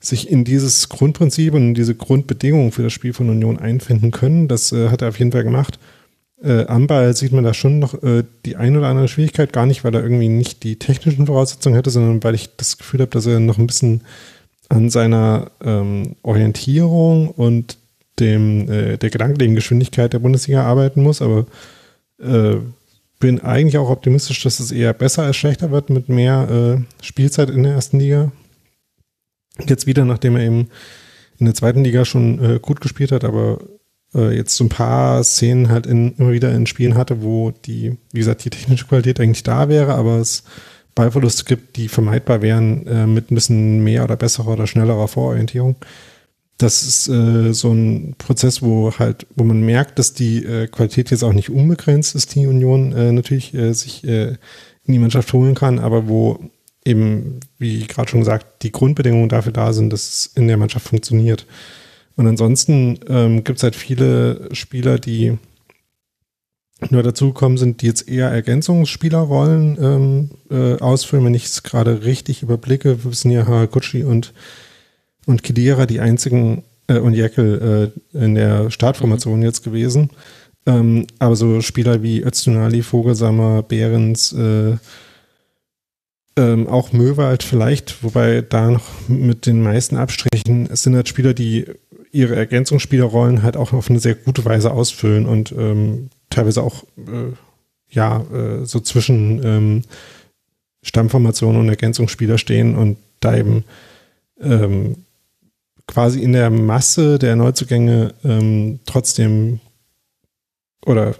[0.00, 4.48] sich in dieses Grundprinzip und diese Grundbedingungen für das Spiel von Union einfinden können.
[4.48, 5.78] Das äh, hat er auf jeden Fall gemacht.
[6.42, 9.84] Äh, Ball sieht man da schon noch äh, die ein oder andere Schwierigkeit, gar nicht,
[9.84, 13.26] weil er irgendwie nicht die technischen Voraussetzungen hätte, sondern weil ich das Gefühl habe, dass
[13.26, 14.00] er noch ein bisschen
[14.70, 17.76] an seiner ähm, Orientierung und
[18.20, 21.20] dem äh, der gedanklichen Geschwindigkeit der Bundesliga arbeiten muss.
[21.20, 21.46] Aber
[22.18, 22.56] äh,
[23.18, 27.50] bin eigentlich auch optimistisch, dass es eher besser als schlechter wird mit mehr äh, Spielzeit
[27.50, 28.32] in der ersten Liga.
[29.66, 30.68] Jetzt wieder, nachdem er eben
[31.38, 33.60] in der zweiten Liga schon äh, gut gespielt hat, aber
[34.14, 37.96] äh, jetzt so ein paar Szenen halt in, immer wieder in Spielen hatte, wo die,
[38.12, 40.44] wie gesagt, die technische Qualität eigentlich da wäre, aber es
[40.94, 45.76] Ballverluste gibt, die vermeidbar wären äh, mit ein bisschen mehr oder besserer oder schnellerer Vororientierung.
[46.58, 51.10] Das ist äh, so ein Prozess, wo halt, wo man merkt, dass die äh, Qualität
[51.10, 54.36] jetzt auch nicht unbegrenzt ist, die Union äh, natürlich äh, sich äh,
[54.84, 56.38] in die Mannschaft holen kann, aber wo
[56.84, 60.88] eben, wie gerade schon gesagt, die Grundbedingungen dafür da sind, dass es in der Mannschaft
[60.88, 61.46] funktioniert.
[62.16, 65.38] Und ansonsten ähm, gibt es halt viele Spieler, die
[66.88, 71.26] nur dazugekommen sind, die jetzt eher Ergänzungsspielerrollen ähm, äh, ausfüllen.
[71.26, 74.32] Wenn ich es gerade richtig überblicke, sind ja Haraguchi und,
[75.26, 80.10] und Kidira die einzigen äh, und Jekyll äh, in der Startformation jetzt gewesen.
[80.66, 84.76] Ähm, aber so Spieler wie Öztunali, Vogelsammer, Behrens, äh,
[86.36, 91.34] ähm, auch Möwald vielleicht, wobei da noch mit den meisten Abstrichen es sind halt Spieler,
[91.34, 91.66] die
[92.12, 97.32] ihre Ergänzungsspielerrollen halt auch auf eine sehr gute Weise ausfüllen und ähm, teilweise auch äh,
[97.88, 99.82] ja äh, so zwischen ähm,
[100.82, 103.64] Stammformation und Ergänzungsspieler stehen und da eben
[104.40, 105.04] ähm,
[105.86, 109.60] quasi in der Masse der Neuzugänge ähm, trotzdem
[110.86, 111.14] oder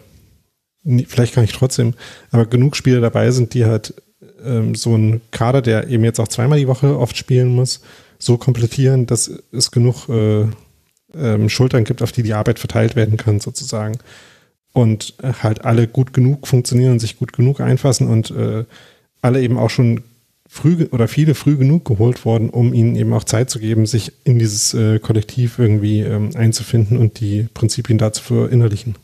[1.07, 1.95] vielleicht gar nicht trotzdem,
[2.31, 3.95] aber genug Spieler dabei sind, die halt
[4.45, 7.81] ähm, so einen Kader, der eben jetzt auch zweimal die Woche oft spielen muss,
[8.19, 10.47] so komplettieren, dass es genug äh,
[11.15, 13.99] ähm, Schultern gibt, auf die die Arbeit verteilt werden kann, sozusagen.
[14.73, 18.65] Und halt alle gut genug funktionieren sich gut genug einfassen und äh,
[19.21, 20.03] alle eben auch schon
[20.49, 24.13] früh oder viele früh genug geholt worden, um ihnen eben auch Zeit zu geben, sich
[24.25, 28.97] in dieses äh, Kollektiv irgendwie ähm, einzufinden und die Prinzipien dazu verinnerlichen.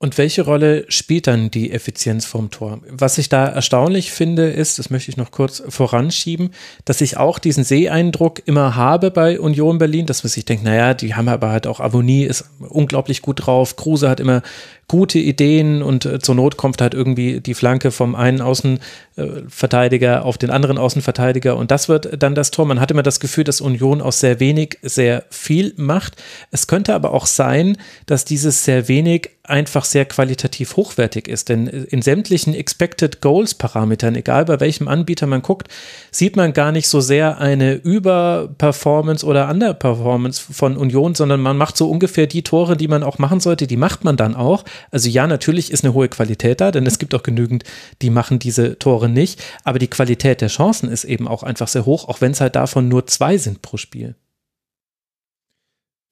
[0.00, 2.78] Und welche Rolle spielt dann die Effizienz vom Tor?
[2.88, 6.50] Was ich da erstaunlich finde, ist, das möchte ich noch kurz voranschieben,
[6.84, 10.94] dass ich auch diesen Seeeindruck immer habe bei Union Berlin, dass man sich denkt, naja,
[10.94, 14.42] die haben aber halt auch Avonie, ist unglaublich gut drauf, Kruse hat immer
[14.86, 20.38] gute Ideen und äh, zur Not kommt halt irgendwie die Flanke vom einen Außenverteidiger auf
[20.38, 22.66] den anderen Außenverteidiger und das wird dann das Tor.
[22.66, 26.22] Man hat immer das Gefühl, dass Union aus sehr wenig sehr viel macht.
[26.52, 27.76] Es könnte aber auch sein,
[28.06, 34.14] dass dieses sehr wenig einfach sehr qualitativ hochwertig ist, denn in sämtlichen Expected Goals Parametern,
[34.14, 35.68] egal bei welchem Anbieter man guckt,
[36.10, 41.76] sieht man gar nicht so sehr eine Überperformance oder Underperformance von Union, sondern man macht
[41.76, 44.64] so ungefähr die Tore, die man auch machen sollte, die macht man dann auch.
[44.90, 47.64] Also ja, natürlich ist eine hohe Qualität da, denn es gibt auch genügend,
[48.02, 49.42] die machen diese Tore nicht.
[49.64, 52.56] Aber die Qualität der Chancen ist eben auch einfach sehr hoch, auch wenn es halt
[52.56, 54.14] davon nur zwei sind pro Spiel.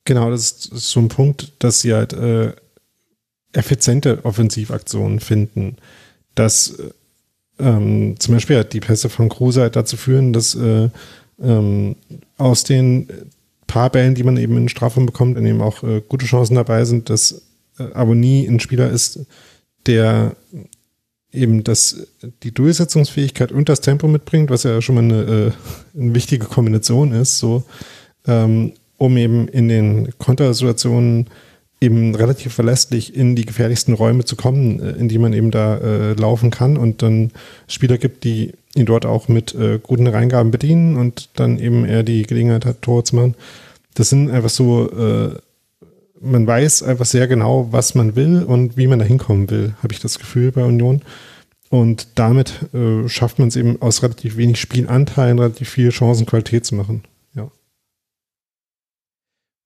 [0.07, 2.53] Genau, das ist so ein Punkt, dass sie halt äh,
[3.57, 5.77] effiziente Offensivaktionen finden.
[6.35, 6.77] Dass
[7.59, 10.89] ähm, zum Beispiel die Pässe von Kruse halt dazu führen, dass äh,
[11.43, 11.97] ähm,
[12.37, 13.09] aus den
[13.67, 16.85] paar Bällen, die man eben in Strafraum bekommt, in dem auch äh, gute Chancen dabei
[16.85, 17.43] sind, dass
[17.79, 19.21] äh, Abonnie ein Spieler ist,
[19.87, 20.37] der
[21.33, 22.07] eben das,
[22.43, 27.13] die Durchsetzungsfähigkeit und das Tempo mitbringt, was ja schon mal eine, äh, eine wichtige Kombination
[27.13, 27.65] ist, so,
[28.27, 31.29] ähm, um eben in den Kontersituationen
[31.81, 35.77] eben relativ verlässlich in die gefährlichsten Räume zu kommen, äh, in die man eben da
[35.79, 37.33] äh, laufen kann und dann
[37.69, 42.03] Spieler gibt, die ihn dort auch mit äh, guten Reingaben bedienen und dann eben er
[42.03, 43.35] die Gelegenheit hat, Tor zu machen.
[43.95, 45.37] Das sind einfach so äh,
[46.21, 49.93] man weiß einfach sehr genau, was man will und wie man da hinkommen will, habe
[49.93, 51.03] ich das Gefühl bei Union.
[51.69, 56.75] Und damit äh, schafft man es eben aus relativ wenig Spielanteilen relativ viel Chancenqualität zu
[56.75, 57.03] machen.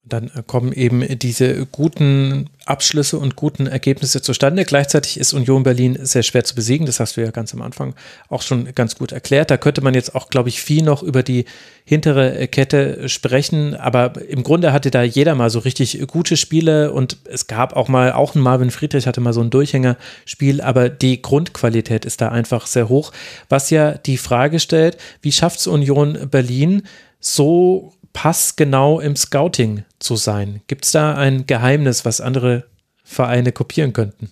[0.03, 4.65] Dann äh, kommen eben diese guten Abschlüsse und guten Ergebnisse zustande.
[4.65, 6.87] Gleichzeitig ist Union Berlin sehr schwer zu besiegen.
[6.87, 7.95] Das hast du ja ganz am Anfang
[8.29, 9.51] auch schon ganz gut erklärt.
[9.51, 11.45] Da könnte man jetzt auch, glaube ich, viel noch über die
[11.85, 13.75] hintere Kette sprechen.
[13.75, 17.89] Aber im Grunde hatte da jeder mal so richtig gute Spiele und es gab auch
[17.89, 20.63] mal, auch ein Marvin Friedrich hatte mal so ein Durchhängerspiel.
[20.63, 23.13] Aber die Grundqualität ist da einfach sehr hoch.
[23.49, 26.85] Was ja die Frage stellt, wie schafft es Union Berlin
[27.21, 30.63] so passgenau im Scouting zu sein?
[30.67, 32.67] Gibt es da ein Geheimnis, was andere
[33.05, 34.31] Vereine kopieren könnten?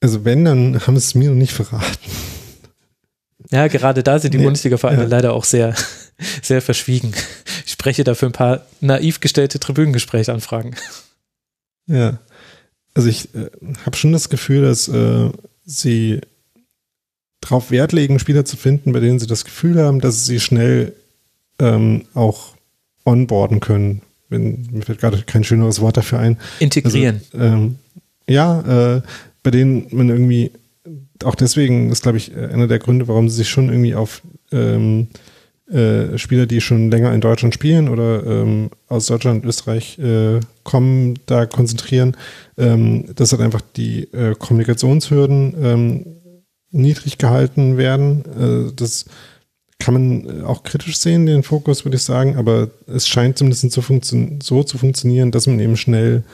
[0.00, 2.10] Also wenn, dann haben sie es mir noch nicht verraten.
[3.50, 5.08] Ja, gerade da sind die nee, Bundesliga-Vereine ja.
[5.08, 5.74] leider auch sehr,
[6.42, 7.12] sehr verschwiegen.
[7.64, 10.76] Ich spreche dafür ein paar naiv gestellte Tribünengesprächanfragen.
[11.86, 12.18] Ja,
[12.94, 13.50] also ich äh,
[13.86, 15.30] habe schon das Gefühl, dass äh,
[15.64, 16.20] sie
[17.40, 20.94] darauf Wert legen, Spieler zu finden, bei denen sie das Gefühl haben, dass sie schnell
[21.58, 22.54] ähm, auch
[23.04, 24.02] onboarden können.
[24.28, 26.36] Wenn, mir fällt gerade kein schöneres Wort dafür ein.
[26.60, 27.22] Integrieren.
[27.32, 27.76] Also, ähm,
[28.28, 29.02] ja, äh,
[29.42, 30.52] bei denen man irgendwie,
[31.24, 34.22] auch deswegen ist, glaube ich, einer der Gründe, warum sie sich schon irgendwie auf
[34.52, 35.08] ähm,
[35.70, 41.18] äh, Spieler, die schon länger in Deutschland spielen oder ähm, aus Deutschland, Österreich äh, kommen,
[41.26, 42.16] da konzentrieren,
[42.56, 46.06] ähm, dass halt einfach die äh, Kommunikationshürden ähm,
[46.70, 48.24] niedrig gehalten werden.
[48.24, 49.06] Äh, das
[49.78, 53.70] kann man äh, auch kritisch sehen, den Fokus, würde ich sagen, aber es scheint zumindest
[53.70, 53.82] so,
[54.42, 56.24] so zu funktionieren, dass man eben schnell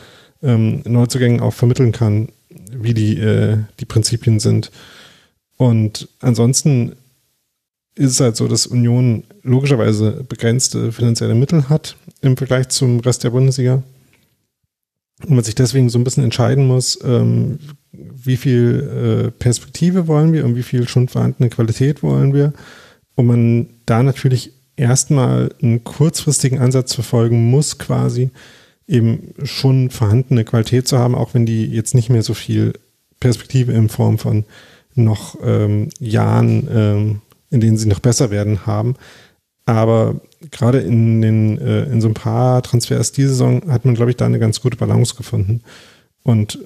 [0.43, 2.29] ähm, Neuzugängen auch vermitteln kann,
[2.73, 4.71] wie die, äh, die Prinzipien sind.
[5.57, 6.93] Und ansonsten
[7.95, 13.23] ist es halt so, dass Union logischerweise begrenzte finanzielle Mittel hat im Vergleich zum Rest
[13.25, 13.83] der Bundesliga.
[15.23, 17.61] Und man sich deswegen so ein bisschen entscheiden muss, ähm,
[17.93, 22.53] wie viel äh, Perspektive wollen wir und wie viel schon vorhandene Qualität wollen wir
[23.15, 28.31] und man da natürlich erstmal einen kurzfristigen Ansatz verfolgen muss, quasi
[28.87, 32.75] eben schon vorhandene Qualität zu haben, auch wenn die jetzt nicht mehr so viel
[33.21, 34.45] Perspektive in Form von
[34.95, 37.21] noch ähm, Jahren, ähm,
[37.51, 38.97] in denen sie noch besser werden, haben.
[39.67, 40.21] Aber
[40.51, 44.17] gerade in, den, äh, in so ein paar Transfers diese Saison hat man, glaube ich,
[44.17, 45.63] da eine ganz gute Balance gefunden.
[46.23, 46.59] Und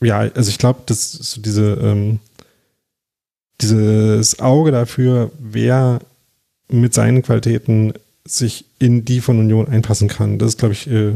[0.00, 2.20] ja, also ich glaube, dass so diese ähm,
[3.60, 6.00] dieses Auge dafür, wer
[6.68, 7.94] mit seinen Qualitäten
[8.26, 10.38] sich in die von Union einpassen kann.
[10.38, 11.14] Das ist, glaube ich, äh,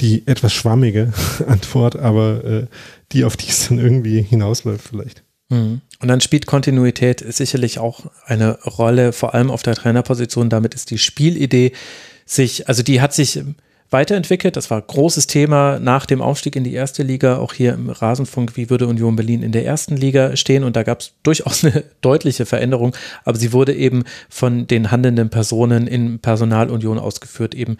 [0.00, 1.12] die etwas schwammige
[1.46, 2.66] Antwort, aber äh,
[3.12, 5.22] die, auf die es dann irgendwie hinausläuft vielleicht.
[5.48, 5.80] Mhm.
[6.00, 10.50] Und dann spielt Kontinuität sicherlich auch eine Rolle, vor allem auf der Trainerposition.
[10.50, 11.72] Damit ist die Spielidee
[12.26, 13.40] sich, also die hat sich
[13.92, 14.56] weiterentwickelt.
[14.56, 18.56] Das war großes Thema nach dem Aufstieg in die erste Liga, auch hier im Rasenfunk,
[18.56, 20.64] wie würde Union Berlin in der ersten Liga stehen.
[20.64, 25.30] Und da gab es durchaus eine deutliche Veränderung, aber sie wurde eben von den handelnden
[25.30, 27.76] Personen in Personalunion ausgeführt, eben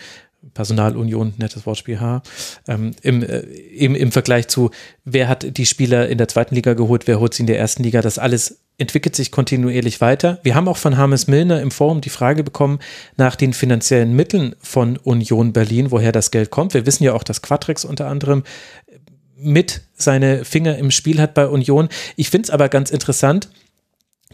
[0.55, 2.23] Personalunion, nettes Wortspiel H,
[2.67, 4.71] ähm, im, äh, im, im Vergleich zu,
[5.05, 7.83] wer hat die Spieler in der zweiten Liga geholt, wer holt sie in der ersten
[7.83, 10.39] Liga, das alles entwickelt sich kontinuierlich weiter.
[10.43, 12.79] Wir haben auch von Hames Milner im Forum die Frage bekommen
[13.17, 16.75] nach den finanziellen Mitteln von Union Berlin, woher das Geld kommt.
[16.75, 18.43] Wir wissen ja auch, dass Quatrix unter anderem
[19.37, 21.89] mit seine Finger im Spiel hat bei Union.
[22.17, 23.49] Ich finde es aber ganz interessant,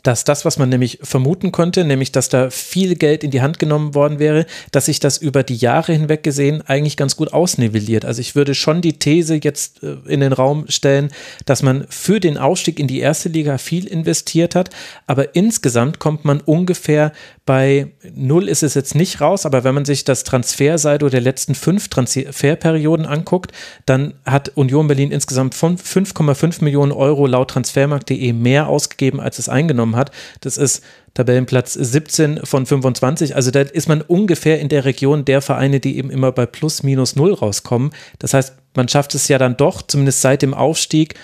[0.03, 3.59] dass das, was man nämlich vermuten konnte, nämlich dass da viel Geld in die Hand
[3.59, 8.05] genommen worden wäre, dass sich das über die Jahre hinweg gesehen eigentlich ganz gut ausnivelliert.
[8.05, 11.11] Also ich würde schon die These jetzt äh, in den Raum stellen,
[11.47, 14.71] dass man für den Ausstieg in die erste Liga viel investiert hat,
[15.07, 17.13] aber insgesamt kommt man ungefähr
[17.49, 21.55] bei null ist es jetzt nicht raus, aber wenn man sich das Transfersaldo der letzten
[21.55, 23.53] fünf Transferperioden anguckt,
[23.87, 29.49] dann hat Union Berlin insgesamt von 5,5 Millionen Euro laut transfermarkt.de mehr ausgegeben, als es
[29.49, 30.11] eingenommen hat.
[30.41, 30.83] Das ist
[31.15, 33.35] Tabellenplatz 17 von 25.
[33.35, 36.83] Also da ist man ungefähr in der Region der Vereine, die eben immer bei plus
[36.83, 37.91] minus null rauskommen.
[38.19, 41.15] Das heißt, man schafft es ja dann doch, zumindest seit dem Aufstieg,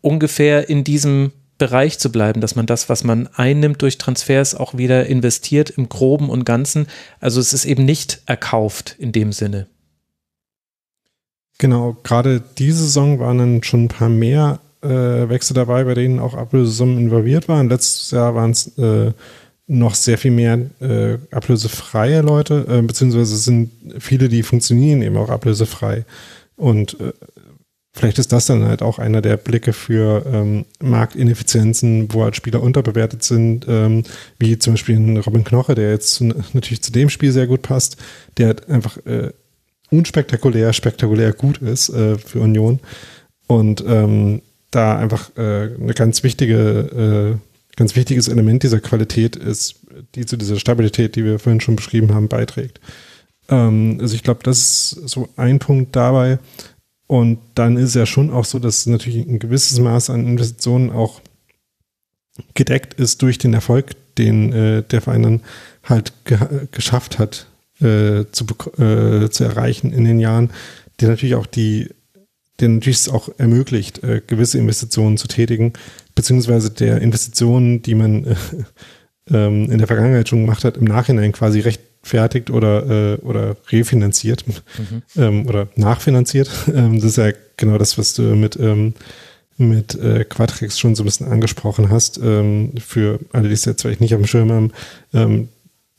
[0.00, 4.76] ungefähr in diesem Bereich zu bleiben, dass man das, was man einnimmt durch Transfers, auch
[4.76, 6.88] wieder investiert im Groben und Ganzen.
[7.20, 9.68] Also es ist eben nicht erkauft in dem Sinne.
[11.58, 16.18] Genau, gerade diese Saison waren dann schon ein paar mehr äh, Wechsel dabei, bei denen
[16.18, 17.68] auch Ablösesummen involviert waren.
[17.68, 19.12] Letztes Jahr waren es äh,
[19.66, 25.30] noch sehr viel mehr äh, ablösefreie Leute, äh, beziehungsweise sind viele, die funktionieren eben auch
[25.30, 26.04] ablösefrei.
[26.56, 27.12] Und äh,
[27.94, 32.62] Vielleicht ist das dann halt auch einer der Blicke für ähm, Marktineffizienzen, wo halt Spieler
[32.62, 34.04] unterbewertet sind, ähm,
[34.38, 36.22] wie zum Beispiel ein Robin Knoche, der jetzt
[36.54, 37.98] natürlich zu dem Spiel sehr gut passt,
[38.38, 39.32] der halt einfach äh,
[39.90, 42.80] unspektakulär, spektakulär gut ist äh, für Union
[43.46, 44.40] und ähm,
[44.72, 49.76] da einfach äh, eine ganz wichtige, äh, ganz wichtiges Element dieser Qualität ist,
[50.14, 52.80] die zu dieser Stabilität, die wir vorhin schon beschrieben haben, beiträgt.
[53.48, 56.38] Ähm, also ich glaube, das ist so ein Punkt dabei.
[57.06, 61.20] Und dann ist ja schon auch so, dass natürlich ein gewisses Maß an Investitionen auch
[62.54, 65.40] gedeckt ist durch den Erfolg, den äh, der Verein dann
[65.84, 66.38] halt ge
[66.70, 67.46] geschafft hat
[67.80, 68.46] äh, zu,
[68.78, 70.50] äh, zu erreichen in den Jahren,
[71.00, 71.90] der natürlich auch die,
[72.60, 75.72] der natürlich es auch ermöglicht, äh, gewisse Investitionen zu tätigen,
[76.14, 78.34] beziehungsweise der Investitionen, die man äh,
[79.30, 83.56] ähm, in der Vergangenheit schon gemacht hat, im Nachhinein quasi recht fertigt oder, äh, oder
[83.70, 85.02] refinanziert mhm.
[85.16, 86.50] ähm, oder nachfinanziert.
[86.74, 88.94] Ähm, das ist ja genau das, was du mit, ähm,
[89.56, 92.18] mit äh, Quatrix schon so ein bisschen angesprochen hast.
[92.22, 95.50] Ähm, für alle, die es jetzt vielleicht nicht auf dem Schirm haben.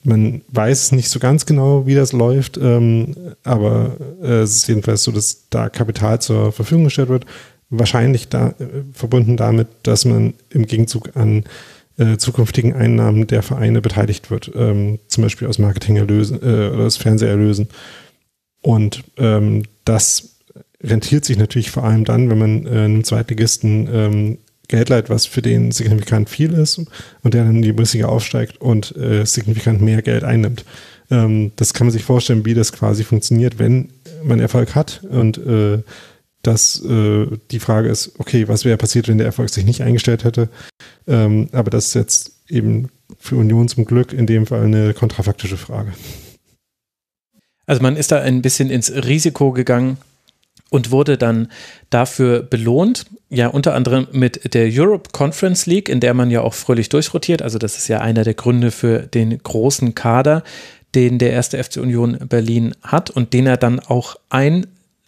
[0.06, 4.68] Ähm, man weiß nicht so ganz genau, wie das läuft, ähm, aber äh, es ist
[4.68, 7.26] jedenfalls so, dass da Kapital zur Verfügung gestellt wird.
[7.70, 11.46] Wahrscheinlich da, äh, verbunden damit, dass man im Gegenzug an
[11.98, 16.98] äh, zukünftigen Einnahmen der Vereine beteiligt wird, ähm, zum Beispiel aus Marketingerlösen äh, oder aus
[16.98, 17.68] Fernseherlösen.
[18.62, 20.38] Und ähm, das
[20.82, 25.42] rentiert sich natürlich vor allem dann, wenn man äh, einem Zweitligisten Geld leiht, was für
[25.42, 26.78] den signifikant viel ist
[27.22, 30.66] und der dann in die Bundesliga aufsteigt und äh, signifikant mehr Geld einnimmt.
[31.12, 33.90] Ähm, das kann man sich vorstellen, wie das quasi funktioniert, wenn
[34.24, 35.84] man Erfolg hat und äh,
[36.44, 40.24] dass äh, die Frage ist, okay, was wäre passiert, wenn der Erfolg sich nicht eingestellt
[40.24, 40.50] hätte?
[41.08, 45.58] Ähm, aber das ist jetzt eben für Union zum Glück in dem Fall eine kontrafaktische
[45.58, 45.94] Frage.
[47.66, 49.98] Also man ist da ein bisschen ins Risiko gegangen
[50.70, 51.50] und wurde dann
[51.90, 56.54] dafür belohnt, ja unter anderem mit der Europe Conference League, in der man ja auch
[56.54, 57.42] fröhlich durchrotiert.
[57.42, 60.44] Also das ist ja einer der Gründe für den großen Kader,
[60.96, 64.68] den der erste FC Union Berlin hat und den er dann auch ein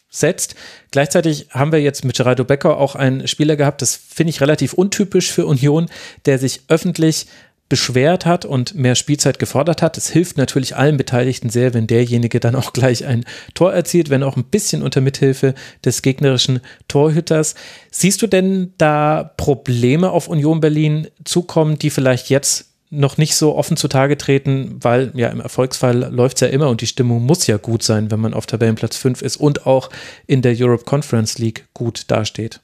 [0.09, 0.55] setzt.
[0.91, 4.73] Gleichzeitig haben wir jetzt mit Geraldo Becker auch einen Spieler gehabt, das finde ich relativ
[4.73, 5.87] untypisch für Union,
[6.25, 7.27] der sich öffentlich
[7.67, 9.97] beschwert hat und mehr Spielzeit gefordert hat.
[9.97, 14.23] Es hilft natürlich allen Beteiligten sehr, wenn derjenige dann auch gleich ein Tor erzielt, wenn
[14.23, 17.55] auch ein bisschen unter Mithilfe des gegnerischen Torhüters.
[17.89, 23.55] Siehst du denn da Probleme auf Union Berlin zukommen, die vielleicht jetzt noch nicht so
[23.55, 27.47] offen zutage treten, weil ja im Erfolgsfall läuft es ja immer und die Stimmung muss
[27.47, 29.89] ja gut sein, wenn man auf Tabellenplatz 5 ist und auch
[30.27, 32.61] in der Europe Conference League gut dasteht.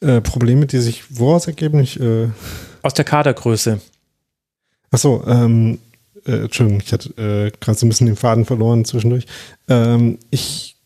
[0.00, 1.80] Äh, Probleme, die sich woraus ergeben?
[1.80, 2.28] Ich, äh
[2.82, 3.80] Aus der Kadergröße.
[4.90, 5.78] Achso, ähm,
[6.26, 9.26] äh, Entschuldigung, ich hatte äh, gerade so ein bisschen den Faden verloren zwischendurch.
[9.68, 10.76] Ähm, ich,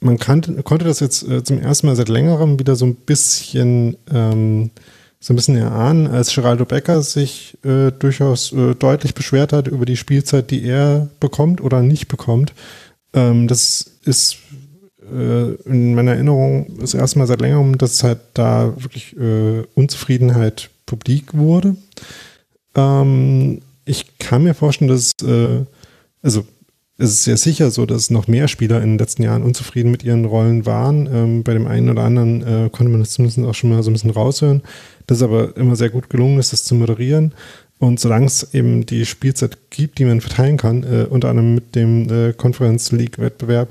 [0.00, 3.96] man kannte, konnte das jetzt äh, zum ersten Mal seit längerem wieder so ein bisschen,
[4.12, 4.70] ähm,
[5.20, 9.86] so ein bisschen erahnen, als Geraldo Becker sich äh, durchaus äh, deutlich beschwert hat über
[9.86, 12.52] die Spielzeit, die er bekommt oder nicht bekommt.
[13.14, 14.38] Ähm, das ist
[15.00, 20.70] äh, in meiner Erinnerung das erste Mal seit längerem, dass halt da wirklich äh, Unzufriedenheit
[20.92, 21.76] publik wurde.
[22.74, 25.64] Ähm, ich kann mir vorstellen, dass, äh,
[26.22, 26.44] also
[26.98, 30.04] es ist sehr sicher so, dass noch mehr Spieler in den letzten Jahren unzufrieden mit
[30.04, 31.08] ihren Rollen waren.
[31.12, 33.90] Ähm, bei dem einen oder anderen äh, konnte man das zumindest auch schon mal so
[33.90, 34.62] ein bisschen raushören.
[35.06, 37.32] Das ist aber immer sehr gut gelungen ist, das zu moderieren.
[37.78, 41.74] Und solange es eben die Spielzeit gibt, die man verteilen kann, äh, unter anderem mit
[41.74, 43.70] dem äh, Conference League Wettbewerb,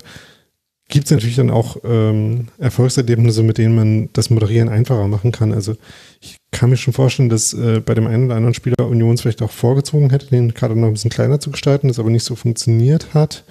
[0.89, 5.53] gibt es natürlich dann auch ähm, Erfolgserlebnisse, mit denen man das Moderieren einfacher machen kann.
[5.53, 5.75] Also
[6.51, 9.51] kann mir schon vorstellen, dass äh, bei dem einen oder anderen Spieler Union vielleicht auch
[9.51, 13.13] vorgezogen hätte, den Kader noch ein bisschen kleiner zu gestalten, das aber nicht so funktioniert
[13.13, 13.45] hat.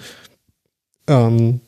[1.07, 1.61] Ähm,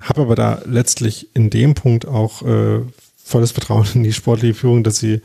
[0.00, 2.80] habe aber da letztlich in dem Punkt auch äh,
[3.16, 5.22] volles Vertrauen in die sportliche Führung, dass sie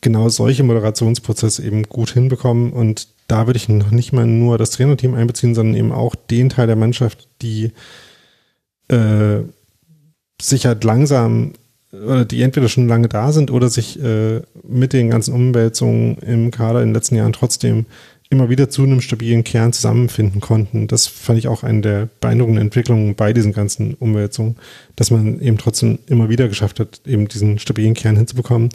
[0.00, 4.70] genau solche Moderationsprozesse eben gut hinbekommen und da würde ich noch nicht mal nur das
[4.70, 7.72] Trainerteam einbeziehen, sondern eben auch den Teil der Mannschaft, die
[8.88, 9.40] äh,
[10.40, 11.52] sich halt langsam
[12.06, 16.50] oder die entweder schon lange da sind oder sich äh, mit den ganzen Umwälzungen im
[16.50, 17.86] Kader in den letzten Jahren trotzdem
[18.30, 20.88] immer wieder zu einem stabilen Kern zusammenfinden konnten.
[20.88, 24.56] Das fand ich auch eine der beeindruckenden Entwicklungen bei diesen ganzen Umwälzungen,
[24.96, 28.70] dass man eben trotzdem immer wieder geschafft hat, eben diesen stabilen Kern hinzubekommen.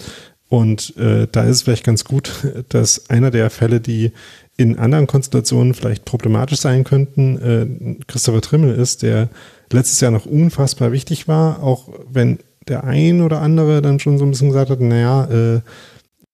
[0.48, 2.32] Und äh, da ist es vielleicht ganz gut,
[2.70, 4.12] dass einer der Fälle, die
[4.58, 9.30] in anderen Konstellationen vielleicht problematisch sein könnten, äh, Christopher Trimmel ist, der
[9.72, 12.40] letztes Jahr noch unfassbar wichtig war, auch wenn
[12.70, 15.62] der ein oder andere dann schon so ein bisschen gesagt hat, naja, äh,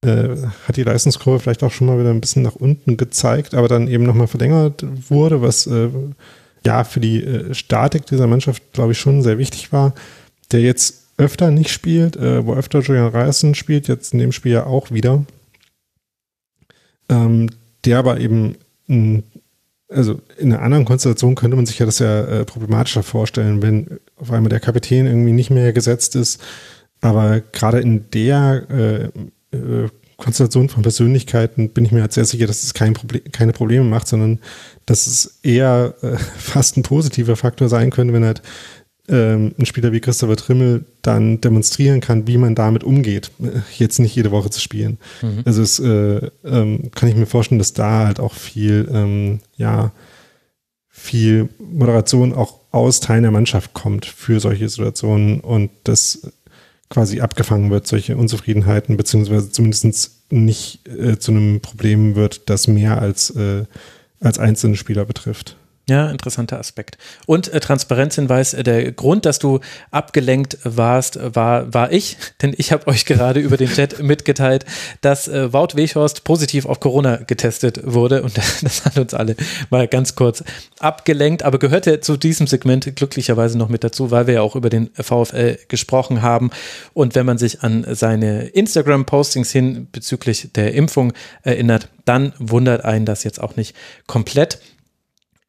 [0.05, 3.67] äh, hat die Leistungskurve vielleicht auch schon mal wieder ein bisschen nach unten gezeigt, aber
[3.67, 5.89] dann eben nochmal verlängert wurde, was äh,
[6.65, 9.93] ja für die äh, Statik dieser Mannschaft, glaube ich, schon sehr wichtig war,
[10.51, 14.51] der jetzt öfter nicht spielt, äh, wo öfter Julian Reisen spielt, jetzt in dem Spiel
[14.51, 15.25] ja auch wieder.
[17.09, 17.49] Ähm,
[17.85, 18.55] der aber eben,
[18.87, 19.23] mh,
[19.89, 23.99] also in einer anderen Konstellation könnte man sich ja das ja äh, problematischer vorstellen, wenn
[24.17, 26.41] auf einmal der Kapitän irgendwie nicht mehr gesetzt ist.
[27.01, 29.11] Aber gerade in der
[29.51, 33.23] äh, äh, Konstellation von Persönlichkeiten bin ich mir halt sehr sicher, dass es kein Problem,
[33.31, 34.39] keine Probleme macht, sondern
[34.85, 38.41] dass es eher äh, fast ein positiver Faktor sein könnte, wenn halt
[39.07, 43.29] ähm, ein Spieler wie Christopher Trimmel dann demonstrieren kann, wie man damit umgeht,
[43.77, 44.97] jetzt nicht jede Woche zu spielen.
[45.21, 45.41] Mhm.
[45.45, 49.91] Also es äh, ähm, kann ich mir vorstellen, dass da halt auch viel, ähm, ja,
[50.89, 56.31] viel Moderation auch aus Teilen der Mannschaft kommt für solche Situationen und das
[56.89, 63.01] quasi abgefangen wird, solche Unzufriedenheiten, beziehungsweise zumindest nicht äh, zu einem Problem wird, das mehr
[63.01, 63.63] als, äh,
[64.19, 65.55] als einzelne Spieler betrifft.
[65.87, 66.97] Ja, interessanter Aspekt.
[67.27, 69.59] Und äh, Transparenzhinweis, äh, der Grund, dass du
[69.91, 74.65] abgelenkt warst, war, war ich, denn ich habe euch gerade über den Chat mitgeteilt,
[75.01, 78.23] dass äh, Wout Weghorst positiv auf Corona getestet wurde.
[78.23, 79.35] Und das hat uns alle
[79.69, 80.43] mal ganz kurz
[80.79, 84.71] abgelenkt, aber gehörte zu diesem Segment glücklicherweise noch mit dazu, weil wir ja auch über
[84.71, 86.49] den VfL gesprochen haben.
[86.95, 93.05] Und wenn man sich an seine Instagram-Postings hin bezüglich der Impfung erinnert, dann wundert einen
[93.05, 93.75] das jetzt auch nicht
[94.07, 94.59] komplett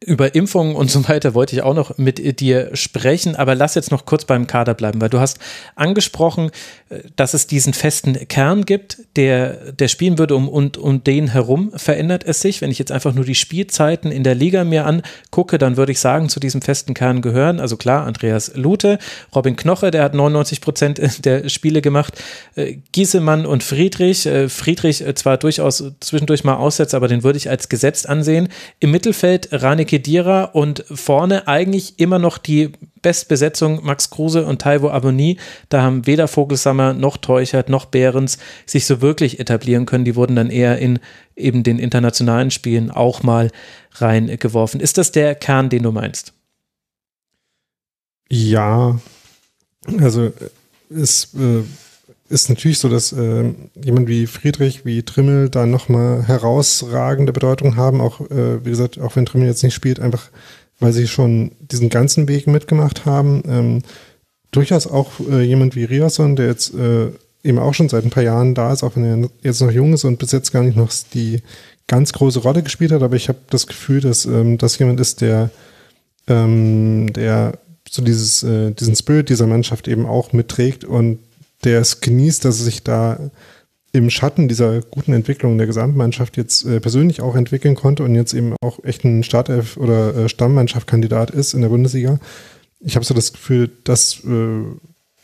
[0.05, 3.91] über Impfungen und so weiter wollte ich auch noch mit dir sprechen, aber lass jetzt
[3.91, 5.39] noch kurz beim Kader bleiben, weil du hast
[5.75, 6.51] angesprochen,
[6.91, 11.29] äh, dass es diesen festen Kern gibt, der, der spielen würde um, und um den
[11.29, 12.61] herum verändert es sich.
[12.61, 15.99] Wenn ich jetzt einfach nur die Spielzeiten in der Liga mir angucke, dann würde ich
[15.99, 18.99] sagen, zu diesem festen Kern gehören, also klar, Andreas Lute,
[19.35, 22.23] Robin Knoche, der hat 99 Prozent der Spiele gemacht,
[22.55, 27.49] äh, Giesemann und Friedrich, äh, Friedrich zwar durchaus zwischendurch mal aussetzt, aber den würde ich
[27.49, 28.49] als gesetzt ansehen.
[28.79, 34.91] Im Mittelfeld Rani Kedira und vorne eigentlich immer noch die Bestbesetzung Max Kruse und Taiwo
[34.91, 35.39] Aboni.
[35.69, 40.05] Da haben weder Vogelsammer noch Teuchert noch Behrens sich so wirklich etablieren können.
[40.05, 40.99] Die wurden dann eher in
[41.37, 43.51] eben den internationalen Spielen auch mal
[43.93, 44.81] reingeworfen.
[44.81, 46.33] Ist das der Kern, den du meinst?
[48.29, 48.99] Ja,
[50.01, 50.33] also
[50.91, 51.63] es äh,
[52.29, 58.01] ist natürlich so, dass äh, jemand wie Friedrich, wie Trimmel da nochmal herausragende Bedeutung haben,
[58.01, 60.31] auch, äh, wie gesagt, auch wenn Trimmel jetzt nicht spielt, einfach
[60.79, 63.43] weil sie schon diesen ganzen Weg mitgemacht haben.
[63.49, 63.83] Ähm,
[64.51, 67.11] durchaus auch äh, jemand wie Riasson, der jetzt äh,
[67.43, 69.95] eben auch schon seit ein paar Jahren da ist, auch wenn er jetzt noch jung
[69.95, 71.43] ist und bis jetzt gar nicht noch die
[71.87, 75.21] ganz große Rolle gespielt hat, aber ich habe das Gefühl, dass ähm, das jemand ist,
[75.21, 75.51] der,
[76.27, 81.21] ähm, der so dieses, äh, diesen Spirit dieser Mannschaft eben auch mitträgt und
[81.67, 83.31] der es genießt, dass er sich da
[83.93, 88.35] im Schatten dieser guten Entwicklung der Gesamtmannschaft jetzt äh, persönlich auch entwickeln konnte und jetzt
[88.35, 92.19] eben auch echt ein Startelf- oder äh, Stammmannschaftkandidat ist in der Bundesliga.
[92.81, 94.65] Ich habe so das Gefühl, das äh,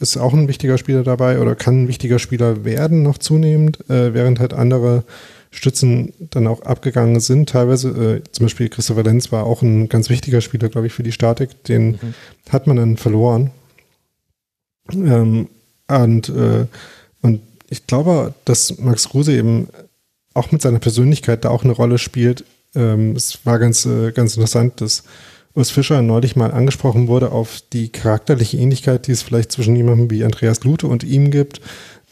[0.00, 4.14] ist auch ein wichtiger Spieler dabei oder kann ein wichtiger Spieler werden noch zunehmend, äh,
[4.14, 5.04] während halt andere
[5.50, 7.50] Stützen dann auch abgegangen sind.
[7.50, 11.02] Teilweise, äh, zum Beispiel Christopher Lenz war auch ein ganz wichtiger Spieler, glaube ich, für
[11.02, 11.62] die Statik.
[11.64, 12.14] Den mhm.
[12.48, 13.50] hat man dann verloren.
[14.92, 15.48] Ähm,
[15.96, 16.66] und, äh,
[17.22, 19.68] und ich glaube, dass Max Kruse eben
[20.34, 22.44] auch mit seiner Persönlichkeit da auch eine Rolle spielt.
[22.74, 25.04] Ähm, es war ganz, äh, ganz interessant, dass
[25.54, 30.10] Urs Fischer neulich mal angesprochen wurde auf die charakterliche Ähnlichkeit, die es vielleicht zwischen jemandem
[30.10, 31.60] wie Andreas Lute und ihm gibt.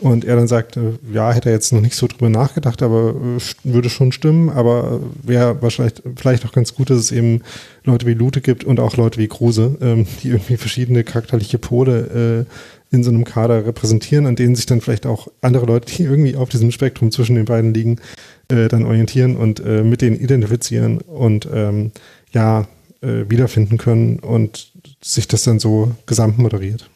[0.00, 3.40] Und er dann sagte, ja, hätte er jetzt noch nicht so drüber nachgedacht, aber äh,
[3.64, 4.48] würde schon stimmen.
[4.48, 7.42] Aber wäre wahrscheinlich vielleicht auch ganz gut, dass es eben
[7.84, 12.46] Leute wie Lute gibt und auch Leute wie Kruse, ähm, die irgendwie verschiedene charakterliche Pole
[12.46, 16.02] äh, in so einem Kader repräsentieren, an denen sich dann vielleicht auch andere Leute, die
[16.02, 18.00] irgendwie auf diesem Spektrum zwischen den beiden liegen,
[18.48, 21.92] äh, dann orientieren und äh, mit denen identifizieren und ähm,
[22.32, 22.66] ja,
[23.02, 24.72] äh, wiederfinden können und
[25.02, 26.90] sich das dann so gesamt moderiert.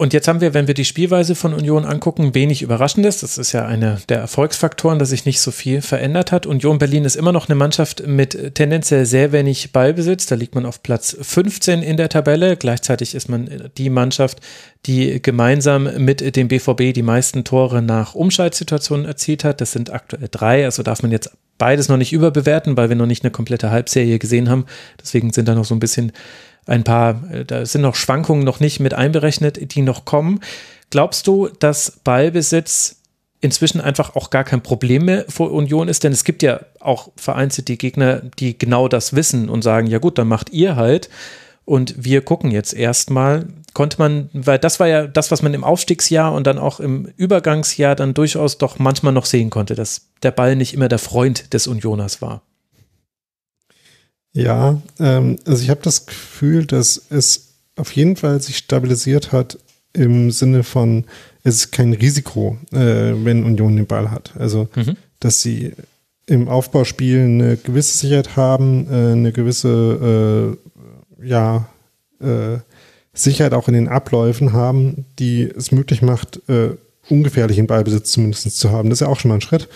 [0.00, 3.18] Und jetzt haben wir, wenn wir die Spielweise von Union angucken, wenig Überraschendes.
[3.18, 6.46] Das ist ja einer der Erfolgsfaktoren, dass sich nicht so viel verändert hat.
[6.46, 10.26] Union Berlin ist immer noch eine Mannschaft mit tendenziell sehr wenig Ballbesitz.
[10.26, 12.56] Da liegt man auf Platz 15 in der Tabelle.
[12.56, 14.38] Gleichzeitig ist man die Mannschaft,
[14.86, 19.60] die gemeinsam mit dem BVB die meisten Tore nach Umschaltsituationen erzielt hat.
[19.60, 20.64] Das sind aktuell drei.
[20.64, 24.20] Also darf man jetzt beides noch nicht überbewerten, weil wir noch nicht eine komplette Halbserie
[24.20, 24.66] gesehen haben.
[25.02, 26.12] Deswegen sind da noch so ein bisschen
[26.68, 30.40] ein paar, äh, da sind noch Schwankungen noch nicht mit einberechnet, die noch kommen.
[30.90, 32.96] Glaubst du, dass Ballbesitz
[33.40, 36.04] inzwischen einfach auch gar kein Problem mehr für Union ist?
[36.04, 39.98] Denn es gibt ja auch vereinzelt die Gegner, die genau das wissen und sagen, ja
[39.98, 41.08] gut, dann macht ihr halt.
[41.64, 45.64] Und wir gucken jetzt erstmal, konnte man, weil das war ja das, was man im
[45.64, 50.30] Aufstiegsjahr und dann auch im Übergangsjahr dann durchaus doch manchmal noch sehen konnte, dass der
[50.30, 52.42] Ball nicht immer der Freund des Unioners war.
[54.38, 59.58] Ja, ähm, also ich habe das Gefühl, dass es auf jeden Fall sich stabilisiert hat
[59.92, 61.06] im Sinne von,
[61.42, 62.76] es ist kein Risiko, äh,
[63.24, 64.34] wenn Union den Ball hat.
[64.38, 64.96] Also, mhm.
[65.18, 65.72] dass sie
[66.26, 70.56] im Aufbauspiel eine gewisse Sicherheit haben, äh, eine gewisse,
[71.20, 71.68] äh, ja,
[72.20, 72.58] äh,
[73.12, 76.76] Sicherheit auch in den Abläufen haben, die es möglich macht, äh,
[77.08, 78.88] ungefährlichen Ballbesitz zumindest zu haben.
[78.88, 79.68] Das ist ja auch schon mal ein Schritt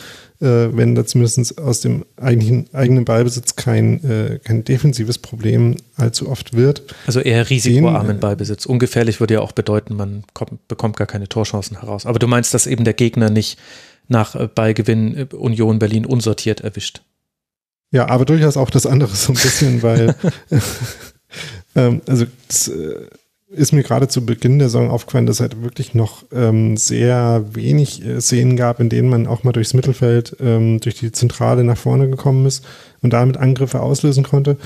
[0.47, 6.55] wenn da zumindest aus dem eigentlichen, eigenen Ballbesitz kein, äh, kein defensives Problem allzu oft
[6.55, 6.83] wird.
[7.07, 8.67] Also eher risikoarmen Ballbesitz.
[8.67, 12.07] Ungefährlich würde ja auch bedeuten, man kommt, bekommt gar keine Torchancen heraus.
[12.07, 13.59] Aber du meinst, dass eben der Gegner nicht
[14.09, 17.03] nach äh, Ballgewinn äh, Union Berlin unsortiert erwischt.
[17.93, 20.15] Ja, aber durchaus auch das andere so ein bisschen, weil
[21.77, 23.07] ähm, also das, äh,
[23.53, 27.45] ist mir gerade zu Beginn der Saison aufgefallen, dass es halt wirklich noch ähm, sehr
[27.53, 31.63] wenig äh, Szenen gab, in denen man auch mal durchs Mittelfeld, ähm, durch die Zentrale
[31.63, 32.65] nach vorne gekommen ist
[33.03, 34.57] und damit Angriffe auslösen konnte.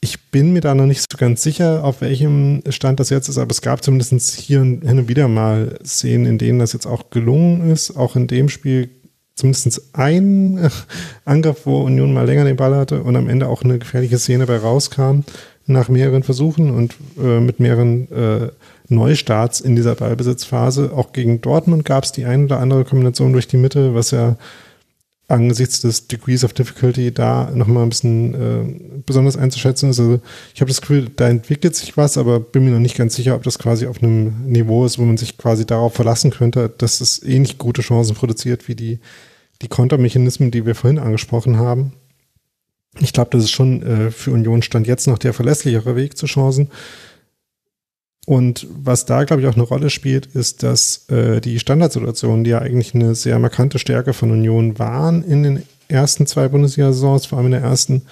[0.00, 3.38] Ich bin mir da noch nicht so ganz sicher, auf welchem Stand das jetzt ist,
[3.38, 6.86] aber es gab zumindest hier und, hin und wieder mal Szenen, in denen das jetzt
[6.86, 7.96] auch gelungen ist.
[7.96, 8.90] Auch in dem Spiel
[9.34, 10.70] zumindest ein
[11.24, 14.46] Angriff, wo Union mal länger den Ball hatte und am Ende auch eine gefährliche Szene
[14.46, 15.20] bei rauskam
[15.66, 18.48] nach mehreren Versuchen und äh, mit mehreren äh,
[18.88, 20.92] Neustarts in dieser Ballbesitzphase.
[20.94, 24.36] Auch gegen Dortmund gab es die ein oder andere Kombination durch die Mitte, was ja
[25.28, 29.98] angesichts des Degrees of Difficulty da nochmal ein bisschen äh, besonders einzuschätzen ist.
[29.98, 30.20] Also
[30.54, 33.34] ich habe das Gefühl, da entwickelt sich was, aber bin mir noch nicht ganz sicher,
[33.34, 37.00] ob das quasi auf einem Niveau ist, wo man sich quasi darauf verlassen könnte, dass
[37.00, 38.98] es ähnlich gute Chancen produziert wie die,
[39.62, 41.92] die Kontermechanismen, die wir vorhin angesprochen haben
[43.00, 46.26] ich glaube, das ist schon äh, für Union Stand jetzt noch der verlässlichere Weg zu
[46.26, 46.70] Chancen.
[48.26, 52.50] Und was da, glaube ich, auch eine Rolle spielt, ist, dass äh, die Standardsituationen, die
[52.50, 57.38] ja eigentlich eine sehr markante Stärke von Union waren in den ersten zwei Bundesliga-Saisons, vor
[57.38, 58.02] allem in der ersten,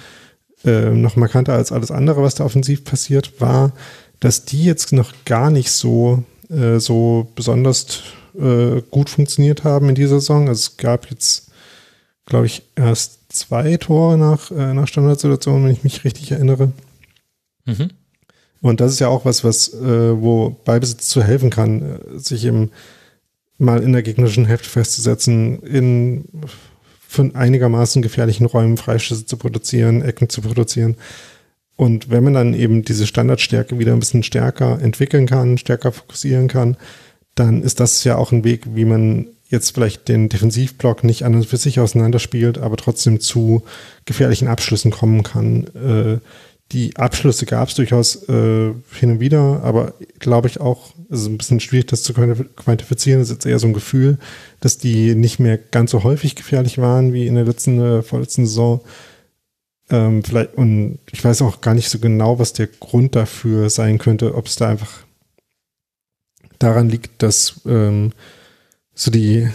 [0.64, 3.72] äh, noch markanter als alles andere, was da offensiv passiert war,
[4.18, 8.02] dass die jetzt noch gar nicht so, äh, so besonders
[8.38, 10.48] äh, gut funktioniert haben in dieser Saison.
[10.48, 11.52] Also es gab jetzt,
[12.26, 16.72] glaube ich, erst zwei Tore nach, äh, nach Standardsituation, wenn ich mich richtig erinnere.
[17.64, 17.90] Mhm.
[18.60, 22.44] Und das ist ja auch was, was, äh, wo Ballbesitz zu helfen kann, äh, sich
[22.44, 22.70] eben
[23.56, 26.24] mal in der gegnerischen Hälfte festzusetzen, in
[27.10, 30.96] von einigermaßen gefährlichen Räumen Freischüsse zu produzieren, Ecken zu produzieren.
[31.76, 36.46] Und wenn man dann eben diese Standardstärke wieder ein bisschen stärker entwickeln kann, stärker fokussieren
[36.46, 36.76] kann,
[37.34, 41.34] dann ist das ja auch ein Weg, wie man jetzt vielleicht den Defensivblock nicht an
[41.34, 43.62] und für sich auseinanderspielt, aber trotzdem zu
[44.06, 46.18] gefährlichen Abschlüssen kommen kann, äh,
[46.72, 51.26] die Abschlüsse gab es durchaus äh, hin und wieder, aber glaube ich auch, es ist
[51.26, 53.20] ein bisschen schwierig, das zu quantifizieren.
[53.20, 54.18] Es ist jetzt eher so ein Gefühl,
[54.60, 58.46] dass die nicht mehr ganz so häufig gefährlich waren wie in der letzten, äh, vorletzten
[58.46, 58.82] Saison.
[59.90, 63.98] Ähm, vielleicht, und ich weiß auch gar nicht so genau, was der Grund dafür sein
[63.98, 65.00] könnte, ob es da einfach
[66.60, 68.12] daran liegt, dass ähm,
[69.00, 69.48] so die,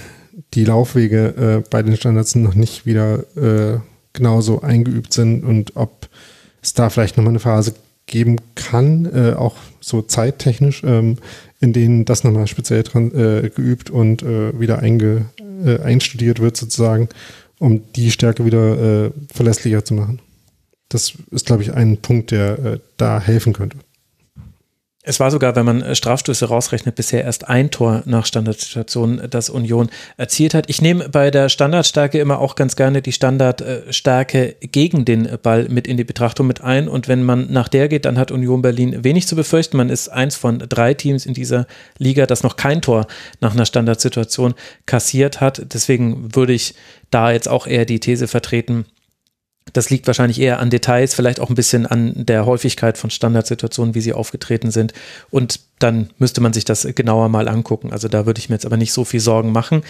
[0.55, 3.79] die Laufwege äh, bei den Standards noch nicht wieder äh,
[4.11, 6.09] genauso eingeübt sind und ob
[6.63, 7.75] es da vielleicht nochmal eine Phase
[8.07, 11.17] geben kann, äh, auch so zeittechnisch, ähm,
[11.59, 15.25] in denen das nochmal speziell dran, äh, geübt und äh, wieder einge,
[15.63, 17.09] äh, einstudiert wird sozusagen,
[17.59, 20.21] um die Stärke wieder äh, verlässlicher zu machen.
[20.89, 23.77] Das ist, glaube ich, ein Punkt, der äh, da helfen könnte.
[25.07, 29.49] Es war sogar, wenn man äh, Strafstöße rausrechnet, bisher erst ein Tor nach Standardsituation, das
[29.49, 30.67] Union erzielt hat.
[30.67, 35.87] Ich nehme bei der Standardstärke immer auch ganz gerne die Standardstärke gegen den Ball mit
[35.87, 36.87] in die Betrachtung mit ein.
[36.87, 39.77] Und wenn man nach der geht, dann hat Union Berlin wenig zu befürchten.
[39.77, 41.67] Man ist eins von drei Teams in dieser
[41.99, 43.05] Liga, das noch kein Tor
[43.41, 44.55] nach einer Standardsituation
[44.87, 45.73] kassiert hat.
[45.73, 46.73] Deswegen würde ich
[47.11, 48.85] da jetzt auch eher die These vertreten,
[49.73, 53.95] das liegt wahrscheinlich eher an Details, vielleicht auch ein bisschen an der Häufigkeit von Standardsituationen,
[53.95, 54.93] wie sie aufgetreten sind.
[55.31, 57.91] Und dann müsste man sich das genauer mal angucken.
[57.91, 59.83] Also da würde ich mir jetzt aber nicht so viel Sorgen machen.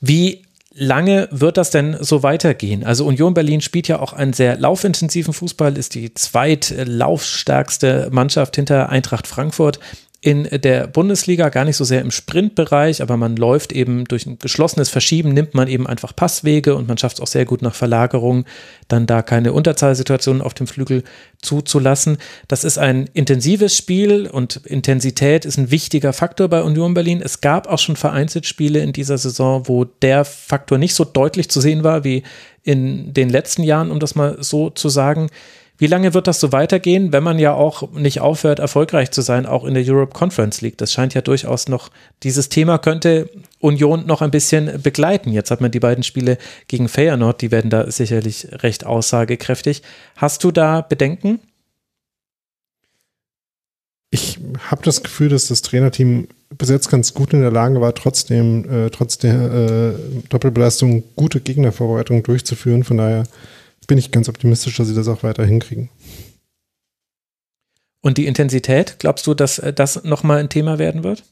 [0.00, 2.84] Wie lange wird das denn so weitergehen?
[2.84, 8.88] Also Union Berlin spielt ja auch einen sehr laufintensiven Fußball, ist die zweitlaufstärkste Mannschaft hinter
[8.88, 9.80] Eintracht Frankfurt
[10.20, 14.38] in der Bundesliga, gar nicht so sehr im Sprintbereich, aber man läuft eben durch ein
[14.40, 17.76] geschlossenes Verschieben, nimmt man eben einfach Passwege und man schafft es auch sehr gut nach
[17.76, 18.44] Verlagerung,
[18.88, 21.04] dann da keine Unterzahlsituationen auf dem Flügel
[21.40, 22.18] zuzulassen.
[22.48, 27.22] Das ist ein intensives Spiel und Intensität ist ein wichtiger Faktor bei Union Berlin.
[27.22, 31.48] Es gab auch schon vereinzelt Spiele in dieser Saison, wo der Faktor nicht so deutlich
[31.48, 32.24] zu sehen war wie
[32.64, 35.28] in den letzten Jahren, um das mal so zu sagen.
[35.80, 39.46] Wie lange wird das so weitergehen, wenn man ja auch nicht aufhört, erfolgreich zu sein,
[39.46, 40.76] auch in der Europe Conference League?
[40.76, 41.90] Das scheint ja durchaus noch,
[42.24, 45.32] dieses Thema könnte Union noch ein bisschen begleiten.
[45.32, 49.82] Jetzt hat man die beiden Spiele gegen Feyenoord, die werden da sicherlich recht aussagekräftig.
[50.16, 51.38] Hast du da Bedenken?
[54.10, 54.40] Ich
[54.70, 56.26] habe das Gefühl, dass das Trainerteam
[56.56, 59.92] bis jetzt ganz gut in der Lage war, trotzdem, äh, trotz der äh,
[60.28, 62.84] Doppelbelastung gute Gegnervorbereitungen durchzuführen.
[62.84, 63.24] Von daher
[63.88, 65.90] bin ich ganz optimistisch, dass sie das auch weiter hinkriegen.
[68.00, 71.24] Und die Intensität, glaubst du, dass äh, das nochmal ein Thema werden wird?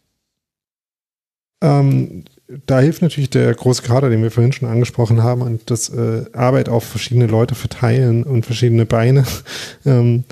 [1.62, 2.24] Ähm,
[2.66, 6.24] da hilft natürlich der große Kader, den wir vorhin schon angesprochen haben, und das äh,
[6.32, 9.24] Arbeit auf verschiedene Leute verteilen und verschiedene Beine.
[9.86, 10.24] ähm,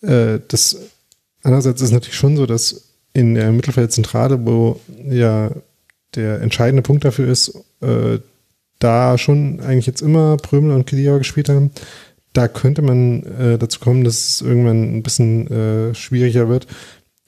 [0.00, 0.78] äh, das
[1.42, 5.50] andererseits ist natürlich schon so, dass in der Mittelfeldzentrale, wo ja
[6.14, 8.18] der entscheidende Punkt dafür ist, äh,
[8.82, 11.70] da schon eigentlich jetzt immer Prömel und Kedira gespielt haben,
[12.32, 16.66] da könnte man äh, dazu kommen, dass es irgendwann ein bisschen äh, schwieriger wird.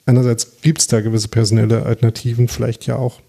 [0.05, 3.21] Einerseits gibt es da gewisse personelle Alternativen, vielleicht ja auch.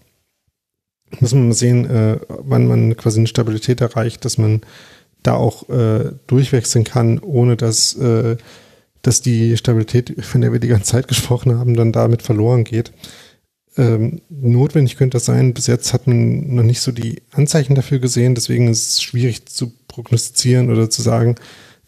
[1.19, 4.61] Muss man mal sehen, äh, wann man quasi eine Stabilität erreicht, dass man
[5.23, 8.37] da auch äh, durchwechseln kann, ohne dass, äh,
[9.03, 12.91] dass die Stabilität, von der wir die ganze Zeit gesprochen haben, dann damit verloren geht
[13.77, 15.53] ähm, notwendig könnte das sein.
[15.53, 19.45] Bis jetzt hat man noch nicht so die Anzeichen dafür gesehen, deswegen ist es schwierig
[19.45, 21.35] zu prognostizieren oder zu sagen,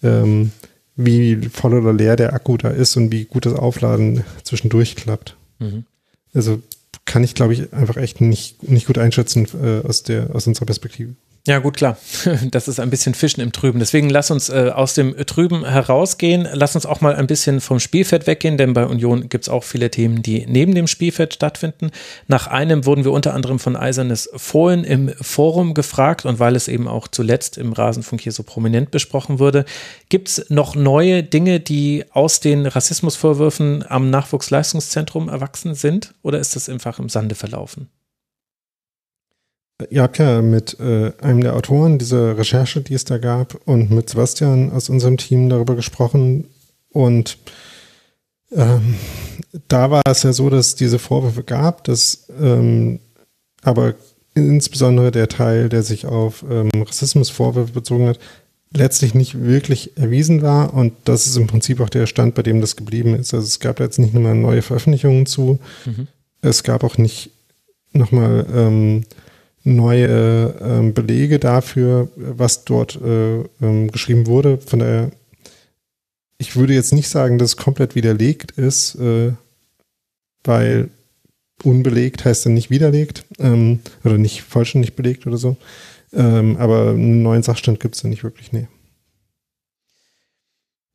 [0.03, 0.51] ähm,
[0.95, 5.37] wie voll oder leer der Akku da ist und wie gut das Aufladen zwischendurch klappt.
[5.59, 5.85] Mhm.
[6.33, 6.61] Also
[7.05, 10.65] kann ich, glaube ich, einfach echt nicht, nicht gut einschätzen äh, aus, der, aus unserer
[10.65, 11.15] Perspektive.
[11.47, 11.97] Ja, gut, klar.
[12.51, 13.79] Das ist ein bisschen Fischen im Trüben.
[13.79, 16.47] Deswegen lass uns äh, aus dem Trüben herausgehen.
[16.53, 19.63] Lass uns auch mal ein bisschen vom Spielfeld weggehen, denn bei Union gibt es auch
[19.63, 21.91] viele Themen, die neben dem Spielfeld stattfinden.
[22.27, 26.67] Nach einem wurden wir unter anderem von Eisernes Fohlen im Forum gefragt und weil es
[26.67, 29.65] eben auch zuletzt im Rasenfunk hier so prominent besprochen wurde,
[30.09, 36.55] gibt es noch neue Dinge, die aus den Rassismusvorwürfen am Nachwuchsleistungszentrum erwachsen sind oder ist
[36.55, 37.89] das einfach im Sande verlaufen?
[39.89, 43.91] Ihr habt ja mit äh, einem der Autoren dieser Recherche, die es da gab, und
[43.91, 46.47] mit Sebastian aus unserem Team darüber gesprochen.
[46.89, 47.37] Und
[48.51, 48.95] ähm,
[49.67, 52.99] da war es ja so, dass es diese Vorwürfe gab, dass ähm,
[53.61, 53.95] aber
[54.33, 58.19] insbesondere der Teil, der sich auf ähm, Rassismusvorwürfe bezogen hat,
[58.71, 60.73] letztlich nicht wirklich erwiesen war.
[60.73, 63.33] Und das ist im Prinzip auch der Stand, bei dem das geblieben ist.
[63.33, 65.59] Also es gab jetzt nicht nochmal neue Veröffentlichungen zu.
[65.85, 66.07] Mhm.
[66.41, 67.31] Es gab auch nicht
[67.91, 69.03] nochmal ähm,
[69.69, 74.57] neue ähm, Belege dafür, was dort äh, ähm, geschrieben wurde.
[74.57, 75.11] Von daher,
[76.37, 79.33] ich würde jetzt nicht sagen, dass es komplett widerlegt ist, äh,
[80.43, 80.89] weil
[81.63, 85.57] unbelegt heißt dann nicht widerlegt ähm, oder nicht vollständig belegt oder so.
[86.13, 88.67] Ähm, aber einen neuen Sachstand gibt es da nicht wirklich, nee.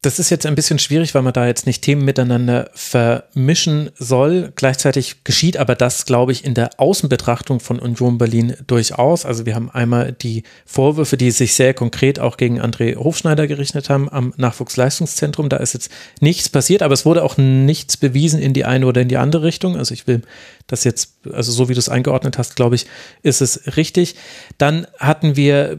[0.04, 4.52] Das ist jetzt ein bisschen schwierig, weil man da jetzt nicht Themen miteinander vermischen soll.
[4.54, 9.24] Gleichzeitig geschieht aber das, glaube ich, in der Außenbetrachtung von Union Berlin durchaus.
[9.24, 13.88] Also wir haben einmal die Vorwürfe, die sich sehr konkret auch gegen André Hofschneider gerichtet
[13.88, 15.48] haben am Nachwuchsleistungszentrum.
[15.48, 19.00] Da ist jetzt nichts passiert, aber es wurde auch nichts bewiesen in die eine oder
[19.00, 19.78] in die andere Richtung.
[19.78, 20.20] Also ich will
[20.66, 22.86] das jetzt, also so wie du es eingeordnet hast, glaube ich,
[23.22, 24.16] ist es richtig.
[24.58, 25.78] Dann hatten wir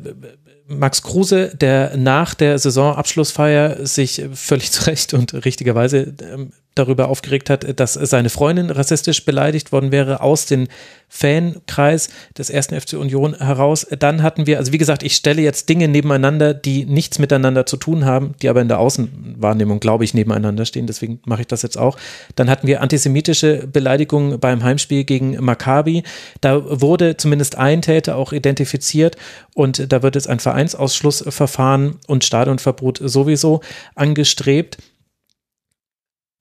[0.68, 7.49] Max Kruse, der nach der Saisonabschlussfeier sich völlig zu Recht und richtigerweise ähm, darüber aufgeregt
[7.49, 10.67] hat, dass seine Freundin rassistisch beleidigt worden wäre aus dem
[11.07, 13.87] Fankreis des ersten FC Union heraus.
[13.97, 17.77] Dann hatten wir, also wie gesagt, ich stelle jetzt Dinge nebeneinander, die nichts miteinander zu
[17.77, 20.87] tun haben, die aber in der Außenwahrnehmung, glaube ich, nebeneinander stehen.
[20.87, 21.97] Deswegen mache ich das jetzt auch.
[22.35, 26.03] Dann hatten wir antisemitische Beleidigungen beim Heimspiel gegen Maccabi.
[26.41, 29.15] Da wurde zumindest ein Täter auch identifiziert
[29.53, 33.61] und da wird jetzt ein Vereinsausschlussverfahren und Stadionverbot sowieso
[33.95, 34.77] angestrebt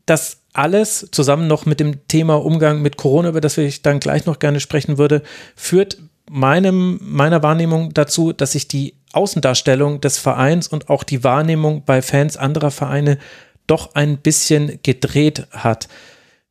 [0.06, 4.26] das alles zusammen noch mit dem Thema Umgang mit Corona, über das ich dann gleich
[4.26, 5.22] noch gerne sprechen würde,
[5.56, 5.98] führt
[6.30, 12.02] meinem, meiner Wahrnehmung dazu, dass sich die Außendarstellung des Vereins und auch die Wahrnehmung bei
[12.02, 13.18] Fans anderer Vereine
[13.66, 15.88] doch ein bisschen gedreht hat.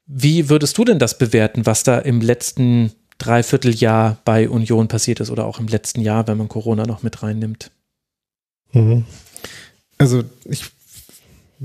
[0.06, 5.30] Wie würdest du denn das bewerten, was da im letzten Dreivierteljahr bei Union passiert ist
[5.30, 7.72] oder auch im letzten Jahr, wenn man Corona noch mit reinnimmt?
[8.73, 9.06] Mhm.
[9.98, 10.65] Also ich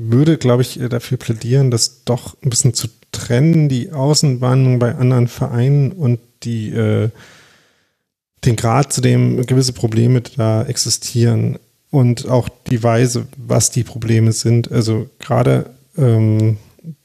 [0.01, 5.27] würde, glaube ich, dafür plädieren, das doch ein bisschen zu trennen, die Außenwahrnehmung bei anderen
[5.27, 7.10] Vereinen und die äh,
[8.44, 11.59] den Grad, zu dem gewisse Probleme da existieren
[11.91, 14.70] und auch die Weise, was die Probleme sind.
[14.70, 16.59] Also gerade ähm,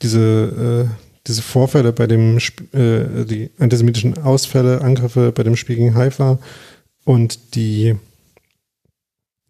[0.04, 5.96] diese, äh, diese Vorfälle bei dem, äh, die antisemitischen Ausfälle, Angriffe bei dem Spiel gegen
[5.96, 6.38] Haifa
[7.06, 7.96] und die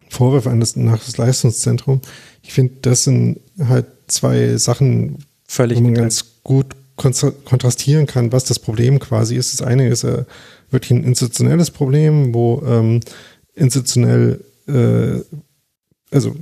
[0.08, 2.00] Vorwürfe an das Nachwuchsleistungszentrum.
[2.44, 6.66] Ich finde, das sind halt zwei Sachen, Völlig wo man ganz gut
[6.96, 9.58] kontrastieren kann, was das Problem quasi ist.
[9.58, 10.24] Das eine ist äh,
[10.70, 13.00] wirklich ein institutionelles Problem, wo ähm,
[13.54, 15.20] institutionell, äh,
[16.14, 16.36] also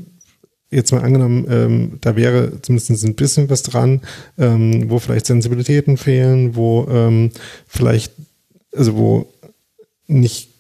[0.71, 4.03] jetzt mal angenommen, ähm, da wäre zumindest ein bisschen was dran,
[4.39, 7.31] ähm, wo vielleicht Sensibilitäten fehlen, wo ähm,
[7.67, 8.13] vielleicht,
[8.75, 9.33] also wo
[10.07, 10.51] nicht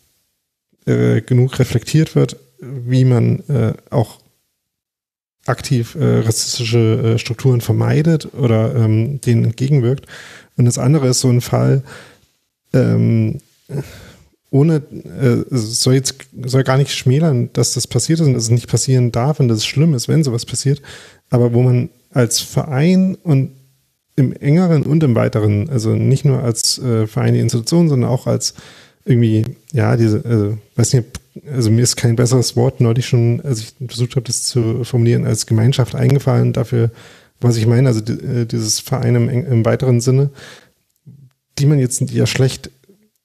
[0.87, 4.22] äh, genug reflektiert wird wie man äh, auch
[5.47, 10.07] aktiv äh, rassistische äh, Strukturen vermeidet oder ähm, denen entgegenwirkt.
[10.57, 11.83] Und das andere ist so ein Fall,
[12.73, 13.41] ähm,
[14.51, 16.15] ohne, äh, soll jetzt
[16.45, 19.49] soll gar nicht schmälern, dass das passiert ist und dass es nicht passieren darf und
[19.49, 20.83] dass es schlimm ist, wenn sowas passiert,
[21.31, 23.53] aber wo man als Verein und
[24.15, 28.27] im engeren und im weiteren, also nicht nur als äh, Verein die Institution, sondern auch
[28.27, 28.55] als
[29.05, 31.07] irgendwie, ja, diese, also, weiß nicht,
[31.51, 35.27] also mir ist kein besseres Wort neulich schon, als ich versucht habe, das zu formulieren,
[35.27, 36.91] als Gemeinschaft eingefallen dafür,
[37.41, 40.31] was ich meine, also äh, dieses Verein im, im weiteren Sinne,
[41.59, 42.70] die man jetzt ja schlecht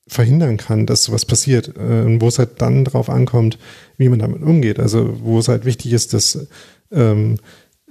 [0.08, 3.60] verhindern kann, dass sowas passiert, äh, wo es halt dann drauf ankommt,
[3.98, 4.80] wie man damit umgeht.
[4.80, 6.48] Also wo es halt wichtig ist, dass
[6.92, 7.38] ähm,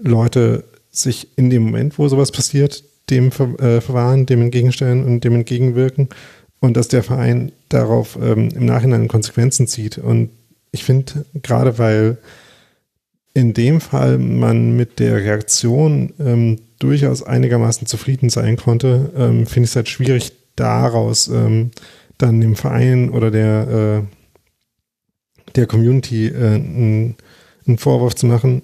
[0.00, 5.34] Leute sich in dem Moment, wo sowas passiert, dem äh, verwahren, dem entgegenstellen und dem
[5.34, 6.08] entgegenwirken
[6.60, 9.98] und dass der Verein darauf ähm, im Nachhinein Konsequenzen zieht.
[9.98, 10.30] Und
[10.72, 12.18] ich finde, gerade weil
[13.34, 19.64] in dem Fall man mit der Reaktion ähm, durchaus einigermaßen zufrieden sein konnte, ähm, finde
[19.64, 21.70] ich es halt schwierig, daraus ähm,
[22.18, 27.16] dann dem Verein oder der, äh, der Community äh, einen
[27.76, 28.62] Vorwurf zu machen,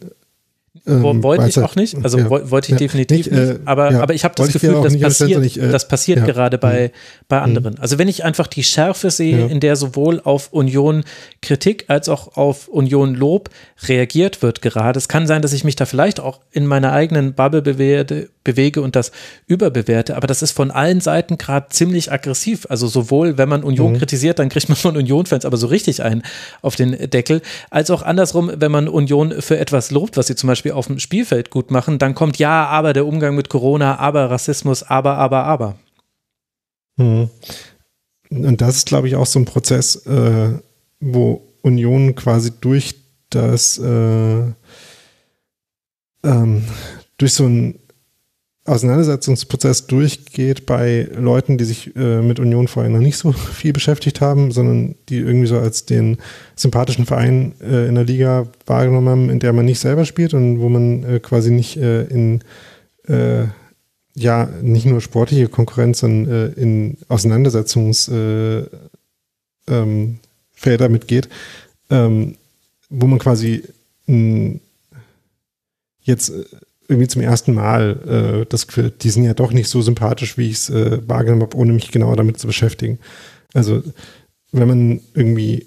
[0.84, 4.00] ähm, wollte ich auch nicht, also ja, wollte ich ja, definitiv nicht, äh, aber, ja,
[4.00, 6.90] aber ich habe das Gefühl, das passiert, nicht, äh, das passiert gerade bei,
[7.28, 7.44] bei mhm.
[7.44, 7.78] anderen.
[7.78, 11.04] Also wenn ich einfach die Schärfe sehe, in der sowohl auf Union
[11.40, 13.50] Kritik als auch auf Union Lob
[13.86, 17.34] reagiert wird gerade, es kann sein, dass ich mich da vielleicht auch in meiner eigenen
[17.34, 19.12] Bubble bewege, bewege und das
[19.46, 22.66] überbewerte, aber das ist von allen Seiten gerade ziemlich aggressiv.
[22.68, 23.98] Also sowohl, wenn man Union mhm.
[23.98, 26.22] kritisiert, dann kriegt man von Union-Fans aber so richtig einen
[26.60, 30.48] auf den Deckel, als auch andersrum, wenn man Union für etwas lobt, was sie zum
[30.48, 34.30] Beispiel auf dem Spielfeld gut machen, dann kommt ja, aber der Umgang mit Corona, aber
[34.30, 35.76] Rassismus, aber, aber, aber.
[36.96, 37.30] Mhm.
[38.30, 40.58] Und das ist, glaube ich, auch so ein Prozess, äh,
[41.00, 42.94] wo Union quasi durch
[43.30, 44.42] das, äh,
[46.24, 46.64] ähm,
[47.18, 47.78] durch so ein
[48.64, 54.20] Auseinandersetzungsprozess durchgeht bei Leuten, die sich äh, mit Union vorher noch nicht so viel beschäftigt
[54.20, 56.18] haben, sondern die irgendwie so als den
[56.54, 60.60] sympathischen Verein äh, in der Liga wahrgenommen haben, in der man nicht selber spielt und
[60.60, 62.40] wo man äh, quasi nicht äh, in
[63.08, 63.46] äh,
[64.14, 68.68] ja nicht nur sportliche Konkurrenz, sondern äh, in Auseinandersetzungsfelder
[69.68, 70.18] ähm,
[70.90, 71.28] mitgeht,
[71.90, 72.36] ähm,
[72.90, 73.64] wo man quasi
[74.06, 74.60] ein
[76.02, 76.32] jetzt
[76.88, 80.48] irgendwie zum ersten Mal äh, das Gefühl, die sind ja doch nicht so sympathisch, wie
[80.48, 82.98] ich es äh, wahrgenommen habe, ohne mich genauer damit zu beschäftigen.
[83.54, 83.82] Also
[84.52, 85.66] wenn man irgendwie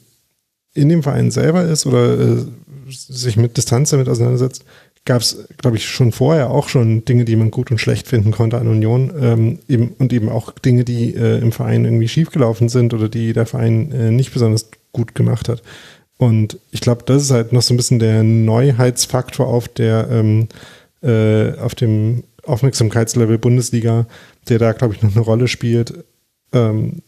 [0.73, 2.45] in dem Verein selber ist oder äh,
[2.89, 4.65] sich mit Distanz damit auseinandersetzt,
[5.05, 8.31] gab es, glaube ich, schon vorher auch schon Dinge, die man gut und schlecht finden
[8.31, 12.69] konnte an Union ähm, eben, und eben auch Dinge, die äh, im Verein irgendwie schiefgelaufen
[12.69, 15.61] sind oder die der Verein äh, nicht besonders gut gemacht hat.
[16.17, 20.47] Und ich glaube, das ist halt noch so ein bisschen der Neuheitsfaktor auf der ähm,
[21.05, 24.07] äh, auf dem Aufmerksamkeitslevel Bundesliga,
[24.49, 26.05] der da, glaube ich, noch eine Rolle spielt.
[26.51, 27.01] Ähm,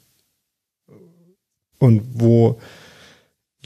[1.79, 2.59] und wo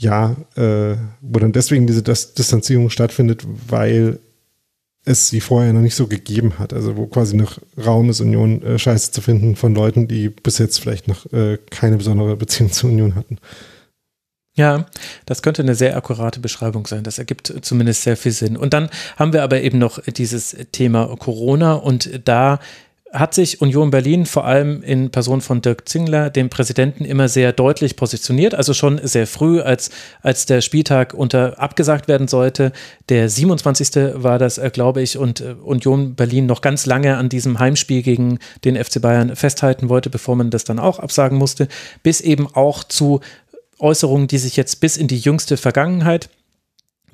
[0.02, 4.18] ja, äh, wo dann deswegen diese Dis Distanzierung stattfindet, weil
[5.04, 6.72] es sie vorher noch nicht so gegeben hat.
[6.72, 10.58] Also wo quasi noch Raum ist, Union äh, scheiße zu finden von Leuten, die bis
[10.58, 13.38] jetzt vielleicht noch äh, keine besondere Beziehung zur Union hatten.
[14.54, 14.86] Ja,
[15.24, 17.04] das könnte eine sehr akkurate Beschreibung sein.
[17.04, 18.56] Das ergibt zumindest sehr viel Sinn.
[18.56, 22.58] Und dann haben wir aber eben noch dieses Thema Corona und da
[23.12, 27.52] hat sich Union Berlin vor allem in Person von Dirk Zingler, dem Präsidenten, immer sehr
[27.52, 28.54] deutlich positioniert.
[28.54, 29.90] Also schon sehr früh, als,
[30.22, 32.72] als der Spieltag unter abgesagt werden sollte.
[33.10, 34.14] Der 27.
[34.14, 38.02] war das, äh, glaube ich, und äh, Union Berlin noch ganz lange an diesem Heimspiel
[38.02, 41.68] gegen den FC Bayern festhalten wollte, bevor man das dann auch absagen musste,
[42.02, 43.20] bis eben auch zu
[43.82, 46.30] Äußerungen, die sich jetzt bis in die jüngste Vergangenheit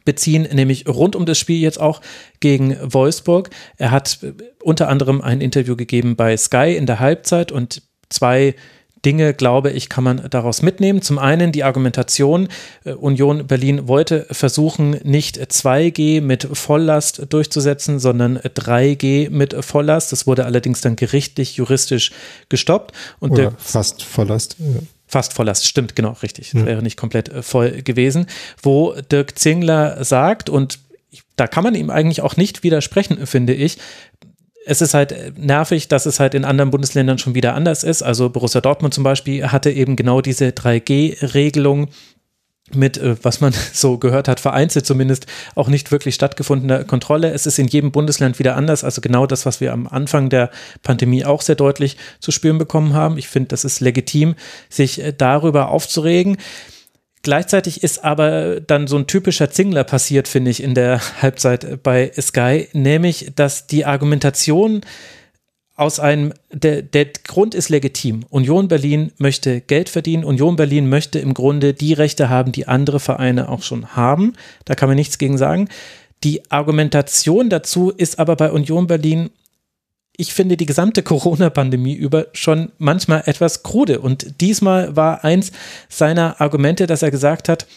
[0.05, 2.01] beziehen, nämlich rund um das Spiel jetzt auch
[2.41, 3.51] gegen Wolfsburg.
[3.77, 4.21] Er hat
[4.63, 8.55] unter anderem ein Interview gegeben bei Sky in der Halbzeit und zwei
[9.05, 11.03] Dinge, glaube ich, kann man daraus mitnehmen.
[11.03, 12.49] Zum einen die Argumentation,
[12.85, 20.11] äh, Union Berlin wollte versuchen, nicht 2G mit Volllast durchzusetzen, sondern 3G mit Volllast.
[20.13, 22.13] Das wurde allerdings dann gerichtlich, juristisch
[22.49, 22.95] gestoppt.
[23.21, 24.57] Und Oder fast Volllast.
[24.59, 24.81] Ja.
[25.09, 26.53] Fast Volllast, stimmt, genau, richtig.
[26.53, 26.67] Ja.
[26.67, 28.27] Wäre nicht komplett äh, voll gewesen.
[28.62, 30.78] Wo Dirk Zingler sagt, und
[31.37, 33.78] da kann man ihm eigentlich auch nicht widersprechen, finde ich,
[34.67, 38.03] es ist halt äh, nervig, dass es halt in anderen Bundesländern schon wieder anders ist.
[38.03, 41.89] Also Borussia Dortmund zum Beispiel hatte eben genau diese 3G-Regelung
[42.75, 47.31] mit, äh, was man so gehört hat, vereinzelt zumindest auch nicht wirklich stattgefundener Kontrolle.
[47.31, 48.85] Es ist in jedem Bundesland wieder anders.
[48.85, 50.51] Also genau das, was wir am Anfang der
[50.83, 53.19] Pandemie auch sehr deutlich zu spüren bekommen haben.
[53.19, 54.35] Ich finde, das ist legitim,
[54.69, 56.37] sich äh, darüber aufzuregen.
[57.23, 62.13] Gleichzeitig ist aber dann so ein typischer Zingler passiert, finde ich, in der Halbzeit bei
[62.19, 64.83] Sky, nämlich, dass die Argumentation
[65.78, 68.24] aus einem, der, der Grund ist legitim.
[68.31, 70.24] Union Berlin möchte Geld verdienen.
[70.24, 74.32] Union Berlin möchte im Grunde die Rechte haben, die andere Vereine auch schon haben.
[74.65, 75.68] Da kann man nichts gegen sagen.
[76.24, 79.31] Die Argumentation dazu ist aber bei Union Berlin,
[80.16, 84.00] ich finde die gesamte Corona-Pandemie über schon manchmal etwas krude.
[84.00, 85.52] Und diesmal war eins
[85.89, 87.68] seiner Argumente, dass er gesagt hat,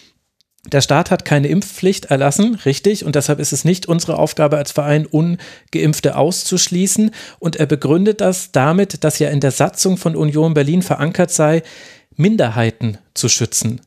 [0.66, 4.72] der Staat hat keine Impfpflicht erlassen, richtig, und deshalb ist es nicht unsere Aufgabe als
[4.72, 7.12] Verein, ungeimpfte auszuschließen.
[7.40, 11.64] Und er begründet das damit, dass ja in der Satzung von Union Berlin verankert sei,
[12.16, 13.82] Minderheiten zu schützen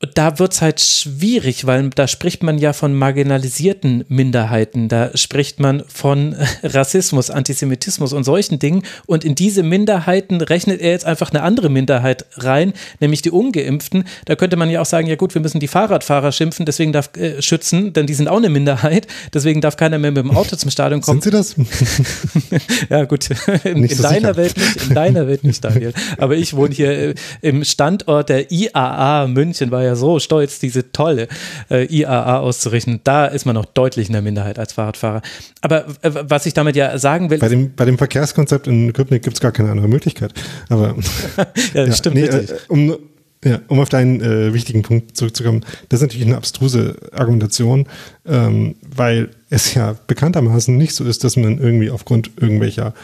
[0.00, 5.58] da wird es halt schwierig, weil da spricht man ja von marginalisierten Minderheiten, da spricht
[5.58, 8.82] man von Rassismus, Antisemitismus und solchen Dingen.
[9.06, 14.04] Und in diese Minderheiten rechnet er jetzt einfach eine andere Minderheit rein, nämlich die Ungeimpften.
[14.26, 17.16] Da könnte man ja auch sagen, ja gut, wir müssen die Fahrradfahrer schimpfen, deswegen darf
[17.16, 20.56] äh, schützen, denn die sind auch eine Minderheit, deswegen darf keiner mehr mit dem Auto
[20.56, 21.22] zum Stadion kommen.
[21.22, 21.56] Sind sie das?
[22.90, 23.30] ja gut,
[23.64, 24.36] in, in so deiner sicher.
[24.36, 25.94] Welt nicht, in deiner Welt nicht, Daniel.
[26.18, 30.92] Aber ich wohne hier äh, im Standort der IAA München, war ja so stolz, diese
[30.92, 31.28] tolle
[31.70, 33.00] äh, IAA auszurichten.
[33.04, 35.22] Da ist man noch deutlich in der Minderheit als Fahrradfahrer.
[35.60, 37.38] Aber äh, was ich damit ja sagen will.
[37.38, 40.32] Bei dem, bei dem Verkehrskonzept in Köpenick gibt es gar keine andere Möglichkeit.
[40.68, 40.88] Aber
[41.36, 41.44] ja,
[41.74, 42.16] das ja, stimmt.
[42.16, 42.96] Nee, äh, um,
[43.44, 47.86] ja, um auf deinen äh, wichtigen Punkt zurückzukommen, das ist natürlich eine abstruse Argumentation,
[48.26, 52.94] ähm, weil es ja bekanntermaßen nicht so ist, dass man irgendwie aufgrund irgendwelcher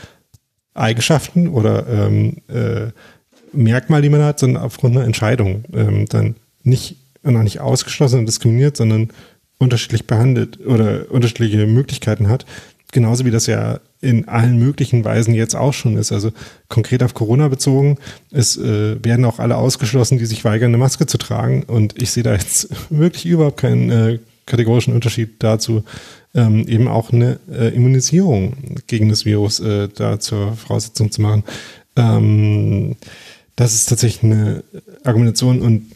[0.75, 2.91] Eigenschaften oder ähm, äh,
[3.53, 8.27] Merkmal, die man hat, sondern aufgrund einer Entscheidung ähm, dann nicht, noch nicht ausgeschlossen und
[8.27, 9.11] diskriminiert, sondern
[9.59, 12.47] unterschiedlich behandelt oder unterschiedliche Möglichkeiten hat.
[12.91, 16.13] Genauso wie das ja in allen möglichen Weisen jetzt auch schon ist.
[16.13, 16.33] Also
[16.69, 17.99] konkret auf Corona bezogen,
[18.33, 21.63] es äh, werden auch alle ausgeschlossen, die sich weigern, eine Maske zu tragen.
[21.63, 25.85] Und ich sehe da jetzt wirklich überhaupt keinen äh, kategorischen Unterschied dazu,
[26.35, 28.55] ähm, eben auch eine äh, Immunisierung
[28.89, 31.45] gegen das Virus äh, da zur Voraussetzung zu machen.
[31.97, 32.97] Ähm,
[33.55, 34.65] das ist tatsächlich eine
[35.05, 35.87] Argumentation und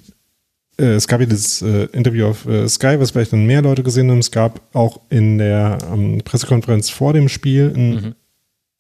[0.77, 4.11] es gab ja das äh, Interview auf äh, Sky, was vielleicht dann mehr Leute gesehen
[4.11, 4.19] haben.
[4.19, 8.15] Es gab auch in der ähm, Pressekonferenz vor dem Spiel einen mhm.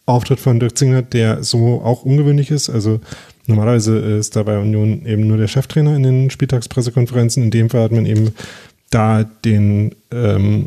[0.04, 2.68] Auftritt von Dirk Zingler, der so auch ungewöhnlich ist.
[2.68, 3.00] Also
[3.46, 7.42] normalerweise ist da bei Union eben nur der Cheftrainer in den Spieltagspressekonferenzen.
[7.42, 8.32] In dem Fall hat man eben
[8.90, 10.66] da den ähm,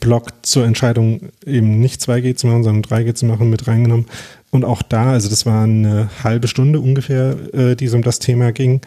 [0.00, 4.06] Block zur Entscheidung, eben nicht 2G zu machen, sondern 3G zu machen, mit reingenommen.
[4.50, 8.18] Und auch da, also das war eine halbe Stunde ungefähr, äh, die es um das
[8.18, 8.80] Thema ging.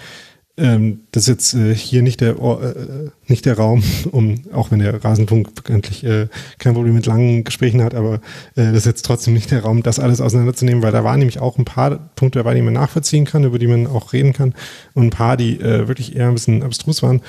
[0.60, 3.82] Ähm, das ist jetzt äh, hier nicht der, äh, nicht der Raum,
[4.12, 8.16] um, auch wenn der Rasenfunk bekanntlich äh, kein Problem mit langen Gesprächen hat, aber
[8.56, 11.40] äh, das ist jetzt trotzdem nicht der Raum, das alles auseinanderzunehmen, weil da waren nämlich
[11.40, 14.54] auch ein paar Punkte dabei, die man nachvollziehen kann, über die man auch reden kann
[14.94, 17.22] und ein paar, die äh, wirklich eher ein bisschen abstrus waren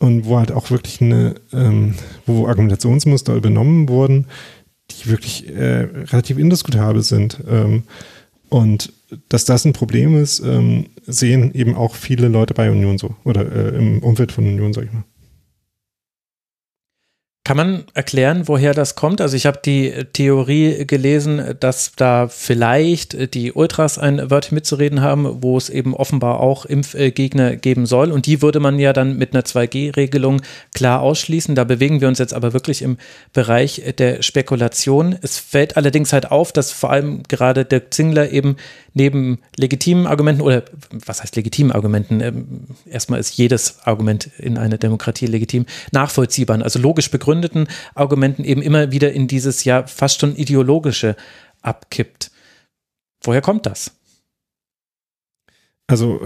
[0.00, 1.94] und wo halt auch wirklich eine, ähm,
[2.26, 4.26] wo Argumentationsmuster übernommen wurden,
[4.90, 7.42] die wirklich äh, relativ indiskutabel sind.
[7.48, 7.84] Ähm,
[8.50, 8.92] und
[9.28, 13.50] dass das ein Problem ist, ähm, sehen eben auch viele Leute bei Union so oder
[13.50, 15.04] äh, im Umfeld von Union, sag ich mal.
[17.46, 19.20] Kann man erklären, woher das kommt?
[19.20, 25.42] Also ich habe die Theorie gelesen, dass da vielleicht die Ultras ein Wörtchen mitzureden haben,
[25.42, 28.12] wo es eben offenbar auch Impfgegner geben soll.
[28.12, 30.40] Und die würde man ja dann mit einer 2G-Regelung
[30.72, 31.54] klar ausschließen.
[31.54, 32.96] Da bewegen wir uns jetzt aber wirklich im
[33.34, 35.14] Bereich der Spekulation.
[35.20, 38.56] Es fällt allerdings halt auf, dass vor allem gerade der Zingler eben
[38.94, 42.20] neben legitimen Argumenten oder was heißt legitimen Argumenten?
[42.20, 42.46] Ähm,
[42.86, 48.92] erstmal ist jedes Argument in einer Demokratie legitim, nachvollziehbaren, also logisch begründeten Argumenten eben immer
[48.92, 51.16] wieder in dieses ja fast schon ideologische
[51.60, 52.30] abkippt.
[53.22, 53.92] Woher kommt das?
[55.86, 56.20] Also,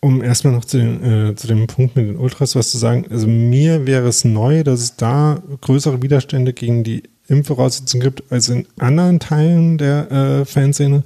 [0.00, 3.06] um erstmal noch zu, den, äh, zu dem Punkt mit den Ultras was zu sagen,
[3.08, 8.48] also mir wäre es neu, dass es da größere Widerstände gegen die Impfvoraussetzungen gibt als
[8.48, 11.04] in anderen Teilen der äh, Fanszene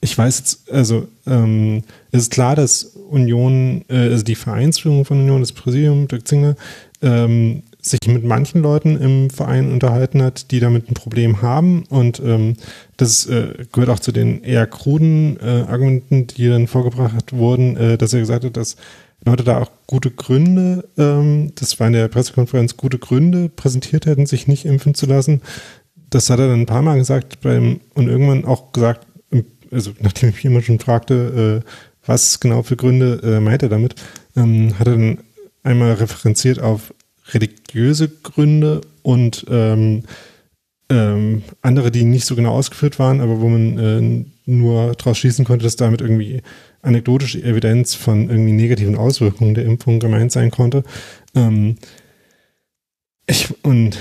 [0.00, 5.20] ich weiß jetzt, also ähm, es ist klar, dass Union, äh, also die Vereinsführung von
[5.20, 6.56] Union, das Präsidium, Dirk Zinger,
[7.02, 11.84] ähm, sich mit manchen Leuten im Verein unterhalten hat, die damit ein Problem haben.
[11.88, 12.54] Und ähm,
[12.96, 17.98] das äh, gehört auch zu den eher kruden äh, Argumenten, die dann vorgebracht wurden, äh,
[17.98, 18.76] dass er gesagt hat, dass
[19.24, 24.26] Leute da auch gute Gründe, ähm, das war in der Pressekonferenz, gute Gründe präsentiert hätten,
[24.26, 25.42] sich nicht impfen zu lassen.
[26.10, 29.06] Das hat er dann ein paar Mal gesagt beim, und irgendwann auch gesagt,
[29.70, 31.70] also nachdem ich immer schon fragte, äh,
[32.06, 33.94] was genau für Gründe äh, meint er damit,
[34.36, 35.18] ähm, hat er dann
[35.62, 36.94] einmal referenziert auf
[37.32, 40.04] religiöse Gründe und ähm,
[40.90, 45.44] ähm, andere, die nicht so genau ausgeführt waren, aber wo man äh, nur daraus schließen
[45.44, 46.42] konnte, dass damit irgendwie
[46.80, 50.84] anekdotische Evidenz von irgendwie negativen Auswirkungen der Impfung gemeint sein konnte.
[51.34, 51.76] Ähm,
[53.26, 53.98] ich, und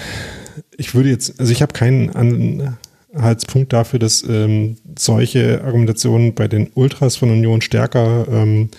[0.78, 2.78] ich würde jetzt, also ich habe keinen an,
[3.14, 8.70] Anhaltspunkt dafür, dass ähm, solche Argumentationen bei den Ultras von Union stärker ähm,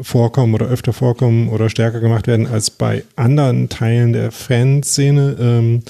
[0.00, 5.82] vorkommen oder öfter vorkommen oder stärker gemacht werden als bei anderen Teilen der Fanszene, ähm,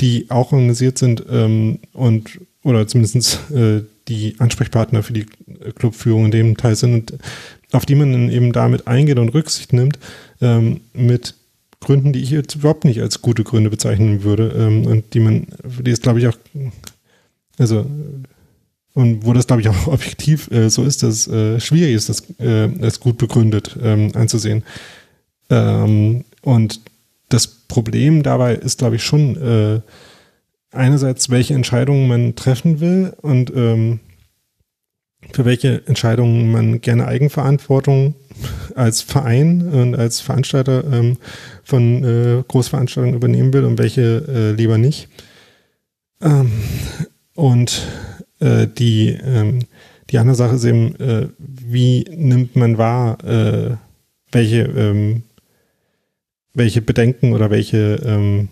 [0.00, 5.26] die auch organisiert sind ähm, und oder zumindest äh, die Ansprechpartner für die
[5.78, 7.18] Clubführung in dem Teil sind und
[7.72, 9.98] auf die man eben damit eingeht und Rücksicht nimmt,
[10.40, 11.34] ähm, mit
[11.80, 15.46] Gründen, die ich jetzt überhaupt nicht als gute Gründe bezeichnen würde ähm, und die man,
[15.64, 16.36] die ist glaube ich auch,
[17.58, 17.86] also
[18.94, 22.24] und wo das glaube ich auch objektiv äh, so ist, dass äh, schwierig ist, das
[22.40, 24.64] äh, als gut begründet ähm, anzusehen.
[25.50, 26.80] Ähm, und
[27.28, 29.80] das Problem dabei ist glaube ich schon äh,
[30.72, 34.00] einerseits, welche Entscheidungen man treffen will und ähm,
[35.32, 38.14] für welche Entscheidungen man gerne Eigenverantwortung
[38.74, 41.16] als Verein und als Veranstalter ähm,
[41.64, 45.08] von äh, Großveranstaltungen übernehmen will und welche äh, lieber nicht.
[46.20, 46.50] Ähm,
[47.34, 47.86] und
[48.40, 49.60] äh, die, ähm,
[50.10, 53.76] die andere Sache ist eben, äh, wie nimmt man wahr, äh,
[54.32, 55.22] welche, ähm,
[56.54, 58.48] welche Bedenken oder welche ähm,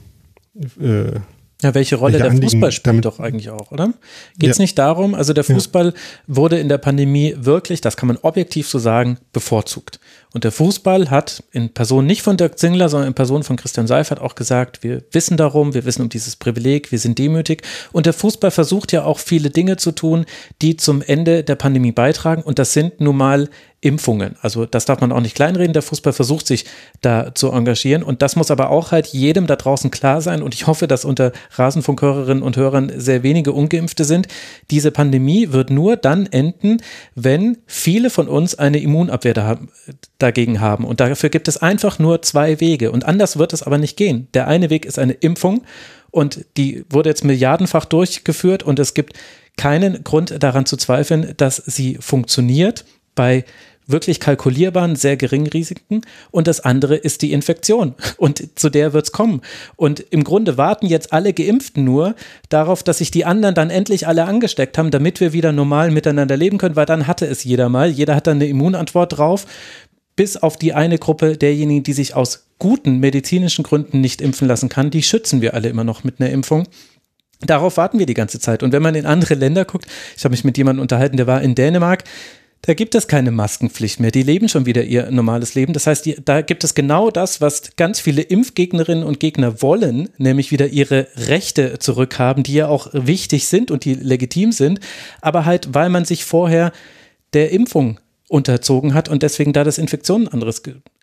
[0.81, 1.19] äh,
[1.65, 3.93] ja, welche Rolle welche der Fußball spielt doch eigentlich auch, oder?
[4.39, 4.63] Geht es ja.
[4.63, 5.93] nicht darum, also der Fußball ja.
[6.27, 9.99] wurde in der Pandemie wirklich, das kann man objektiv so sagen, bevorzugt.
[10.35, 13.87] Und der Fußball hat in Person nicht von Dirk Zingler, sondern in Person von Christian
[13.87, 17.63] Seifert auch gesagt, wir wissen darum, wir wissen um dieses Privileg, wir sind demütig.
[17.93, 20.27] Und der Fußball versucht ja auch viele Dinge zu tun,
[20.61, 22.43] die zum Ende der Pandemie beitragen.
[22.43, 23.49] Und das sind nun mal
[23.85, 24.37] Impfungen.
[24.41, 25.75] Also das darf man auch nicht kleinreden.
[25.75, 26.65] Der Fußball versucht sich
[27.03, 28.03] da zu engagieren.
[28.03, 30.43] Und das muss aber auch halt jedem da draußen klar sein.
[30.43, 34.27] Und ich hoffe, dass unter Rasenfunkhörerinnen und Hörern sehr wenige Ungeimpfte sind.
[34.71, 36.79] Diese Pandemie wird nur dann enden,
[37.15, 39.59] wenn viele von uns eine Immunabwehr da
[40.19, 40.87] dagegen haben.
[40.87, 42.91] Und dafür gibt es einfach nur zwei Wege.
[42.91, 44.29] Und anders wird es aber nicht gehen.
[44.33, 45.63] Der eine Weg ist eine Impfung.
[46.11, 48.63] Und die wurde jetzt milliardenfach durchgeführt.
[48.63, 49.13] Und es gibt
[49.59, 53.45] keinen Grund daran zu zweifeln, dass sie funktioniert bei
[53.87, 59.07] wirklich kalkulierbaren, sehr geringen Risiken und das andere ist die Infektion und zu der wird
[59.07, 59.43] es kommen.
[59.77, 62.15] Und im Grunde warten jetzt alle Geimpften nur
[62.49, 66.37] darauf, dass sich die anderen dann endlich alle angesteckt haben, damit wir wieder normal miteinander
[66.37, 69.47] leben können, weil dann hatte es jeder mal, jeder hat dann eine Immunantwort drauf
[70.17, 74.69] bis auf die eine Gruppe derjenigen, die sich aus guten medizinischen Gründen nicht impfen lassen
[74.69, 76.69] kann, die schützen wir alle immer noch mit einer Impfung.
[77.41, 78.63] Darauf warten wir die ganze Zeit.
[78.63, 81.43] Und wenn man in andere Länder guckt, ich habe mich mit jemandem unterhalten, der war
[81.43, 82.05] in Dänemark,
[82.67, 84.11] da gibt es keine Maskenpflicht mehr.
[84.11, 85.75] Die leben schon wieder ihr normales Leben.
[85.75, 90.09] Das heißt, die, da gibt es genau das, was ganz viele Impfgegnerinnen und Gegner wollen,
[90.17, 94.81] nämlich wieder ihre Rechte zurückhaben, die ja auch wichtig sind und die legitim sind,
[95.21, 96.73] aber halt, weil man sich vorher
[97.35, 100.63] der Impfung unterzogen hat und deswegen da das Infektionen anderes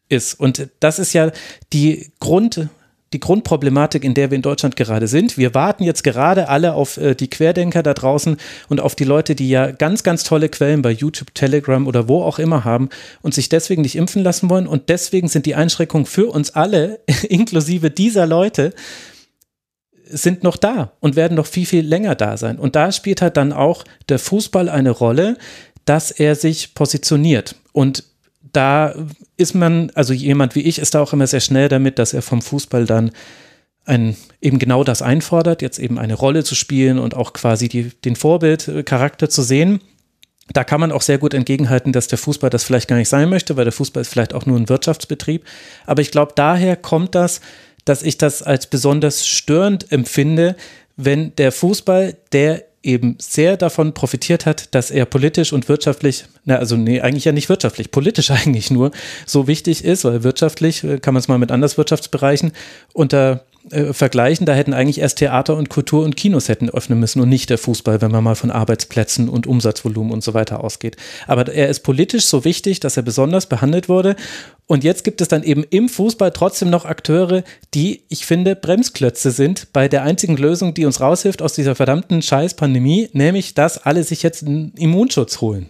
[0.10, 0.40] ist.
[0.40, 1.32] Und das ist ja
[1.74, 2.70] die Grund,
[3.14, 5.38] die Grundproblematik, in der wir in Deutschland gerade sind.
[5.38, 8.38] Wir warten jetzt gerade alle auf äh, die Querdenker da draußen
[8.70, 12.24] und auf die Leute, die ja ganz, ganz tolle Quellen bei YouTube, Telegram oder wo
[12.24, 12.90] auch immer haben
[13.22, 14.68] und sich deswegen nicht impfen lassen wollen.
[14.68, 18.74] Und deswegen sind die Einschränkungen für uns alle, inklusive dieser Leute,
[20.06, 22.60] sind noch da und werden noch viel, viel länger da sein.
[22.60, 25.38] Und da spielt halt dann auch der Fußball eine Rolle,
[25.86, 27.56] dass er sich positioniert.
[27.72, 28.04] Und
[28.52, 28.94] da
[29.38, 32.22] ist man, also jemand wie ich, ist da auch immer sehr schnell damit, dass er
[32.22, 33.12] vom Fußball dann
[33.86, 37.92] ein, eben genau das einfordert, jetzt eben eine Rolle zu spielen und auch quasi die,
[38.06, 39.82] den Vorbildcharakter zu sehen.
[40.54, 43.30] Da kann man auch sehr gut entgegenhalten, dass der Fußball das vielleicht gar nicht sein
[43.30, 45.46] möchte, weil der Fußball ist vielleicht auch nur ein Wirtschaftsbetrieb.
[45.86, 47.42] Aber ich glaube, daher kommt das,
[47.86, 50.56] dass ich das als besonders störend empfinde,
[50.98, 56.56] wenn der Fußball, der eben sehr davon profitiert hat, dass er politisch und wirtschaftlich, na,
[56.56, 58.92] also nee, eigentlich ja nicht wirtschaftlich, politisch eigentlich nur
[59.26, 62.52] so wichtig ist, weil wirtschaftlich äh, kann man es mal mit anderen Wirtschaftsbereichen
[62.94, 67.22] unter äh, vergleichen, da hätten eigentlich erst Theater und Kultur und Kinos hätten öffnen müssen
[67.22, 70.98] und nicht der Fußball, wenn man mal von Arbeitsplätzen und Umsatzvolumen und so weiter ausgeht.
[71.28, 74.16] Aber er ist politisch so wichtig, dass er besonders behandelt wurde.
[74.66, 79.32] Und jetzt gibt es dann eben im Fußball trotzdem noch Akteure, die, ich finde, Bremsklötze
[79.32, 84.04] sind bei der einzigen Lösung, die uns raushilft aus dieser verdammten Scheiß-Pandemie, nämlich, dass alle
[84.04, 85.68] sich jetzt einen Immunschutz holen.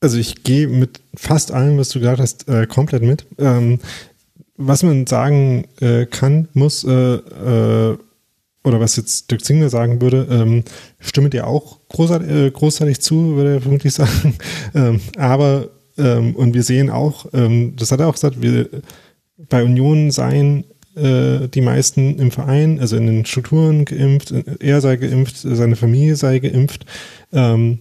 [0.00, 3.26] Also ich gehe mit fast allem, was du gesagt hast, äh, komplett mit.
[3.38, 3.80] Ähm,
[4.58, 7.96] was man sagen äh, kann, muss, äh, äh,
[8.64, 10.64] oder was jetzt Dirk Zingler sagen würde, ähm,
[10.98, 14.34] stimme dir auch großartig, äh, großartig zu, würde er vermutlich sagen.
[14.74, 18.68] ähm, aber, ähm, und wir sehen auch, ähm, das hat er auch gesagt, wir
[19.48, 20.64] bei Union seien
[20.96, 26.16] äh, die meisten im Verein, also in den Strukturen geimpft, er sei geimpft, seine Familie
[26.16, 26.84] sei geimpft.
[27.32, 27.78] Ähm,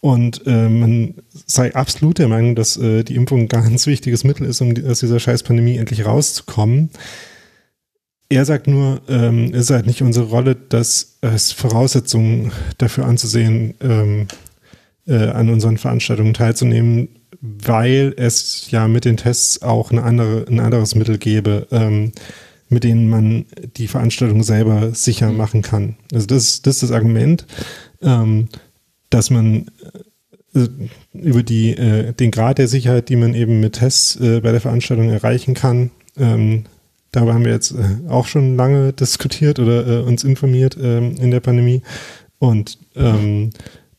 [0.00, 1.14] und äh, man
[1.46, 5.00] sei absolut der Meinung, dass äh, die Impfung ein ganz wichtiges Mittel ist, um aus
[5.00, 6.90] dieser Scheißpandemie endlich rauszukommen.
[8.28, 13.74] Er sagt nur, ähm, es ist halt nicht unsere Rolle, das als Voraussetzung dafür anzusehen,
[13.80, 14.28] ähm,
[15.06, 17.08] äh, an unseren Veranstaltungen teilzunehmen,
[17.40, 22.12] weil es ja mit den Tests auch eine andere, ein anderes Mittel gäbe, ähm,
[22.68, 23.46] mit denen man
[23.76, 25.36] die Veranstaltung selber sicher mhm.
[25.38, 25.96] machen kann.
[26.12, 27.46] Also das, das ist das Argument.
[28.02, 28.48] Ähm,
[29.10, 29.70] dass man
[30.54, 30.68] äh,
[31.12, 34.60] über die, äh, den Grad der Sicherheit, die man eben mit Tests äh, bei der
[34.60, 36.64] Veranstaltung erreichen kann, ähm,
[37.12, 41.30] darüber haben wir jetzt äh, auch schon lange diskutiert oder äh, uns informiert ähm, in
[41.30, 41.82] der Pandemie.
[42.38, 43.50] Und ähm,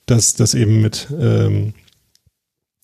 [0.05, 1.73] dass das eben mit, ähm,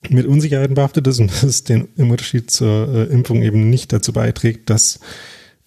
[0.10, 3.94] mit Unsicherheiten behaftet ist und dass es den, im Unterschied zur äh, Impfung eben nicht
[3.94, 5.00] dazu beiträgt, dass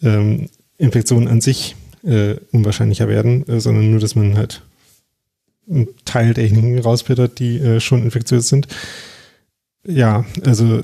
[0.02, 4.62] ähm, Infektionen an sich äh, unwahrscheinlicher werden, sondern nur, dass man halt
[5.70, 8.68] ein Teil derjenigen rausfiltert, die äh, schon infektiös sind.
[9.86, 10.82] Ja, also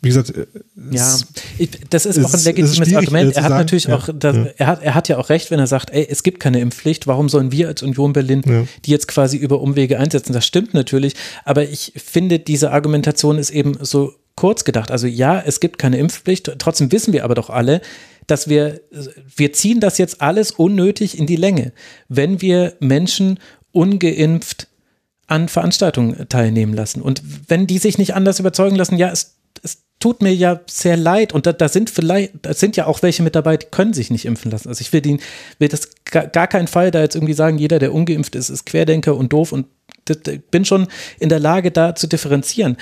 [0.00, 0.46] wie gesagt, äh,
[0.92, 1.18] ja,
[1.58, 3.34] ich, das ist auch ein legitimes Argument.
[3.34, 3.60] Er hat sagen.
[3.60, 4.46] natürlich ja, auch, das, ja.
[4.56, 7.08] er, hat, er hat ja auch recht, wenn er sagt, ey, es gibt keine Impfpflicht,
[7.08, 8.64] warum sollen wir als Union Berlin ja.
[8.84, 10.32] die jetzt quasi über Umwege einsetzen?
[10.32, 11.14] Das stimmt natürlich,
[11.44, 14.92] aber ich finde, diese Argumentation ist eben so kurz gedacht.
[14.92, 17.80] Also ja, es gibt keine Impfpflicht, trotzdem wissen wir aber doch alle,
[18.28, 18.82] dass wir,
[19.34, 21.72] wir ziehen das jetzt alles unnötig in die Länge.
[22.08, 23.40] Wenn wir Menschen
[23.72, 24.68] ungeimpft
[25.26, 27.02] an Veranstaltungen teilnehmen lassen.
[27.02, 30.96] Und wenn die sich nicht anders überzeugen lassen, ja, es, es tut mir ja sehr
[30.96, 33.92] leid und da, da, sind vielleicht, da sind ja auch welche mit dabei, die können
[33.92, 34.68] sich nicht impfen lassen.
[34.68, 35.20] Also ich will, den,
[35.58, 38.64] will das gar, gar keinen Fall da jetzt irgendwie sagen, jeder, der ungeimpft ist, ist
[38.64, 39.66] Querdenker und doof und
[40.50, 40.86] bin schon
[41.18, 42.78] in der Lage, da zu differenzieren.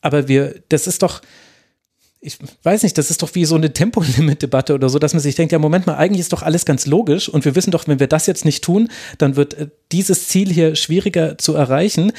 [0.00, 1.20] Aber wir, das ist doch,
[2.20, 5.36] ich weiß nicht, das ist doch wie so eine Tempolimit-Debatte oder so, dass man sich
[5.36, 8.00] denkt, ja, Moment mal, eigentlich ist doch alles ganz logisch und wir wissen doch, wenn
[8.00, 8.88] wir das jetzt nicht tun,
[9.18, 12.12] dann wird äh, dieses Ziel hier schwieriger zu erreichen.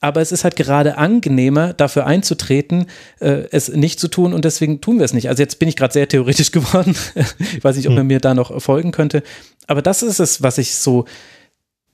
[0.00, 2.84] Aber es ist halt gerade angenehmer, dafür einzutreten,
[3.18, 5.30] äh, es nicht zu tun und deswegen tun wir es nicht.
[5.30, 6.94] Also jetzt bin ich gerade sehr theoretisch geworden.
[7.56, 8.08] ich weiß nicht, ob man hm.
[8.08, 9.22] mir da noch folgen könnte.
[9.66, 11.06] Aber das ist es, was ich so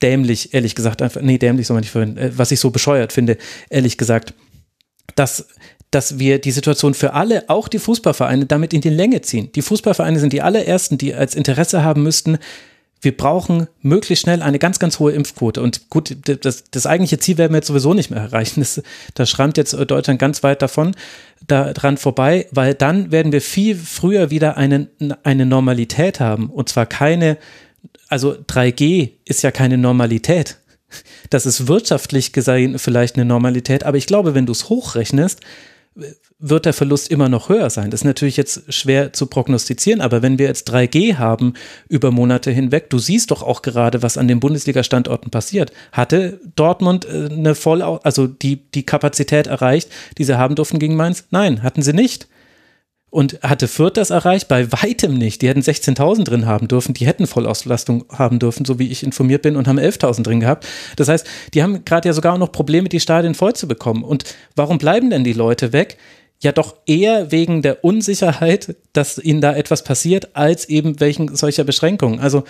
[0.03, 3.13] dämlich, ehrlich gesagt, einfach, nee, dämlich soll man nicht vorhin, äh, was ich so bescheuert
[3.13, 3.39] finde,
[3.71, 4.35] ehrlich gesagt,
[5.15, 5.47] dass
[5.93, 9.53] dass wir die Situation für alle, auch die Fußballvereine, damit in die Länge ziehen.
[9.53, 12.39] Die Fußballvereine sind die allerersten, die als Interesse haben müssten,
[13.03, 15.61] wir brauchen möglichst schnell eine ganz, ganz hohe Impfquote.
[15.61, 18.61] Und gut, das, das eigentliche Ziel werden wir jetzt sowieso nicht mehr erreichen.
[18.61, 18.81] Das,
[19.15, 20.95] das schrammt jetzt Deutschland ganz weit davon,
[21.47, 24.89] daran vorbei, weil dann werden wir viel früher wieder eine,
[25.25, 26.49] eine Normalität haben.
[26.49, 27.39] Und zwar keine,
[28.09, 30.59] also 3G ist ja keine Normalität.
[31.29, 35.41] Das ist wirtschaftlich gesehen vielleicht eine Normalität, aber ich glaube, wenn du es hochrechnest,
[36.39, 37.91] wird der Verlust immer noch höher sein.
[37.91, 41.55] Das ist natürlich jetzt schwer zu prognostizieren, aber wenn wir jetzt 3G haben
[41.89, 45.73] über Monate hinweg, du siehst doch auch gerade, was an den Bundesliga-Standorten passiert.
[45.93, 50.97] Hatte Dortmund äh, eine voll, also die, die Kapazität erreicht, die sie haben durften gegen
[50.97, 51.25] Mainz?
[51.31, 52.27] Nein, hatten sie nicht.
[53.13, 54.49] Und hatte Fürth das erreicht?
[54.49, 55.43] Bei weitem nicht.
[55.43, 59.43] Die hätten 16.000 drin haben dürfen, die hätten Vollauslastung haben dürfen, so wie ich informiert
[59.43, 60.67] bin, und haben 11.000 drin gehabt.
[60.97, 64.03] Das heißt, die haben gerade ja sogar noch Probleme, die Stadien voll zu bekommen.
[64.03, 64.25] Und
[64.57, 65.99] warum bleiben denn die Leute weg?
[66.41, 71.65] Ja, doch eher wegen der Unsicherheit, dass ihnen da etwas passiert, als eben welchen solcher
[71.65, 72.19] Beschränkungen.
[72.19, 72.45] Also,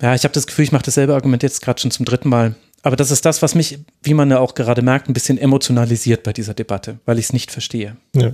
[0.00, 2.54] ja, ich habe das Gefühl, ich mache dasselbe Argument jetzt gerade schon zum dritten Mal.
[2.82, 6.22] Aber das ist das, was mich, wie man ja auch gerade merkt, ein bisschen emotionalisiert
[6.22, 7.98] bei dieser Debatte, weil ich es nicht verstehe.
[8.16, 8.32] Ja,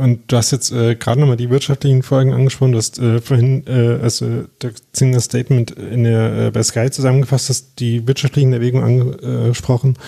[0.00, 2.72] und du hast jetzt äh, gerade nochmal die wirtschaftlichen Folgen angesprochen.
[2.72, 7.50] Du hast äh, vorhin, äh, also der Zinger Statement in der, äh, bei Sky zusammengefasst,
[7.50, 9.98] hast die wirtschaftlichen Erwägungen angesprochen.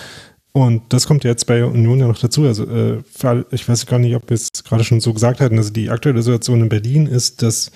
[0.52, 2.44] Und das kommt jetzt bei Union ja noch dazu.
[2.44, 3.02] Also äh,
[3.50, 5.58] ich weiß gar nicht, ob wir es gerade schon so gesagt hatten.
[5.58, 7.70] Also die aktuelle Situation in Berlin ist, dass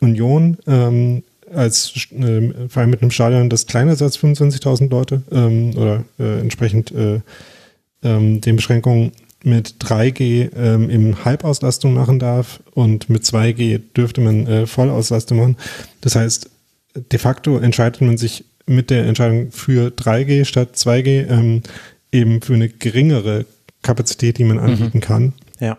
[0.00, 1.22] Union ähm,
[1.54, 6.04] als äh, vor allem mit einem Stadion, das kleiner ist als 25.000 Leute ähm, oder
[6.18, 7.20] äh, entsprechend äh,
[8.02, 9.12] ähm, den Beschränkungen
[9.44, 15.56] mit 3G ähm, im Halbauslastung machen darf und mit 2G dürfte man äh, Vollauslastung machen.
[16.00, 16.50] Das heißt,
[16.94, 21.62] de facto entscheidet man sich mit der Entscheidung für 3G statt 2G ähm,
[22.12, 23.46] eben für eine geringere
[23.82, 24.64] Kapazität, die man mhm.
[24.64, 25.02] anbieten mhm.
[25.02, 25.32] kann.
[25.60, 25.78] Ja.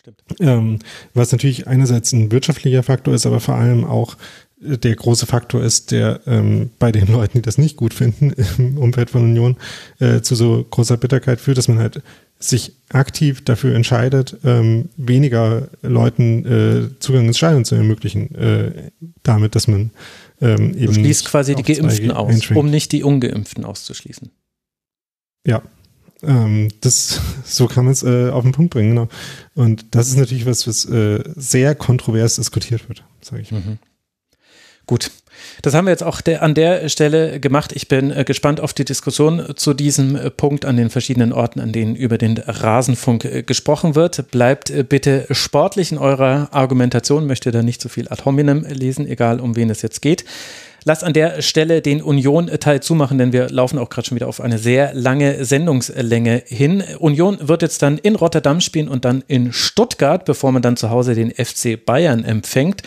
[0.00, 0.22] Stimmt.
[0.40, 0.78] Ähm,
[1.12, 4.16] was natürlich einerseits ein wirtschaftlicher Faktor ist, aber vor allem auch
[4.60, 8.78] der große Faktor ist, der ähm, bei den Leuten, die das nicht gut finden, im
[8.78, 9.56] Umfeld von Union,
[9.98, 12.02] äh, zu so großer Bitterkeit führt, dass man halt
[12.40, 18.90] sich aktiv dafür entscheidet, ähm, weniger Leuten äh, Zugang ins Stadion zu ermöglichen, äh,
[19.22, 19.90] damit, dass man
[20.40, 20.86] ähm, eben.
[20.86, 22.58] Du schließt quasi die Geimpften aus, einschränkt.
[22.58, 24.30] um nicht die Ungeimpften auszuschließen.
[25.46, 25.62] Ja.
[26.22, 29.08] Ähm, das, so kann man es äh, auf den Punkt bringen, genau.
[29.54, 33.52] Und das ist natürlich was, was äh, sehr kontrovers diskutiert wird, sage ich.
[33.52, 33.78] Mhm.
[34.86, 35.10] Gut,
[35.62, 37.72] das haben wir jetzt auch der, an der Stelle gemacht.
[37.74, 41.60] Ich bin äh, gespannt auf die Diskussion zu diesem äh, Punkt an den verschiedenen Orten,
[41.60, 44.30] an denen über den Rasenfunk äh, gesprochen wird.
[44.30, 48.64] Bleibt äh, bitte sportlich in eurer Argumentation, möchte da nicht zu so viel ad hominem
[48.68, 50.24] lesen, egal um wen es jetzt geht.
[50.84, 54.40] Lass an der Stelle den Union-Teil zumachen, denn wir laufen auch gerade schon wieder auf
[54.40, 56.82] eine sehr lange Sendungslänge hin.
[56.98, 60.88] Union wird jetzt dann in Rotterdam spielen und dann in Stuttgart, bevor man dann zu
[60.88, 62.82] Hause den FC Bayern empfängt.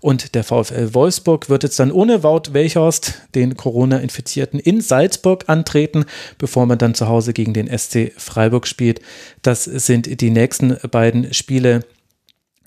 [0.00, 6.04] Und der VfL Wolfsburg wird jetzt dann ohne Wout Welchhorst, den Corona-Infizierten, in Salzburg antreten,
[6.38, 9.00] bevor man dann zu Hause gegen den SC Freiburg spielt.
[9.42, 11.84] Das sind die nächsten beiden Spiele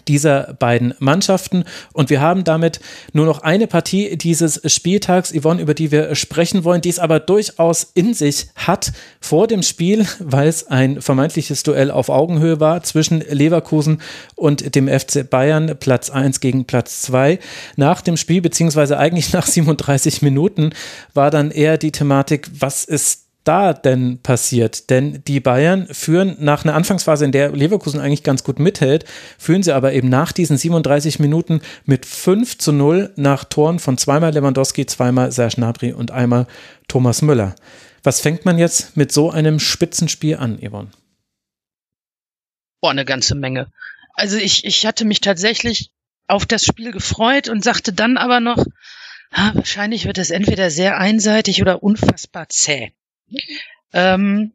[0.08, 1.64] dieser beiden Mannschaften.
[1.94, 2.80] Und wir haben damit
[3.14, 7.20] nur noch eine Partie dieses Spieltags, Yvonne, über die wir sprechen wollen, die es aber
[7.20, 12.84] durchaus in sich hat vor dem Spiel, weil es ein vermeintliches Duell auf Augenhöhe war
[12.84, 14.02] zwischen Leverkusen
[14.36, 17.40] und dem FC Bayern, Platz 1 gegen Platz 2.
[17.76, 20.72] Nach dem Spiel, beziehungsweise eigentlich nach 37 Minuten,
[21.14, 24.90] war dann eher die Thematik, was ist da denn passiert?
[24.90, 29.06] Denn die Bayern führen nach einer Anfangsphase, in der Leverkusen eigentlich ganz gut mithält,
[29.38, 33.98] führen sie aber eben nach diesen 37 Minuten mit 5 zu 0 nach Toren von
[33.98, 36.48] zweimal Lewandowski, zweimal Serge Gnabry und einmal
[36.88, 37.56] Thomas Müller.
[38.04, 40.90] Was fängt man jetzt mit so einem Spitzenspiel an, Yvonne?
[42.82, 43.72] Boah, eine ganze Menge.
[44.16, 45.92] Also ich, ich hatte mich tatsächlich
[46.28, 48.66] auf das Spiel gefreut und sagte dann aber noch,
[49.32, 52.92] ah, wahrscheinlich wird es entweder sehr einseitig oder unfassbar zäh.
[53.94, 54.54] Ähm,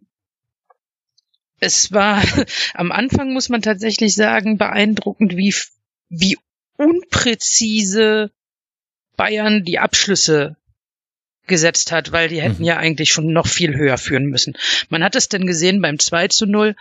[1.60, 2.22] es war
[2.74, 5.54] am Anfang, muss man tatsächlich sagen, beeindruckend, wie,
[6.08, 6.38] wie
[6.76, 8.30] unpräzise
[9.16, 10.56] Bayern die Abschlüsse
[11.46, 12.68] gesetzt hat, weil die hätten mhm.
[12.68, 14.56] ja eigentlich schon noch viel höher führen müssen.
[14.88, 16.74] Man hat es denn gesehen beim 2 zu 0,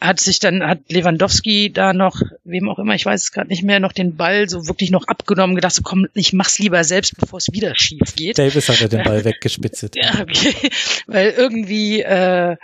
[0.00, 3.62] hat sich dann, hat Lewandowski da noch, wem auch immer, ich weiß es gerade nicht
[3.62, 7.16] mehr, noch den Ball so wirklich noch abgenommen, gedacht, so komm, ich mach's lieber selbst,
[7.18, 8.38] bevor es wieder schief geht.
[8.38, 9.96] Davis hat ja den Ball weggespitzelt.
[9.96, 10.54] Ja, okay.
[11.06, 12.56] Weil irgendwie äh,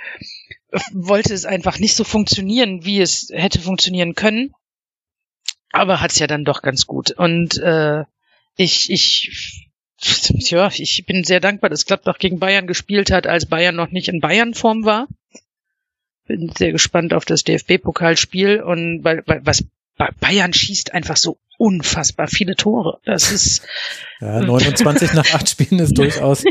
[0.93, 4.53] wollte es einfach nicht so funktionieren, wie es hätte funktionieren können.
[5.73, 7.11] Aber hat's ja dann doch ganz gut.
[7.11, 8.05] Und äh,
[8.57, 9.61] ich, ich
[9.99, 14.09] Tja, ich bin sehr dankbar, dass Gladbach gegen Bayern gespielt hat, als Bayern noch nicht
[14.09, 15.09] in Bayern-Form war
[16.27, 19.65] bin sehr gespannt auf das DFB-Pokalspiel und weil, weil was
[20.21, 23.01] Bayern schießt einfach so unfassbar viele Tore.
[23.05, 23.63] Das ist.
[24.21, 26.45] Ja, 29 nach acht Spielen ist durchaus.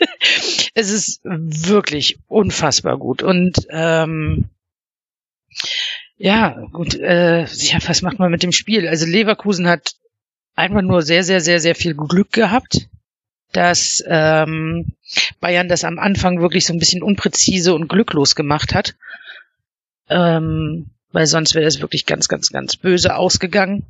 [0.74, 3.22] es ist wirklich unfassbar gut.
[3.22, 4.50] Und ähm,
[6.18, 8.86] ja, gut, äh, ja, was macht man mit dem Spiel?
[8.86, 9.94] Also Leverkusen hat
[10.54, 12.89] einfach nur sehr, sehr, sehr, sehr viel Glück gehabt,
[13.52, 14.94] dass ähm,
[15.40, 18.94] Bayern das am Anfang wirklich so ein bisschen unpräzise und glücklos gemacht hat.
[20.08, 23.84] Ähm, weil sonst wäre es wirklich ganz, ganz, ganz böse ausgegangen.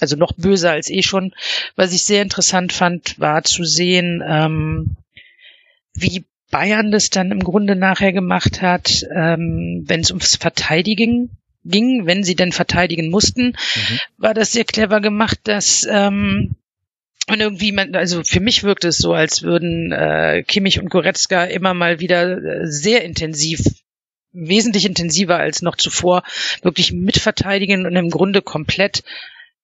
[0.00, 1.34] Also noch böser als eh schon.
[1.76, 4.96] Was ich sehr interessant fand, war zu sehen, ähm,
[5.94, 11.30] wie Bayern das dann im Grunde nachher gemacht hat, ähm, wenn es ums Verteidigen
[11.64, 13.98] ging, wenn sie denn verteidigen mussten, mhm.
[14.16, 16.56] war das sehr clever gemacht, dass ähm,
[17.30, 21.44] und irgendwie, man, also für mich wirkt es so, als würden äh, Kimmich und Goretzka
[21.44, 23.60] immer mal wieder äh, sehr intensiv
[24.32, 26.22] wesentlich intensiver als noch zuvor
[26.62, 29.02] wirklich mitverteidigen und im Grunde komplett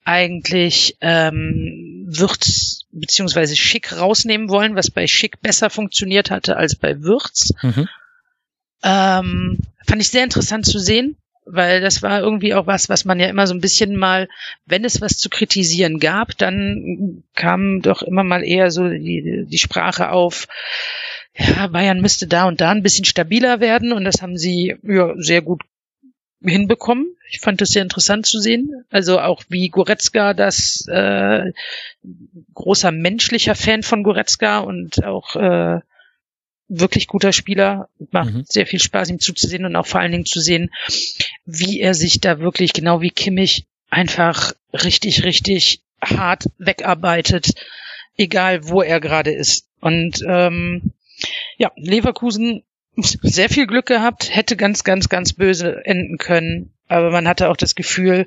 [0.04, 7.02] eigentlich ähm, Würz beziehungsweise Schick rausnehmen wollen, was bei Schick besser funktioniert hatte als bei
[7.02, 7.52] Würz.
[7.62, 7.88] Mhm.
[8.82, 13.20] Ähm, fand ich sehr interessant zu sehen, weil das war irgendwie auch was, was man
[13.20, 14.28] ja immer so ein bisschen mal,
[14.66, 19.58] wenn es was zu kritisieren gab, dann kam doch immer mal eher so die, die
[19.58, 20.48] Sprache auf,
[21.34, 25.14] ja, Bayern müsste da und da ein bisschen stabiler werden und das haben sie ja
[25.16, 25.62] sehr gut
[26.42, 27.06] hinbekommen.
[27.30, 28.84] Ich fand das sehr interessant zu sehen.
[28.90, 31.52] Also auch wie Goretzka das äh,
[32.54, 35.80] großer menschlicher Fan von Goretzka und auch äh,
[36.68, 37.88] wirklich guter Spieler.
[38.10, 38.44] Macht mhm.
[38.46, 40.70] sehr viel Spaß, ihm zuzusehen und auch vor allen Dingen zu sehen,
[41.44, 47.54] wie er sich da wirklich, genau wie Kimmich, einfach richtig, richtig hart wegarbeitet,
[48.16, 49.66] egal wo er gerade ist.
[49.80, 50.92] Und ähm,
[51.56, 52.62] ja, Leverkusen
[52.96, 56.72] sehr viel Glück gehabt, hätte ganz, ganz, ganz böse enden können.
[56.88, 58.26] Aber man hatte auch das Gefühl,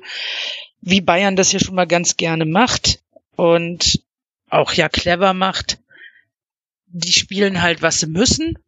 [0.80, 3.00] wie Bayern das ja schon mal ganz gerne macht
[3.36, 4.00] und
[4.48, 5.78] auch ja clever macht.
[6.92, 8.58] Die spielen halt, was sie müssen.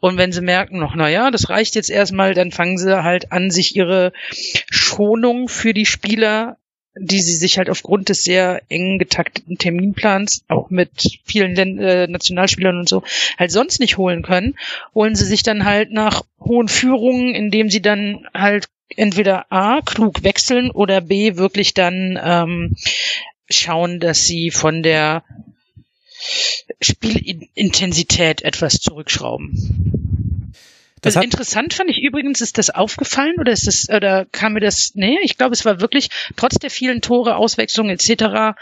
[0.00, 3.32] Und wenn sie merken noch, na ja, das reicht jetzt erstmal, dann fangen sie halt
[3.32, 4.12] an, sich ihre
[4.70, 6.58] Schonung für die Spieler
[6.96, 12.78] die sie sich halt aufgrund des sehr eng getakteten Terminplans, auch mit vielen äh, Nationalspielern
[12.78, 13.02] und so,
[13.38, 14.56] halt sonst nicht holen können,
[14.94, 20.24] holen sie sich dann halt nach hohen Führungen, indem sie dann halt entweder A, klug
[20.24, 22.76] wechseln oder B, wirklich dann ähm,
[23.48, 25.22] schauen, dass sie von der
[26.80, 30.52] Spielintensität etwas zurückschrauben.
[31.00, 34.60] Das also interessant fand ich übrigens, ist das aufgefallen oder ist das, oder kam mir
[34.60, 38.56] das, nee, ich glaube, es war wirklich, trotz der vielen Tore, Auswechslungen etc.,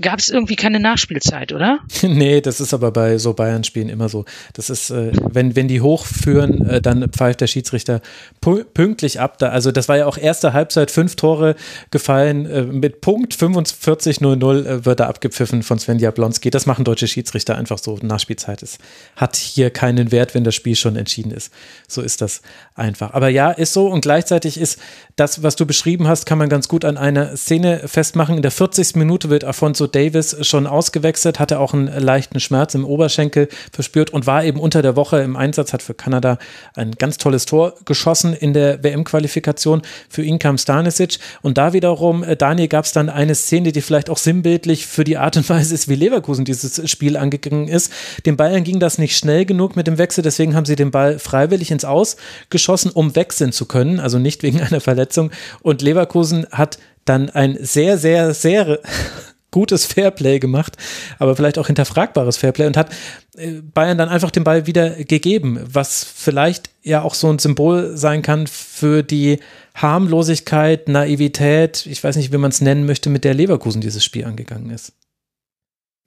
[0.00, 1.80] gab es irgendwie keine Nachspielzeit, oder?
[2.02, 4.24] nee, das ist aber bei so Bayern-Spielen immer so.
[4.54, 8.00] Das ist, äh, wenn, wenn die hochführen, äh, dann pfeift der Schiedsrichter
[8.40, 9.38] pünktlich ab.
[9.38, 11.56] Da, also das war ja auch erste Halbzeit, fünf Tore
[11.90, 12.46] gefallen.
[12.46, 16.50] Äh, mit Punkt 45-0-0 äh, wird da abgepfiffen von Sven Jablonski.
[16.50, 17.98] Das machen deutsche Schiedsrichter einfach so.
[18.02, 18.78] Nachspielzeit ist,
[19.16, 21.52] hat hier keinen Wert, wenn das Spiel schon entschieden ist.
[21.88, 22.42] So ist das
[22.80, 23.12] einfach.
[23.12, 24.80] Aber ja, ist so und gleichzeitig ist
[25.16, 28.36] das, was du beschrieben hast, kann man ganz gut an einer Szene festmachen.
[28.36, 28.96] In der 40.
[28.96, 34.26] Minute wird Afonso Davis schon ausgewechselt, hatte auch einen leichten Schmerz im Oberschenkel verspürt und
[34.26, 36.38] war eben unter der Woche im Einsatz, hat für Kanada
[36.74, 39.82] ein ganz tolles Tor geschossen in der WM-Qualifikation.
[40.08, 43.82] Für ihn kam Stanisic und da wiederum, äh, Daniel, gab es dann eine Szene, die
[43.82, 47.92] vielleicht auch sinnbildlich für die Art und Weise ist, wie Leverkusen dieses Spiel angegangen ist.
[48.24, 51.18] Den Bayern ging das nicht schnell genug mit dem Wechsel, deswegen haben sie den Ball
[51.18, 52.16] freiwillig ins Aus
[52.48, 55.30] geschossen, um wechseln zu können, also nicht wegen einer Verletzung.
[55.62, 58.80] Und Leverkusen hat dann ein sehr, sehr, sehr
[59.50, 60.76] gutes Fairplay gemacht,
[61.18, 62.90] aber vielleicht auch hinterfragbares Fairplay und hat
[63.36, 67.96] äh, Bayern dann einfach den Ball wieder gegeben, was vielleicht ja auch so ein Symbol
[67.96, 69.40] sein kann für die
[69.74, 74.24] Harmlosigkeit, Naivität, ich weiß nicht, wie man es nennen möchte, mit der Leverkusen dieses Spiel
[74.24, 74.92] angegangen ist.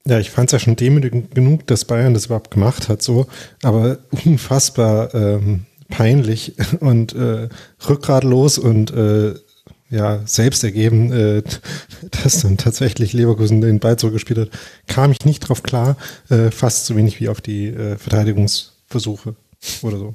[0.06, 3.27] Ja, ich fand es ja schon demütigend genug, dass Bayern das überhaupt gemacht hat, so,
[3.61, 7.49] aber unfassbar ähm, peinlich und äh,
[7.88, 9.35] rückgratlos und äh,
[9.89, 11.43] ja, selbst ergeben, äh,
[12.23, 14.49] dass dann tatsächlich Leverkusen den Ball zurückgespielt hat,
[14.88, 15.95] kam ich nicht drauf klar,
[16.30, 19.35] äh, fast so wenig wie auf die äh, Verteidigungsversuche
[19.83, 20.13] oder so.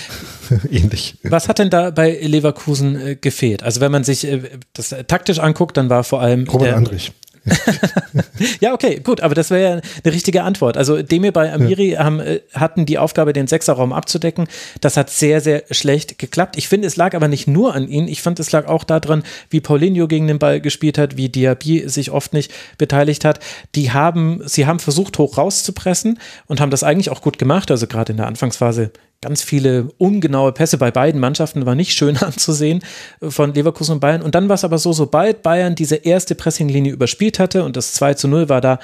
[0.70, 1.16] Ähnlich.
[1.22, 3.62] Was hat denn da bei Leverkusen äh, gefehlt?
[3.62, 4.42] Also wenn man sich äh,
[4.72, 7.12] das taktisch anguckt, dann war vor allem Robert Andrich
[8.60, 10.76] ja, okay, gut, aber das wäre ja eine richtige Antwort.
[10.76, 12.04] Also Demir bei Amiri ja.
[12.04, 14.46] haben, äh, hatten die Aufgabe, den Sechserraum abzudecken.
[14.80, 16.56] Das hat sehr, sehr schlecht geklappt.
[16.56, 18.08] Ich finde, es lag aber nicht nur an ihnen.
[18.08, 21.88] Ich fand, es lag auch daran, wie Paulinho gegen den Ball gespielt hat, wie Diaby
[21.88, 23.40] sich oft nicht beteiligt hat.
[23.74, 27.70] Die haben, sie haben versucht, hoch rauszupressen und haben das eigentlich auch gut gemacht.
[27.70, 32.16] Also gerade in der Anfangsphase ganz viele ungenaue Pässe bei beiden Mannschaften, war nicht schön
[32.18, 32.84] anzusehen
[33.22, 34.20] von Leverkusen und Bayern.
[34.20, 37.94] Und dann war es aber so, sobald Bayern diese erste Pressinglinie überspielt hatte und das
[37.94, 38.78] 2 zu 0 war da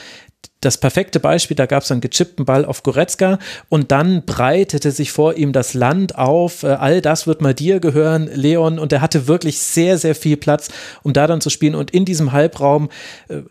[0.61, 5.13] das perfekte Beispiel, da gab es einen gechippten Ball auf Goretzka und dann breitete sich
[5.13, 9.01] vor ihm das Land auf, äh, all das wird mal dir gehören, Leon, und er
[9.01, 10.69] hatte wirklich sehr, sehr viel Platz,
[11.05, 11.77] um da dann zu spielen.
[11.77, 12.89] Und in diesem Halbraum
[13.29, 13.43] äh,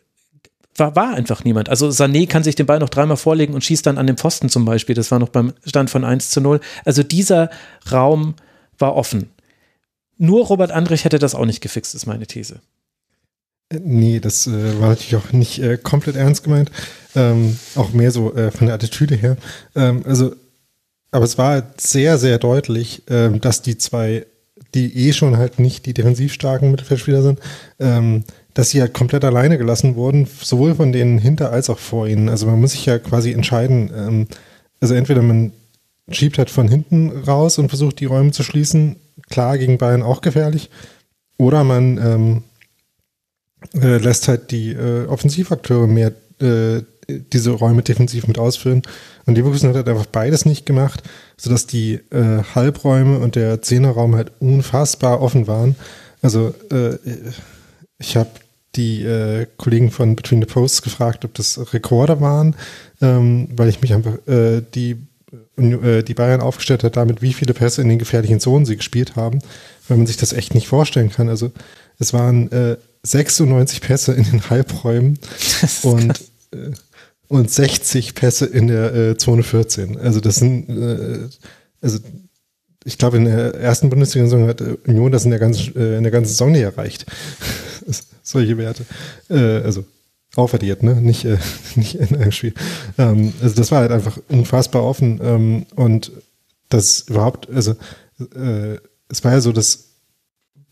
[0.78, 1.70] war, war einfach niemand.
[1.70, 4.50] Also Sané kann sich den Ball noch dreimal vorlegen und schießt dann an den Pfosten
[4.50, 4.96] zum Beispiel.
[4.96, 6.60] Das war noch beim Stand von 1 zu 0.
[6.86, 7.50] Also dieser
[7.92, 8.36] Raum
[8.78, 9.30] war offen.
[10.18, 12.60] Nur Robert Andrich hätte das auch nicht gefixt, ist meine These.
[13.70, 16.72] Äh, nee, das äh, war natürlich auch nicht äh, komplett ernst gemeint.
[17.16, 19.38] Ähm, auch mehr so äh, von der Attitüde her.
[19.76, 20.36] Ähm, also,
[21.12, 24.26] aber es war sehr, sehr deutlich, ähm, dass die zwei,
[24.74, 27.40] die eh schon halt nicht die defensiv starken Mittelfeldspieler sind,
[27.80, 28.24] ähm,
[28.58, 32.28] dass sie halt komplett alleine gelassen wurden, sowohl von denen hinter als auch vor ihnen.
[32.28, 34.28] Also man muss sich ja quasi entscheiden, ähm,
[34.82, 35.52] also entweder man
[36.10, 38.96] schiebt halt von hinten raus und versucht die Räume zu schließen,
[39.30, 40.72] klar gegen Bayern auch gefährlich,
[41.38, 42.44] oder man ähm,
[43.80, 48.82] äh, lässt halt die äh, Offensivakteure mehr äh, diese Räume defensiv mit ausfüllen.
[49.28, 51.04] Und Leverkusen hat halt einfach beides nicht gemacht,
[51.38, 55.76] sodass die äh, Halbräume und der Zehnerraum halt unfassbar offen waren.
[56.24, 56.98] Also äh,
[58.00, 58.30] ich habe
[58.76, 62.56] die äh, Kollegen von Between the Posts gefragt, ob das Rekorde waren,
[63.02, 64.98] ähm, weil ich mich einfach äh, die,
[65.58, 69.16] äh, die Bayern aufgestellt hat damit, wie viele Pässe in den gefährlichen Zonen sie gespielt
[69.16, 69.40] haben,
[69.88, 71.30] weil man sich das echt nicht vorstellen kann.
[71.30, 71.52] Also
[71.98, 75.18] es waren äh, 96 Pässe in den Halbräumen
[75.84, 76.22] und,
[76.52, 76.72] äh,
[77.28, 79.98] und 60 Pässe in der äh, Zone 14.
[79.98, 81.28] Also das sind, äh,
[81.82, 82.00] also
[82.84, 86.12] ich glaube, in der ersten Bundesliga-Saison hat äh, Union das in der ganzen, in der
[86.12, 87.06] ganzen Saison nicht erreicht.
[88.28, 88.86] Solche Werte.
[89.30, 89.86] Äh, also
[90.36, 90.96] aufaddiert, ne?
[90.96, 91.38] Nicht, äh,
[91.76, 92.54] nicht in einem Spiel.
[92.98, 95.20] Ähm, also das war halt einfach unfassbar offen.
[95.24, 96.12] Ähm, und
[96.70, 97.72] das überhaupt, also
[98.36, 99.92] äh, es war ja so, dass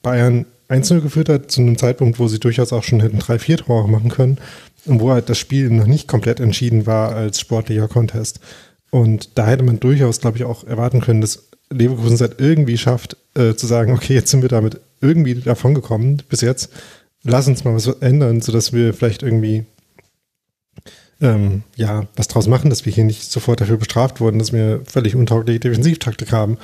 [0.01, 3.57] Bayern einzeln geführt hat, zu einem Zeitpunkt, wo sie durchaus auch schon hätten drei, vier
[3.57, 4.37] Tore machen können
[4.85, 8.41] und wo halt das Spiel noch nicht komplett entschieden war als sportlicher Contest.
[8.89, 12.77] Und da hätte man durchaus, glaube ich, auch erwarten können, dass Leverkusen es halt irgendwie
[12.77, 16.69] schafft, äh, zu sagen, okay, jetzt sind wir damit irgendwie davon gekommen bis jetzt.
[17.25, 19.65] Lass uns mal was ändern, sodass wir vielleicht irgendwie
[21.21, 24.81] ähm, ja, was draus machen, dass wir hier nicht sofort dafür bestraft wurden, dass wir
[24.85, 26.57] völlig untaugliche Defensivtaktik haben.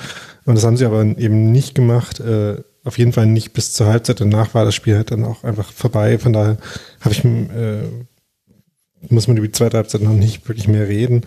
[0.44, 2.20] Und das haben sie aber eben nicht gemacht.
[2.20, 4.20] Äh, auf jeden Fall nicht bis zur Halbzeit.
[4.20, 6.18] Danach war das Spiel halt dann auch einfach vorbei.
[6.18, 6.58] Von daher
[7.00, 7.82] habe ich, äh,
[9.08, 11.22] muss man über die zweite Halbzeit noch nicht wirklich mehr reden.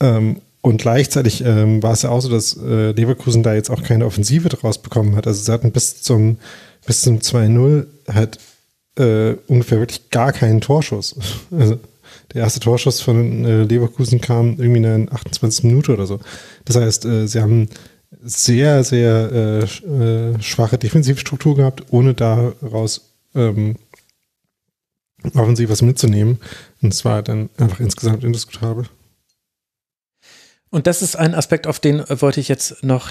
[0.00, 3.84] Ähm, und gleichzeitig ähm, war es ja auch so, dass äh, Leverkusen da jetzt auch
[3.84, 5.26] keine Offensive draus bekommen hat.
[5.28, 6.38] Also sie hatten bis zum,
[6.86, 8.38] bis zum 2-0 halt
[8.98, 11.16] äh, ungefähr wirklich gar keinen Torschuss.
[11.50, 11.78] Also
[12.32, 15.64] der erste Torschuss von äh, Leverkusen kam irgendwie in der 28.
[15.64, 16.20] Minute oder so.
[16.64, 17.68] Das heißt, äh, sie haben
[18.22, 23.76] sehr, sehr äh, äh, schwache Defensivstruktur gehabt, ohne daraus ähm,
[25.34, 26.38] offensiv was mitzunehmen.
[26.82, 28.86] Und es war dann einfach insgesamt indiskutabel.
[30.70, 33.10] Und das ist ein Aspekt, auf den wollte ich jetzt noch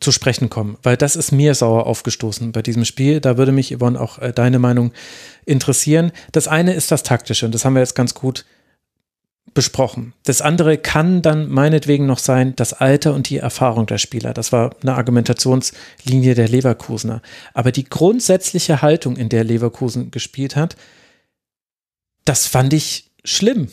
[0.00, 3.20] zu sprechen kommen, weil das ist mir sauer aufgestoßen bei diesem Spiel.
[3.20, 4.92] Da würde mich, Yvonne, auch äh, deine Meinung
[5.46, 6.12] interessieren.
[6.32, 8.44] Das eine ist das Taktische und das haben wir jetzt ganz gut
[9.54, 10.14] besprochen.
[10.24, 14.34] Das andere kann dann meinetwegen noch sein, das Alter und die Erfahrung der Spieler.
[14.34, 17.22] Das war eine Argumentationslinie der Leverkusener.
[17.52, 20.76] Aber die grundsätzliche Haltung, in der Leverkusen gespielt hat,
[22.24, 23.68] das fand ich schlimm.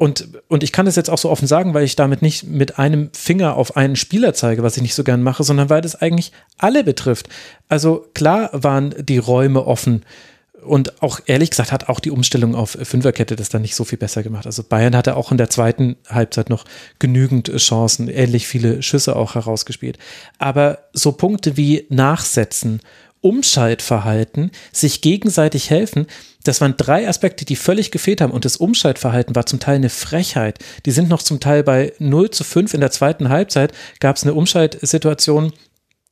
[0.00, 2.78] Und, und ich kann das jetzt auch so offen sagen, weil ich damit nicht mit
[2.78, 5.94] einem Finger auf einen Spieler zeige, was ich nicht so gern mache, sondern weil das
[5.94, 7.28] eigentlich alle betrifft.
[7.68, 10.06] Also klar waren die Räume offen.
[10.64, 13.98] Und auch ehrlich gesagt hat auch die Umstellung auf Fünferkette das dann nicht so viel
[13.98, 14.46] besser gemacht.
[14.46, 16.64] Also Bayern hatte auch in der zweiten Halbzeit noch
[16.98, 19.98] genügend Chancen, ähnlich viele Schüsse auch herausgespielt.
[20.38, 22.80] Aber so Punkte wie Nachsetzen,
[23.20, 26.06] Umschaltverhalten, sich gegenseitig helfen,
[26.44, 28.32] das waren drei Aspekte, die völlig gefehlt haben.
[28.32, 30.58] Und das Umschaltverhalten war zum Teil eine Frechheit.
[30.86, 33.72] Die sind noch zum Teil bei 0 zu 5 in der zweiten Halbzeit.
[34.00, 35.52] Gab es eine Umschaltsituation,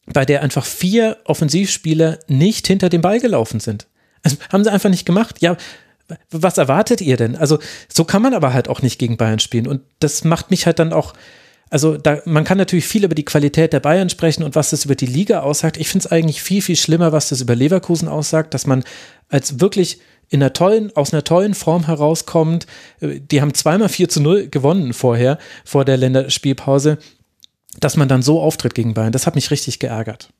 [0.06, 3.86] bei der einfach vier Offensivspieler nicht hinter dem Ball gelaufen sind.
[4.22, 5.36] Also haben sie einfach nicht gemacht.
[5.40, 5.56] Ja,
[6.30, 7.36] was erwartet ihr denn?
[7.36, 7.58] Also
[7.92, 9.66] so kann man aber halt auch nicht gegen Bayern spielen.
[9.66, 11.14] Und das macht mich halt dann auch
[11.70, 14.84] also da, man kann natürlich viel über die Qualität der Bayern sprechen und was das
[14.84, 15.76] über die Liga aussagt.
[15.76, 18.84] Ich finde es eigentlich viel, viel schlimmer, was das über Leverkusen aussagt, dass man
[19.28, 22.66] als wirklich in einer tollen, aus einer tollen Form herauskommt.
[23.00, 26.98] Äh, die haben zweimal 4 zu 0 gewonnen vorher, vor der Länderspielpause,
[27.80, 29.12] dass man dann so auftritt gegen Bayern.
[29.12, 30.30] Das hat mich richtig geärgert.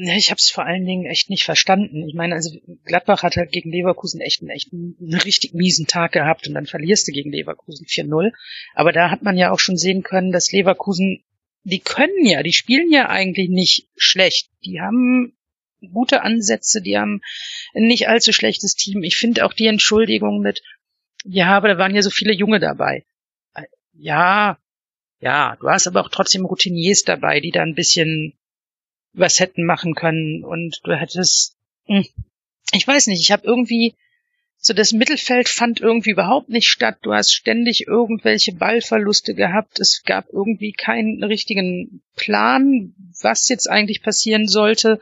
[0.00, 2.08] Ich habe es vor allen Dingen echt nicht verstanden.
[2.08, 6.12] Ich meine, also Gladbach hat halt gegen Leverkusen echt einen, echt einen, richtig miesen Tag
[6.12, 8.32] gehabt und dann verlierst du gegen Leverkusen 4-0.
[8.74, 11.24] Aber da hat man ja auch schon sehen können, dass Leverkusen,
[11.64, 14.50] die können ja, die spielen ja eigentlich nicht schlecht.
[14.64, 15.36] Die haben
[15.92, 17.20] gute Ansätze, die haben
[17.74, 19.02] ein nicht allzu schlechtes Team.
[19.02, 20.62] Ich finde auch die Entschuldigung mit,
[21.24, 23.04] ja, aber da waren ja so viele Junge dabei.
[23.94, 24.58] Ja,
[25.18, 28.37] ja, du hast aber auch trotzdem Routiniers dabei, die da ein bisschen
[29.12, 31.56] was hätten machen können und du hättest,
[31.86, 32.06] hm,
[32.72, 33.94] ich weiß nicht, ich habe irgendwie
[34.60, 36.98] so das Mittelfeld fand irgendwie überhaupt nicht statt.
[37.02, 39.78] Du hast ständig irgendwelche Ballverluste gehabt.
[39.78, 44.98] Es gab irgendwie keinen richtigen Plan, was jetzt eigentlich passieren sollte.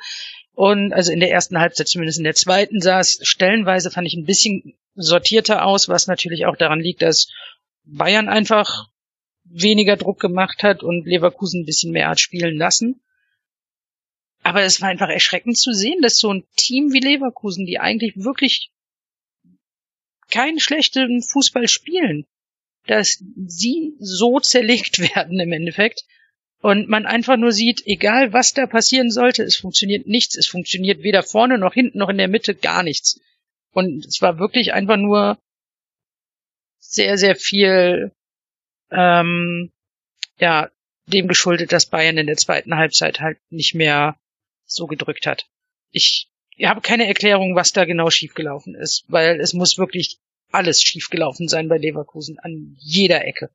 [0.53, 4.15] Und also in der ersten Halbzeit, zumindest in der zweiten, sah es stellenweise, fand ich
[4.15, 7.29] ein bisschen sortierter aus, was natürlich auch daran liegt, dass
[7.85, 8.89] Bayern einfach
[9.45, 13.01] weniger Druck gemacht hat und Leverkusen ein bisschen mehr hat spielen lassen.
[14.47, 18.13] Aber es war einfach erschreckend zu sehen, dass so ein Team wie Leverkusen, die eigentlich
[18.15, 18.71] wirklich
[20.31, 22.27] keinen schlechten Fußball spielen,
[22.87, 26.05] dass sie so zerlegt werden im Endeffekt
[26.61, 31.03] und man einfach nur sieht, egal was da passieren sollte, es funktioniert nichts, es funktioniert
[31.03, 33.19] weder vorne noch hinten noch in der Mitte gar nichts.
[33.73, 35.41] Und es war wirklich einfach nur
[36.79, 38.13] sehr, sehr viel
[38.93, 39.73] ähm,
[40.39, 40.71] ja,
[41.07, 44.17] dem geschuldet, dass Bayern in der zweiten Halbzeit halt nicht mehr
[44.67, 45.47] so gedrückt hat.
[45.91, 46.29] Ich
[46.63, 50.19] habe keine Erklärung, was da genau schiefgelaufen ist, weil es muss wirklich
[50.51, 53.51] alles schiefgelaufen sein bei Leverkusen an jeder Ecke.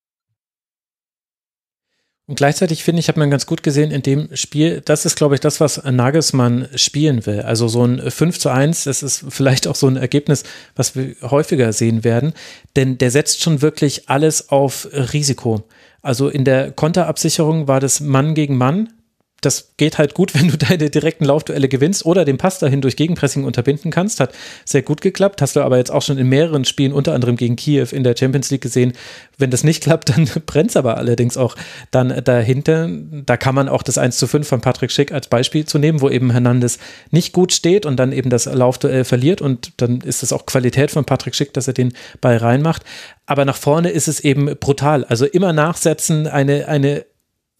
[2.28, 5.36] Und gleichzeitig finde ich, hat man ganz gut gesehen in dem Spiel, das ist, glaube
[5.36, 7.42] ich, das, was Nagelsmann spielen will.
[7.42, 10.44] Also so ein 5 zu 1, das ist vielleicht auch so ein Ergebnis,
[10.76, 12.34] was wir häufiger sehen werden.
[12.76, 15.68] Denn der setzt schon wirklich alles auf Risiko.
[16.02, 18.94] Also in der Konterabsicherung war das Mann gegen Mann
[19.42, 22.96] das geht halt gut, wenn du deine direkten Laufduelle gewinnst oder den Pass dahin durch
[22.96, 24.20] Gegenpressing unterbinden kannst.
[24.20, 24.34] Hat
[24.66, 25.42] sehr gut geklappt.
[25.42, 28.16] Hast du aber jetzt auch schon in mehreren Spielen, unter anderem gegen Kiew in der
[28.18, 28.94] Champions League gesehen.
[29.38, 31.56] Wenn das nicht klappt, dann brennt es aber allerdings auch
[31.90, 32.90] dann dahinter.
[33.26, 36.02] Da kann man auch das 1 zu 5 von Patrick Schick als Beispiel zu nehmen,
[36.02, 36.78] wo eben Hernandez
[37.10, 39.42] nicht gut steht und dann eben das Laufduell verliert.
[39.42, 42.84] Und dann ist das auch Qualität von Patrick Schick, dass er den Ball reinmacht.
[43.26, 45.06] Aber nach vorne ist es eben brutal.
[45.06, 47.06] Also immer nachsetzen, eine, eine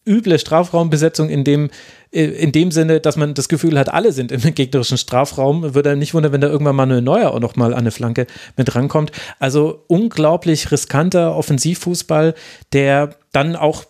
[0.06, 1.70] üble Strafraumbesetzung in dem,
[2.12, 5.74] äh, in dem Sinne, dass man das Gefühl hat, alle sind im gegnerischen Strafraum.
[5.74, 8.26] Würde er nicht wundern, wenn da irgendwann Manuel Neuer auch noch mal an eine Flanke
[8.56, 9.12] mit rankommt.
[9.38, 12.34] Also unglaublich riskanter Offensivfußball,
[12.72, 13.84] der dann auch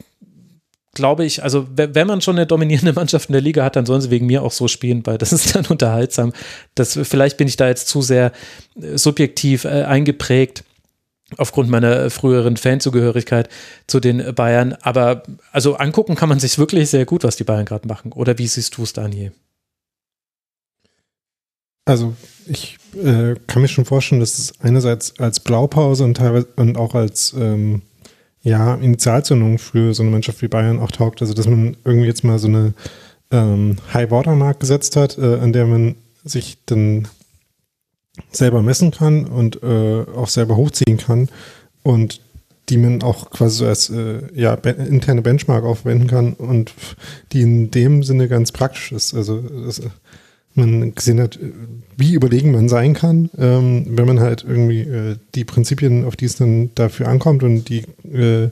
[0.94, 4.02] glaube ich, also wenn man schon eine dominierende Mannschaft in der Liga hat, dann sollen
[4.02, 6.32] sie wegen mir auch so spielen, weil das ist dann unterhaltsam.
[6.74, 8.32] Das, vielleicht bin ich da jetzt zu sehr
[8.81, 10.65] äh, subjektiv äh, eingeprägt
[11.39, 13.49] aufgrund meiner früheren Fanzugehörigkeit
[13.86, 14.77] zu den Bayern.
[14.83, 18.12] Aber also angucken kann man sich wirklich sehr gut, was die Bayern gerade machen.
[18.12, 19.33] Oder wie siehst du es, Daniel?
[21.85, 22.15] Also
[22.47, 26.94] ich äh, kann mir schon vorstellen, dass es einerseits als Blaupause und teilweise und auch
[26.94, 27.83] als ähm,
[28.43, 31.23] ja, Initialzündung für so eine Mannschaft wie Bayern auch taugt.
[31.23, 32.75] Also dass man irgendwie jetzt mal so eine
[33.31, 37.09] ähm, High-Water-Mark gesetzt hat, äh, an der man sich dann
[38.31, 41.28] selber messen kann und äh, auch selber hochziehen kann
[41.82, 42.20] und
[42.68, 46.73] die man auch quasi so als äh, ja, interne Benchmark aufwenden kann und
[47.32, 49.15] die in dem Sinne ganz praktisch ist.
[49.15, 49.82] Also das,
[50.55, 51.39] man gesehen hat,
[51.97, 56.26] wie überlegen man sein kann, ähm, wenn man halt irgendwie äh, die Prinzipien, auf die
[56.26, 58.50] es dann dafür ankommt und die äh,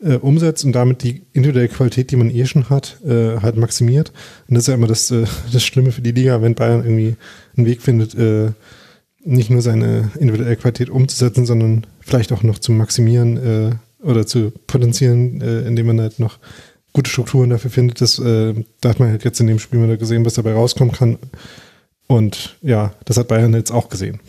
[0.00, 4.12] äh, umsetzt und damit die individuelle Qualität, die man eh schon hat, äh, halt maximiert.
[4.48, 7.16] Und das ist ja immer das, äh, das Schlimme für die Liga, wenn Bayern irgendwie
[7.56, 8.52] einen Weg findet, äh,
[9.24, 13.70] nicht nur seine individuelle Qualität umzusetzen, sondern vielleicht auch noch zu maximieren äh,
[14.02, 16.38] oder zu potenzieren, äh, indem man halt noch
[16.92, 18.00] gute Strukturen dafür findet.
[18.00, 20.94] Das, äh, da hat man halt jetzt in dem Spiel wieder gesehen, was dabei rauskommen
[20.94, 21.18] kann.
[22.06, 24.20] Und ja, das hat Bayern jetzt auch gesehen.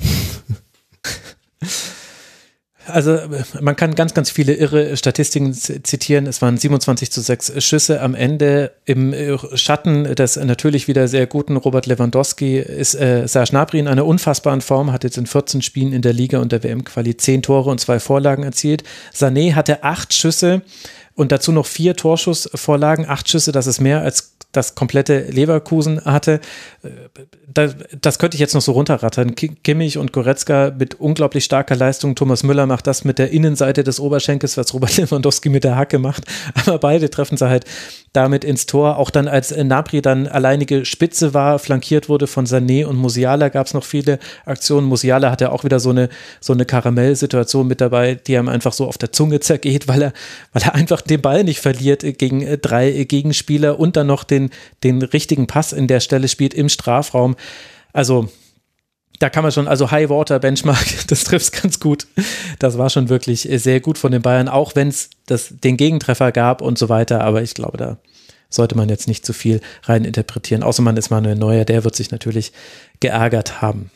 [2.90, 3.20] Also
[3.62, 6.28] man kann ganz, ganz viele irre Statistiken zitieren.
[6.28, 8.72] Es waren 27 zu 6 Schüsse am Ende.
[8.86, 9.14] Im
[9.54, 14.62] Schatten des natürlich wieder sehr guten Robert Lewandowski ist äh, Serge Gnabry in einer unfassbaren
[14.62, 17.80] Form, hat jetzt in 14 Spielen in der Liga und der WM-Quali 10 Tore und
[17.80, 18.84] zwei Vorlagen erzielt.
[19.14, 20.62] Sané hatte acht Schüsse
[21.16, 26.40] und dazu noch vier Torschussvorlagen, acht Schüsse, das ist mehr als das komplette Leverkusen hatte.
[27.48, 29.36] Das, das könnte ich jetzt noch so runterrattern.
[29.36, 32.16] Kimmich und Goretzka mit unglaublich starker Leistung.
[32.16, 36.00] Thomas Müller macht das mit der Innenseite des Oberschenkels, was Robert Lewandowski mit der Hacke
[36.00, 36.26] macht.
[36.66, 37.66] Aber beide treffen sie halt
[38.14, 38.98] damit ins Tor.
[38.98, 43.68] Auch dann, als Napri dann alleinige Spitze war, flankiert wurde von Sané und Musiala, gab
[43.68, 44.88] es noch viele Aktionen.
[44.88, 48.88] Musiala hatte auch wieder so eine, so eine Karamell-Situation mit dabei, die ihm einfach so
[48.88, 50.14] auf der Zunge zergeht, weil er,
[50.54, 54.50] weil er einfach den Ball nicht verliert gegen drei Gegenspieler und dann noch den den,
[54.84, 57.36] den richtigen Pass in der Stelle spielt im Strafraum.
[57.94, 58.30] Also
[59.20, 62.08] da kann man schon, also High Water Benchmark, das trifft ganz gut.
[62.58, 66.62] Das war schon wirklich sehr gut von den Bayern, auch wenn es den Gegentreffer gab
[66.62, 67.22] und so weiter.
[67.22, 67.98] Aber ich glaube, da
[68.50, 70.64] sollte man jetzt nicht zu viel rein interpretieren.
[70.64, 72.52] Außer man ist Manuel Neuer, der wird sich natürlich
[73.00, 73.92] geärgert haben.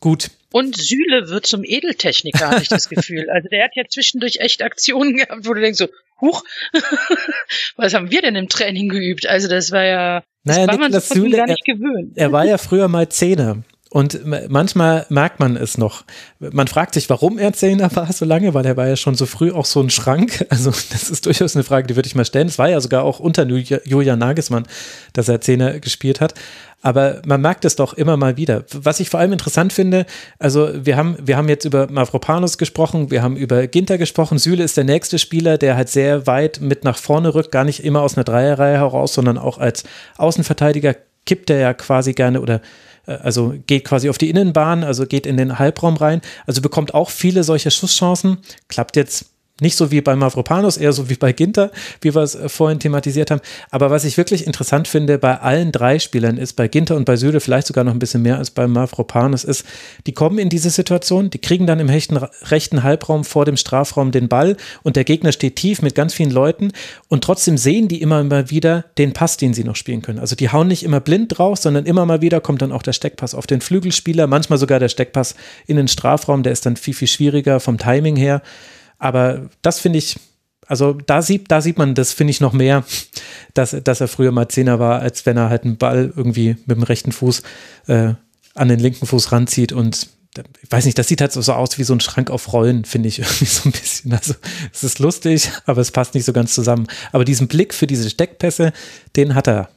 [0.00, 0.30] Gut.
[0.52, 3.28] Und Süle wird zum Edeltechniker, habe ich das Gefühl.
[3.30, 5.88] Also der hat ja zwischendurch echt Aktionen gehabt, wo du denkst so,
[6.20, 6.44] huch,
[7.76, 9.26] was haben wir denn im Training geübt?
[9.26, 12.12] Also das war ja, das naja, war man Niklas Süle, gar nicht er, gewöhnt.
[12.16, 13.62] er war ja früher mal Zehner.
[13.92, 16.04] Und manchmal merkt man es noch.
[16.38, 19.26] Man fragt sich, warum er Zehner war so lange, weil er war ja schon so
[19.26, 20.46] früh auch so ein Schrank.
[20.50, 22.48] Also das ist durchaus eine Frage, die würde ich mal stellen.
[22.48, 24.66] Es war ja sogar auch unter Julian Nagelsmann,
[25.12, 26.34] dass er Zehner gespielt hat.
[26.82, 28.64] Aber man merkt es doch immer mal wieder.
[28.72, 30.06] Was ich vor allem interessant finde,
[30.38, 34.38] also wir haben, wir haben jetzt über Mavropanos gesprochen, wir haben über Ginter gesprochen.
[34.38, 37.84] Süle ist der nächste Spieler, der halt sehr weit mit nach vorne rückt, gar nicht
[37.84, 39.84] immer aus einer Dreierreihe heraus, sondern auch als
[40.16, 40.96] Außenverteidiger
[41.26, 42.60] kippt er ja quasi gerne oder
[43.06, 47.10] also geht quasi auf die Innenbahn, also geht in den Halbraum rein, also bekommt auch
[47.10, 48.38] viele solche Schusschancen,
[48.68, 49.29] klappt jetzt
[49.60, 52.78] nicht so wie bei Mavropanos, eher so wie bei Ginter, wie wir es äh, vorhin
[52.78, 53.40] thematisiert haben.
[53.70, 57.16] Aber was ich wirklich interessant finde bei allen drei Spielern ist, bei Ginter und bei
[57.16, 59.64] Süle vielleicht sogar noch ein bisschen mehr als bei Mavropanos, ist,
[60.06, 64.10] die kommen in diese Situation, die kriegen dann im rechten, rechten Halbraum vor dem Strafraum
[64.10, 66.72] den Ball und der Gegner steht tief mit ganz vielen Leuten
[67.08, 70.18] und trotzdem sehen die immer mal wieder den Pass, den sie noch spielen können.
[70.18, 72.92] Also die hauen nicht immer blind draus, sondern immer mal wieder kommt dann auch der
[72.92, 75.34] Steckpass auf den Flügelspieler, manchmal sogar der Steckpass
[75.66, 78.42] in den Strafraum, der ist dann viel, viel schwieriger vom Timing her.
[79.00, 80.20] Aber das finde ich,
[80.66, 82.84] also da sieht, da sieht man das, finde ich, noch mehr,
[83.54, 86.76] dass, dass er früher mal Zehner war, als wenn er halt einen Ball irgendwie mit
[86.76, 87.42] dem rechten Fuß
[87.88, 88.14] äh,
[88.54, 90.08] an den linken Fuß ranzieht und
[90.62, 93.08] ich weiß nicht, das sieht halt so aus wie so ein Schrank auf Rollen, finde
[93.08, 94.12] ich irgendwie so ein bisschen.
[94.12, 94.34] Also
[94.72, 96.86] es ist lustig, aber es passt nicht so ganz zusammen.
[97.10, 98.72] Aber diesen Blick für diese Steckpässe,
[99.16, 99.70] den hat er,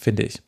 [0.00, 0.40] finde ich.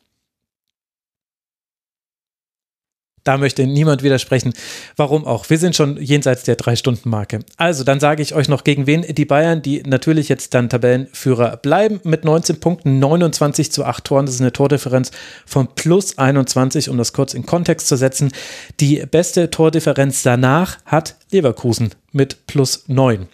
[3.25, 4.53] Da möchte niemand widersprechen.
[4.95, 5.49] Warum auch?
[5.49, 7.39] Wir sind schon jenseits der Drei-Stunden-Marke.
[7.57, 11.57] Also, dann sage ich euch noch, gegen wen die Bayern, die natürlich jetzt dann Tabellenführer
[11.57, 14.25] bleiben, mit 19 Punkten, 29 zu 8 Toren.
[14.27, 15.09] Das ist eine Tordifferenz
[15.47, 18.31] von plus 21, um das kurz in Kontext zu setzen.
[18.79, 23.27] Die beste Tordifferenz danach hat Leverkusen mit plus 9.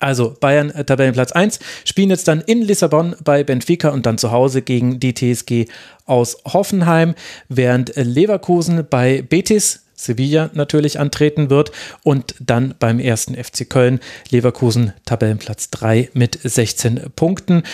[0.00, 4.30] Also Bayern äh, Tabellenplatz 1 spielen jetzt dann in Lissabon bei Benfica und dann zu
[4.30, 5.66] Hause gegen die TSG
[6.06, 7.14] aus Hoffenheim,
[7.48, 11.72] während Leverkusen bei Betis Sevilla natürlich antreten wird
[12.04, 17.64] und dann beim ersten FC Köln Leverkusen Tabellenplatz 3 mit 16 Punkten.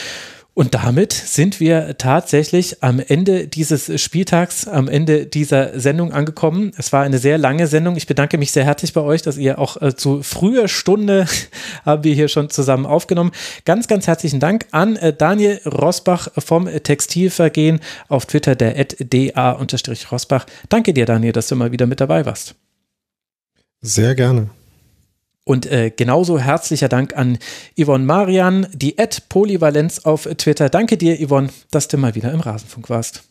[0.55, 6.71] Und damit sind wir tatsächlich am Ende dieses Spieltags, am Ende dieser Sendung angekommen.
[6.79, 7.97] Es war eine sehr lange Sendung.
[7.97, 11.27] Ich bedanke mich sehr herzlich bei euch, dass ihr auch äh, zu früher Stunde
[11.85, 13.33] haben wir hier schon zusammen aufgenommen.
[13.65, 20.47] Ganz, ganz herzlichen Dank an äh, Daniel Rosbach vom Textilvergehen auf Twitter, der da-rosbach.
[20.69, 22.55] Danke dir, Daniel, dass du mal wieder mit dabei warst.
[23.81, 24.51] Sehr gerne.
[25.45, 27.39] Und äh, genauso herzlicher Dank an
[27.79, 30.71] Yvonne Marian, die Ad Polyvalenz auf Twitter.
[30.71, 33.25] Danke dir, Yvonne, dass du mal wieder im Rasenfunk warst.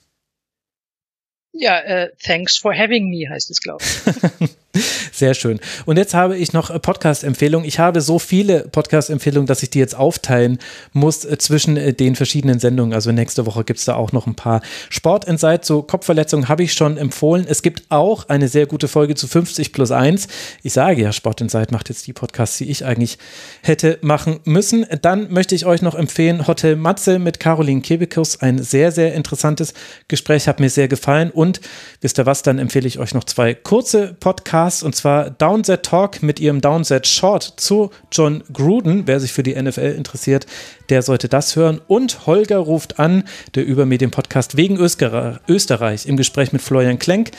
[1.53, 4.49] Ja, äh, thanks for having me heißt es, glaube ich.
[5.11, 5.59] Sehr schön.
[5.85, 7.67] Und jetzt habe ich noch Podcast-Empfehlungen.
[7.67, 10.57] Ich habe so viele Podcast-Empfehlungen, dass ich die jetzt aufteilen
[10.93, 12.93] muss äh, zwischen äh, den verschiedenen Sendungen.
[12.93, 16.73] Also nächste Woche gibt es da auch noch ein paar Sportinsight zu Kopfverletzungen habe ich
[16.73, 17.45] schon empfohlen.
[17.47, 20.27] Es gibt auch eine sehr gute Folge zu 50 plus 1.
[20.63, 23.19] Ich sage ja, Sportinsight macht jetzt die Podcasts, die ich eigentlich
[23.61, 24.85] hätte machen müssen.
[25.03, 28.41] Dann möchte ich euch noch empfehlen, Hotel Matze mit Caroline Kebekus.
[28.41, 29.75] Ein sehr, sehr interessantes
[30.07, 31.29] Gespräch, hat mir sehr gefallen.
[31.29, 31.61] Und
[32.01, 35.83] wisst ihr was, dann empfehle ich euch noch zwei kurze Podcasts Podcast und zwar Downset
[35.83, 39.03] Talk mit ihrem Downset Short zu John Gruden.
[39.07, 40.45] Wer sich für die NFL interessiert,
[40.87, 41.81] der sollte das hören.
[41.87, 43.25] Und Holger ruft an,
[43.55, 47.31] der Übermedien-Podcast wegen Österreich im Gespräch mit Florian Klenk.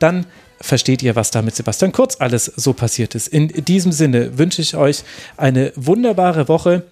[0.00, 0.26] Dann
[0.60, 3.28] versteht ihr, was da mit Sebastian Kurz alles so passiert ist.
[3.28, 5.04] In diesem Sinne wünsche ich euch
[5.36, 6.82] eine wunderbare Woche.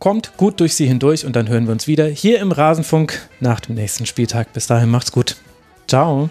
[0.00, 3.60] Kommt gut durch sie hindurch und dann hören wir uns wieder hier im Rasenfunk nach
[3.60, 4.52] dem nächsten Spieltag.
[4.52, 5.36] Bis dahin macht's gut.
[5.86, 6.30] Ciao.